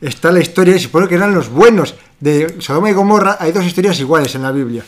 Está 0.00 0.30
la 0.32 0.40
historia, 0.40 0.74
y 0.76 0.78
se 0.78 0.84
supone 0.84 1.06
que 1.08 1.16
eran 1.16 1.34
los 1.34 1.50
buenos, 1.50 1.94
de 2.20 2.56
Sodoma 2.60 2.88
y 2.88 2.94
Gomorra. 2.94 3.36
Hay 3.40 3.52
dos 3.52 3.64
historias 3.66 4.00
iguales 4.00 4.34
en 4.34 4.42
la 4.42 4.52
Biblia. 4.52 4.84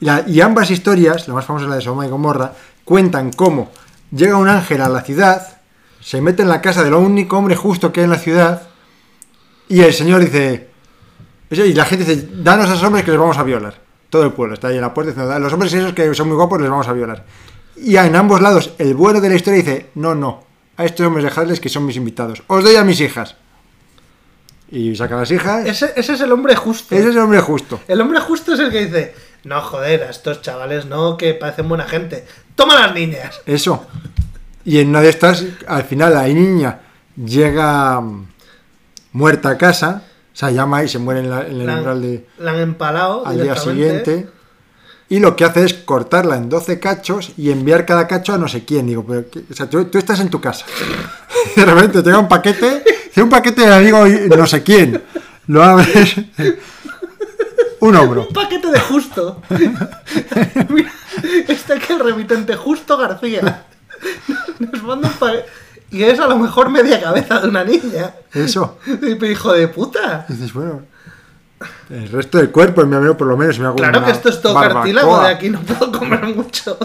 La- 0.00 0.24
y 0.26 0.40
ambas 0.40 0.70
historias, 0.72 1.28
la 1.28 1.34
más 1.34 1.44
famosa 1.44 1.66
es 1.66 1.70
la 1.70 1.76
de 1.76 1.82
Sodoma 1.82 2.06
y 2.06 2.10
Gomorra, 2.10 2.52
cuentan 2.84 3.32
cómo 3.32 3.70
llega 4.10 4.36
un 4.38 4.48
ángel 4.48 4.80
a 4.82 4.88
la 4.88 5.02
ciudad, 5.02 5.60
se 6.00 6.20
mete 6.20 6.42
en 6.42 6.48
la 6.48 6.60
casa 6.60 6.82
del 6.82 6.94
único 6.94 7.36
hombre 7.38 7.54
justo 7.54 7.92
que 7.92 8.00
hay 8.00 8.04
en 8.04 8.10
la 8.10 8.18
ciudad, 8.18 8.62
y 9.68 9.82
el 9.82 9.92
Señor 9.92 10.20
dice, 10.24 10.69
y 11.50 11.74
la 11.74 11.84
gente 11.84 12.04
dice, 12.04 12.28
danos 12.32 12.68
a 12.68 12.74
esos 12.74 12.84
hombres 12.84 13.04
que 13.04 13.10
les 13.10 13.18
vamos 13.18 13.36
a 13.38 13.42
violar. 13.42 13.74
Todo 14.08 14.24
el 14.24 14.32
pueblo 14.32 14.54
está 14.54 14.68
ahí 14.68 14.76
en 14.76 14.82
la 14.82 14.94
puerta 14.94 15.10
diciendo, 15.10 15.32
"A 15.32 15.38
los 15.38 15.52
hombres 15.52 15.72
esos 15.72 15.92
que 15.92 16.14
son 16.14 16.28
muy 16.28 16.36
guapos 16.36 16.60
les 16.60 16.70
vamos 16.70 16.88
a 16.88 16.92
violar. 16.92 17.24
Y 17.76 17.96
en 17.96 18.14
ambos 18.14 18.40
lados, 18.40 18.72
el 18.78 18.94
bueno 18.94 19.20
de 19.20 19.28
la 19.28 19.34
historia 19.36 19.58
dice, 19.58 19.90
no, 19.94 20.14
no, 20.14 20.44
a 20.76 20.84
estos 20.84 21.06
hombres 21.06 21.24
dejadles 21.24 21.60
que 21.60 21.68
son 21.68 21.86
mis 21.86 21.96
invitados. 21.96 22.42
Os 22.46 22.62
doy 22.62 22.76
a 22.76 22.84
mis 22.84 23.00
hijas. 23.00 23.36
Y 24.70 24.94
saca 24.94 25.16
a 25.16 25.20
las 25.20 25.30
hijas. 25.30 25.66
Ese, 25.66 25.92
ese 25.96 26.12
es 26.12 26.20
el 26.20 26.30
hombre 26.30 26.54
justo. 26.54 26.94
Ese 26.94 27.08
es 27.08 27.14
el 27.14 27.20
hombre 27.20 27.40
justo. 27.40 27.80
El 27.88 28.00
hombre 28.00 28.20
justo 28.20 28.54
es 28.54 28.60
el 28.60 28.70
que 28.70 28.86
dice, 28.86 29.14
no, 29.44 29.60
joder, 29.62 30.04
a 30.04 30.10
estos 30.10 30.42
chavales 30.42 30.86
no, 30.86 31.16
que 31.16 31.34
parecen 31.34 31.68
buena 31.68 31.84
gente. 31.84 32.24
Toma 32.54 32.74
las 32.74 32.94
niñas. 32.94 33.40
Eso. 33.46 33.86
Y 34.64 34.78
en 34.78 34.90
una 34.90 35.00
de 35.00 35.08
estas, 35.08 35.44
al 35.66 35.84
final, 35.84 36.14
la 36.14 36.24
niña 36.28 36.80
llega 37.16 38.00
mm, 38.00 38.28
muerta 39.12 39.50
a 39.50 39.58
casa, 39.58 40.04
o 40.32 40.36
sea, 40.36 40.50
llama 40.50 40.82
y 40.84 40.88
se 40.88 40.98
muere 40.98 41.20
en, 41.20 41.30
la- 41.30 41.46
en 41.46 41.60
el 41.60 41.66
La, 41.66 41.76
umbral 41.78 42.02
de, 42.02 42.26
la 42.38 42.52
han 42.52 42.58
empalado 42.60 43.26
al 43.26 43.40
día 43.42 43.56
siguiente. 43.56 44.28
Y 45.08 45.18
lo 45.18 45.34
que 45.34 45.44
hace 45.44 45.64
es 45.64 45.74
cortarla 45.74 46.36
en 46.36 46.48
12 46.48 46.78
cachos 46.78 47.32
y 47.36 47.50
enviar 47.50 47.84
cada 47.84 48.06
cacho 48.06 48.32
a 48.32 48.38
no 48.38 48.46
sé 48.46 48.64
quién. 48.64 48.86
Digo, 48.86 49.04
pero 49.04 49.24
o 49.50 49.54
sea, 49.54 49.68
tú, 49.68 49.84
tú 49.86 49.98
estás 49.98 50.20
en 50.20 50.30
tu 50.30 50.40
casa. 50.40 50.64
De 51.56 51.64
repente 51.64 52.00
te 52.00 52.04
llega 52.04 52.20
un 52.20 52.28
paquete, 52.28 52.84
un 53.16 53.28
paquete 53.28 53.62
de 53.66 53.74
amigo 53.74 54.06
y 54.06 54.28
no 54.28 54.46
sé 54.46 54.62
quién. 54.62 55.02
Lo 55.48 55.64
abres. 55.64 56.14
Un 57.80 57.96
hombro. 57.96 58.26
Un 58.28 58.34
paquete 58.34 58.70
de 58.70 58.78
justo. 58.78 59.40
Mira, 60.68 60.92
está 61.48 61.74
aquí 61.74 61.92
el 61.94 62.00
remitente 62.00 62.54
Justo 62.54 62.98
García. 62.98 63.64
Nos 64.58 64.82
manda 64.82 65.08
un 65.08 65.14
paquete. 65.14 65.46
Y 65.90 66.02
es 66.04 66.20
a 66.20 66.26
lo 66.26 66.38
mejor 66.38 66.70
media 66.70 67.00
cabeza 67.00 67.40
de 67.40 67.48
una 67.48 67.64
niña. 67.64 68.14
Eso. 68.32 68.78
Y 68.86 69.24
hijo 69.26 69.52
de 69.52 69.68
puta. 69.68 70.26
Y 70.28 70.34
dices, 70.34 70.52
bueno. 70.52 70.82
El 71.90 72.08
resto 72.08 72.38
del 72.38 72.50
cuerpo, 72.50 72.84
mi 72.86 72.96
amigo, 72.96 73.16
por 73.16 73.26
lo 73.26 73.36
menos, 73.36 73.58
me 73.58 73.66
hago 73.66 73.76
Claro 73.76 74.04
que 74.04 74.12
esto 74.12 74.28
es 74.30 74.40
todo 74.40 74.54
barbacoa. 74.54 74.82
cartílago, 74.82 75.20
de 75.22 75.28
aquí 75.28 75.50
no 75.50 75.60
puedo 75.60 75.92
comer 75.98 76.24
mucho. 76.34 76.78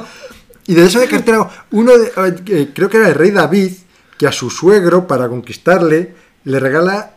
Y 0.68 0.74
de 0.74 0.86
eso 0.86 1.00
de 1.00 1.08
cartílago, 1.08 1.50
uno 1.72 1.98
de, 1.98 2.12
eh, 2.48 2.72
creo 2.74 2.90
que 2.90 2.98
era 2.98 3.08
el 3.10 3.16
rey 3.16 3.32
David, 3.32 3.72
que 4.18 4.28
a 4.28 4.32
su 4.32 4.50
suegro, 4.50 5.08
para 5.08 5.30
conquistarle, 5.30 6.16
le 6.44 6.60
regala, 6.60 7.12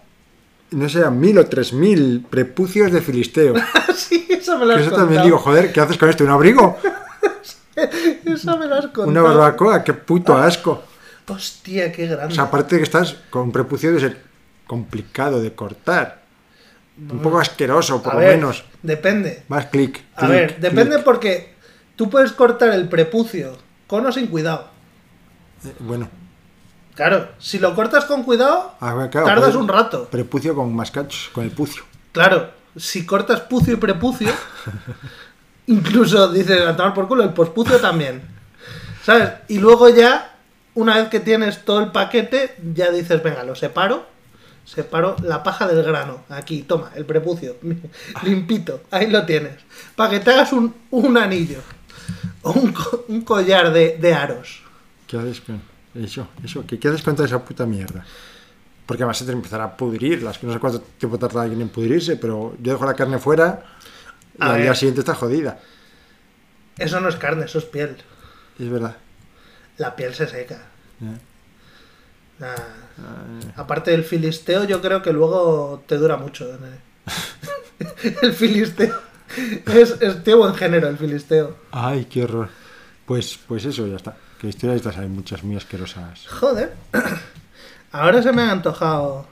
no 0.70 0.88
sé, 0.88 1.08
mil 1.10 1.38
o 1.38 1.46
tres 1.46 1.72
mil 1.72 2.24
prepucios 2.28 2.92
de 2.92 3.00
filisteo. 3.00 3.54
sí, 3.96 4.26
eso 4.30 4.58
me 4.58 4.66
lo 4.66 4.74
Que 4.74 4.82
eso 4.82 4.90
contado. 4.90 5.06
también 5.06 5.22
digo, 5.24 5.38
joder, 5.38 5.72
¿qué 5.72 5.80
haces 5.80 5.96
con 5.96 6.10
esto? 6.10 6.24
¿Un 6.24 6.30
abrigo? 6.30 6.78
Eso 8.24 8.56
me 8.58 8.66
lo 8.66 8.74
has 8.74 8.86
contado. 8.86 9.08
¿Una 9.08 9.22
barbacoa? 9.22 9.84
¡Qué 9.84 9.94
puto 9.94 10.36
asco! 10.36 10.82
Hostia, 11.28 11.92
qué 11.92 12.06
grande. 12.06 12.32
O 12.32 12.34
sea, 12.34 12.44
aparte 12.44 12.74
de 12.74 12.80
que 12.80 12.84
estás 12.84 13.16
con 13.30 13.52
prepucio 13.52 13.92
de 13.92 14.00
ser 14.00 14.22
complicado 14.66 15.40
de 15.40 15.54
cortar. 15.54 16.22
Un 17.10 17.20
poco 17.20 17.38
asqueroso, 17.38 18.02
por 18.02 18.12
A 18.12 18.14
lo 18.16 18.20
ver, 18.22 18.36
menos. 18.36 18.64
Depende. 18.82 19.44
Más 19.48 19.66
clic. 19.66 20.02
A 20.16 20.26
ver, 20.26 20.58
depende 20.58 20.98
porque 20.98 21.54
tú 21.94 22.10
puedes 22.10 22.32
cortar 22.32 22.70
el 22.70 22.88
prepucio 22.88 23.56
con 23.86 24.04
o 24.04 24.10
sin 24.12 24.26
cuidado. 24.26 24.68
Eh, 25.64 25.72
Bueno, 25.78 26.08
Claro, 26.94 27.28
si 27.38 27.60
lo 27.60 27.76
cortas 27.76 28.06
con 28.06 28.24
cuidado, 28.24 28.74
a 28.80 28.92
ver, 28.92 29.08
claro, 29.10 29.28
tardas 29.28 29.54
un 29.54 29.68
rato. 29.68 30.08
Prepucio 30.10 30.52
con 30.56 30.74
más 30.74 30.90
cachos, 30.90 31.30
con 31.32 31.44
el 31.44 31.52
pucio. 31.52 31.84
Claro, 32.10 32.50
si 32.76 33.06
cortas 33.06 33.40
pucio 33.42 33.74
y 33.74 33.76
prepucio, 33.76 34.32
incluso 35.68 36.32
dices 36.32 36.60
a 36.60 36.76
tomar 36.76 36.94
por 36.94 37.06
culo 37.06 37.22
el 37.22 37.32
pospucio 37.32 37.78
también. 37.78 38.20
¿Sabes? 39.04 39.30
Y 39.46 39.58
luego 39.60 39.88
ya, 39.88 40.37
una 40.80 40.96
vez 40.96 41.08
que 41.08 41.20
tienes 41.20 41.64
todo 41.64 41.80
el 41.80 41.90
paquete, 41.92 42.54
ya 42.74 42.90
dices, 42.90 43.22
venga, 43.22 43.42
lo 43.44 43.54
separo. 43.54 44.06
Separo 44.64 45.16
la 45.22 45.42
paja 45.42 45.66
del 45.66 45.82
grano. 45.82 46.24
Aquí, 46.28 46.62
toma, 46.62 46.90
el 46.94 47.04
prepucio. 47.06 47.56
Limpito. 48.22 48.82
Ahí 48.90 49.06
lo 49.10 49.24
tienes. 49.24 49.54
Para 49.96 50.10
que 50.10 50.20
te 50.20 50.30
hagas 50.30 50.52
un, 50.52 50.74
un 50.90 51.16
anillo. 51.16 51.60
O 52.42 52.52
un, 52.52 52.72
co- 52.72 53.04
un 53.08 53.22
collar 53.22 53.72
de, 53.72 53.96
de 53.98 54.12
aros. 54.14 54.62
¿Qué 55.06 55.16
haces 55.16 55.40
con 55.40 55.60
eso? 55.94 56.28
Eso, 56.44 56.64
¿qué, 56.66 56.78
qué 56.78 56.88
haces 56.88 57.02
con 57.02 57.16
toda 57.16 57.26
esa 57.26 57.42
puta 57.42 57.64
mierda? 57.66 58.04
Porque 58.84 59.02
además 59.02 59.18
se 59.18 59.24
te 59.24 59.32
empezará 59.32 59.64
a 59.64 59.76
pudrir, 59.76 60.22
las 60.22 60.38
que 60.38 60.46
no 60.46 60.52
sé 60.52 60.58
cuánto 60.58 60.80
tiempo 60.80 61.18
tarda 61.18 61.42
alguien 61.42 61.60
en 61.62 61.68
pudrirse, 61.70 62.16
pero 62.16 62.54
yo 62.60 62.72
dejo 62.72 62.84
la 62.86 62.94
carne 62.94 63.18
fuera 63.18 63.62
y 64.38 64.42
A 64.42 64.46
al 64.48 64.52
ver. 64.54 64.62
día 64.64 64.74
siguiente 64.74 65.00
está 65.00 65.14
jodida. 65.14 65.58
Eso 66.78 67.00
no 67.00 67.08
es 67.08 67.16
carne, 67.16 67.46
eso 67.46 67.58
es 67.58 67.64
piel. 67.64 67.96
Es 68.58 68.70
verdad. 68.70 68.96
La 69.78 69.94
piel 69.96 70.14
se 70.14 70.26
seca. 70.26 70.58
Nah. 71.00 71.14
Ah, 72.40 72.54
Aparte 73.56 73.90
del 73.90 74.04
filisteo, 74.04 74.64
yo 74.64 74.80
creo 74.80 75.02
que 75.02 75.12
luego 75.12 75.82
te 75.86 75.96
dura 75.96 76.16
mucho. 76.16 76.46
el 78.22 78.32
filisteo. 78.32 78.94
Es, 79.66 80.00
es 80.00 80.24
tío 80.24 80.38
buen 80.38 80.54
género 80.54 80.88
el 80.88 80.98
filisteo. 80.98 81.56
Ay, 81.70 82.06
qué 82.06 82.24
horror. 82.24 82.48
Pues, 83.06 83.38
pues 83.46 83.64
eso, 83.64 83.86
ya 83.86 83.96
está. 83.96 84.16
Que 84.40 84.48
historias 84.48 84.76
estas 84.76 84.98
hay 84.98 85.08
muchas 85.08 85.42
muy 85.42 85.56
asquerosas. 85.56 86.26
Joder. 86.28 86.72
Ahora 87.92 88.22
se 88.22 88.32
me 88.32 88.42
han 88.42 88.50
antojado 88.50 89.26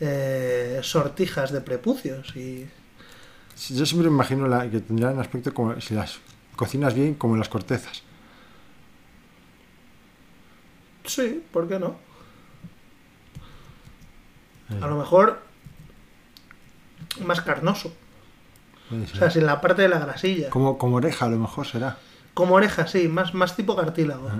eh, 0.00 0.80
sortijas 0.82 1.52
de 1.52 1.60
prepucios 1.60 2.34
y... 2.36 2.68
Yo 3.68 3.84
siempre 3.84 4.08
me 4.08 4.14
imagino 4.14 4.48
la, 4.48 4.70
que 4.70 4.80
tendrán 4.80 5.18
aspecto 5.18 5.52
como 5.52 5.78
si 5.80 5.94
las 5.94 6.18
cocinas 6.56 6.94
bien, 6.94 7.14
como 7.14 7.36
las 7.36 7.48
cortezas. 7.48 8.02
Sí, 11.04 11.42
¿por 11.52 11.68
qué 11.68 11.78
no? 11.78 11.96
A 14.80 14.86
lo 14.86 14.96
mejor 14.96 15.40
más 17.24 17.40
carnoso. 17.40 17.92
O 18.90 19.16
sea, 19.16 19.30
sin 19.30 19.46
la 19.46 19.60
parte 19.60 19.82
de 19.82 19.88
la 19.88 19.98
grasilla. 19.98 20.50
Como, 20.50 20.78
como 20.78 20.96
oreja, 20.96 21.26
a 21.26 21.28
lo 21.28 21.38
mejor 21.38 21.66
será. 21.66 21.98
Como 22.34 22.54
oreja, 22.54 22.86
sí, 22.86 23.08
más, 23.08 23.34
más 23.34 23.56
tipo 23.56 23.76
cartílago. 23.76 24.30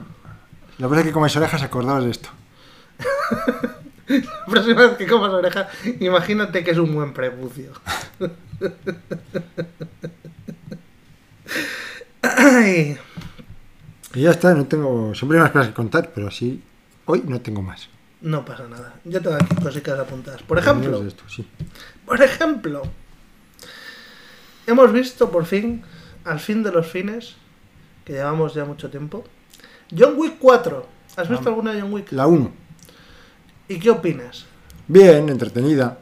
La 0.78 0.87
verdad 0.87 1.01
es 1.01 1.09
que 1.09 1.12
comes 1.12 1.37
orejas 1.37 1.62
acordados 1.62 2.05
de 2.05 2.11
esto. 2.11 2.28
La 4.09 4.45
próxima 4.47 4.82
vez 4.82 4.97
que 4.97 5.07
comas 5.07 5.32
oreja, 5.32 5.69
imagínate 6.01 6.65
que 6.65 6.73
es 6.73 6.78
un 6.78 6.93
buen 6.93 7.12
prepucio. 7.12 7.70
Ay, 12.23 12.99
Y 14.15 14.23
ya 14.23 14.31
está, 14.31 14.55
no 14.55 14.66
tengo. 14.66 15.15
Siempre 15.15 15.39
hay 15.39 15.43
más 15.45 15.53
cosas 15.53 15.69
que 15.69 15.74
contar, 15.74 16.11
pero 16.15 16.28
así. 16.28 16.62
Hoy 17.07 17.23
no 17.27 17.41
tengo 17.41 17.62
más. 17.62 17.89
no 18.20 18.45
pasa 18.45 18.66
nada. 18.69 18.95
Yo 19.05 19.20
tengo 19.23 19.37
aquí 19.37 19.55
cositas 19.57 19.99
apuntadas. 19.99 20.43
Por 20.43 20.59
ejemplo, 20.59 21.03
esto, 21.07 21.23
sí. 21.28 21.47
por 22.05 22.23
ejemplo, 22.23 22.82
hemos 24.66 24.93
visto 24.93 25.31
por 25.31 25.47
fin, 25.47 25.82
al 26.24 26.39
fin 26.41 26.62
de 26.62 26.70
los 26.73 26.87
fines, 26.87 27.37
que 28.05 28.12
llevamos 28.15 28.55
ya 28.55 28.65
mucho 28.65 28.91
tiempo, 28.91 29.24
John 29.97 30.15
Wick 30.16 30.37
4. 30.39 30.87
¿Has 31.16 31.28
visto 31.28 31.49
Ah. 31.49 31.51
alguna 31.51 31.73
de 31.73 31.81
John 31.81 31.93
Wick? 31.93 32.12
La 32.12 32.27
1. 32.27 32.53
¿Y 33.69 33.78
qué 33.78 33.91
opinas? 33.91 34.45
Bien, 34.87 35.28
entretenida. 35.28 35.99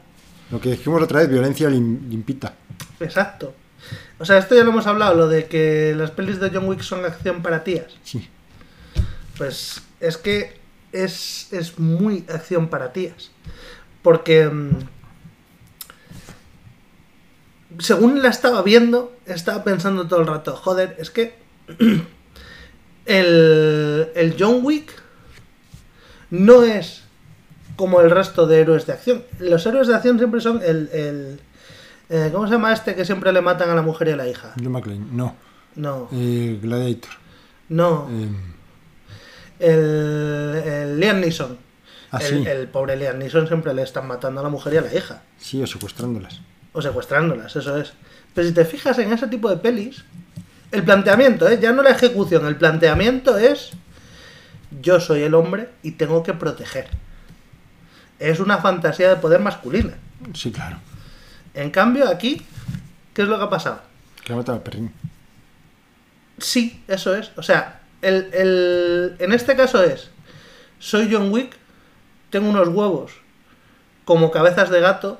Lo 0.51 0.59
que 0.59 0.71
dijimos 0.71 1.01
otra 1.01 1.19
vez, 1.21 1.29
violencia 1.29 1.69
lim- 1.69 2.07
limpita. 2.09 2.53
Exacto. 2.99 3.53
O 4.19 4.25
sea, 4.25 4.37
esto 4.37 4.55
ya 4.55 4.63
lo 4.63 4.71
hemos 4.71 4.87
hablado, 4.87 5.15
lo 5.15 5.27
de 5.27 5.45
que 5.45 5.93
las 5.95 6.11
pelis 6.11 6.39
de 6.39 6.49
John 6.49 6.67
Wick 6.67 6.81
son 6.81 7.05
acción 7.05 7.41
para 7.41 7.63
tías. 7.63 7.93
Sí. 8.03 8.27
Pues 9.37 9.81
es 9.99 10.17
que 10.17 10.57
es, 10.91 11.51
es 11.51 11.79
muy 11.79 12.25
acción 12.29 12.67
para 12.67 12.91
tías. 12.91 13.31
Porque 14.01 14.45
mm, 14.47 14.71
según 17.79 18.21
la 18.21 18.29
estaba 18.29 18.61
viendo, 18.61 19.15
estaba 19.25 19.63
pensando 19.63 20.07
todo 20.07 20.21
el 20.21 20.27
rato, 20.27 20.55
joder, 20.55 20.95
es 20.99 21.11
que 21.11 21.35
el, 23.05 24.09
el 24.15 24.35
John 24.37 24.59
Wick 24.63 24.91
no 26.29 26.63
es 26.63 27.03
como 27.75 28.01
el 28.01 28.11
resto 28.11 28.45
de 28.45 28.61
héroes 28.61 28.85
de 28.85 28.93
acción. 28.93 29.23
Los 29.39 29.65
héroes 29.65 29.87
de 29.87 29.95
acción 29.95 30.17
siempre 30.17 30.41
son 30.41 30.61
el, 30.63 30.89
el, 30.91 31.39
Eh, 32.09 32.29
¿Cómo 32.33 32.47
se 32.47 32.53
llama 32.53 32.73
este 32.73 32.95
que 32.95 33.05
siempre 33.05 33.31
le 33.31 33.41
matan 33.41 33.69
a 33.69 33.75
la 33.75 33.81
mujer 33.81 34.07
y 34.07 34.11
a 34.11 34.15
la 34.15 34.27
hija? 34.27 34.53
John 34.61 34.71
McClane. 34.71 35.05
No. 35.11 35.35
No, 35.75 36.09
Eh, 36.11 36.59
Gladiator. 36.61 37.11
no. 37.69 38.07
Eh, 38.11 38.29
El, 39.59 40.63
el 40.65 40.99
Liam 40.99 41.19
Neeson. 41.19 41.57
Ah, 42.11 42.17
el, 42.21 42.27
sí. 42.43 42.47
el 42.47 42.67
pobre 42.69 42.95
Liam 42.95 43.19
Neeson 43.19 43.47
siempre 43.47 43.73
le 43.73 43.83
están 43.83 44.07
matando 44.07 44.39
a 44.39 44.43
la 44.43 44.49
mujer 44.49 44.73
y 44.73 44.77
a 44.77 44.81
la 44.81 44.93
hija. 44.93 45.21
sí, 45.37 45.61
o 45.61 45.67
secuestrándolas. 45.67 46.39
O 46.73 46.81
secuestrándolas, 46.81 47.55
eso 47.55 47.77
es. 47.77 47.93
Pero 48.33 48.47
si 48.47 48.53
te 48.53 48.65
fijas 48.65 48.97
en 48.99 49.11
ese 49.13 49.27
tipo 49.27 49.49
de 49.49 49.57
pelis, 49.57 50.03
el 50.71 50.83
planteamiento, 50.83 51.47
¿eh? 51.49 51.59
ya 51.61 51.71
no 51.71 51.81
la 51.83 51.89
ejecución, 51.91 52.45
el 52.47 52.55
planteamiento 52.55 53.37
es 53.37 53.71
yo 54.81 54.99
soy 54.99 55.23
el 55.23 55.33
hombre 55.33 55.69
y 55.83 55.91
tengo 55.91 56.23
que 56.23 56.33
proteger. 56.33 56.87
Es 58.19 58.39
una 58.39 58.57
fantasía 58.59 59.09
de 59.09 59.15
poder 59.17 59.39
masculina. 59.41 59.93
Sí, 60.33 60.51
claro. 60.51 60.77
En 61.59 61.71
cambio, 61.71 62.07
aquí, 62.07 62.41
¿qué 63.13 63.23
es 63.23 63.27
lo 63.27 63.37
que 63.37 63.43
ha 63.43 63.49
pasado? 63.49 63.81
Que 64.23 64.31
ha 64.31 64.35
matado 64.37 64.57
al 64.57 64.63
perrín. 64.63 64.93
Sí, 66.37 66.81
eso 66.87 67.13
es. 67.15 67.31
O 67.35 67.43
sea, 67.43 67.81
el, 68.01 68.29
el- 68.33 69.15
en 69.19 69.33
este 69.33 69.57
caso 69.57 69.83
es, 69.83 70.09
soy 70.79 71.09
John 71.11 71.31
Wick, 71.31 71.53
tengo 72.29 72.49
unos 72.49 72.69
huevos 72.69 73.11
como 74.05 74.31
cabezas 74.31 74.69
de 74.69 74.79
gato 74.79 75.19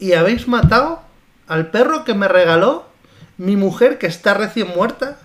y 0.00 0.14
habéis 0.14 0.48
matado 0.48 1.02
al 1.46 1.70
perro 1.70 2.04
que 2.04 2.14
me 2.14 2.26
regaló 2.26 2.86
mi 3.36 3.54
mujer 3.56 3.98
que 3.98 4.08
está 4.08 4.34
recién 4.34 4.68
muerta. 4.74 5.18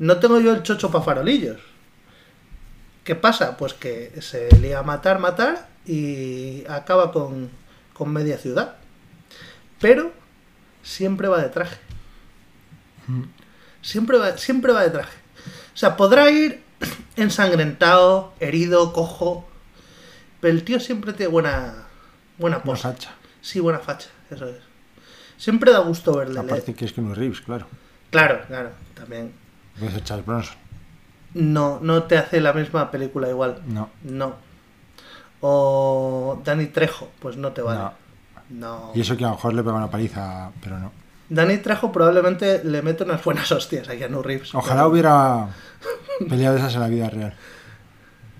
No 0.00 0.18
tengo 0.18 0.40
yo 0.40 0.52
el 0.54 0.64
chocho 0.64 0.90
para 0.90 1.04
farolillos. 1.04 1.60
¿Qué 3.04 3.14
pasa? 3.14 3.56
Pues 3.56 3.74
que 3.74 4.12
se 4.22 4.48
lía 4.60 4.80
a 4.80 4.82
matar, 4.82 5.20
matar 5.20 5.68
y 5.86 6.64
acaba 6.68 7.12
con, 7.12 7.50
con 7.94 8.12
media 8.12 8.38
ciudad. 8.38 8.74
Pero 9.80 10.12
siempre 10.82 11.28
va 11.28 11.40
de 11.42 11.48
traje. 11.48 11.76
Siempre 13.82 14.18
va, 14.18 14.36
siempre 14.36 14.72
va 14.72 14.82
de 14.82 14.90
traje. 14.90 15.16
O 15.74 15.76
sea, 15.76 15.96
podrá 15.96 16.30
ir 16.30 16.62
ensangrentado, 17.16 18.32
herido, 18.40 18.92
cojo. 18.92 19.48
Pero 20.40 20.54
el 20.54 20.64
tío 20.64 20.78
siempre 20.80 21.12
tiene 21.12 21.32
buena, 21.32 21.86
buena 22.38 22.62
pose. 22.62 22.82
facha. 22.82 23.10
Sí, 23.40 23.60
buena 23.60 23.78
facha, 23.78 24.08
eso 24.30 24.46
es. 24.48 24.56
Siempre 25.36 25.72
da 25.72 25.78
gusto 25.78 26.16
verle. 26.16 26.34
le- 26.34 26.40
Aparte 26.40 26.74
que 26.74 26.84
es 26.84 26.92
que 26.92 27.00
no 27.00 27.12
es 27.12 27.18
Reeves, 27.18 27.40
claro. 27.40 27.66
Claro, 28.10 28.42
claro, 28.46 28.70
también. 28.94 29.32
Ser 29.78 30.02
Charles 30.02 30.26
Bronson. 30.26 30.56
No, 31.34 31.78
no 31.82 32.04
te 32.04 32.16
hace 32.18 32.40
la 32.40 32.52
misma 32.52 32.90
película 32.90 33.28
igual. 33.28 33.62
No. 33.66 33.90
No. 34.02 34.36
O 35.40 36.40
Danny 36.44 36.66
Trejo, 36.66 37.10
pues 37.20 37.36
no 37.36 37.52
te 37.52 37.62
vale. 37.62 37.78
No. 37.80 37.92
No. 38.50 38.92
Y 38.94 39.00
eso 39.00 39.16
que 39.16 39.24
a 39.24 39.28
lo 39.28 39.34
mejor 39.34 39.54
le 39.54 39.62
pega 39.62 39.74
una 39.76 39.90
paliza, 39.90 40.50
pero 40.62 40.78
no. 40.78 40.92
Danny 41.28 41.58
Trejo 41.58 41.92
probablemente 41.92 42.62
le 42.64 42.80
mete 42.82 43.04
unas 43.04 43.22
buenas 43.22 43.50
hostias 43.52 43.88
a 43.88 43.96
Keanu 43.96 44.22
Reeves. 44.22 44.54
Ojalá 44.54 44.80
pero- 44.82 44.90
hubiera 44.90 45.48
peleado 46.28 46.56
esas 46.56 46.74
en 46.74 46.80
la 46.80 46.88
vida 46.88 47.10
real. 47.10 47.34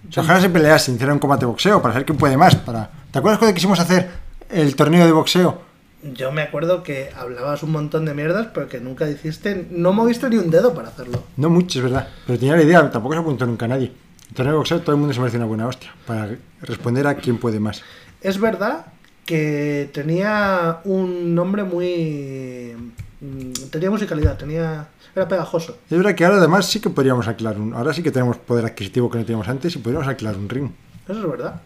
O 0.09 0.13
sea, 0.13 0.23
ojalá 0.23 0.41
se 0.41 0.49
pelease, 0.49 0.91
hiciera 0.93 1.13
un 1.13 1.19
combate 1.19 1.41
de 1.41 1.47
boxeo 1.47 1.83
para 1.83 1.93
saber 1.93 2.07
quién 2.07 2.17
puede 2.17 2.37
más. 2.37 2.55
Para... 2.55 2.89
¿Te 3.11 3.19
acuerdas 3.19 3.39
cuando 3.39 3.55
quisimos 3.55 3.79
hacer 3.79 4.09
el 4.49 4.75
torneo 4.75 5.05
de 5.05 5.13
boxeo? 5.13 5.61
Yo 6.03 6.33
me 6.33 6.43
acuerdo 6.43 6.83
que 6.83 7.11
hablabas 7.15 7.63
un 7.63 7.73
montón 7.73 8.05
de 8.07 8.15
mierdas, 8.15 8.47
pero 8.55 8.69
que 8.69 8.81
nunca 8.81 9.07
hiciste, 9.11 9.67
no 9.71 9.93
moviste 9.93 10.31
ni 10.31 10.37
un 10.37 10.49
dedo 10.49 10.73
para 10.73 10.89
hacerlo. 10.89 11.25
No 11.37 11.51
mucho, 11.51 11.81
es 11.81 11.83
verdad. 11.85 12.09
Pero 12.27 12.39
tenía 12.39 12.57
la 12.57 12.63
idea, 12.63 12.91
tampoco 12.91 13.15
se 13.15 13.21
apuntó 13.21 13.45
nunca 13.45 13.69
nadie. 13.69 13.93
El 14.31 14.35
torneo 14.35 14.53
de 14.53 14.59
boxeo 14.59 14.81
todo 14.81 14.93
el 14.93 14.99
mundo 14.99 15.13
se 15.13 15.21
merece 15.21 15.37
una 15.37 15.47
buena 15.47 15.67
hostia 15.67 15.91
para 16.07 16.31
responder 16.63 17.07
a 17.07 17.17
quién 17.17 17.37
puede 17.39 17.61
más. 17.61 17.83
Es 18.23 18.41
verdad 18.41 18.87
que 19.29 19.91
tenía 19.93 20.81
un 20.85 21.35
nombre 21.35 21.63
muy... 21.63 22.75
mm, 23.21 23.53
Tenía 23.71 23.91
musicalidad, 23.91 24.39
tenía... 24.39 24.89
Era 25.15 25.29
pegajoso. 25.29 25.77
Es 25.91 25.97
verdad 25.99 26.15
que 26.15 26.25
ahora 26.25 26.39
además 26.39 26.65
sí 26.67 26.81
que 26.81 26.89
podríamos 26.89 27.29
alquilar 27.29 27.59
un... 27.61 27.75
Ahora 27.75 27.93
sí 27.93 28.03
que 28.03 28.11
tenemos 28.11 28.39
poder 28.39 28.65
adquisitivo 28.65 29.11
que 29.11 29.19
no 29.19 29.25
teníamos 29.27 29.47
antes 29.49 29.77
y 29.77 29.79
podríamos 29.81 30.09
alquilar 30.09 30.37
un 30.39 30.49
ring. 30.49 30.71
Eso 31.07 31.21
es 31.21 31.31
verdad. 31.31 31.61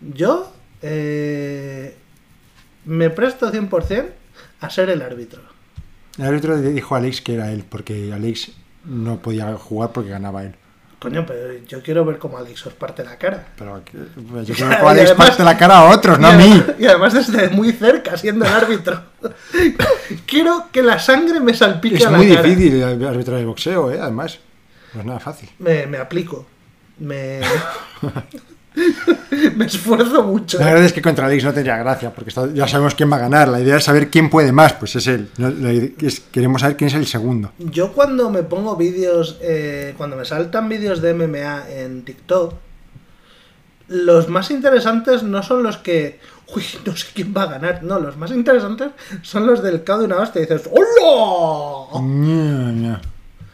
Yo 0.00 0.52
eh, 0.82 1.96
me 2.84 3.08
presto 3.08 3.50
100% 3.50 4.06
a 4.60 4.68
ser 4.70 4.90
el 4.90 5.00
árbitro. 5.00 5.40
El 6.18 6.26
árbitro 6.26 6.60
dijo 6.60 6.94
a 6.94 6.98
Alex 6.98 7.22
que 7.22 7.34
era 7.34 7.50
él, 7.52 7.64
porque 7.66 8.12
Alex 8.12 8.52
no 8.84 9.22
podía 9.22 9.54
jugar 9.56 9.92
porque 9.92 10.10
ganaba 10.10 10.44
él. 10.44 10.54
Coño, 11.04 11.24
pero 11.26 11.52
yo 11.68 11.82
quiero 11.82 12.04
ver 12.04 12.18
cómo 12.18 12.38
Alex 12.38 12.66
os 12.66 12.72
parte 12.74 13.04
la 13.04 13.16
cara. 13.16 13.46
Pero 13.56 13.82
que- 13.84 13.92
yo 13.98 14.04
creo 14.24 14.44
Y 14.44 14.54
que 14.56 14.64
Alex 14.64 15.10
además- 15.10 15.12
parte 15.28 15.44
la 15.44 15.56
cara 15.56 15.78
a 15.78 15.90
otros, 15.94 16.18
no 16.18 16.28
a 16.28 16.32
mí. 16.32 16.44
además, 16.50 16.76
y 16.78 16.86
además 16.86 17.12
desde 17.14 17.48
muy 17.50 17.72
cerca, 17.72 18.16
siendo 18.16 18.44
el 18.44 18.52
árbitro. 18.52 19.00
quiero 20.26 20.66
que 20.72 20.82
la 20.82 20.98
sangre 20.98 21.40
me 21.40 21.54
salpique 21.54 21.96
Es 21.96 22.06
a 22.06 22.10
la 22.10 22.18
muy 22.18 22.28
cara. 22.28 22.42
difícil 22.42 22.82
arbitrar 22.82 23.38
el 23.38 23.46
boxeo, 23.46 23.90
¿eh? 23.92 23.98
además. 24.00 24.38
No 24.94 25.00
es 25.00 25.06
nada 25.06 25.20
fácil. 25.20 25.50
Me, 25.58 25.86
me 25.86 25.98
aplico. 25.98 26.46
Me... 26.98 27.40
me 29.56 29.66
esfuerzo 29.66 30.22
mucho. 30.24 30.58
La 30.58 30.66
verdad 30.66 30.84
es 30.84 30.92
que 30.92 31.00
contra 31.02 31.26
Alex 31.26 31.44
no 31.44 31.52
tendría 31.52 31.76
gracia, 31.78 32.10
porque 32.12 32.30
está- 32.30 32.52
ya 32.52 32.66
sabemos 32.66 32.94
quién 32.94 33.10
va 33.10 33.16
a 33.16 33.20
ganar. 33.20 33.48
La 33.48 33.60
idea 33.60 33.76
es 33.76 33.84
saber 33.84 34.10
quién 34.10 34.30
puede 34.30 34.52
más, 34.52 34.72
pues 34.74 34.96
es 34.96 35.06
él. 35.06 35.28
No, 35.38 35.48
es- 35.68 36.20
queremos 36.32 36.60
saber 36.60 36.76
quién 36.76 36.88
es 36.88 36.94
el 36.94 37.06
segundo. 37.06 37.52
Yo 37.58 37.92
cuando 37.92 38.30
me 38.30 38.42
pongo 38.42 38.76
vídeos, 38.76 39.38
eh, 39.42 39.94
cuando 39.96 40.16
me 40.16 40.24
saltan 40.24 40.68
vídeos 40.68 41.00
de 41.00 41.14
MMA 41.14 41.70
en 41.70 42.04
TikTok, 42.04 42.54
los 43.88 44.28
más 44.28 44.50
interesantes 44.50 45.22
no 45.22 45.42
son 45.42 45.62
los 45.62 45.76
que, 45.76 46.18
uy, 46.56 46.64
no 46.86 46.96
sé 46.96 47.08
quién 47.14 47.34
va 47.36 47.42
a 47.42 47.46
ganar, 47.46 47.82
no, 47.82 48.00
los 48.00 48.16
más 48.16 48.30
interesantes 48.30 48.88
son 49.22 49.46
los 49.46 49.62
del 49.62 49.84
cao 49.84 49.98
de 49.98 50.06
una 50.06 50.16
hostia 50.16 50.40
y 50.40 50.46
dices, 50.46 50.68
¡Hola! 50.72 51.88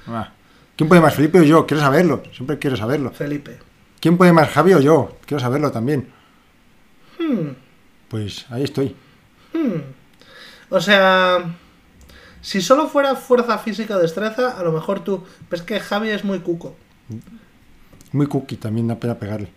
Ah. 0.06 0.30
¿Quién 0.76 0.88
puede 0.88 1.02
más, 1.02 1.14
Felipe 1.14 1.40
o 1.40 1.42
yo? 1.42 1.66
Quiero 1.66 1.82
saberlo, 1.82 2.22
siempre 2.32 2.58
quiero 2.58 2.76
saberlo. 2.76 3.10
Felipe. 3.10 3.58
¿Quién 4.00 4.16
puede 4.16 4.32
más, 4.32 4.48
Javi 4.48 4.74
o 4.74 4.80
yo? 4.80 5.16
Quiero 5.26 5.40
saberlo 5.40 5.70
también. 5.70 6.08
Hmm, 7.18 7.50
Pues 8.08 8.46
ahí 8.50 8.64
estoy. 8.64 8.96
hmm. 9.52 9.80
O 10.70 10.80
sea, 10.80 11.56
si 12.40 12.60
solo 12.62 12.88
fuera 12.88 13.16
fuerza 13.16 13.58
física 13.58 13.96
o 13.96 13.98
destreza, 13.98 14.58
a 14.58 14.62
lo 14.62 14.72
mejor 14.72 15.00
tú, 15.00 15.24
pero 15.48 15.60
es 15.60 15.66
que 15.66 15.80
Javi 15.80 16.10
es 16.10 16.24
muy 16.24 16.40
cuco. 16.40 16.76
Muy 18.12 18.26
cookie, 18.26 18.56
también 18.56 18.88
da 18.88 18.94
pena 18.98 19.18
pegarle. 19.18 19.48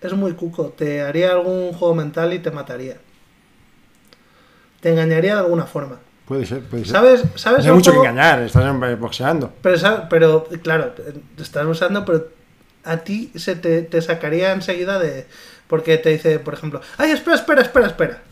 Es 0.00 0.12
muy 0.12 0.32
cuco. 0.32 0.68
Te 0.76 1.02
haría 1.02 1.32
algún 1.32 1.72
juego 1.72 1.94
mental 1.94 2.32
y 2.32 2.38
te 2.38 2.50
mataría. 2.50 2.96
Te 4.80 4.90
engañaría 4.90 5.34
de 5.34 5.40
alguna 5.40 5.64
forma. 5.64 5.98
Puede 6.26 6.46
ser, 6.46 6.62
puede 6.62 6.84
ser. 6.84 6.92
¿Sabes? 6.92 7.24
¿Sabes 7.36 7.64
No 7.64 7.72
hay 7.72 7.76
mucho 7.76 7.92
que 7.92 7.98
engañar, 7.98 8.40
estás 8.42 8.98
boxeando. 8.98 9.52
Pero, 9.62 10.08
pero 10.08 10.44
claro, 10.62 10.92
te 11.36 11.42
estás 11.42 11.66
usando, 11.66 12.04
pero 12.04 12.28
a 12.84 12.98
ti 12.98 13.30
se 13.36 13.56
te, 13.56 13.82
te 13.82 14.02
sacaría 14.02 14.52
enseguida 14.52 14.98
de... 14.98 15.26
Porque 15.66 15.96
te 15.96 16.10
dice, 16.10 16.38
por 16.38 16.54
ejemplo, 16.54 16.80
ay, 16.98 17.10
espera, 17.10 17.36
espera, 17.36 17.62
espera, 17.62 17.86
espera. 17.86 18.22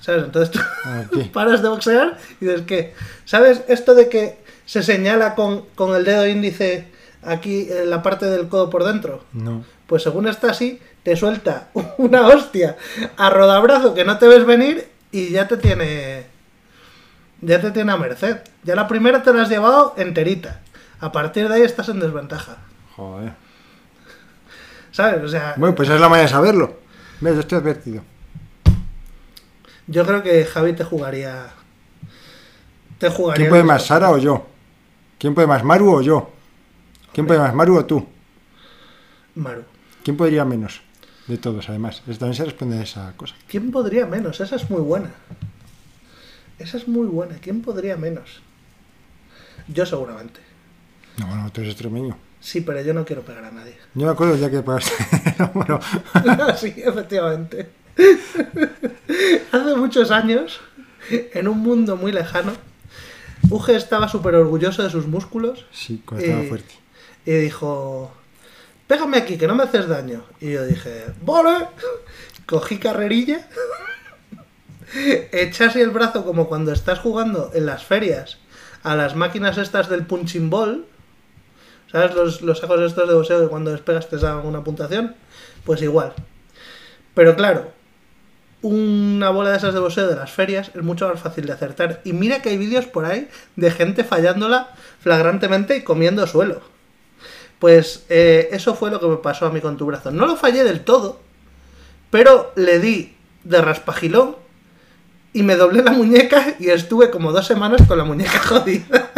¿Sabes? 0.00 0.24
Entonces 0.24 0.50
tú 0.50 0.60
Ah, 0.84 1.04
paras 1.32 1.62
de 1.62 1.68
boxear 1.68 2.18
y 2.40 2.46
dices 2.46 2.62
que... 2.62 2.94
¿Sabes 3.24 3.62
esto 3.68 3.94
de 3.94 4.08
que 4.08 4.38
se 4.66 4.82
señala 4.82 5.34
con, 5.34 5.66
con 5.74 5.94
el 5.94 6.04
dedo 6.04 6.26
índice 6.26 6.88
aquí 7.22 7.68
en 7.70 7.90
la 7.90 8.02
parte 8.02 8.26
del 8.26 8.48
codo 8.48 8.70
por 8.70 8.84
dentro? 8.84 9.24
No. 9.32 9.64
Pues 9.86 10.02
según 10.02 10.26
está 10.28 10.50
así, 10.50 10.80
te 11.02 11.16
suelta 11.16 11.68
una 11.98 12.26
hostia 12.26 12.76
a 13.16 13.30
rodabrazo 13.30 13.94
que 13.94 14.04
no 14.04 14.18
te 14.18 14.26
ves 14.26 14.44
venir 14.46 14.88
y 15.12 15.30
ya 15.30 15.48
te 15.48 15.56
tiene. 15.56 16.26
Ya 17.40 17.60
te 17.60 17.70
tiene 17.70 17.90
a 17.92 17.96
merced. 17.96 18.38
Ya 18.64 18.74
la 18.74 18.86
primera 18.86 19.22
te 19.22 19.32
la 19.32 19.42
has 19.42 19.48
llevado 19.48 19.94
enterita. 19.96 20.60
A 21.00 21.10
partir 21.12 21.48
de 21.48 21.54
ahí 21.54 21.62
estás 21.62 21.88
en 21.88 22.00
desventaja. 22.00 22.58
Joder. 22.96 23.32
¿Sabes? 24.92 25.22
O 25.22 25.28
sea, 25.28 25.54
Bueno, 25.56 25.74
pues 25.74 25.88
esa 25.88 25.96
es 25.96 26.00
la 26.00 26.08
manera 26.08 26.26
de 26.26 26.32
saberlo. 26.32 26.78
Ves, 27.20 27.34
yo 27.34 27.40
estoy 27.40 27.58
advertido. 27.58 28.02
yo 29.86 30.06
creo 30.06 30.22
que 30.22 30.44
Javi 30.44 30.72
te 30.72 30.84
jugaría. 30.84 31.48
Te 32.98 33.10
jugaría. 33.10 33.36
¿Quién 33.36 33.48
puede 33.50 33.62
más. 33.64 33.84
Sara 33.86 34.10
o 34.10 34.18
yo? 34.18 34.46
¿Quién 35.18 35.34
puede 35.34 35.46
más, 35.46 35.62
Maru 35.64 35.96
o 35.96 36.00
yo? 36.02 36.30
¿Quién 37.12 37.26
puede 37.26 37.40
más, 37.40 37.54
Maru 37.54 37.76
o 37.78 37.84
tú? 37.84 38.06
Maru. 39.34 39.64
¿Quién 40.02 40.16
podría 40.16 40.44
menos? 40.44 40.80
De 41.26 41.36
todos, 41.38 41.68
además. 41.68 42.02
También 42.06 42.34
se 42.34 42.44
responde 42.44 42.78
a 42.78 42.82
esa 42.82 43.12
cosa. 43.16 43.34
¿Quién 43.48 43.70
podría 43.70 44.06
menos? 44.06 44.40
Esa 44.40 44.56
es 44.56 44.68
muy 44.70 44.80
buena. 44.80 45.10
Esa 46.58 46.76
es 46.78 46.88
muy 46.88 47.06
buena. 47.06 47.36
¿Quién 47.40 47.62
podría 47.62 47.96
menos? 47.96 48.40
Yo 49.68 49.86
seguramente. 49.86 50.40
No, 51.18 51.26
bueno, 51.26 51.50
tú 51.52 51.60
eres 51.60 51.72
extremeño. 51.74 52.16
Sí, 52.40 52.62
pero 52.62 52.80
yo 52.80 52.94
no 52.94 53.04
quiero 53.04 53.22
pegar 53.22 53.44
a 53.44 53.50
nadie. 53.50 53.76
Yo 53.94 54.06
me 54.06 54.12
acuerdo 54.12 54.36
ya 54.36 54.50
que 54.50 54.62
pagaste. 54.62 54.92
bueno, 55.54 55.78
sí, 56.56 56.74
efectivamente. 56.76 57.68
Hace 59.52 59.74
muchos 59.76 60.10
años, 60.10 60.60
en 61.10 61.48
un 61.48 61.58
mundo 61.58 61.96
muy 61.96 62.12
lejano, 62.12 62.52
Uge 63.50 63.76
estaba 63.76 64.08
súper 64.08 64.34
orgulloso 64.34 64.82
de 64.82 64.90
sus 64.90 65.06
músculos 65.06 65.66
sí, 65.72 66.02
cuando 66.04 66.24
estaba 66.24 66.44
fuerte. 66.44 66.74
y 67.26 67.32
dijo, 67.32 68.12
pégame 68.86 69.18
aquí, 69.18 69.36
que 69.36 69.46
no 69.46 69.54
me 69.54 69.64
haces 69.64 69.88
daño. 69.88 70.24
Y 70.40 70.52
yo 70.52 70.64
dije, 70.66 71.06
vale, 71.22 71.66
cogí 72.46 72.78
carrerilla 72.78 73.46
echa 75.32 75.66
así 75.66 75.80
el 75.80 75.90
brazo 75.90 76.24
como 76.24 76.48
cuando 76.48 76.72
estás 76.72 76.98
jugando 76.98 77.50
en 77.54 77.66
las 77.66 77.84
ferias 77.84 78.38
a 78.82 78.96
las 78.96 79.14
máquinas 79.14 79.58
estas 79.58 79.88
del 79.88 80.06
punching 80.06 80.50
ball. 80.50 80.86
¿Sabes? 81.90 82.14
Los, 82.14 82.42
los 82.42 82.58
sacos 82.58 82.80
estos 82.80 83.08
de 83.08 83.14
boxeo 83.14 83.40
que 83.40 83.48
cuando 83.48 83.70
despegas 83.72 84.08
te 84.08 84.16
dan 84.16 84.46
una 84.46 84.62
puntuación. 84.62 85.14
Pues 85.64 85.82
igual. 85.82 86.12
Pero 87.14 87.34
claro, 87.36 87.72
una 88.62 89.30
bola 89.30 89.50
de 89.50 89.56
esas 89.56 89.74
de 89.74 89.80
boxeo 89.80 90.06
de 90.08 90.16
las 90.16 90.30
ferias 90.30 90.70
es 90.74 90.82
mucho 90.82 91.08
más 91.08 91.20
fácil 91.20 91.46
de 91.46 91.52
acertar. 91.52 92.00
Y 92.04 92.12
mira 92.12 92.42
que 92.42 92.50
hay 92.50 92.58
vídeos 92.58 92.86
por 92.86 93.04
ahí 93.04 93.28
de 93.56 93.70
gente 93.70 94.04
fallándola 94.04 94.70
flagrantemente 95.00 95.76
y 95.76 95.82
comiendo 95.82 96.26
suelo. 96.26 96.60
Pues 97.58 98.04
eh, 98.08 98.48
eso 98.52 98.74
fue 98.74 98.90
lo 98.90 99.00
que 99.00 99.06
me 99.06 99.16
pasó 99.16 99.46
a 99.46 99.50
mí 99.50 99.60
con 99.60 99.76
tu 99.76 99.86
brazo. 99.86 100.10
No 100.10 100.26
lo 100.26 100.36
fallé 100.36 100.64
del 100.64 100.80
todo, 100.80 101.20
pero 102.10 102.52
le 102.56 102.78
di 102.78 103.16
de 103.44 103.60
raspagilón 103.60 104.36
y 105.32 105.42
me 105.42 105.56
doblé 105.56 105.82
la 105.82 105.92
muñeca 105.92 106.56
y 106.58 106.70
estuve 106.70 107.10
como 107.10 107.32
dos 107.32 107.46
semanas 107.46 107.82
con 107.86 107.98
la 107.98 108.04
muñeca 108.04 108.38
jodida. 108.46 109.10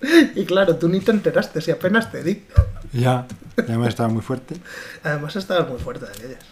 y 0.34 0.44
claro, 0.44 0.76
tú 0.76 0.88
ni 0.88 1.00
te 1.00 1.10
enteraste 1.10 1.60
si 1.60 1.70
apenas 1.70 2.10
te 2.10 2.22
di. 2.22 2.44
Ya, 2.92 3.26
además 3.56 3.88
estaba 3.88 4.08
muy 4.08 4.22
fuerte. 4.22 4.56
Además 5.02 5.36
estabas 5.36 5.68
muy 5.68 5.78
fuerte 5.78 6.06
de 6.06 6.12
aquellas. 6.12 6.44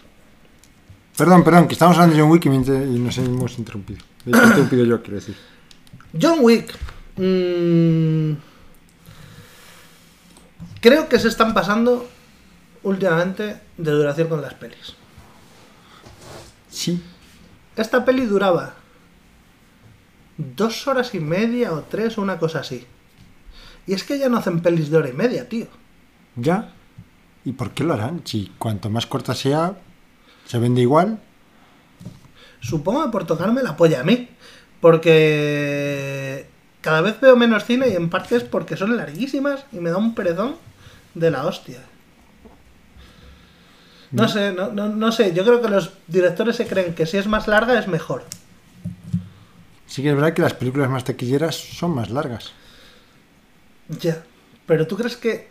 Perdón, 1.17 1.43
perdón, 1.43 1.67
que 1.67 1.73
estamos 1.73 1.97
hablando 1.97 2.15
de 2.15 2.21
John 2.21 2.31
Wick 2.31 2.45
y, 2.45 2.49
me 2.49 2.99
nos 2.99 3.17
hemos 3.17 3.57
interrumpido. 3.57 3.99
Me 4.25 4.37
he 4.37 4.41
interrumpido 4.41 4.85
yo, 4.85 5.01
quiero 5.01 5.15
decir. 5.15 5.35
John 6.19 6.39
Wick. 6.41 6.73
mm, 7.17 8.33
creo 10.79 11.09
que 11.09 11.19
se 11.19 11.27
están 11.27 11.53
pasando 11.53 12.07
últimamente 12.83 13.59
de 13.77 13.91
duración 13.91 14.29
con 14.29 14.41
las 14.41 14.53
pelis. 14.53 14.95
Sí, 16.69 17.03
Esta 17.75 18.05
peli 18.05 18.25
duraba 18.25 18.75
dos 20.37 20.87
horas 20.87 21.13
y 21.15 21.19
media 21.19 21.73
o 21.73 21.81
tres, 21.81 22.17
una 22.17 22.37
cosa 22.37 22.59
así. 22.59 22.85
Y 23.87 23.93
es 23.93 24.03
que 24.03 24.19
ya 24.19 24.29
no 24.29 24.37
hacen 24.37 24.61
pelis 24.61 24.89
de 24.89 24.97
hora 24.97 25.09
y 25.09 25.13
media, 25.13 25.47
tío. 25.49 25.67
ya. 26.35 26.73
¿Y 27.45 27.53
por 27.53 27.71
qué 27.71 27.83
lo 27.85 27.93
harán? 27.93 28.21
Si 28.25 28.51
cuanto 28.59 28.89
más 28.89 29.05
corta 29.07 29.33
sea, 29.33 29.77
se 30.45 30.59
vende 30.59 30.81
igual. 30.81 31.19
Supongo 32.59 33.05
que 33.05 33.11
por 33.11 33.25
tocarme 33.25 33.63
la 33.63 33.77
polla 33.77 34.01
a 34.01 34.03
mí. 34.03 34.27
Porque 34.81 36.45
cada 36.81 37.01
vez 37.01 37.19
veo 37.21 37.37
menos 37.37 37.63
cine 37.63 37.87
y 37.87 37.95
en 37.95 38.09
parte 38.09 38.35
es 38.35 38.43
porque 38.43 38.75
son 38.77 38.97
larguísimas 38.97 39.65
y 39.71 39.77
me 39.77 39.89
da 39.89 39.97
un 39.97 40.13
perezón 40.15 40.57
de 41.15 41.31
la 41.31 41.45
hostia. 41.45 41.79
No 44.11 44.27
sé, 44.27 44.51
no, 44.51 44.71
no, 44.71 44.89
no 44.89 45.11
sé. 45.11 45.33
Yo 45.33 45.43
creo 45.45 45.61
que 45.61 45.69
los 45.69 45.93
directores 46.07 46.57
se 46.57 46.67
creen 46.67 46.93
que 46.95 47.05
si 47.05 47.17
es 47.17 47.27
más 47.27 47.47
larga 47.47 47.79
es 47.79 47.87
mejor. 47.87 48.25
Sí 49.87 50.01
que 50.03 50.09
es 50.09 50.15
verdad 50.15 50.33
que 50.33 50.41
las 50.41 50.53
películas 50.53 50.89
más 50.89 51.03
taquilleras 51.05 51.55
son 51.55 51.95
más 51.95 52.09
largas. 52.09 52.51
Ya. 53.89 54.23
Pero 54.65 54.87
tú 54.87 54.95
crees 54.95 55.17
que... 55.17 55.49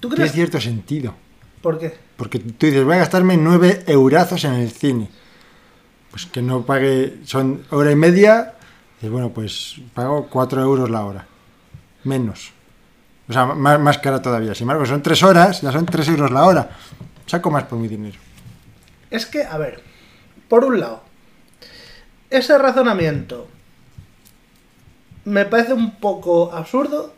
¿Tú 0.00 0.08
Tiene 0.10 0.30
cierto 0.30 0.60
sentido. 0.60 1.14
¿Por 1.62 1.78
qué? 1.78 1.96
Porque 2.16 2.38
tú 2.38 2.66
dices, 2.66 2.84
voy 2.84 2.94
a 2.94 2.98
gastarme 2.98 3.36
nueve 3.36 3.82
eurazos 3.86 4.44
en 4.44 4.54
el 4.54 4.70
cine. 4.70 5.10
Pues 6.10 6.26
que 6.26 6.42
no 6.42 6.64
pague, 6.64 7.18
son 7.24 7.64
hora 7.70 7.90
y 7.90 7.96
media. 7.96 8.54
Y 9.02 9.08
bueno, 9.08 9.30
pues 9.30 9.76
pago 9.94 10.28
cuatro 10.28 10.62
euros 10.62 10.90
la 10.90 11.04
hora. 11.04 11.26
Menos. 12.04 12.52
O 13.28 13.32
sea, 13.32 13.46
más, 13.46 13.80
más 13.80 13.98
cara 13.98 14.22
todavía. 14.22 14.54
Sin 14.54 14.64
embargo, 14.64 14.86
son 14.86 15.02
tres 15.02 15.22
horas, 15.22 15.60
ya 15.60 15.72
son 15.72 15.86
tres 15.86 16.08
euros 16.08 16.30
la 16.30 16.44
hora. 16.44 16.70
Saco 17.26 17.50
más 17.50 17.64
por 17.64 17.78
mi 17.78 17.88
dinero. 17.88 18.18
Es 19.10 19.26
que, 19.26 19.42
a 19.42 19.58
ver, 19.58 19.82
por 20.48 20.64
un 20.64 20.78
lado, 20.78 21.02
ese 22.30 22.56
razonamiento 22.58 23.48
me 25.24 25.44
parece 25.44 25.72
un 25.72 25.96
poco 25.96 26.52
absurdo 26.52 27.15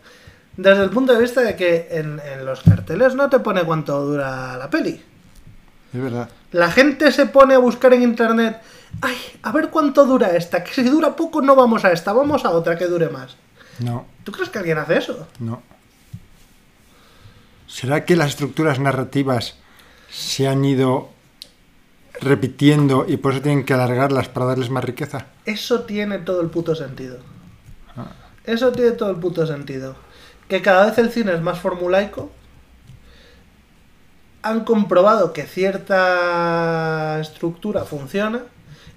desde 0.59 0.83
el 0.83 0.91
punto 0.91 1.15
de 1.15 1.21
vista 1.21 1.41
de 1.41 1.55
que 1.55 1.87
en, 1.91 2.21
en 2.21 2.45
los 2.45 2.63
carteles 2.63 3.15
no 3.15 3.31
te 3.31 3.39
pone 3.39 3.63
cuánto 3.63 4.05
dura 4.05 4.57
la 4.57 4.69
peli. 4.69 5.01
Es 5.95 6.03
verdad. 6.03 6.29
La 6.51 6.71
gente 6.71 7.13
se 7.13 7.27
pone 7.27 7.55
a 7.55 7.59
buscar 7.59 7.95
en 7.95 8.03
internet, 8.03 8.61
ay, 9.01 9.17
a 9.43 9.53
ver 9.53 9.71
cuánto 9.71 10.05
dura 10.05 10.37
esta, 10.37 10.65
que 10.65 10.73
si 10.75 10.83
dura 10.83 11.15
poco 11.15 11.41
no 11.41 11.55
vamos 11.55 11.85
a 11.85 11.93
esta, 11.93 12.13
vamos 12.13 12.45
a 12.45 12.51
otra 12.51 12.77
que 12.77 12.87
dure 12.87 13.09
más. 13.09 13.37
No, 13.79 14.07
¿Tú 14.25 14.33
crees 14.33 14.51
que 14.51 14.59
alguien 14.59 14.79
hace 14.79 14.99
eso? 14.99 15.29
no. 15.39 15.63
¿Será 17.69 18.05
que 18.07 18.17
las 18.17 18.31
estructuras 18.31 18.81
narrativas 18.81 19.57
se 20.11 20.49
han 20.49 20.65
ido 20.65 21.11
repitiendo 22.19 23.05
y 23.07 23.19
por 23.19 23.33
eso 23.35 23.43
tienen 23.43 23.65
que 23.65 23.75
alargarlas 23.75 24.29
para 24.29 24.47
darles 24.47 24.71
más 24.71 24.83
riqueza? 24.83 25.27
Eso 25.45 25.83
tiene 25.83 26.19
todo 26.19 26.41
el 26.41 26.49
puto 26.49 26.75
sentido. 26.75 27.19
Eso 28.45 28.73
tiene 28.73 28.93
todo 28.93 29.11
el 29.11 29.17
puto 29.19 29.47
sentido. 29.47 29.97
Que 30.49 30.63
cada 30.63 30.87
vez 30.87 30.99
el 30.99 31.11
cine 31.11 31.35
es 31.35 31.41
más 31.41 31.59
formulaico. 31.59 32.31
Han 34.43 34.65
comprobado 34.65 35.33
que 35.33 35.45
cierta 35.45 37.19
estructura 37.21 37.85
funciona 37.85 38.43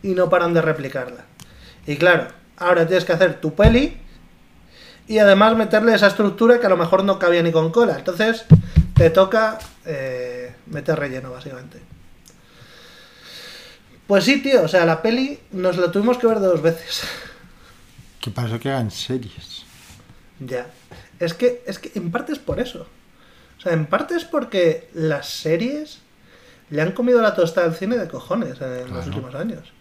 y 0.04 0.10
no 0.10 0.30
paran 0.30 0.54
de 0.54 0.62
replicarla. 0.62 1.26
Y 1.86 1.98
claro, 1.98 2.28
ahora 2.58 2.88
tienes 2.88 3.06
que 3.06 3.14
hacer 3.14 3.42
tu 3.42 3.54
peli 3.54 3.98
y 5.08 5.18
además 5.18 5.58
meterle 5.58 5.94
esa 5.94 6.08
estructura 6.08 6.60
que 6.60 6.68
a 6.68 6.70
lo 6.70 6.78
mejor 6.78 7.04
no 7.04 7.20
cabía 7.20 7.44
ni 7.44 7.52
con 7.52 7.72
cola. 7.72 7.98
Entonces 7.98 8.46
te 8.96 9.10
toca 9.10 9.60
eh, 9.86 10.54
meter 10.68 10.98
relleno, 10.98 11.32
básicamente. 11.32 11.82
Pues 14.08 14.24
sí, 14.24 14.42
tío, 14.42 14.64
o 14.64 14.68
sea, 14.68 14.86
la 14.86 15.02
peli 15.02 15.40
nos 15.52 15.78
la 15.78 15.92
tuvimos 15.92 16.18
que 16.18 16.28
ver 16.28 16.40
dos 16.40 16.62
veces. 16.62 17.04
Que 18.20 18.30
para 18.30 18.48
eso 18.48 18.60
que 18.60 18.70
hagan 18.70 18.92
series. 18.92 19.64
Ya. 20.40 20.68
Es 21.22 21.34
que, 21.34 21.64
es 21.68 21.80
que 21.80 21.92
en 21.98 22.12
parte 22.12 22.34
es 22.34 22.40
por 22.40 22.60
eso. 22.60 22.88
O 23.58 23.62
sea, 23.62 23.74
en 23.74 23.86
parte 23.86 24.16
es 24.16 24.26
porque 24.26 24.90
las 24.94 25.30
series 25.30 26.02
le 26.72 26.82
han 26.82 26.94
comido 26.94 27.22
la 27.22 27.36
tostada 27.36 27.68
al 27.68 27.76
cine 27.76 27.98
de 27.98 28.08
cojones 28.08 28.60
en 28.60 28.92
los 28.92 29.06
últimos 29.06 29.36
años. 29.36 29.72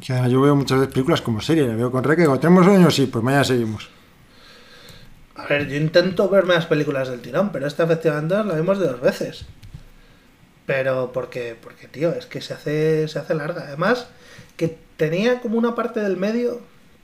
Yo 0.00 0.40
veo 0.40 0.56
muchas 0.56 0.80
veces 0.80 0.92
películas 0.92 1.20
como 1.20 1.40
series. 1.40 1.76
Veo 1.76 1.92
con 1.92 2.02
Reque 2.02 2.26
¿tenemos 2.40 2.64
sueño? 2.64 2.90
Sí, 2.90 3.06
pues 3.06 3.22
mañana 3.22 3.44
seguimos. 3.44 3.88
A 5.36 5.46
ver, 5.46 5.68
yo 5.68 5.76
intento 5.76 6.28
verme 6.28 6.54
las 6.54 6.66
películas 6.66 7.08
del 7.08 7.20
tirón, 7.20 7.52
pero 7.52 7.66
esta 7.66 7.84
efectivamente 7.84 8.34
la 8.34 8.54
vimos 8.54 8.80
de 8.80 8.88
dos 8.88 9.00
veces. 9.00 9.46
Pero 10.66 11.12
porque, 11.12 11.56
porque 11.60 11.86
tío, 11.86 12.10
es 12.10 12.26
que 12.26 12.40
se 12.40 12.54
hace, 12.54 13.06
se 13.06 13.18
hace 13.20 13.34
larga. 13.34 13.64
Además, 13.68 14.08
que 14.56 14.76
tenía 14.96 15.40
como 15.40 15.58
una 15.58 15.76
parte 15.76 16.00
del 16.00 16.16
medio 16.16 16.60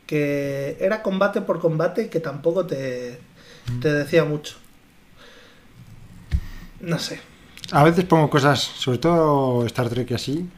que 0.07 0.79
era 0.81 1.03
combate 1.03 1.43
por 1.43 1.61
combate 1.61 2.05
y 2.05 2.09
que 2.09 2.19
tampoco 2.19 2.67
te, 2.67 3.21
te 3.81 3.93
decía 3.93 4.25
mucho. 4.25 4.57
No 6.81 6.99
sé. 6.99 7.21
A 7.71 7.85
veces 7.85 8.05
pongo 8.05 8.31
cosas, 8.31 8.61
sobre 8.61 8.99
todo 8.99 9.67
Star 9.67 9.89
Trek 9.91 10.13
así, 10.13 10.49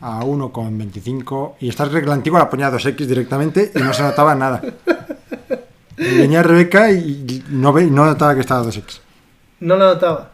a 0.00 0.20
1,25. 0.20 1.54
Y 1.60 1.68
Star 1.70 1.88
Trek 1.88 2.06
la 2.06 2.14
antigua 2.14 2.38
la 2.38 2.50
ponía 2.50 2.68
a 2.68 2.72
2X 2.72 3.06
directamente 3.06 3.72
y 3.74 3.78
no 3.80 3.92
se 3.92 4.02
notaba 4.02 4.34
nada. 4.34 4.62
Venía 5.96 6.42
Rebeca 6.42 6.90
y 6.90 7.44
no, 7.50 7.72
ve, 7.72 7.84
no 7.84 8.06
notaba 8.06 8.34
que 8.34 8.40
estaba 8.40 8.60
a 8.60 8.64
2X. 8.64 9.00
No 9.60 9.76
lo 9.76 9.86
notaba. 9.86 10.30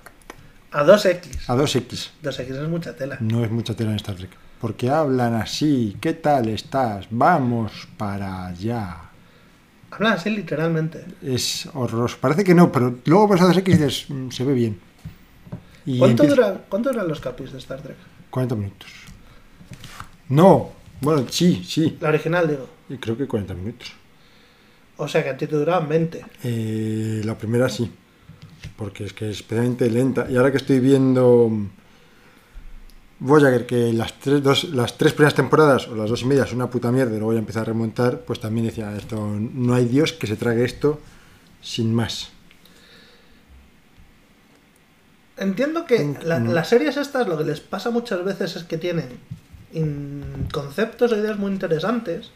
A 0.71 0.85
2X. 0.85 1.49
A 1.49 1.57
2X. 1.57 2.11
2X 2.23 2.63
es 2.63 2.69
mucha 2.69 2.95
tela. 2.95 3.17
No 3.21 3.43
es 3.45 3.51
mucha 3.51 3.75
tela 3.75 3.91
en 3.91 3.97
Star 3.97 4.15
Trek. 4.15 4.31
Porque 4.61 4.91
hablan 4.91 5.35
así. 5.35 5.97
¿Qué 6.01 6.13
tal 6.13 6.49
estás? 6.49 7.07
Vamos 7.11 7.89
para 7.97 8.47
allá. 8.47 9.06
Hablan 9.97 10.13
así 10.13 10.31
literalmente. 10.31 11.05
Es 11.23 11.69
horroroso. 11.75 12.19
Parece 12.21 12.45
que 12.45 12.55
no, 12.55 12.71
pero 12.71 12.97
luego 13.07 13.29
vas 13.29 13.41
a 13.41 13.47
2X 13.47 13.69
y 13.69 13.73
dices, 13.79 14.07
"Mm, 14.11 14.31
se 14.31 14.45
ve 14.45 14.53
bien. 14.55 14.79
Y 15.85 15.99
¿Cuánto, 15.99 16.23
empieza- 16.25 16.43
duran, 16.43 16.63
¿Cuánto 16.69 16.91
duran 16.93 17.09
los 17.09 17.21
capis 17.21 17.53
de 17.53 17.59
Star 17.59 17.81
Trek? 17.81 17.97
40 18.31 18.55
minutos. 18.55 18.91
No. 20.29 20.71
Bueno, 21.01 21.27
sí, 21.31 21.63
sí. 21.67 21.97
La 22.01 22.09
original, 22.09 22.49
digo. 22.49 22.69
Y 22.89 22.97
creo 22.97 23.17
que 23.17 23.27
40 23.27 23.55
minutos. 23.55 23.93
O 24.97 25.07
sea 25.09 25.23
que 25.23 25.31
a 25.31 25.37
ti 25.37 25.47
te 25.47 25.57
duraban 25.57 25.89
20. 25.89 26.25
Eh, 26.43 27.21
la 27.25 27.37
primera 27.37 27.69
sí. 27.69 27.91
Porque 28.77 29.05
es 29.05 29.13
que 29.13 29.31
es 29.31 29.37
especialmente 29.39 29.89
lenta. 29.91 30.27
Y 30.31 30.37
ahora 30.37 30.51
que 30.51 30.57
estoy 30.59 30.81
viendo 30.81 31.49
mm, 31.51 31.69
Voyager, 33.19 33.65
que 33.67 33.93
las 33.95 34.19
tres, 34.21 34.43
dos, 34.43 34.65
las 34.65 34.99
tres 34.99 35.13
primeras 35.15 35.35
temporadas, 35.35 35.89
o 35.89 35.95
las 35.97 36.11
dos 36.11 36.23
y 36.23 36.27
media, 36.27 36.47
son 36.47 36.57
una 36.57 36.69
puta 36.71 36.93
mierda, 36.93 37.13
y 37.13 37.15
luego 37.15 37.27
voy 37.29 37.37
a 37.37 37.39
empezar 37.41 37.63
a 37.63 37.65
remontar, 37.65 38.21
pues 38.21 38.41
también 38.41 38.67
decía, 38.67 38.95
esto 38.97 39.17
no 39.39 39.75
hay 39.75 39.87
Dios 39.87 40.13
que 40.13 40.27
se 40.27 40.37
trague 40.37 40.65
esto 40.65 41.01
sin 41.63 41.95
más. 41.95 42.29
Entiendo 45.39 45.85
que 45.85 46.17
la- 46.23 46.39
las 46.41 46.69
series 46.69 46.97
estas 46.97 47.27
lo 47.29 47.37
que 47.37 47.45
les 47.45 47.61
pasa 47.61 47.91
muchas 47.91 48.25
veces 48.25 48.57
es 48.57 48.65
que 48.65 48.79
tienen 48.79 49.09
in- 49.73 50.49
conceptos 50.53 51.13
e 51.13 51.17
ideas 51.19 51.39
muy 51.39 51.53
interesantes, 51.53 52.31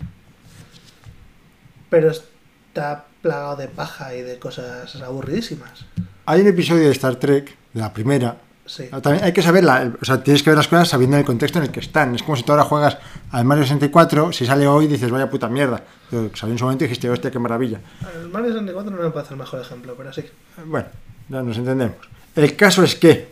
pero 1.89 2.11
está 2.11 3.07
plagado 3.23 3.57
de 3.57 3.69
paja 3.69 4.15
y 4.15 4.23
de 4.23 4.39
cosas 4.39 4.97
aburridísimas. 4.97 5.87
Hay 6.27 6.43
un 6.43 6.49
episodio 6.49 6.85
de 6.85 6.93
Star 6.93 7.17
Trek, 7.17 7.57
de 7.73 7.81
la 7.81 7.93
primera, 7.93 8.37
Sí. 8.71 8.85
También 9.03 9.25
hay 9.25 9.33
que 9.33 9.43
saber, 9.43 9.65
la- 9.65 9.93
o 10.01 10.05
sea, 10.05 10.23
tienes 10.23 10.45
que 10.45 10.51
ver 10.51 10.57
las 10.57 10.69
cosas 10.69 10.89
sabiendo 10.89 11.17
el 11.17 11.25
contexto 11.25 11.59
en 11.59 11.65
el 11.65 11.71
que 11.73 11.81
están. 11.81 12.15
Es 12.15 12.23
como 12.23 12.37
si 12.37 12.45
tú 12.45 12.53
ahora 12.53 12.63
juegas 12.63 12.99
al 13.33 13.45
Mario 13.45 13.65
64, 13.65 14.33
si 14.33 14.47
sale 14.47 14.65
hoy 14.69 14.87
dices, 14.87 15.11
vaya 15.11 15.29
puta 15.29 15.49
mierda. 15.49 15.83
Pero 16.09 16.31
salió 16.37 16.53
en 16.55 16.59
su 16.59 16.65
momento 16.67 16.85
y 16.85 16.87
dijiste, 16.87 17.11
hostia, 17.11 17.33
qué 17.33 17.39
maravilla. 17.41 17.81
El 18.15 18.29
Mario 18.29 18.49
64 18.53 18.97
no 18.97 19.03
me 19.03 19.11
parece 19.11 19.35
el 19.35 19.41
mejor 19.41 19.61
ejemplo, 19.61 19.95
pero 19.97 20.13
sí. 20.13 20.23
Bueno, 20.65 20.87
ya 21.29 21.43
nos 21.43 21.57
entendemos. 21.59 21.97
El 22.37 22.55
caso 22.55 22.85
es 22.85 22.95
que 22.95 23.29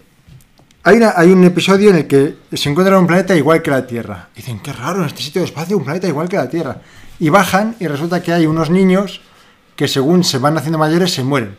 hay, 0.83 0.97
una- 0.97 1.15
hay 1.17 1.31
un 1.31 1.45
episodio 1.45 1.91
en 1.91 1.97
el 1.99 2.07
que 2.09 2.35
se 2.55 2.69
encuentra 2.69 2.99
un 2.99 3.07
planeta 3.07 3.37
igual 3.37 3.63
que 3.63 3.71
la 3.71 3.87
Tierra. 3.87 4.31
Dicen, 4.35 4.59
qué 4.59 4.73
raro, 4.73 5.01
en 5.03 5.07
este 5.07 5.23
sitio 5.23 5.41
de 5.43 5.47
espacio 5.47 5.77
un 5.77 5.85
planeta 5.85 6.09
igual 6.09 6.29
que 6.29 6.37
la 6.37 6.49
Tierra. 6.49 6.79
Y 7.21 7.29
bajan 7.29 7.77
y 7.79 7.87
resulta 7.87 8.21
que 8.23 8.33
hay 8.33 8.47
unos 8.47 8.71
niños 8.71 9.21
que 9.77 9.87
según 9.87 10.25
se 10.25 10.39
van 10.39 10.59
haciendo 10.59 10.79
mayores 10.79 11.15
se 11.15 11.23
mueren. 11.23 11.57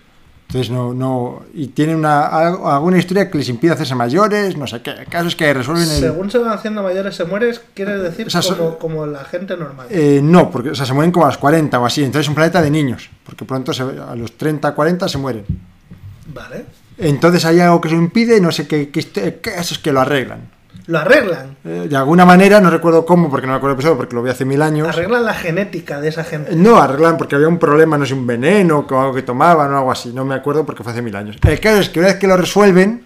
Entonces 0.49 0.71
no, 0.71 0.95
no, 0.95 1.43
y 1.53 1.67
tienen 1.67 1.95
una, 1.97 2.26
alguna 2.26 2.97
historia 2.97 3.30
que 3.30 3.38
les 3.38 3.49
impide 3.49 3.73
hacerse 3.73 3.93
mayores, 3.93 4.57
no 4.57 4.65
sé 4.65 4.81
qué. 4.81 4.89
El 4.89 5.05
caso 5.05 5.27
es 5.27 5.35
que 5.35 5.53
resuelven 5.53 5.84
el... 5.84 5.99
Según 5.99 6.31
se 6.31 6.39
van 6.39 6.51
haciendo 6.53 6.81
mayores, 6.81 7.15
se 7.15 7.23
mueres, 7.26 7.61
quiere 7.76 7.99
decir 7.99 8.26
O 8.26 8.30
sea, 8.31 8.41
so- 8.41 8.80
como, 8.80 9.05
la 9.05 9.23
gente 9.26 9.55
normal. 9.55 9.85
Eh, 9.91 10.21
no, 10.23 10.49
porque 10.49 10.71
o 10.71 10.76
sea, 10.76 10.88
se 10.88 10.93
mueren 10.93 11.11
como 11.11 11.26
a 11.26 11.30
los 11.30 11.38
40 11.38 11.80
o 11.80 11.85
así. 11.85 12.01
Entonces 12.03 12.26
es 12.26 12.30
un 12.30 12.34
planeta 12.34 12.63
de 12.63 12.71
niños, 12.71 13.11
porque 13.23 13.45
pronto 13.45 13.73
se- 13.73 13.84
a 13.84 14.15
los 14.15 14.38
30, 14.39 14.73
40 14.73 15.07
se 15.07 15.19
mueren. 15.19 15.45
Vale. 16.34 16.65
Entonces 16.97 17.45
hay 17.45 17.59
algo 17.59 17.80
que 17.80 17.89
se 17.89 17.95
impide, 17.95 18.41
no 18.41 18.51
sé 18.51 18.67
qué, 18.67 18.89
qué, 18.89 19.03
qué- 19.03 19.51
eso 19.55 19.76
es 19.76 19.77
que 19.80 19.93
lo 19.93 20.01
arreglan. 20.01 20.49
Lo 20.89 20.97
arreglan. 20.97 21.55
Eh, 21.63 21.85
de 21.87 21.95
alguna 21.95 22.25
manera, 22.25 22.59
no 22.59 22.71
recuerdo 22.71 23.05
cómo, 23.05 23.29
porque 23.29 23.45
no 23.45 23.53
me 23.53 23.57
acuerdo 23.57 23.75
episodio, 23.75 23.95
porque 23.97 24.15
lo 24.15 24.23
vi 24.23 24.31
hace 24.31 24.43
mil 24.43 24.59
años. 24.61 24.87
Arreglan 24.87 25.23
la 25.23 25.35
genética 25.35 26.01
de 26.01 26.07
esa 26.09 26.23
gente. 26.23 26.55
No, 26.55 26.77
arreglan 26.81 27.15
porque 27.15 27.35
había 27.35 27.47
un 27.47 27.59
problema, 27.59 27.95
no 27.95 28.07
sé, 28.07 28.15
un 28.15 28.25
veneno 28.25 28.87
o 28.89 28.99
algo 28.99 29.13
que 29.13 29.21
tomaban 29.21 29.71
o 29.71 29.77
algo 29.77 29.91
así. 29.91 30.11
No 30.13 30.25
me 30.25 30.33
acuerdo 30.33 30.65
porque 30.65 30.81
fue 30.81 30.91
hace 30.91 31.03
mil 31.03 31.15
años. 31.15 31.37
El 31.47 31.59
caso 31.59 31.79
es 31.81 31.89
que 31.89 31.99
una 31.99 32.07
vez 32.07 32.17
que 32.17 32.25
lo 32.25 32.35
resuelven, 32.37 33.05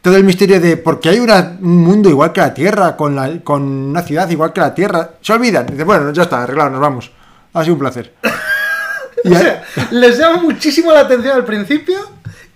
todo 0.00 0.16
el 0.16 0.24
misterio 0.24 0.58
de 0.60 0.78
por 0.78 0.98
qué 0.98 1.10
hay 1.10 1.18
una- 1.18 1.58
un 1.60 1.76
mundo 1.78 2.08
igual 2.08 2.32
que 2.32 2.40
la 2.40 2.54
Tierra, 2.54 2.96
con, 2.96 3.14
la, 3.14 3.38
con 3.44 3.62
una 3.62 4.00
ciudad 4.02 4.26
igual 4.30 4.52
que 4.54 4.60
la 4.62 4.74
Tierra, 4.74 5.10
se 5.20 5.32
olvidan. 5.34 5.66
Dice, 5.66 5.84
bueno, 5.84 6.10
ya 6.12 6.22
está, 6.22 6.42
arreglado, 6.44 6.70
nos 6.70 6.80
vamos. 6.80 7.10
Ha 7.52 7.62
sido 7.62 7.74
un 7.74 7.80
placer. 7.80 8.14
Y 9.24 9.32
O 9.32 9.38
sea, 9.38 9.62
les 9.90 10.18
llama 10.18 10.40
muchísimo 10.42 10.92
la 10.92 11.00
atención 11.00 11.34
al 11.34 11.44
principio 11.44 11.98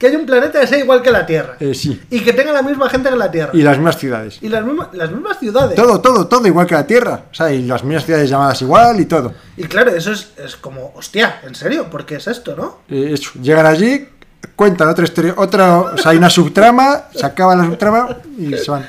que 0.00 0.06
hay 0.06 0.16
un 0.16 0.24
planeta 0.24 0.58
que 0.58 0.66
sea 0.66 0.78
igual 0.78 1.02
que 1.02 1.10
la 1.10 1.26
Tierra. 1.26 1.56
eh, 1.60 1.74
sí. 1.74 2.00
Y 2.08 2.20
que 2.20 2.32
tenga 2.32 2.52
la 2.52 2.62
misma 2.62 2.88
gente 2.88 3.10
que 3.10 3.16
la 3.16 3.30
Tierra. 3.30 3.50
Y 3.52 3.60
las 3.62 3.76
mismas 3.76 3.98
ciudades. 3.98 4.38
Y 4.40 4.48
las 4.48 4.64
mismas, 4.64 4.88
las 4.94 5.10
mismas 5.12 5.38
ciudades. 5.38 5.76
Todo, 5.76 6.00
todo, 6.00 6.26
todo 6.26 6.46
igual 6.46 6.66
que 6.66 6.74
la 6.74 6.86
Tierra. 6.86 7.24
O 7.30 7.34
sea, 7.34 7.52
y 7.52 7.66
las 7.66 7.84
mismas 7.84 8.06
ciudades 8.06 8.30
llamadas 8.30 8.62
igual 8.62 8.98
y 8.98 9.04
todo. 9.04 9.34
Y 9.58 9.64
claro, 9.64 9.90
eso 9.94 10.10
es, 10.12 10.32
es 10.42 10.56
como, 10.56 10.92
hostia, 10.96 11.40
¿en 11.46 11.54
serio? 11.54 11.90
¿Por 11.90 12.06
qué 12.06 12.14
es 12.16 12.26
esto, 12.28 12.56
no? 12.56 12.78
Eh, 12.88 13.10
eso, 13.12 13.32
llegan 13.42 13.66
allí, 13.66 14.08
cuentan 14.56 14.88
otra 14.88 15.04
historia, 15.04 15.34
otra, 15.36 15.78
o 15.80 15.98
sea, 15.98 16.12
hay 16.12 16.16
una 16.16 16.30
subtrama, 16.30 17.04
se 17.14 17.26
acaba 17.26 17.54
la 17.54 17.66
subtrama 17.66 18.16
y 18.38 18.54
se 18.56 18.70
van. 18.70 18.86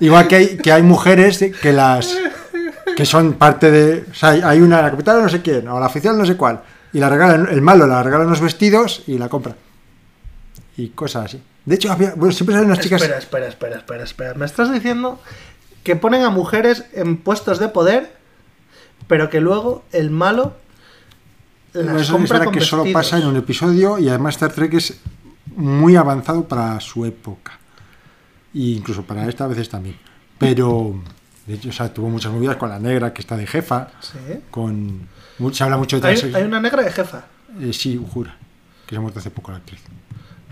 Igual 0.00 0.26
que 0.26 0.36
hay, 0.36 0.56
que 0.56 0.72
hay 0.72 0.82
mujeres 0.82 1.38
que 1.60 1.72
las 1.72 2.16
que 2.96 3.04
son 3.04 3.34
parte 3.34 3.70
de, 3.70 4.04
o 4.10 4.14
sea, 4.14 4.30
hay- 4.30 4.60
una 4.60 4.80
la 4.80 4.90
capital 4.90 5.20
no 5.22 5.28
sé 5.28 5.42
quién 5.42 5.66
o 5.68 5.80
la 5.80 5.86
oficial 5.86 6.16
no 6.16 6.24
sé 6.24 6.36
cuál 6.36 6.60
y 6.94 6.98
la 6.98 7.10
regalan 7.10 7.48
el 7.50 7.60
malo 7.60 7.86
la 7.86 8.02
regalan 8.02 8.28
unos 8.28 8.40
vestidos 8.40 9.02
y 9.06 9.18
la 9.18 9.28
compra 9.28 9.56
y 10.76 10.88
cosas 10.88 11.26
así. 11.26 11.42
De 11.64 11.76
hecho, 11.76 11.90
había, 11.90 12.14
bueno, 12.14 12.32
siempre 12.32 12.54
salen 12.54 12.70
unas 12.70 12.80
chicas. 12.80 13.00
Espera, 13.00 13.18
espera, 13.18 13.48
espera, 13.48 13.76
espera, 13.76 14.04
espera. 14.04 14.34
Me 14.34 14.44
estás 14.44 14.72
diciendo 14.72 15.20
que 15.82 15.96
ponen 15.96 16.22
a 16.22 16.30
mujeres 16.30 16.84
en 16.92 17.16
puestos 17.16 17.58
de 17.58 17.68
poder, 17.68 18.16
pero 19.06 19.30
que 19.30 19.40
luego 19.40 19.84
el 19.92 20.10
malo 20.10 20.54
las 21.72 22.02
eso 22.02 22.02
es 22.02 22.10
compra 22.10 22.38
verdad 22.38 22.44
con 22.44 22.54
que 22.54 22.60
solo 22.60 22.82
vestidos. 22.84 23.02
pasa 23.02 23.18
en 23.18 23.26
un 23.26 23.36
episodio 23.36 23.98
y 23.98 24.08
además 24.08 24.34
Star 24.34 24.52
Trek 24.52 24.74
es 24.74 25.00
muy 25.56 25.96
avanzado 25.96 26.46
para 26.46 26.78
su 26.80 27.04
época. 27.04 27.58
E 28.54 28.78
incluso 28.78 29.02
para 29.02 29.28
esta 29.28 29.44
a 29.44 29.48
veces 29.48 29.68
también. 29.68 29.96
Pero, 30.38 31.02
de 31.46 31.54
hecho, 31.54 31.68
o 31.68 31.72
sea, 31.72 31.92
tuvo 31.92 32.08
muchas 32.08 32.32
movidas 32.32 32.56
con 32.56 32.68
la 32.70 32.78
negra 32.78 33.12
que 33.12 33.20
está 33.20 33.36
de 33.36 33.46
jefa, 33.46 33.88
Sí. 34.00 34.18
con... 34.50 35.08
Se 35.52 35.64
habla 35.64 35.76
mucho 35.76 35.98
de 36.00 36.08
Hay, 36.08 36.32
hay 36.34 36.42
una 36.44 36.60
negra 36.60 36.82
de 36.82 36.90
jefa. 36.92 37.24
eh, 37.60 37.72
sí, 37.72 37.98
Uhura, 37.98 38.36
que 38.86 38.94
se 38.94 38.96
ha 38.96 39.00
muerto 39.00 39.18
hace 39.18 39.30
poco 39.30 39.50
la 39.50 39.58
actriz. 39.58 39.80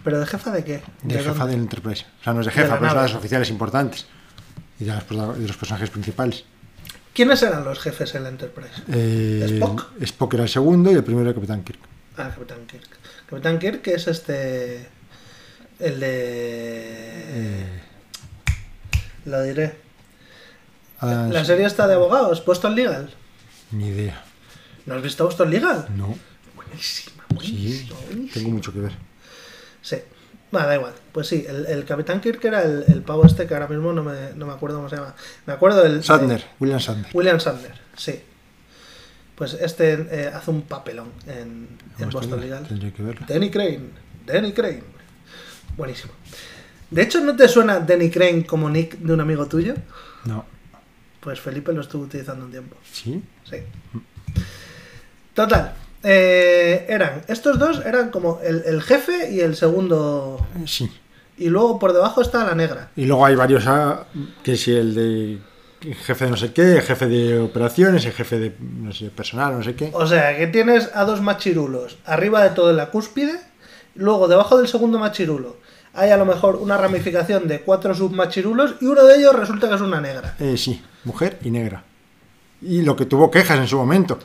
¿Pero 0.05 0.19
de 0.19 0.27
jefa 0.27 0.51
de 0.51 0.65
qué? 0.65 0.83
De, 1.05 1.15
jefa 1.15 1.31
dónde? 1.33 1.53
del 1.53 1.61
Enterprise. 1.61 2.05
O 2.21 2.25
sea, 2.25 2.33
no 2.33 2.41
es 2.41 2.47
de 2.47 2.53
De 2.53 2.57
jefa, 2.59 2.75
pero 2.75 2.87
es 2.87 2.93
una 2.93 3.03
de 3.03 3.09
las 3.09 3.17
oficiales 3.17 3.51
importantes. 3.51 4.07
Y 4.81 4.85
de, 4.85 4.93
protago- 4.95 5.35
de 5.35 5.47
los 5.47 5.57
personajes 5.57 5.91
principales. 5.91 6.45
¿Quiénes 7.15 7.41
eran 7.43 7.63
los 7.63 7.79
jefes 7.79 8.15
en 8.17 8.25
la 8.25 8.31
Enterprise? 8.31 8.83
Eh, 8.93 9.47
¿Spock? 9.61 9.93
Spock 10.01 10.35
era 10.35 10.43
el 10.45 10.49
segundo 10.49 10.91
y 10.91 10.95
el 10.95 11.05
primero 11.05 11.27
era 11.29 11.35
Capitán 11.35 11.63
Kirk. 11.63 11.79
Ah, 12.17 12.31
Capitán 12.35 12.67
Kirk. 12.67 12.89
Capitán 13.29 13.59
Kirk 13.61 13.87
es 13.87 14.09
este... 14.09 14.89
El 15.79 16.01
de... 16.01 17.65
Lo 19.27 19.43
diré. 19.43 19.77
Ah, 21.03 21.29
La 21.31 21.45
serie 21.45 21.67
está 21.67 21.87
de 21.87 21.95
abogados, 21.95 22.45
Boston 22.45 22.75
Legal. 22.75 23.11
Ni 23.73 23.89
idea. 23.89 24.23
¿No 24.87 24.95
has 24.95 25.03
visto 25.03 25.25
Boston 25.25 25.51
Legal? 25.51 25.87
No. 25.97 26.17
Buenísima, 26.55 27.25
Sí, 27.41 27.89
buenísima, 28.09 28.33
tengo 28.35 28.51
mucho 28.51 28.73
que 28.73 28.81
ver. 28.81 28.93
Sí. 29.83 29.97
Bueno, 30.51 30.67
da 30.69 30.75
igual. 30.77 30.93
Pues 31.13 31.27
sí, 31.29 31.45
el, 31.49 31.67
el 31.67 31.85
Capitán 31.85 32.21
Kirk 32.21 32.45
era 32.45 32.63
el, 32.63 32.85
el 32.89 33.03
pavo 33.03 33.25
este 33.25 33.47
que 33.47 33.55
ahora 33.55 33.69
mismo 33.69 33.93
no 33.93 34.03
me, 34.05 34.33
no 34.37 34.47
me 34.47 34.53
acuerdo 34.53 34.77
cómo 34.77 34.89
se 34.89 34.97
llama. 34.97 35.15
Me 35.47 35.53
acuerdo 35.55 35.83
del... 35.83 36.05
Sadner, 36.05 36.41
de- 36.41 36.47
William 36.61 36.81
Sadner. 36.81 37.07
William 37.15 37.41
Sadner, 37.41 37.73
sí. 37.97 38.21
Pues 39.35 39.55
este 39.55 39.93
eh, 40.11 40.31
hace 40.33 40.51
un 40.51 40.63
papelón 40.63 41.11
en, 41.27 41.69
Boston 42.11 42.41
Legal. 42.41 42.67
Tendré 42.69 42.93
que 42.93 43.03
verlo. 43.03 43.27
Danny 43.27 43.51
Crane. 43.51 43.81
Danny 44.27 44.53
Crane. 44.53 44.85
Buenísimo. 45.77 46.13
De 46.91 47.03
hecho, 47.03 47.21
¿no 47.21 47.35
te 47.35 47.49
suena 47.49 47.81
Danny 47.81 48.11
Crane 48.11 48.45
como 48.45 48.69
nick 48.69 48.99
de 48.99 49.13
un 49.15 49.21
amigo 49.21 49.47
tuyo? 49.47 49.75
No. 50.27 50.45
Pues 51.23 51.41
Felipe 51.41 51.73
lo 51.73 51.81
estuvo 51.83 52.03
utilizando 52.05 52.45
un 52.45 52.51
tiempo. 52.51 52.77
¿Sí? 52.93 53.23
Sí. 53.49 53.57
Total. 55.35 55.73
eh, 56.03 56.85
eran, 56.89 57.23
estos 57.29 57.59
dos 57.59 57.85
eran 57.87 58.11
como 58.11 58.41
el, 58.43 58.63
el 58.67 58.83
jefe 58.83 59.31
y 59.33 59.41
el 59.41 59.57
segundo. 59.57 60.45
Eh, 60.57 60.65
Sí. 60.67 60.91
Y 61.39 61.49
luego 61.49 61.79
por 61.79 61.93
debajo 61.95 62.21
está 62.21 62.45
la 62.45 62.55
negra. 62.55 62.91
Y 62.95 63.07
luego 63.07 63.25
hay 63.25 63.35
varios, 63.35 63.65
ah, 63.67 64.05
que 64.45 64.57
si 64.57 64.73
el 64.75 64.95
de 64.95 65.39
jefe 66.05 66.27
de 66.27 66.31
no 66.31 66.37
sé 66.37 66.53
qué, 66.53 66.75
el 66.77 66.83
jefe 66.83 67.07
de 67.09 67.41
operaciones, 67.41 68.05
el 68.05 68.13
jefe 68.13 68.39
de 68.39 68.55
no 68.61 68.93
sé, 68.93 69.09
personal, 69.11 69.57
no 69.57 69.63
sé 69.65 69.75
qué. 69.75 69.91
O 69.95 70.07
sea, 70.07 70.37
que 70.37 70.47
tienes 70.49 70.91
a 70.95 71.05
dos 71.05 71.21
machirulos 71.23 71.97
arriba 72.05 72.45
de 72.45 72.51
todo 72.51 72.71
en 72.71 72.77
la 72.77 72.91
cúspide. 72.91 73.41
Luego, 73.95 74.29
debajo 74.29 74.59
del 74.59 74.69
segundo 74.69 74.99
machirulo, 74.99 75.57
hay 75.95 76.11
a 76.11 76.17
lo 76.17 76.25
mejor 76.25 76.57
una 76.57 76.77
ramificación 76.77 77.47
de 77.49 77.61
cuatro 77.61 77.95
submachirulos. 77.95 78.77
Y 78.81 78.87
uno 78.87 79.05
de 79.05 79.19
ellos 79.19 79.35
resulta 79.35 79.69
que 79.69 79.75
es 79.75 79.81
una 79.81 80.01
negra. 80.01 80.37
Eh, 80.39 80.57
sí, 80.57 80.83
mujer 81.05 81.39
y 81.43 81.51
negra. 81.51 81.83
Y 82.63 82.83
lo 82.83 82.97
que 82.97 83.07
tuvo 83.07 83.31
quejas 83.31 83.59
en 83.59 83.69
su 83.69 83.77
momento. 83.77 84.19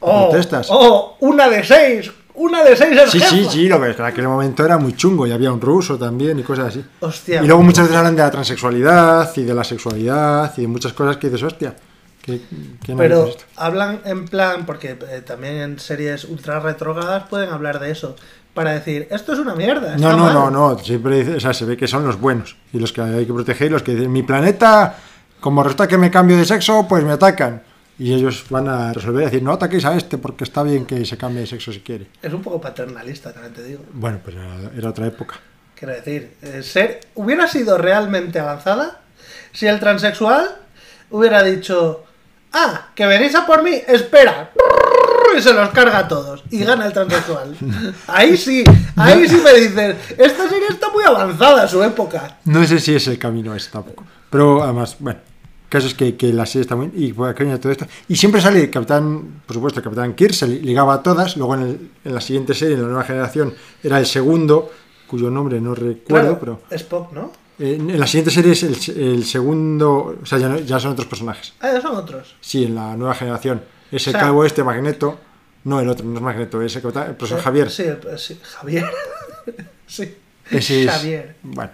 ¡Oh! 0.00 0.30
¿Protestas? 0.30 0.68
¡Oh! 0.70 1.16
¡Una 1.20 1.48
de 1.48 1.62
seis! 1.64 2.10
¡Una 2.34 2.64
de 2.64 2.76
seis 2.76 2.98
es 2.98 3.10
Sí, 3.10 3.20
sí, 3.20 3.36
jefa! 3.36 3.50
sí, 3.50 3.68
lo 3.68 3.80
que 3.80 3.90
en 3.90 4.02
aquel 4.02 4.28
momento 4.28 4.64
era 4.64 4.78
muy 4.78 4.94
chungo 4.96 5.26
y 5.26 5.32
había 5.32 5.52
un 5.52 5.60
ruso 5.60 5.98
también 5.98 6.38
y 6.38 6.42
cosas 6.42 6.68
así. 6.68 6.84
Hostia. 7.00 7.42
Y 7.42 7.46
luego 7.46 7.62
muchas 7.62 7.84
veces 7.84 7.98
hablan 7.98 8.16
de 8.16 8.22
la 8.22 8.30
transexualidad 8.30 9.30
y 9.36 9.42
de 9.42 9.54
la 9.54 9.64
sexualidad 9.64 10.52
y 10.56 10.62
de 10.62 10.68
muchas 10.68 10.92
cosas 10.94 11.18
que 11.18 11.28
dices, 11.28 11.42
hostia, 11.42 11.74
¿qué, 12.22 12.40
qué 12.82 12.94
Pero 12.96 13.30
hablan 13.56 14.00
en 14.04 14.26
plan, 14.26 14.64
porque 14.64 14.96
eh, 15.10 15.22
también 15.26 15.56
en 15.56 15.78
series 15.80 16.24
ultra 16.24 16.60
retrogadas 16.60 17.24
pueden 17.28 17.50
hablar 17.50 17.78
de 17.78 17.90
eso. 17.90 18.16
Para 18.54 18.72
decir, 18.72 19.06
esto 19.10 19.32
es 19.32 19.38
una 19.38 19.54
mierda. 19.54 19.96
No, 19.96 20.12
no, 20.12 20.24
mal". 20.24 20.34
no, 20.34 20.50
no, 20.50 20.78
siempre 20.78 21.18
dice, 21.18 21.36
o 21.36 21.40
sea, 21.40 21.54
se 21.54 21.64
ve 21.64 21.76
que 21.76 21.86
son 21.86 22.04
los 22.04 22.20
buenos 22.20 22.56
y 22.72 22.78
los 22.78 22.92
que 22.92 23.00
hay 23.00 23.26
que 23.26 23.32
proteger 23.32 23.68
y 23.68 23.70
los 23.70 23.82
que 23.82 23.94
dicen, 23.94 24.10
mi 24.10 24.22
planeta, 24.22 24.96
como 25.40 25.62
resulta 25.62 25.86
que 25.86 25.96
me 25.96 26.10
cambio 26.10 26.36
de 26.36 26.44
sexo, 26.44 26.86
pues 26.88 27.04
me 27.04 27.12
atacan. 27.12 27.62
Y 27.98 28.14
ellos 28.14 28.46
van 28.48 28.66
a 28.66 28.92
resolver 28.92 29.22
y 29.22 29.24
decir, 29.26 29.42
no 29.42 29.52
ataquéis 29.52 29.84
a 29.84 29.94
este 29.94 30.16
porque 30.18 30.44
está 30.44 30.62
bien 30.62 30.86
que 30.86 31.04
se 31.04 31.16
cambie 31.18 31.42
de 31.42 31.46
sexo 31.46 31.72
si 31.72 31.80
quiere. 31.80 32.06
Es 32.22 32.32
un 32.32 32.42
poco 32.42 32.60
paternalista, 32.60 33.32
también 33.32 33.52
te 33.52 33.62
digo. 33.62 33.84
Bueno, 33.92 34.18
pues 34.24 34.36
era, 34.36 34.70
era 34.76 34.88
otra 34.88 35.06
época. 35.06 35.36
Quiero 35.74 35.94
decir, 35.94 36.34
eh, 36.42 36.62
ser 36.62 37.00
hubiera 37.14 37.46
sido 37.46 37.78
realmente 37.78 38.38
avanzada 38.38 39.00
si 39.52 39.66
el 39.66 39.80
transexual 39.80 40.56
hubiera 41.10 41.42
dicho, 41.42 42.04
ah, 42.52 42.88
que 42.94 43.06
venís 43.06 43.34
a 43.34 43.46
por 43.46 43.62
mí, 43.62 43.80
espera. 43.86 44.50
Y 45.36 45.40
se 45.42 45.52
los 45.54 45.68
carga 45.70 45.98
a 45.98 46.08
todos. 46.08 46.42
Y 46.50 46.64
gana 46.64 46.86
el 46.86 46.92
transexual. 46.92 47.56
Ahí 48.06 48.36
sí, 48.36 48.64
ahí 48.96 49.28
sí 49.28 49.36
me 49.44 49.54
dices, 49.54 49.96
esta 50.18 50.48
serie 50.48 50.66
está 50.68 50.88
muy 50.90 51.04
avanzada 51.04 51.62
a 51.62 51.68
su 51.68 51.82
época. 51.82 52.38
No 52.44 52.64
sé 52.66 52.78
si 52.80 52.94
es 52.94 53.06
el 53.08 53.18
camino 53.18 53.54
ese 53.54 53.70
tampoco. 53.70 54.04
Pero 54.28 54.62
además, 54.62 54.96
bueno, 54.98 55.20
el 55.64 55.68
caso 55.68 55.86
es 55.86 55.94
que, 55.94 56.16
que 56.16 56.32
la 56.32 56.46
serie 56.46 56.62
está 56.62 56.76
muy... 56.76 56.90
Y 56.94 57.12
todo 57.12 57.70
esto. 57.72 57.86
Y 58.08 58.16
siempre 58.16 58.40
sale 58.40 58.60
el 58.62 58.70
Capitán, 58.70 59.42
por 59.46 59.54
supuesto, 59.54 59.80
el 59.80 59.84
Capitán 59.84 60.14
Kirk, 60.14 60.32
se 60.34 60.46
li- 60.48 60.60
ligaba 60.60 60.94
a 60.94 61.02
todas. 61.02 61.36
Luego 61.36 61.54
en, 61.54 61.62
el- 61.62 61.90
en 62.04 62.14
la 62.14 62.20
siguiente 62.20 62.52
serie, 62.54 62.74
en 62.74 62.82
la 62.82 62.88
nueva 62.88 63.04
generación, 63.04 63.54
era 63.82 63.98
el 63.98 64.06
segundo, 64.06 64.70
cuyo 65.06 65.30
nombre 65.30 65.60
no 65.60 65.74
recuerdo, 65.74 66.38
Claro, 66.38 66.38
pero... 66.40 66.60
Spock, 66.76 67.12
¿no? 67.12 67.32
en 67.62 68.00
la 68.00 68.06
siguiente 68.06 68.30
serie 68.30 68.52
es 68.52 68.62
el, 68.62 68.98
el 68.98 69.24
segundo... 69.24 70.16
O 70.22 70.26
sea, 70.26 70.38
ya, 70.38 70.48
no- 70.48 70.58
ya 70.58 70.80
son 70.80 70.92
otros 70.92 71.06
personajes. 71.06 71.52
Ah, 71.60 71.70
ya 71.74 71.80
son 71.80 71.94
otros. 71.96 72.34
Sí, 72.40 72.64
en 72.64 72.74
la 72.74 72.96
nueva 72.96 73.14
generación. 73.14 73.62
Ese 73.92 74.10
O 74.10 74.12
sea- 74.12 74.20
calvo 74.20 74.44
este, 74.44 74.62
Magneto... 74.64 75.18
No, 75.62 75.78
el 75.78 75.88
otro, 75.90 76.06
no 76.06 76.16
es 76.16 76.22
Magneto, 76.22 76.62
es 76.62 76.74
el, 76.76 76.80
capitán- 76.82 77.08
el 77.10 77.16
profesor 77.16 77.38
Eh, 77.38 77.42
Javier. 77.42 77.70
Sí, 77.70 77.84
Javier. 78.42 78.86
sí. 79.86 80.16
Ese 80.50 80.84
es, 80.84 80.90
Xavier. 80.90 81.36
bueno, 81.42 81.70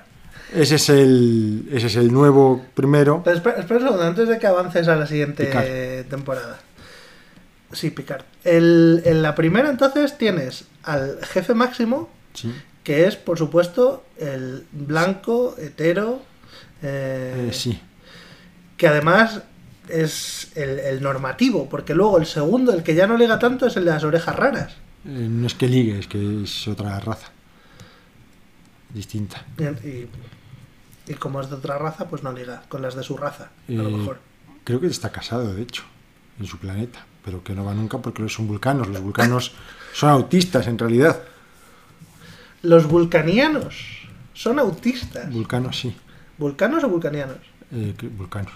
ese 0.53 0.75
es 0.75 0.89
el, 0.89 1.69
ese 1.73 1.87
es 1.87 1.95
el 1.97 2.13
nuevo 2.13 2.65
primero. 2.75 3.23
Pero 3.25 3.37
espera, 3.37 3.57
espera 3.61 3.79
un 3.81 3.87
segundo, 3.87 4.05
antes 4.07 4.29
de 4.29 4.39
que 4.41 4.47
avances 4.49 4.89
a 4.89 4.97
la 4.97 5.07
siguiente 5.07 5.45
Picard. 5.47 6.07
temporada. 6.11 6.59
Sí, 7.73 7.91
Picard. 7.91 8.23
El- 8.45 9.03
en 9.05 9.23
la 9.23 9.35
primera 9.37 9.71
entonces 9.71 10.19
tienes 10.19 10.65
al 10.83 11.19
jefe 11.25 11.55
máximo, 11.55 12.11
Sí, 12.35 12.53
que 12.83 13.07
es, 13.07 13.15
por 13.17 13.39
supuesto, 13.39 14.05
el 14.19 14.67
blanco, 14.73 15.55
hetero, 15.59 16.23
eh, 16.83 17.47
eh, 17.51 17.53
sí. 17.53 17.81
que 18.77 18.89
además 18.89 19.43
es 19.89 20.51
el, 20.55 20.79
el 20.79 21.03
normativo, 21.03 21.69
porque 21.69 21.95
luego 21.95 22.19
el 22.19 22.27
segundo, 22.27 22.73
el 22.73 22.83
que 22.83 22.95
ya 22.95 23.07
no 23.07 23.17
liga 23.17 23.39
tanto, 23.39 23.67
es 23.67 23.77
el 23.77 23.85
de 23.85 23.91
las 23.93 24.05
orejas 24.05 24.35
raras. 24.37 24.73
Eh, 25.05 25.29
no 25.31 25.47
es 25.47 25.55
que 25.55 25.69
ligue, 25.69 25.99
es 25.99 26.07
que 26.07 26.43
es 26.45 26.69
otra 26.69 26.99
raza. 27.01 27.29
Distinta. 28.93 29.45
Y, 29.59 29.65
y- 29.89 30.09
y 31.09 31.15
como 31.15 31.41
es 31.41 31.49
de 31.51 31.57
otra 31.57 31.79
raza, 31.79 32.09
pues 32.09 32.23
no 32.25 32.33
liga 32.33 32.63
con 32.69 32.83
las 32.83 32.97
de 32.97 33.03
su 33.05 33.17
raza, 33.17 33.51
a 33.69 33.73
lo 33.73 33.89
Eh, 33.89 33.93
mejor. 33.93 34.19
Creo 34.65 34.81
que 34.81 34.89
está 34.89 35.13
casado, 35.13 35.55
de 35.55 35.63
hecho, 35.63 35.85
en 36.41 36.47
su 36.47 36.59
planeta, 36.59 37.05
pero 37.25 37.45
que 37.45 37.55
no 37.55 37.65
va 37.65 37.75
nunca 37.75 37.99
porque 37.99 38.29
son 38.29 38.49
vulcanos. 38.49 38.89
Los 38.89 39.01
vulcanos 39.03 39.53
son 39.93 40.11
autistas, 40.11 40.67
en 40.67 40.79
realidad. 40.79 41.23
Los 42.63 42.89
vulcanianos 42.89 43.77
son 44.35 44.59
autistas. 44.59 45.31
Vulcanos, 45.33 45.79
sí. 45.79 45.95
¿Vulcanos 46.39 46.83
o 46.83 46.89
vulcanianos? 46.89 47.39
Eh, 47.71 47.95
vulcanos. 48.19 48.53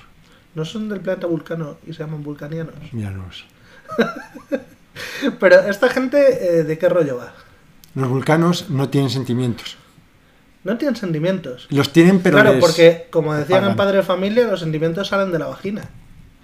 No 0.54 0.64
son 0.64 0.88
del 0.88 1.00
planeta 1.00 1.26
Vulcano 1.26 1.76
y 1.86 1.92
se 1.92 2.00
llaman 2.02 2.22
vulcanianos. 2.22 2.74
Pero 5.38 5.60
esta 5.60 5.88
gente, 5.88 6.18
eh, 6.60 6.64
¿de 6.64 6.78
qué 6.78 6.88
rollo 6.88 7.16
va? 7.18 7.32
Los 7.94 8.08
vulcanos 8.08 8.70
no 8.70 8.88
tienen 8.88 9.10
sentimientos. 9.10 9.76
No 10.64 10.76
tienen 10.76 10.96
sentimientos. 10.96 11.66
Los 11.70 11.92
tienen, 11.92 12.20
pero 12.20 12.36
claro, 12.36 12.52
les- 12.52 12.60
porque 12.60 13.06
como 13.10 13.32
decían 13.34 13.64
en. 13.64 13.76
Padre 13.76 13.98
de 13.98 14.02
Familia, 14.02 14.46
los 14.46 14.60
sentimientos 14.60 15.08
salen 15.08 15.32
de 15.32 15.38
la 15.38 15.46
vagina. 15.46 15.88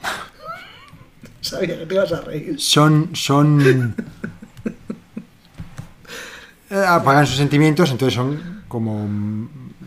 Sabía 1.42 1.78
que 1.78 1.86
te 1.86 1.94
ibas 1.94 2.12
a 2.12 2.20
reír. 2.22 2.58
son 2.58 3.10
son 3.14 3.94
Eh, 6.68 6.84
apagan 6.84 7.24
sus 7.28 7.36
sentimientos 7.36 7.92
entonces 7.92 8.14
son 8.14 8.64
como 8.66 9.08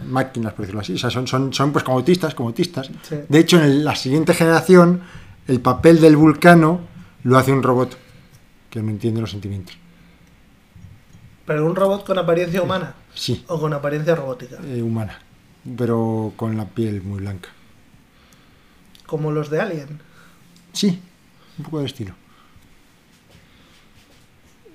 máquinas 0.10 0.54
por 0.54 0.62
decirlo 0.62 0.82
así. 0.82 0.94
O 0.94 0.98
sea 0.98 1.10
son 1.10 1.28
son, 1.28 1.54
son 1.54 1.72
pues 1.72 1.84
como 1.84 1.98
autistas 1.98 2.36
como 2.36 2.50
autistas. 2.50 2.90
Sí. 3.04 3.16
de 3.28 3.40
hecho 3.40 3.58
en 3.58 3.64
el- 3.64 3.84
la 3.86 3.96
siguiente 3.96 4.34
generación 4.34 5.02
el 5.48 5.60
papel 5.62 6.00
del 6.02 6.16
vulcano 6.16 6.82
lo 7.24 7.38
hace 7.38 7.52
un 7.52 7.64
robot 7.64 7.98
que 8.70 8.82
no 8.82 8.90
entiende 8.92 9.22
los 9.22 9.32
sentimientos. 9.32 9.76
Pero 11.46 11.66
un 11.66 11.76
robot 11.76 12.06
con 12.06 12.18
apariencia 12.20 12.62
humana 12.62 12.94
sí. 13.14 13.44
O 13.48 13.60
con 13.60 13.74
apariencia 13.74 14.16
robótica. 14.16 14.58
eh, 14.66 14.82
humana 14.82 15.20
pero 15.78 16.34
con 16.38 16.56
la 16.58 16.66
piel 16.66 17.02
muy 17.02 17.20
blanca. 17.20 17.50
Como 19.06 19.32
los 19.32 19.50
de 19.50 19.60
Alien. 19.60 20.00
sí 20.74 21.02
un 21.58 21.64
poco 21.66 21.80
de 21.82 21.86
estilo. 21.88 22.14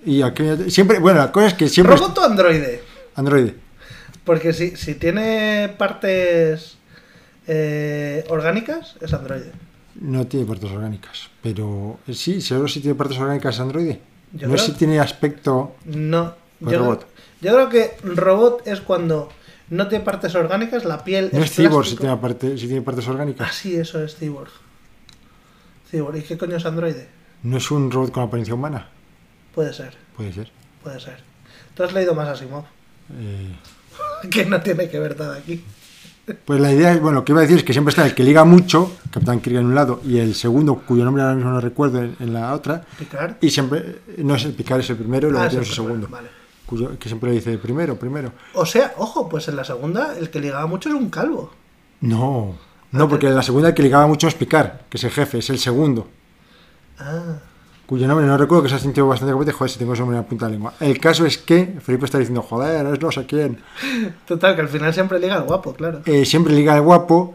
Y 0.04 0.20
aquí 0.22 0.44
siempre 0.70 0.98
bueno 0.98 1.18
la 1.20 1.32
cosa 1.32 1.46
es 1.48 1.54
que 1.54 1.68
siempre 1.68 1.96
¿Robot 1.96 2.18
o 2.18 2.24
androide? 2.24 2.82
androide 3.14 3.54
Porque 4.24 4.52
si, 4.52 4.76
si 4.76 4.94
tiene 4.94 5.74
partes 5.76 6.76
eh, 7.46 8.24
orgánicas, 8.28 8.96
es 9.00 9.12
androide. 9.12 9.52
No 10.00 10.26
tiene 10.26 10.46
partes 10.46 10.70
orgánicas, 10.70 11.30
pero 11.42 11.98
eh, 12.08 12.14
sí, 12.14 12.40
seguro 12.40 12.68
si 12.68 12.80
tiene 12.80 12.94
partes 12.96 13.18
orgánicas 13.18 13.60
Android. 13.60 13.96
Yo 14.32 14.48
no 14.48 14.54
creo- 14.54 14.64
si 14.66 14.72
tiene 14.72 14.98
aspecto. 14.98 15.76
No. 15.84 16.34
Pues 16.60 16.72
yo, 16.72 16.78
robot. 16.78 17.06
yo 17.40 17.52
creo 17.52 17.68
que 17.68 17.96
robot 18.02 18.66
es 18.66 18.80
cuando 18.80 19.28
no 19.70 19.88
tiene 19.88 20.04
partes 20.04 20.34
orgánicas, 20.34 20.84
la 20.84 21.04
piel 21.04 21.28
No 21.32 21.40
es 21.40 21.50
es 21.50 21.56
cyborg 21.56 21.86
si 21.86 21.96
tiene, 21.96 22.16
parte- 22.16 22.56
si 22.58 22.66
tiene 22.66 22.82
partes 22.82 23.06
Ah, 23.06 23.10
orgánicas. 23.10 23.54
sí, 23.54 23.76
eso 23.76 24.02
es 24.02 24.16
cyborg. 24.16 24.50
Cyborg. 25.90 26.16
¿Y 26.16 26.22
qué 26.22 26.38
coño 26.38 26.56
es 26.56 26.64
androide? 26.66 27.08
No 27.42 27.56
es 27.58 27.70
un 27.70 27.90
robot 27.90 28.10
con 28.10 28.22
apariencia 28.24 28.54
humana. 28.54 28.88
Puede 29.54 29.72
ser, 29.72 29.94
Puede 30.16 30.32
ser. 30.32 30.50
puede 30.82 30.98
ser. 31.00 31.18
Tú 31.74 31.82
has 31.84 31.92
leído 31.92 32.14
más 32.14 32.28
Asimov, 32.28 32.64
Eh, 33.16 33.52
que 34.30 34.44
no 34.46 34.60
tiene 34.60 34.88
que 34.88 34.98
ver 34.98 35.18
nada 35.18 35.36
aquí. 35.36 35.62
pues 36.44 36.60
la 36.60 36.72
idea 36.72 36.92
es, 36.92 37.00
bueno, 37.00 37.18
lo 37.20 37.24
que 37.24 37.32
iba 37.32 37.40
a 37.40 37.42
decir 37.42 37.58
es 37.58 37.64
que 37.64 37.72
siempre 37.72 37.90
está 37.90 38.06
el 38.06 38.14
que 38.14 38.24
liga 38.24 38.44
mucho, 38.44 38.96
Capitán 39.10 39.40
Kirk 39.40 39.56
en 39.56 39.66
un 39.66 39.74
lado, 39.74 40.00
y 40.06 40.18
el 40.18 40.34
segundo, 40.34 40.76
cuyo 40.86 41.04
nombre 41.04 41.22
ahora 41.22 41.34
mismo 41.34 41.50
no 41.50 41.60
recuerdo, 41.60 42.02
en, 42.02 42.16
en 42.20 42.32
la 42.32 42.52
otra. 42.54 42.84
Picard. 42.98 43.34
Y 43.40 43.50
siempre, 43.50 44.00
no 44.18 44.34
es 44.34 44.44
el 44.44 44.52
Picard, 44.54 44.80
es 44.80 44.90
el 44.90 44.96
primero, 44.96 45.28
y 45.28 45.32
luego 45.32 45.46
Ah, 45.46 45.48
tiene 45.50 45.64
su 45.64 45.74
segundo. 45.74 46.08
vale. 46.10 46.28
Cuyo, 46.66 46.98
que 46.98 47.08
siempre 47.08 47.28
le 47.28 47.36
dice 47.36 47.58
primero, 47.58 47.98
primero. 47.98 48.32
O 48.54 48.64
sea, 48.64 48.94
ojo, 48.96 49.28
pues 49.28 49.48
en 49.48 49.56
la 49.56 49.64
segunda 49.64 50.16
el 50.18 50.30
que 50.30 50.40
ligaba 50.40 50.66
mucho 50.66 50.88
es 50.88 50.94
un 50.94 51.10
calvo. 51.10 51.52
No, 52.00 52.54
no, 52.90 53.08
porque 53.08 53.26
en 53.26 53.34
la 53.34 53.42
segunda 53.42 53.68
el 53.68 53.74
que 53.74 53.82
ligaba 53.82 54.06
mucho 54.06 54.28
es 54.28 54.34
Picard, 54.34 54.70
que 54.88 54.96
es 54.96 55.04
el 55.04 55.10
jefe, 55.10 55.38
es 55.38 55.50
el 55.50 55.58
segundo. 55.58 56.08
Ah, 56.98 57.36
cuyo 57.86 58.06
nombre 58.08 58.26
no 58.26 58.36
recuerdo 58.36 58.62
que 58.64 58.68
se 58.70 58.74
ha 58.76 58.78
sentido 58.78 59.06
bastante 59.06 59.32
competente, 59.32 59.58
joder, 59.58 59.70
si 59.70 59.78
tengo 59.78 59.94
nombre 59.94 60.16
en 60.16 60.22
la 60.22 60.28
punta 60.28 60.46
de 60.46 60.50
la 60.52 60.54
lengua. 60.56 60.74
El 60.80 60.98
caso 60.98 61.26
es 61.26 61.38
que 61.38 61.76
Felipe 61.80 62.04
está 62.06 62.18
diciendo, 62.18 62.42
joder, 62.42 62.86
es 62.86 63.00
no 63.00 63.10
sé 63.10 63.26
quién. 63.26 63.58
total, 64.26 64.54
que 64.54 64.62
al 64.62 64.68
final 64.68 64.92
siempre 64.94 65.18
liga 65.18 65.34
al 65.36 65.42
guapo, 65.44 65.74
claro. 65.74 66.00
Eh, 66.06 66.24
siempre 66.24 66.54
liga 66.54 66.74
al 66.74 66.80
guapo. 66.82 67.34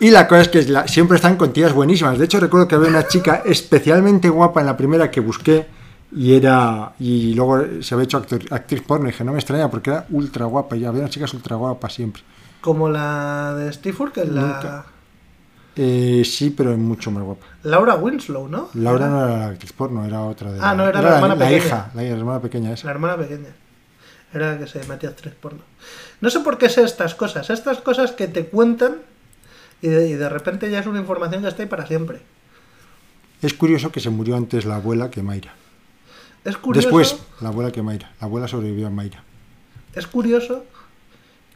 Y 0.00 0.10
la 0.10 0.28
cosa 0.28 0.42
es 0.42 0.48
que 0.48 0.62
la- 0.64 0.86
siempre 0.86 1.16
están 1.16 1.36
con 1.36 1.52
tías 1.52 1.72
buenísimas. 1.72 2.18
De 2.18 2.24
hecho, 2.24 2.38
recuerdo 2.38 2.68
que 2.68 2.74
había 2.76 2.88
una 2.88 3.06
chica 3.08 3.42
especialmente 3.44 4.28
guapa 4.28 4.60
en 4.60 4.66
la 4.66 4.76
primera 4.76 5.10
que 5.10 5.20
busqué 5.20 5.66
y 6.12 6.34
era. 6.34 6.92
Y 7.00 7.34
luego 7.34 7.82
se 7.82 7.94
había 7.94 8.04
hecho 8.04 8.18
actor- 8.18 8.46
actriz 8.52 8.82
porno. 8.82 9.08
Y 9.08 9.10
dije, 9.10 9.24
no 9.24 9.32
me 9.32 9.38
extraña 9.38 9.68
porque 9.70 9.90
era 9.90 10.06
ultra 10.10 10.46
guapa. 10.46 10.76
Y 10.76 10.84
había 10.84 11.00
unas 11.00 11.10
chicas 11.10 11.34
ultra 11.34 11.56
guapas 11.56 11.94
siempre. 11.94 12.22
Como 12.60 12.88
la 12.88 13.54
de 13.56 13.72
Steve 13.72 13.96
que 14.14 14.22
es 14.22 14.28
la 14.28 14.40
Nunca. 14.42 14.86
Eh, 15.80 16.24
sí, 16.24 16.50
pero 16.50 16.72
es 16.72 16.78
mucho 16.78 17.10
más 17.12 17.22
guapa. 17.22 17.46
Laura 17.62 17.94
Winslow, 17.94 18.48
¿no? 18.48 18.68
Laura 18.74 19.08
no 19.08 19.24
era 19.24 19.38
la 19.38 19.46
actriz 19.46 19.72
porno, 19.72 20.04
era 20.04 20.22
otra 20.22 20.50
de 20.52 20.58
Ah, 20.60 20.74
no, 20.74 20.86
era 20.88 21.00
la 21.00 21.14
hermana 21.14 21.34
la 21.36 21.44
pequeña. 21.46 21.56
hija, 21.66 21.90
la 21.94 22.02
hermana 22.02 22.40
pequeña 22.42 22.72
esa. 22.72 22.86
La 22.86 22.90
hermana 22.92 23.16
pequeña. 23.16 23.48
Era 24.34 24.52
la 24.54 24.58
que 24.58 24.66
se 24.66 24.84
metía 24.88 25.10
actriz 25.10 25.34
porno. 25.40 25.60
No 26.20 26.30
sé 26.30 26.40
por 26.40 26.58
qué 26.58 26.68
sé 26.68 26.82
estas 26.82 27.14
cosas. 27.14 27.48
Estas 27.50 27.78
cosas 27.78 28.10
que 28.12 28.26
te 28.26 28.46
cuentan 28.46 28.96
y 29.80 29.86
de, 29.88 30.08
y 30.08 30.14
de 30.14 30.28
repente 30.28 30.68
ya 30.70 30.80
es 30.80 30.86
una 30.86 30.98
información 30.98 31.42
que 31.42 31.48
está 31.48 31.62
ahí 31.62 31.68
para 31.68 31.86
siempre. 31.86 32.20
Es 33.40 33.54
curioso 33.54 33.92
que 33.92 34.00
se 34.00 34.10
murió 34.10 34.36
antes 34.36 34.64
la 34.64 34.76
abuela 34.76 35.10
que 35.10 35.22
Mayra. 35.22 35.52
Es 36.44 36.56
curioso, 36.56 36.88
Después, 36.88 37.18
la 37.40 37.50
abuela 37.50 37.70
que 37.70 37.82
Mayra. 37.82 38.10
La 38.20 38.26
abuela 38.26 38.48
sobrevivió 38.48 38.88
a 38.88 38.90
Mayra. 38.90 39.22
es 39.94 40.06
curioso 40.08 40.64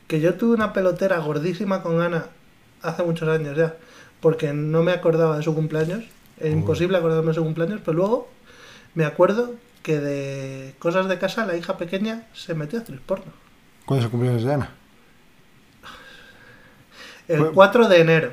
que 0.07 0.20
yo 0.20 0.35
tuve 0.35 0.55
una 0.55 0.73
pelotera 0.73 1.19
gordísima 1.19 1.82
con 1.82 2.01
Ana 2.01 2.27
hace 2.82 3.03
muchos 3.03 3.28
años 3.28 3.57
ya, 3.57 3.74
porque 4.23 4.55
no 4.55 4.82
me 4.82 4.93
acordaba 4.93 5.36
de 5.36 5.43
su 5.43 5.55
cumpleaños. 5.55 6.05
Es 6.39 6.51
imposible 6.53 6.97
acordarme 6.97 7.28
de 7.28 7.35
su 7.35 7.43
cumpleaños, 7.44 7.81
pero 7.85 7.99
luego 7.99 8.31
me 8.94 9.05
acuerdo 9.05 9.55
que 9.82 9.99
de 10.01 10.74
cosas 10.78 11.09
de 11.09 11.19
casa 11.19 11.44
la 11.44 11.57
hija 11.57 11.77
pequeña 11.77 12.27
se 12.32 12.55
metió 12.55 12.78
a 12.78 12.82
actriz 12.82 13.01
porno. 13.05 13.32
¿Cuándo 13.85 14.01
es 14.01 14.05
el 14.07 14.11
cumpleaños 14.11 14.44
de 14.44 14.55
Ana? 14.55 14.70
El 17.28 17.39
Fue- 17.39 17.53
4 17.53 17.89
de 17.89 18.01
enero. 18.01 18.32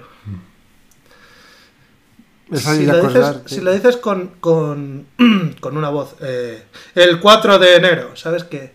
Fácil 2.51 2.77
si, 2.77 2.85
lo 2.87 3.07
dices, 3.07 3.41
si 3.45 3.61
lo 3.61 3.71
dices 3.71 3.97
con, 3.97 4.27
con, 4.39 5.05
con 5.59 5.77
una 5.77 5.89
voz, 5.89 6.15
eh, 6.21 6.63
el 6.95 7.19
4 7.19 7.59
de 7.59 7.75
enero, 7.75 8.15
sabes 8.15 8.43
que 8.43 8.73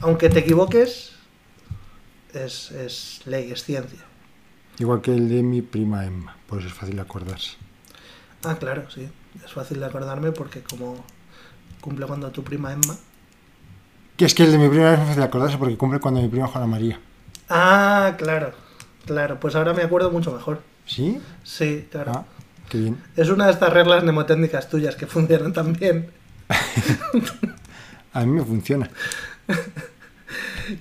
aunque 0.00 0.30
te 0.30 0.38
equivoques, 0.38 1.12
es, 2.32 2.70
es 2.70 3.20
ley, 3.26 3.50
es 3.52 3.64
ciencia. 3.64 4.00
Igual 4.80 5.02
que 5.02 5.14
el 5.14 5.28
de 5.28 5.42
mi 5.42 5.60
prima 5.60 6.06
Emma. 6.06 6.34
Por 6.46 6.58
eso 6.58 6.68
es 6.68 6.72
fácil 6.72 6.96
de 6.96 7.02
acordarse. 7.02 7.58
Ah, 8.42 8.56
claro, 8.58 8.90
sí. 8.90 9.06
Es 9.44 9.52
fácil 9.52 9.78
de 9.78 9.84
acordarme 9.84 10.32
porque 10.32 10.62
como 10.62 11.04
cumple 11.82 12.06
cuando 12.06 12.30
tu 12.30 12.42
prima 12.42 12.72
Emma. 12.72 12.96
Que 14.16 14.24
es 14.24 14.34
que 14.34 14.44
el 14.44 14.52
de 14.52 14.58
mi 14.58 14.70
prima 14.70 14.94
es 14.94 14.98
fácil 14.98 15.16
de 15.16 15.24
acordarse 15.24 15.58
porque 15.58 15.76
cumple 15.76 16.00
cuando 16.00 16.22
mi 16.22 16.28
prima 16.28 16.46
Juana 16.46 16.66
María. 16.66 16.98
Ah, 17.50 18.14
claro. 18.16 18.52
Claro, 19.04 19.38
pues 19.38 19.54
ahora 19.54 19.74
me 19.74 19.82
acuerdo 19.82 20.10
mucho 20.10 20.32
mejor. 20.32 20.62
¿Sí? 20.86 21.20
Sí, 21.44 21.86
claro. 21.90 22.12
Ah, 22.14 22.24
qué 22.70 22.78
bien. 22.78 23.02
Es 23.16 23.28
una 23.28 23.46
de 23.46 23.52
estas 23.52 23.74
reglas 23.74 24.02
mnemotécnicas 24.02 24.70
tuyas 24.70 24.96
que 24.96 25.06
funcionan 25.06 25.52
tan 25.52 25.74
bien. 25.74 26.10
A 28.14 28.20
mí 28.20 28.32
me 28.32 28.44
funciona. 28.46 28.88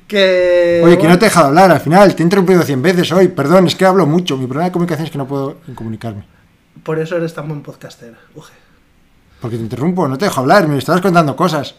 Que. 0.07 0.81
Oye, 0.83 0.95
que 0.95 1.01
bueno, 1.01 1.13
no 1.13 1.19
te 1.19 1.25
he 1.25 1.29
dejado 1.29 1.47
hablar 1.47 1.71
al 1.71 1.79
final. 1.79 2.15
Te 2.15 2.23
he 2.23 2.25
interrumpido 2.25 2.61
100 2.63 2.81
veces 2.81 3.11
hoy. 3.11 3.27
Perdón, 3.29 3.67
es 3.67 3.75
que 3.75 3.85
hablo 3.85 4.05
mucho. 4.05 4.37
Mi 4.37 4.45
problema 4.45 4.65
de 4.65 4.71
comunicación 4.71 5.05
es 5.05 5.11
que 5.11 5.17
no 5.17 5.27
puedo 5.27 5.57
comunicarme. 5.75 6.23
Por 6.83 6.99
eso 6.99 7.17
eres 7.17 7.33
tan 7.33 7.47
buen 7.47 7.61
podcaster. 7.61 8.15
Uge. 8.35 8.53
Porque 9.41 9.57
te 9.57 9.63
interrumpo, 9.63 10.07
no 10.07 10.17
te 10.17 10.25
dejo 10.25 10.41
hablar. 10.41 10.67
Me 10.67 10.77
estabas 10.77 11.01
contando 11.01 11.35
cosas. 11.35 11.75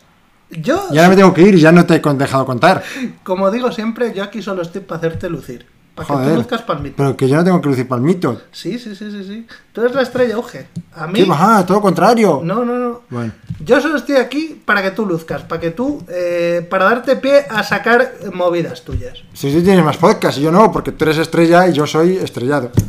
Yo, 0.51 0.89
Y 0.91 0.99
ahora 0.99 1.11
me 1.11 1.17
tengo 1.17 1.33
que 1.33 1.43
ir 1.43 1.55
y 1.55 1.61
ya 1.61 1.71
no 1.71 1.87
te 1.87 1.95
he 1.95 2.01
dejado 2.01 2.45
contar. 2.45 2.83
como 3.23 3.51
digo 3.51 3.71
siempre, 3.71 4.13
yo 4.15 4.25
aquí 4.25 4.43
solo 4.43 4.63
estoy 4.63 4.81
para 4.81 4.99
hacerte 4.99 5.31
lucir. 5.31 5.67
Para 6.07 6.25
que 6.25 6.31
tú 6.31 6.37
luzcas 6.37 6.63
palmito. 6.63 6.95
Pero 6.97 7.17
que 7.17 7.29
yo 7.29 7.37
no 7.37 7.45
tengo 7.45 7.61
que 7.61 7.69
lucir 7.69 7.89
palmito. 7.89 8.41
Sí, 8.53 8.79
sí, 8.79 8.95
sí, 8.95 9.11
sí, 9.11 9.25
sí. 9.25 9.47
Tú 9.73 9.83
eres 9.83 9.95
la 9.95 10.03
estrella, 10.03 10.39
Uge. 10.39 10.69
A 10.95 11.07
mí. 11.07 11.25
Todo 11.25 11.75
lo 11.75 11.81
contrario. 11.81 12.41
No, 12.43 12.65
no, 12.65 12.79
no. 12.79 13.03
Bueno, 13.11 13.33
Yo 13.65 13.81
solo 13.81 13.97
estoy 13.97 14.17
aquí 14.17 14.61
para 14.65 14.83
que 14.83 14.91
tú 14.91 15.07
luzcas, 15.07 15.43
para 15.43 15.61
que 15.61 15.71
tú, 15.71 16.05
eh, 16.09 16.67
para 16.69 16.85
darte 16.85 17.17
pie 17.17 17.45
a 17.49 17.63
sacar 17.63 18.15
movidas 18.33 18.83
tuyas. 18.83 19.23
si 19.33 19.53
tú 19.53 19.63
tienes 19.63 19.85
más 19.85 19.97
podcast 19.97 20.39
y 20.39 20.43
yo 20.43 20.51
no, 20.51 20.73
porque 20.73 20.93
tú 20.93 21.05
eres 21.05 21.19
estrella 21.19 21.69
y 21.69 21.73
yo 21.73 21.87
soy 21.87 22.17
estrellado. 22.17 22.71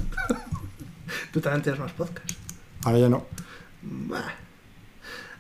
Tú 1.32 1.40
también 1.40 1.62
tienes 1.62 1.80
más 1.80 1.94
podcast. 1.94 2.30
Ahora 2.84 2.98
ya 2.98 3.08
no. 3.08 3.26
Bah. 3.82 4.34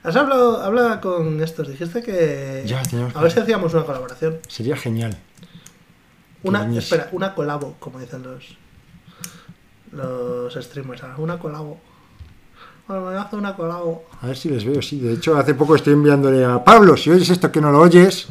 Has 0.03 0.15
hablado, 0.15 0.63
hablado 0.63 0.99
con 1.01 1.43
estos, 1.43 1.67
dijiste 1.67 2.01
que... 2.01 2.63
Ya, 2.65 2.81
teníamos 2.81 3.15
A 3.15 3.21
ver 3.21 3.31
si 3.31 3.39
hacíamos 3.39 3.73
una 3.73 3.83
colaboración. 3.83 4.39
Sería 4.47 4.75
genial. 4.75 5.17
Una, 6.43 6.77
espera, 6.77 7.09
una 7.11 7.35
colabo, 7.35 7.75
como 7.79 7.99
dicen 7.99 8.23
los 8.23 8.57
los 9.91 10.53
streamers. 10.53 11.01
Una 11.17 11.37
colabo. 11.37 11.79
Bueno, 12.87 13.09
me 13.09 13.17
hace 13.17 13.35
una 13.35 13.55
colabo. 13.55 14.05
A 14.21 14.27
ver 14.27 14.37
si 14.37 14.49
les 14.49 14.65
veo, 14.65 14.81
sí. 14.81 14.99
De 14.99 15.13
hecho, 15.13 15.37
hace 15.37 15.53
poco 15.53 15.75
estoy 15.75 15.93
enviándole 15.93 16.43
a 16.43 16.63
Pablo. 16.63 16.97
Si 16.97 17.09
oyes 17.09 17.29
esto 17.29 17.51
que 17.51 17.61
no 17.61 17.71
lo 17.71 17.79
oyes, 17.79 18.27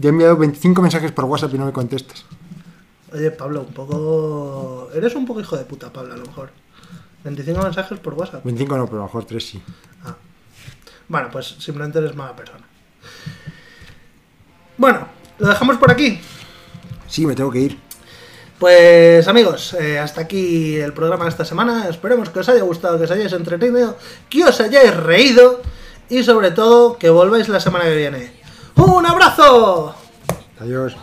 te 0.00 0.08
he 0.08 0.10
enviado 0.10 0.36
25 0.36 0.80
mensajes 0.80 1.12
por 1.12 1.24
WhatsApp 1.24 1.54
y 1.54 1.58
no 1.58 1.66
me 1.66 1.72
contestas. 1.72 2.24
Oye, 3.12 3.30
Pablo, 3.30 3.62
un 3.62 3.74
poco... 3.74 4.88
Eres 4.94 5.14
un 5.14 5.26
poco 5.26 5.40
hijo 5.40 5.56
de 5.56 5.64
puta, 5.64 5.92
Pablo, 5.92 6.14
a 6.14 6.16
lo 6.16 6.24
mejor. 6.24 6.50
25 7.24 7.62
mensajes 7.62 7.98
por 7.98 8.14
WhatsApp. 8.14 8.44
25 8.44 8.76
no, 8.76 8.86
pero 8.86 8.98
a 8.98 9.00
lo 9.00 9.04
mejor 9.04 9.24
3 9.24 9.44
sí. 9.44 9.62
Ah. 10.04 10.16
Bueno, 11.08 11.28
pues 11.30 11.56
simplemente 11.58 11.98
eres 11.98 12.14
mala 12.14 12.34
persona. 12.34 12.64
Bueno, 14.78 15.06
lo 15.38 15.48
dejamos 15.48 15.76
por 15.76 15.90
aquí. 15.90 16.18
Sí, 17.12 17.26
me 17.26 17.34
tengo 17.34 17.50
que 17.50 17.58
ir. 17.58 17.78
Pues 18.58 19.28
amigos, 19.28 19.74
eh, 19.74 19.98
hasta 19.98 20.22
aquí 20.22 20.76
el 20.76 20.94
programa 20.94 21.24
de 21.24 21.30
esta 21.30 21.44
semana. 21.44 21.86
Esperemos 21.90 22.30
que 22.30 22.38
os 22.38 22.48
haya 22.48 22.62
gustado, 22.62 22.96
que 22.96 23.04
os 23.04 23.10
hayáis 23.10 23.34
entretenido, 23.34 23.98
que 24.30 24.44
os 24.44 24.58
hayáis 24.62 24.96
reído 24.96 25.60
y 26.08 26.22
sobre 26.22 26.52
todo 26.52 26.96
que 26.96 27.10
volváis 27.10 27.50
la 27.50 27.60
semana 27.60 27.84
que 27.84 27.96
viene. 27.96 28.32
¡Un 28.76 29.04
abrazo! 29.04 29.94
Adiós. 30.58 30.96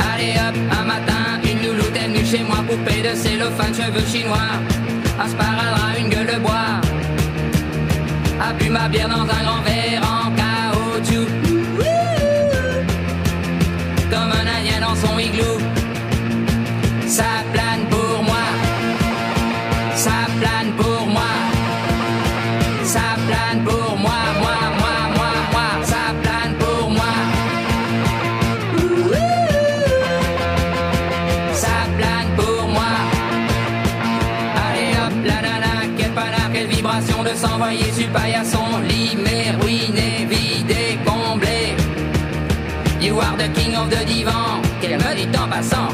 Allez 0.00 0.36
hop, 0.40 0.56
un 0.56 0.86
matin, 0.86 1.40
une 1.44 1.62
louloute 1.62 1.96
est 1.96 2.08
venue 2.08 2.24
chez 2.24 2.42
moi, 2.42 2.64
poupée 2.66 3.02
de 3.02 3.14
cellophane, 3.14 3.74
cheveux 3.74 4.04
chinois. 4.10 4.85
Un 5.18 5.28
sparadrap, 5.28 5.98
une 5.98 6.08
gueule 6.08 6.26
de 6.26 6.38
bois. 6.38 6.80
A 8.40 8.52
bu 8.52 8.68
ma 8.68 8.88
bière 8.88 9.08
dans 9.08 9.22
un 9.22 9.42
grand 9.46 9.62
verre 9.62 10.02
en 10.02 10.30
caoutchouc. 10.38 11.28
Comme 14.10 14.32
un 14.40 14.46
indien 14.58 14.80
dans 14.80 14.94
son 14.94 15.18
igloo. 15.18 15.65
de 43.84 44.04
divan 44.06 44.62
qu'elle 44.80 44.96
me 44.96 45.14
dit 45.14 45.38
en 45.38 45.48
passant? 45.48 45.85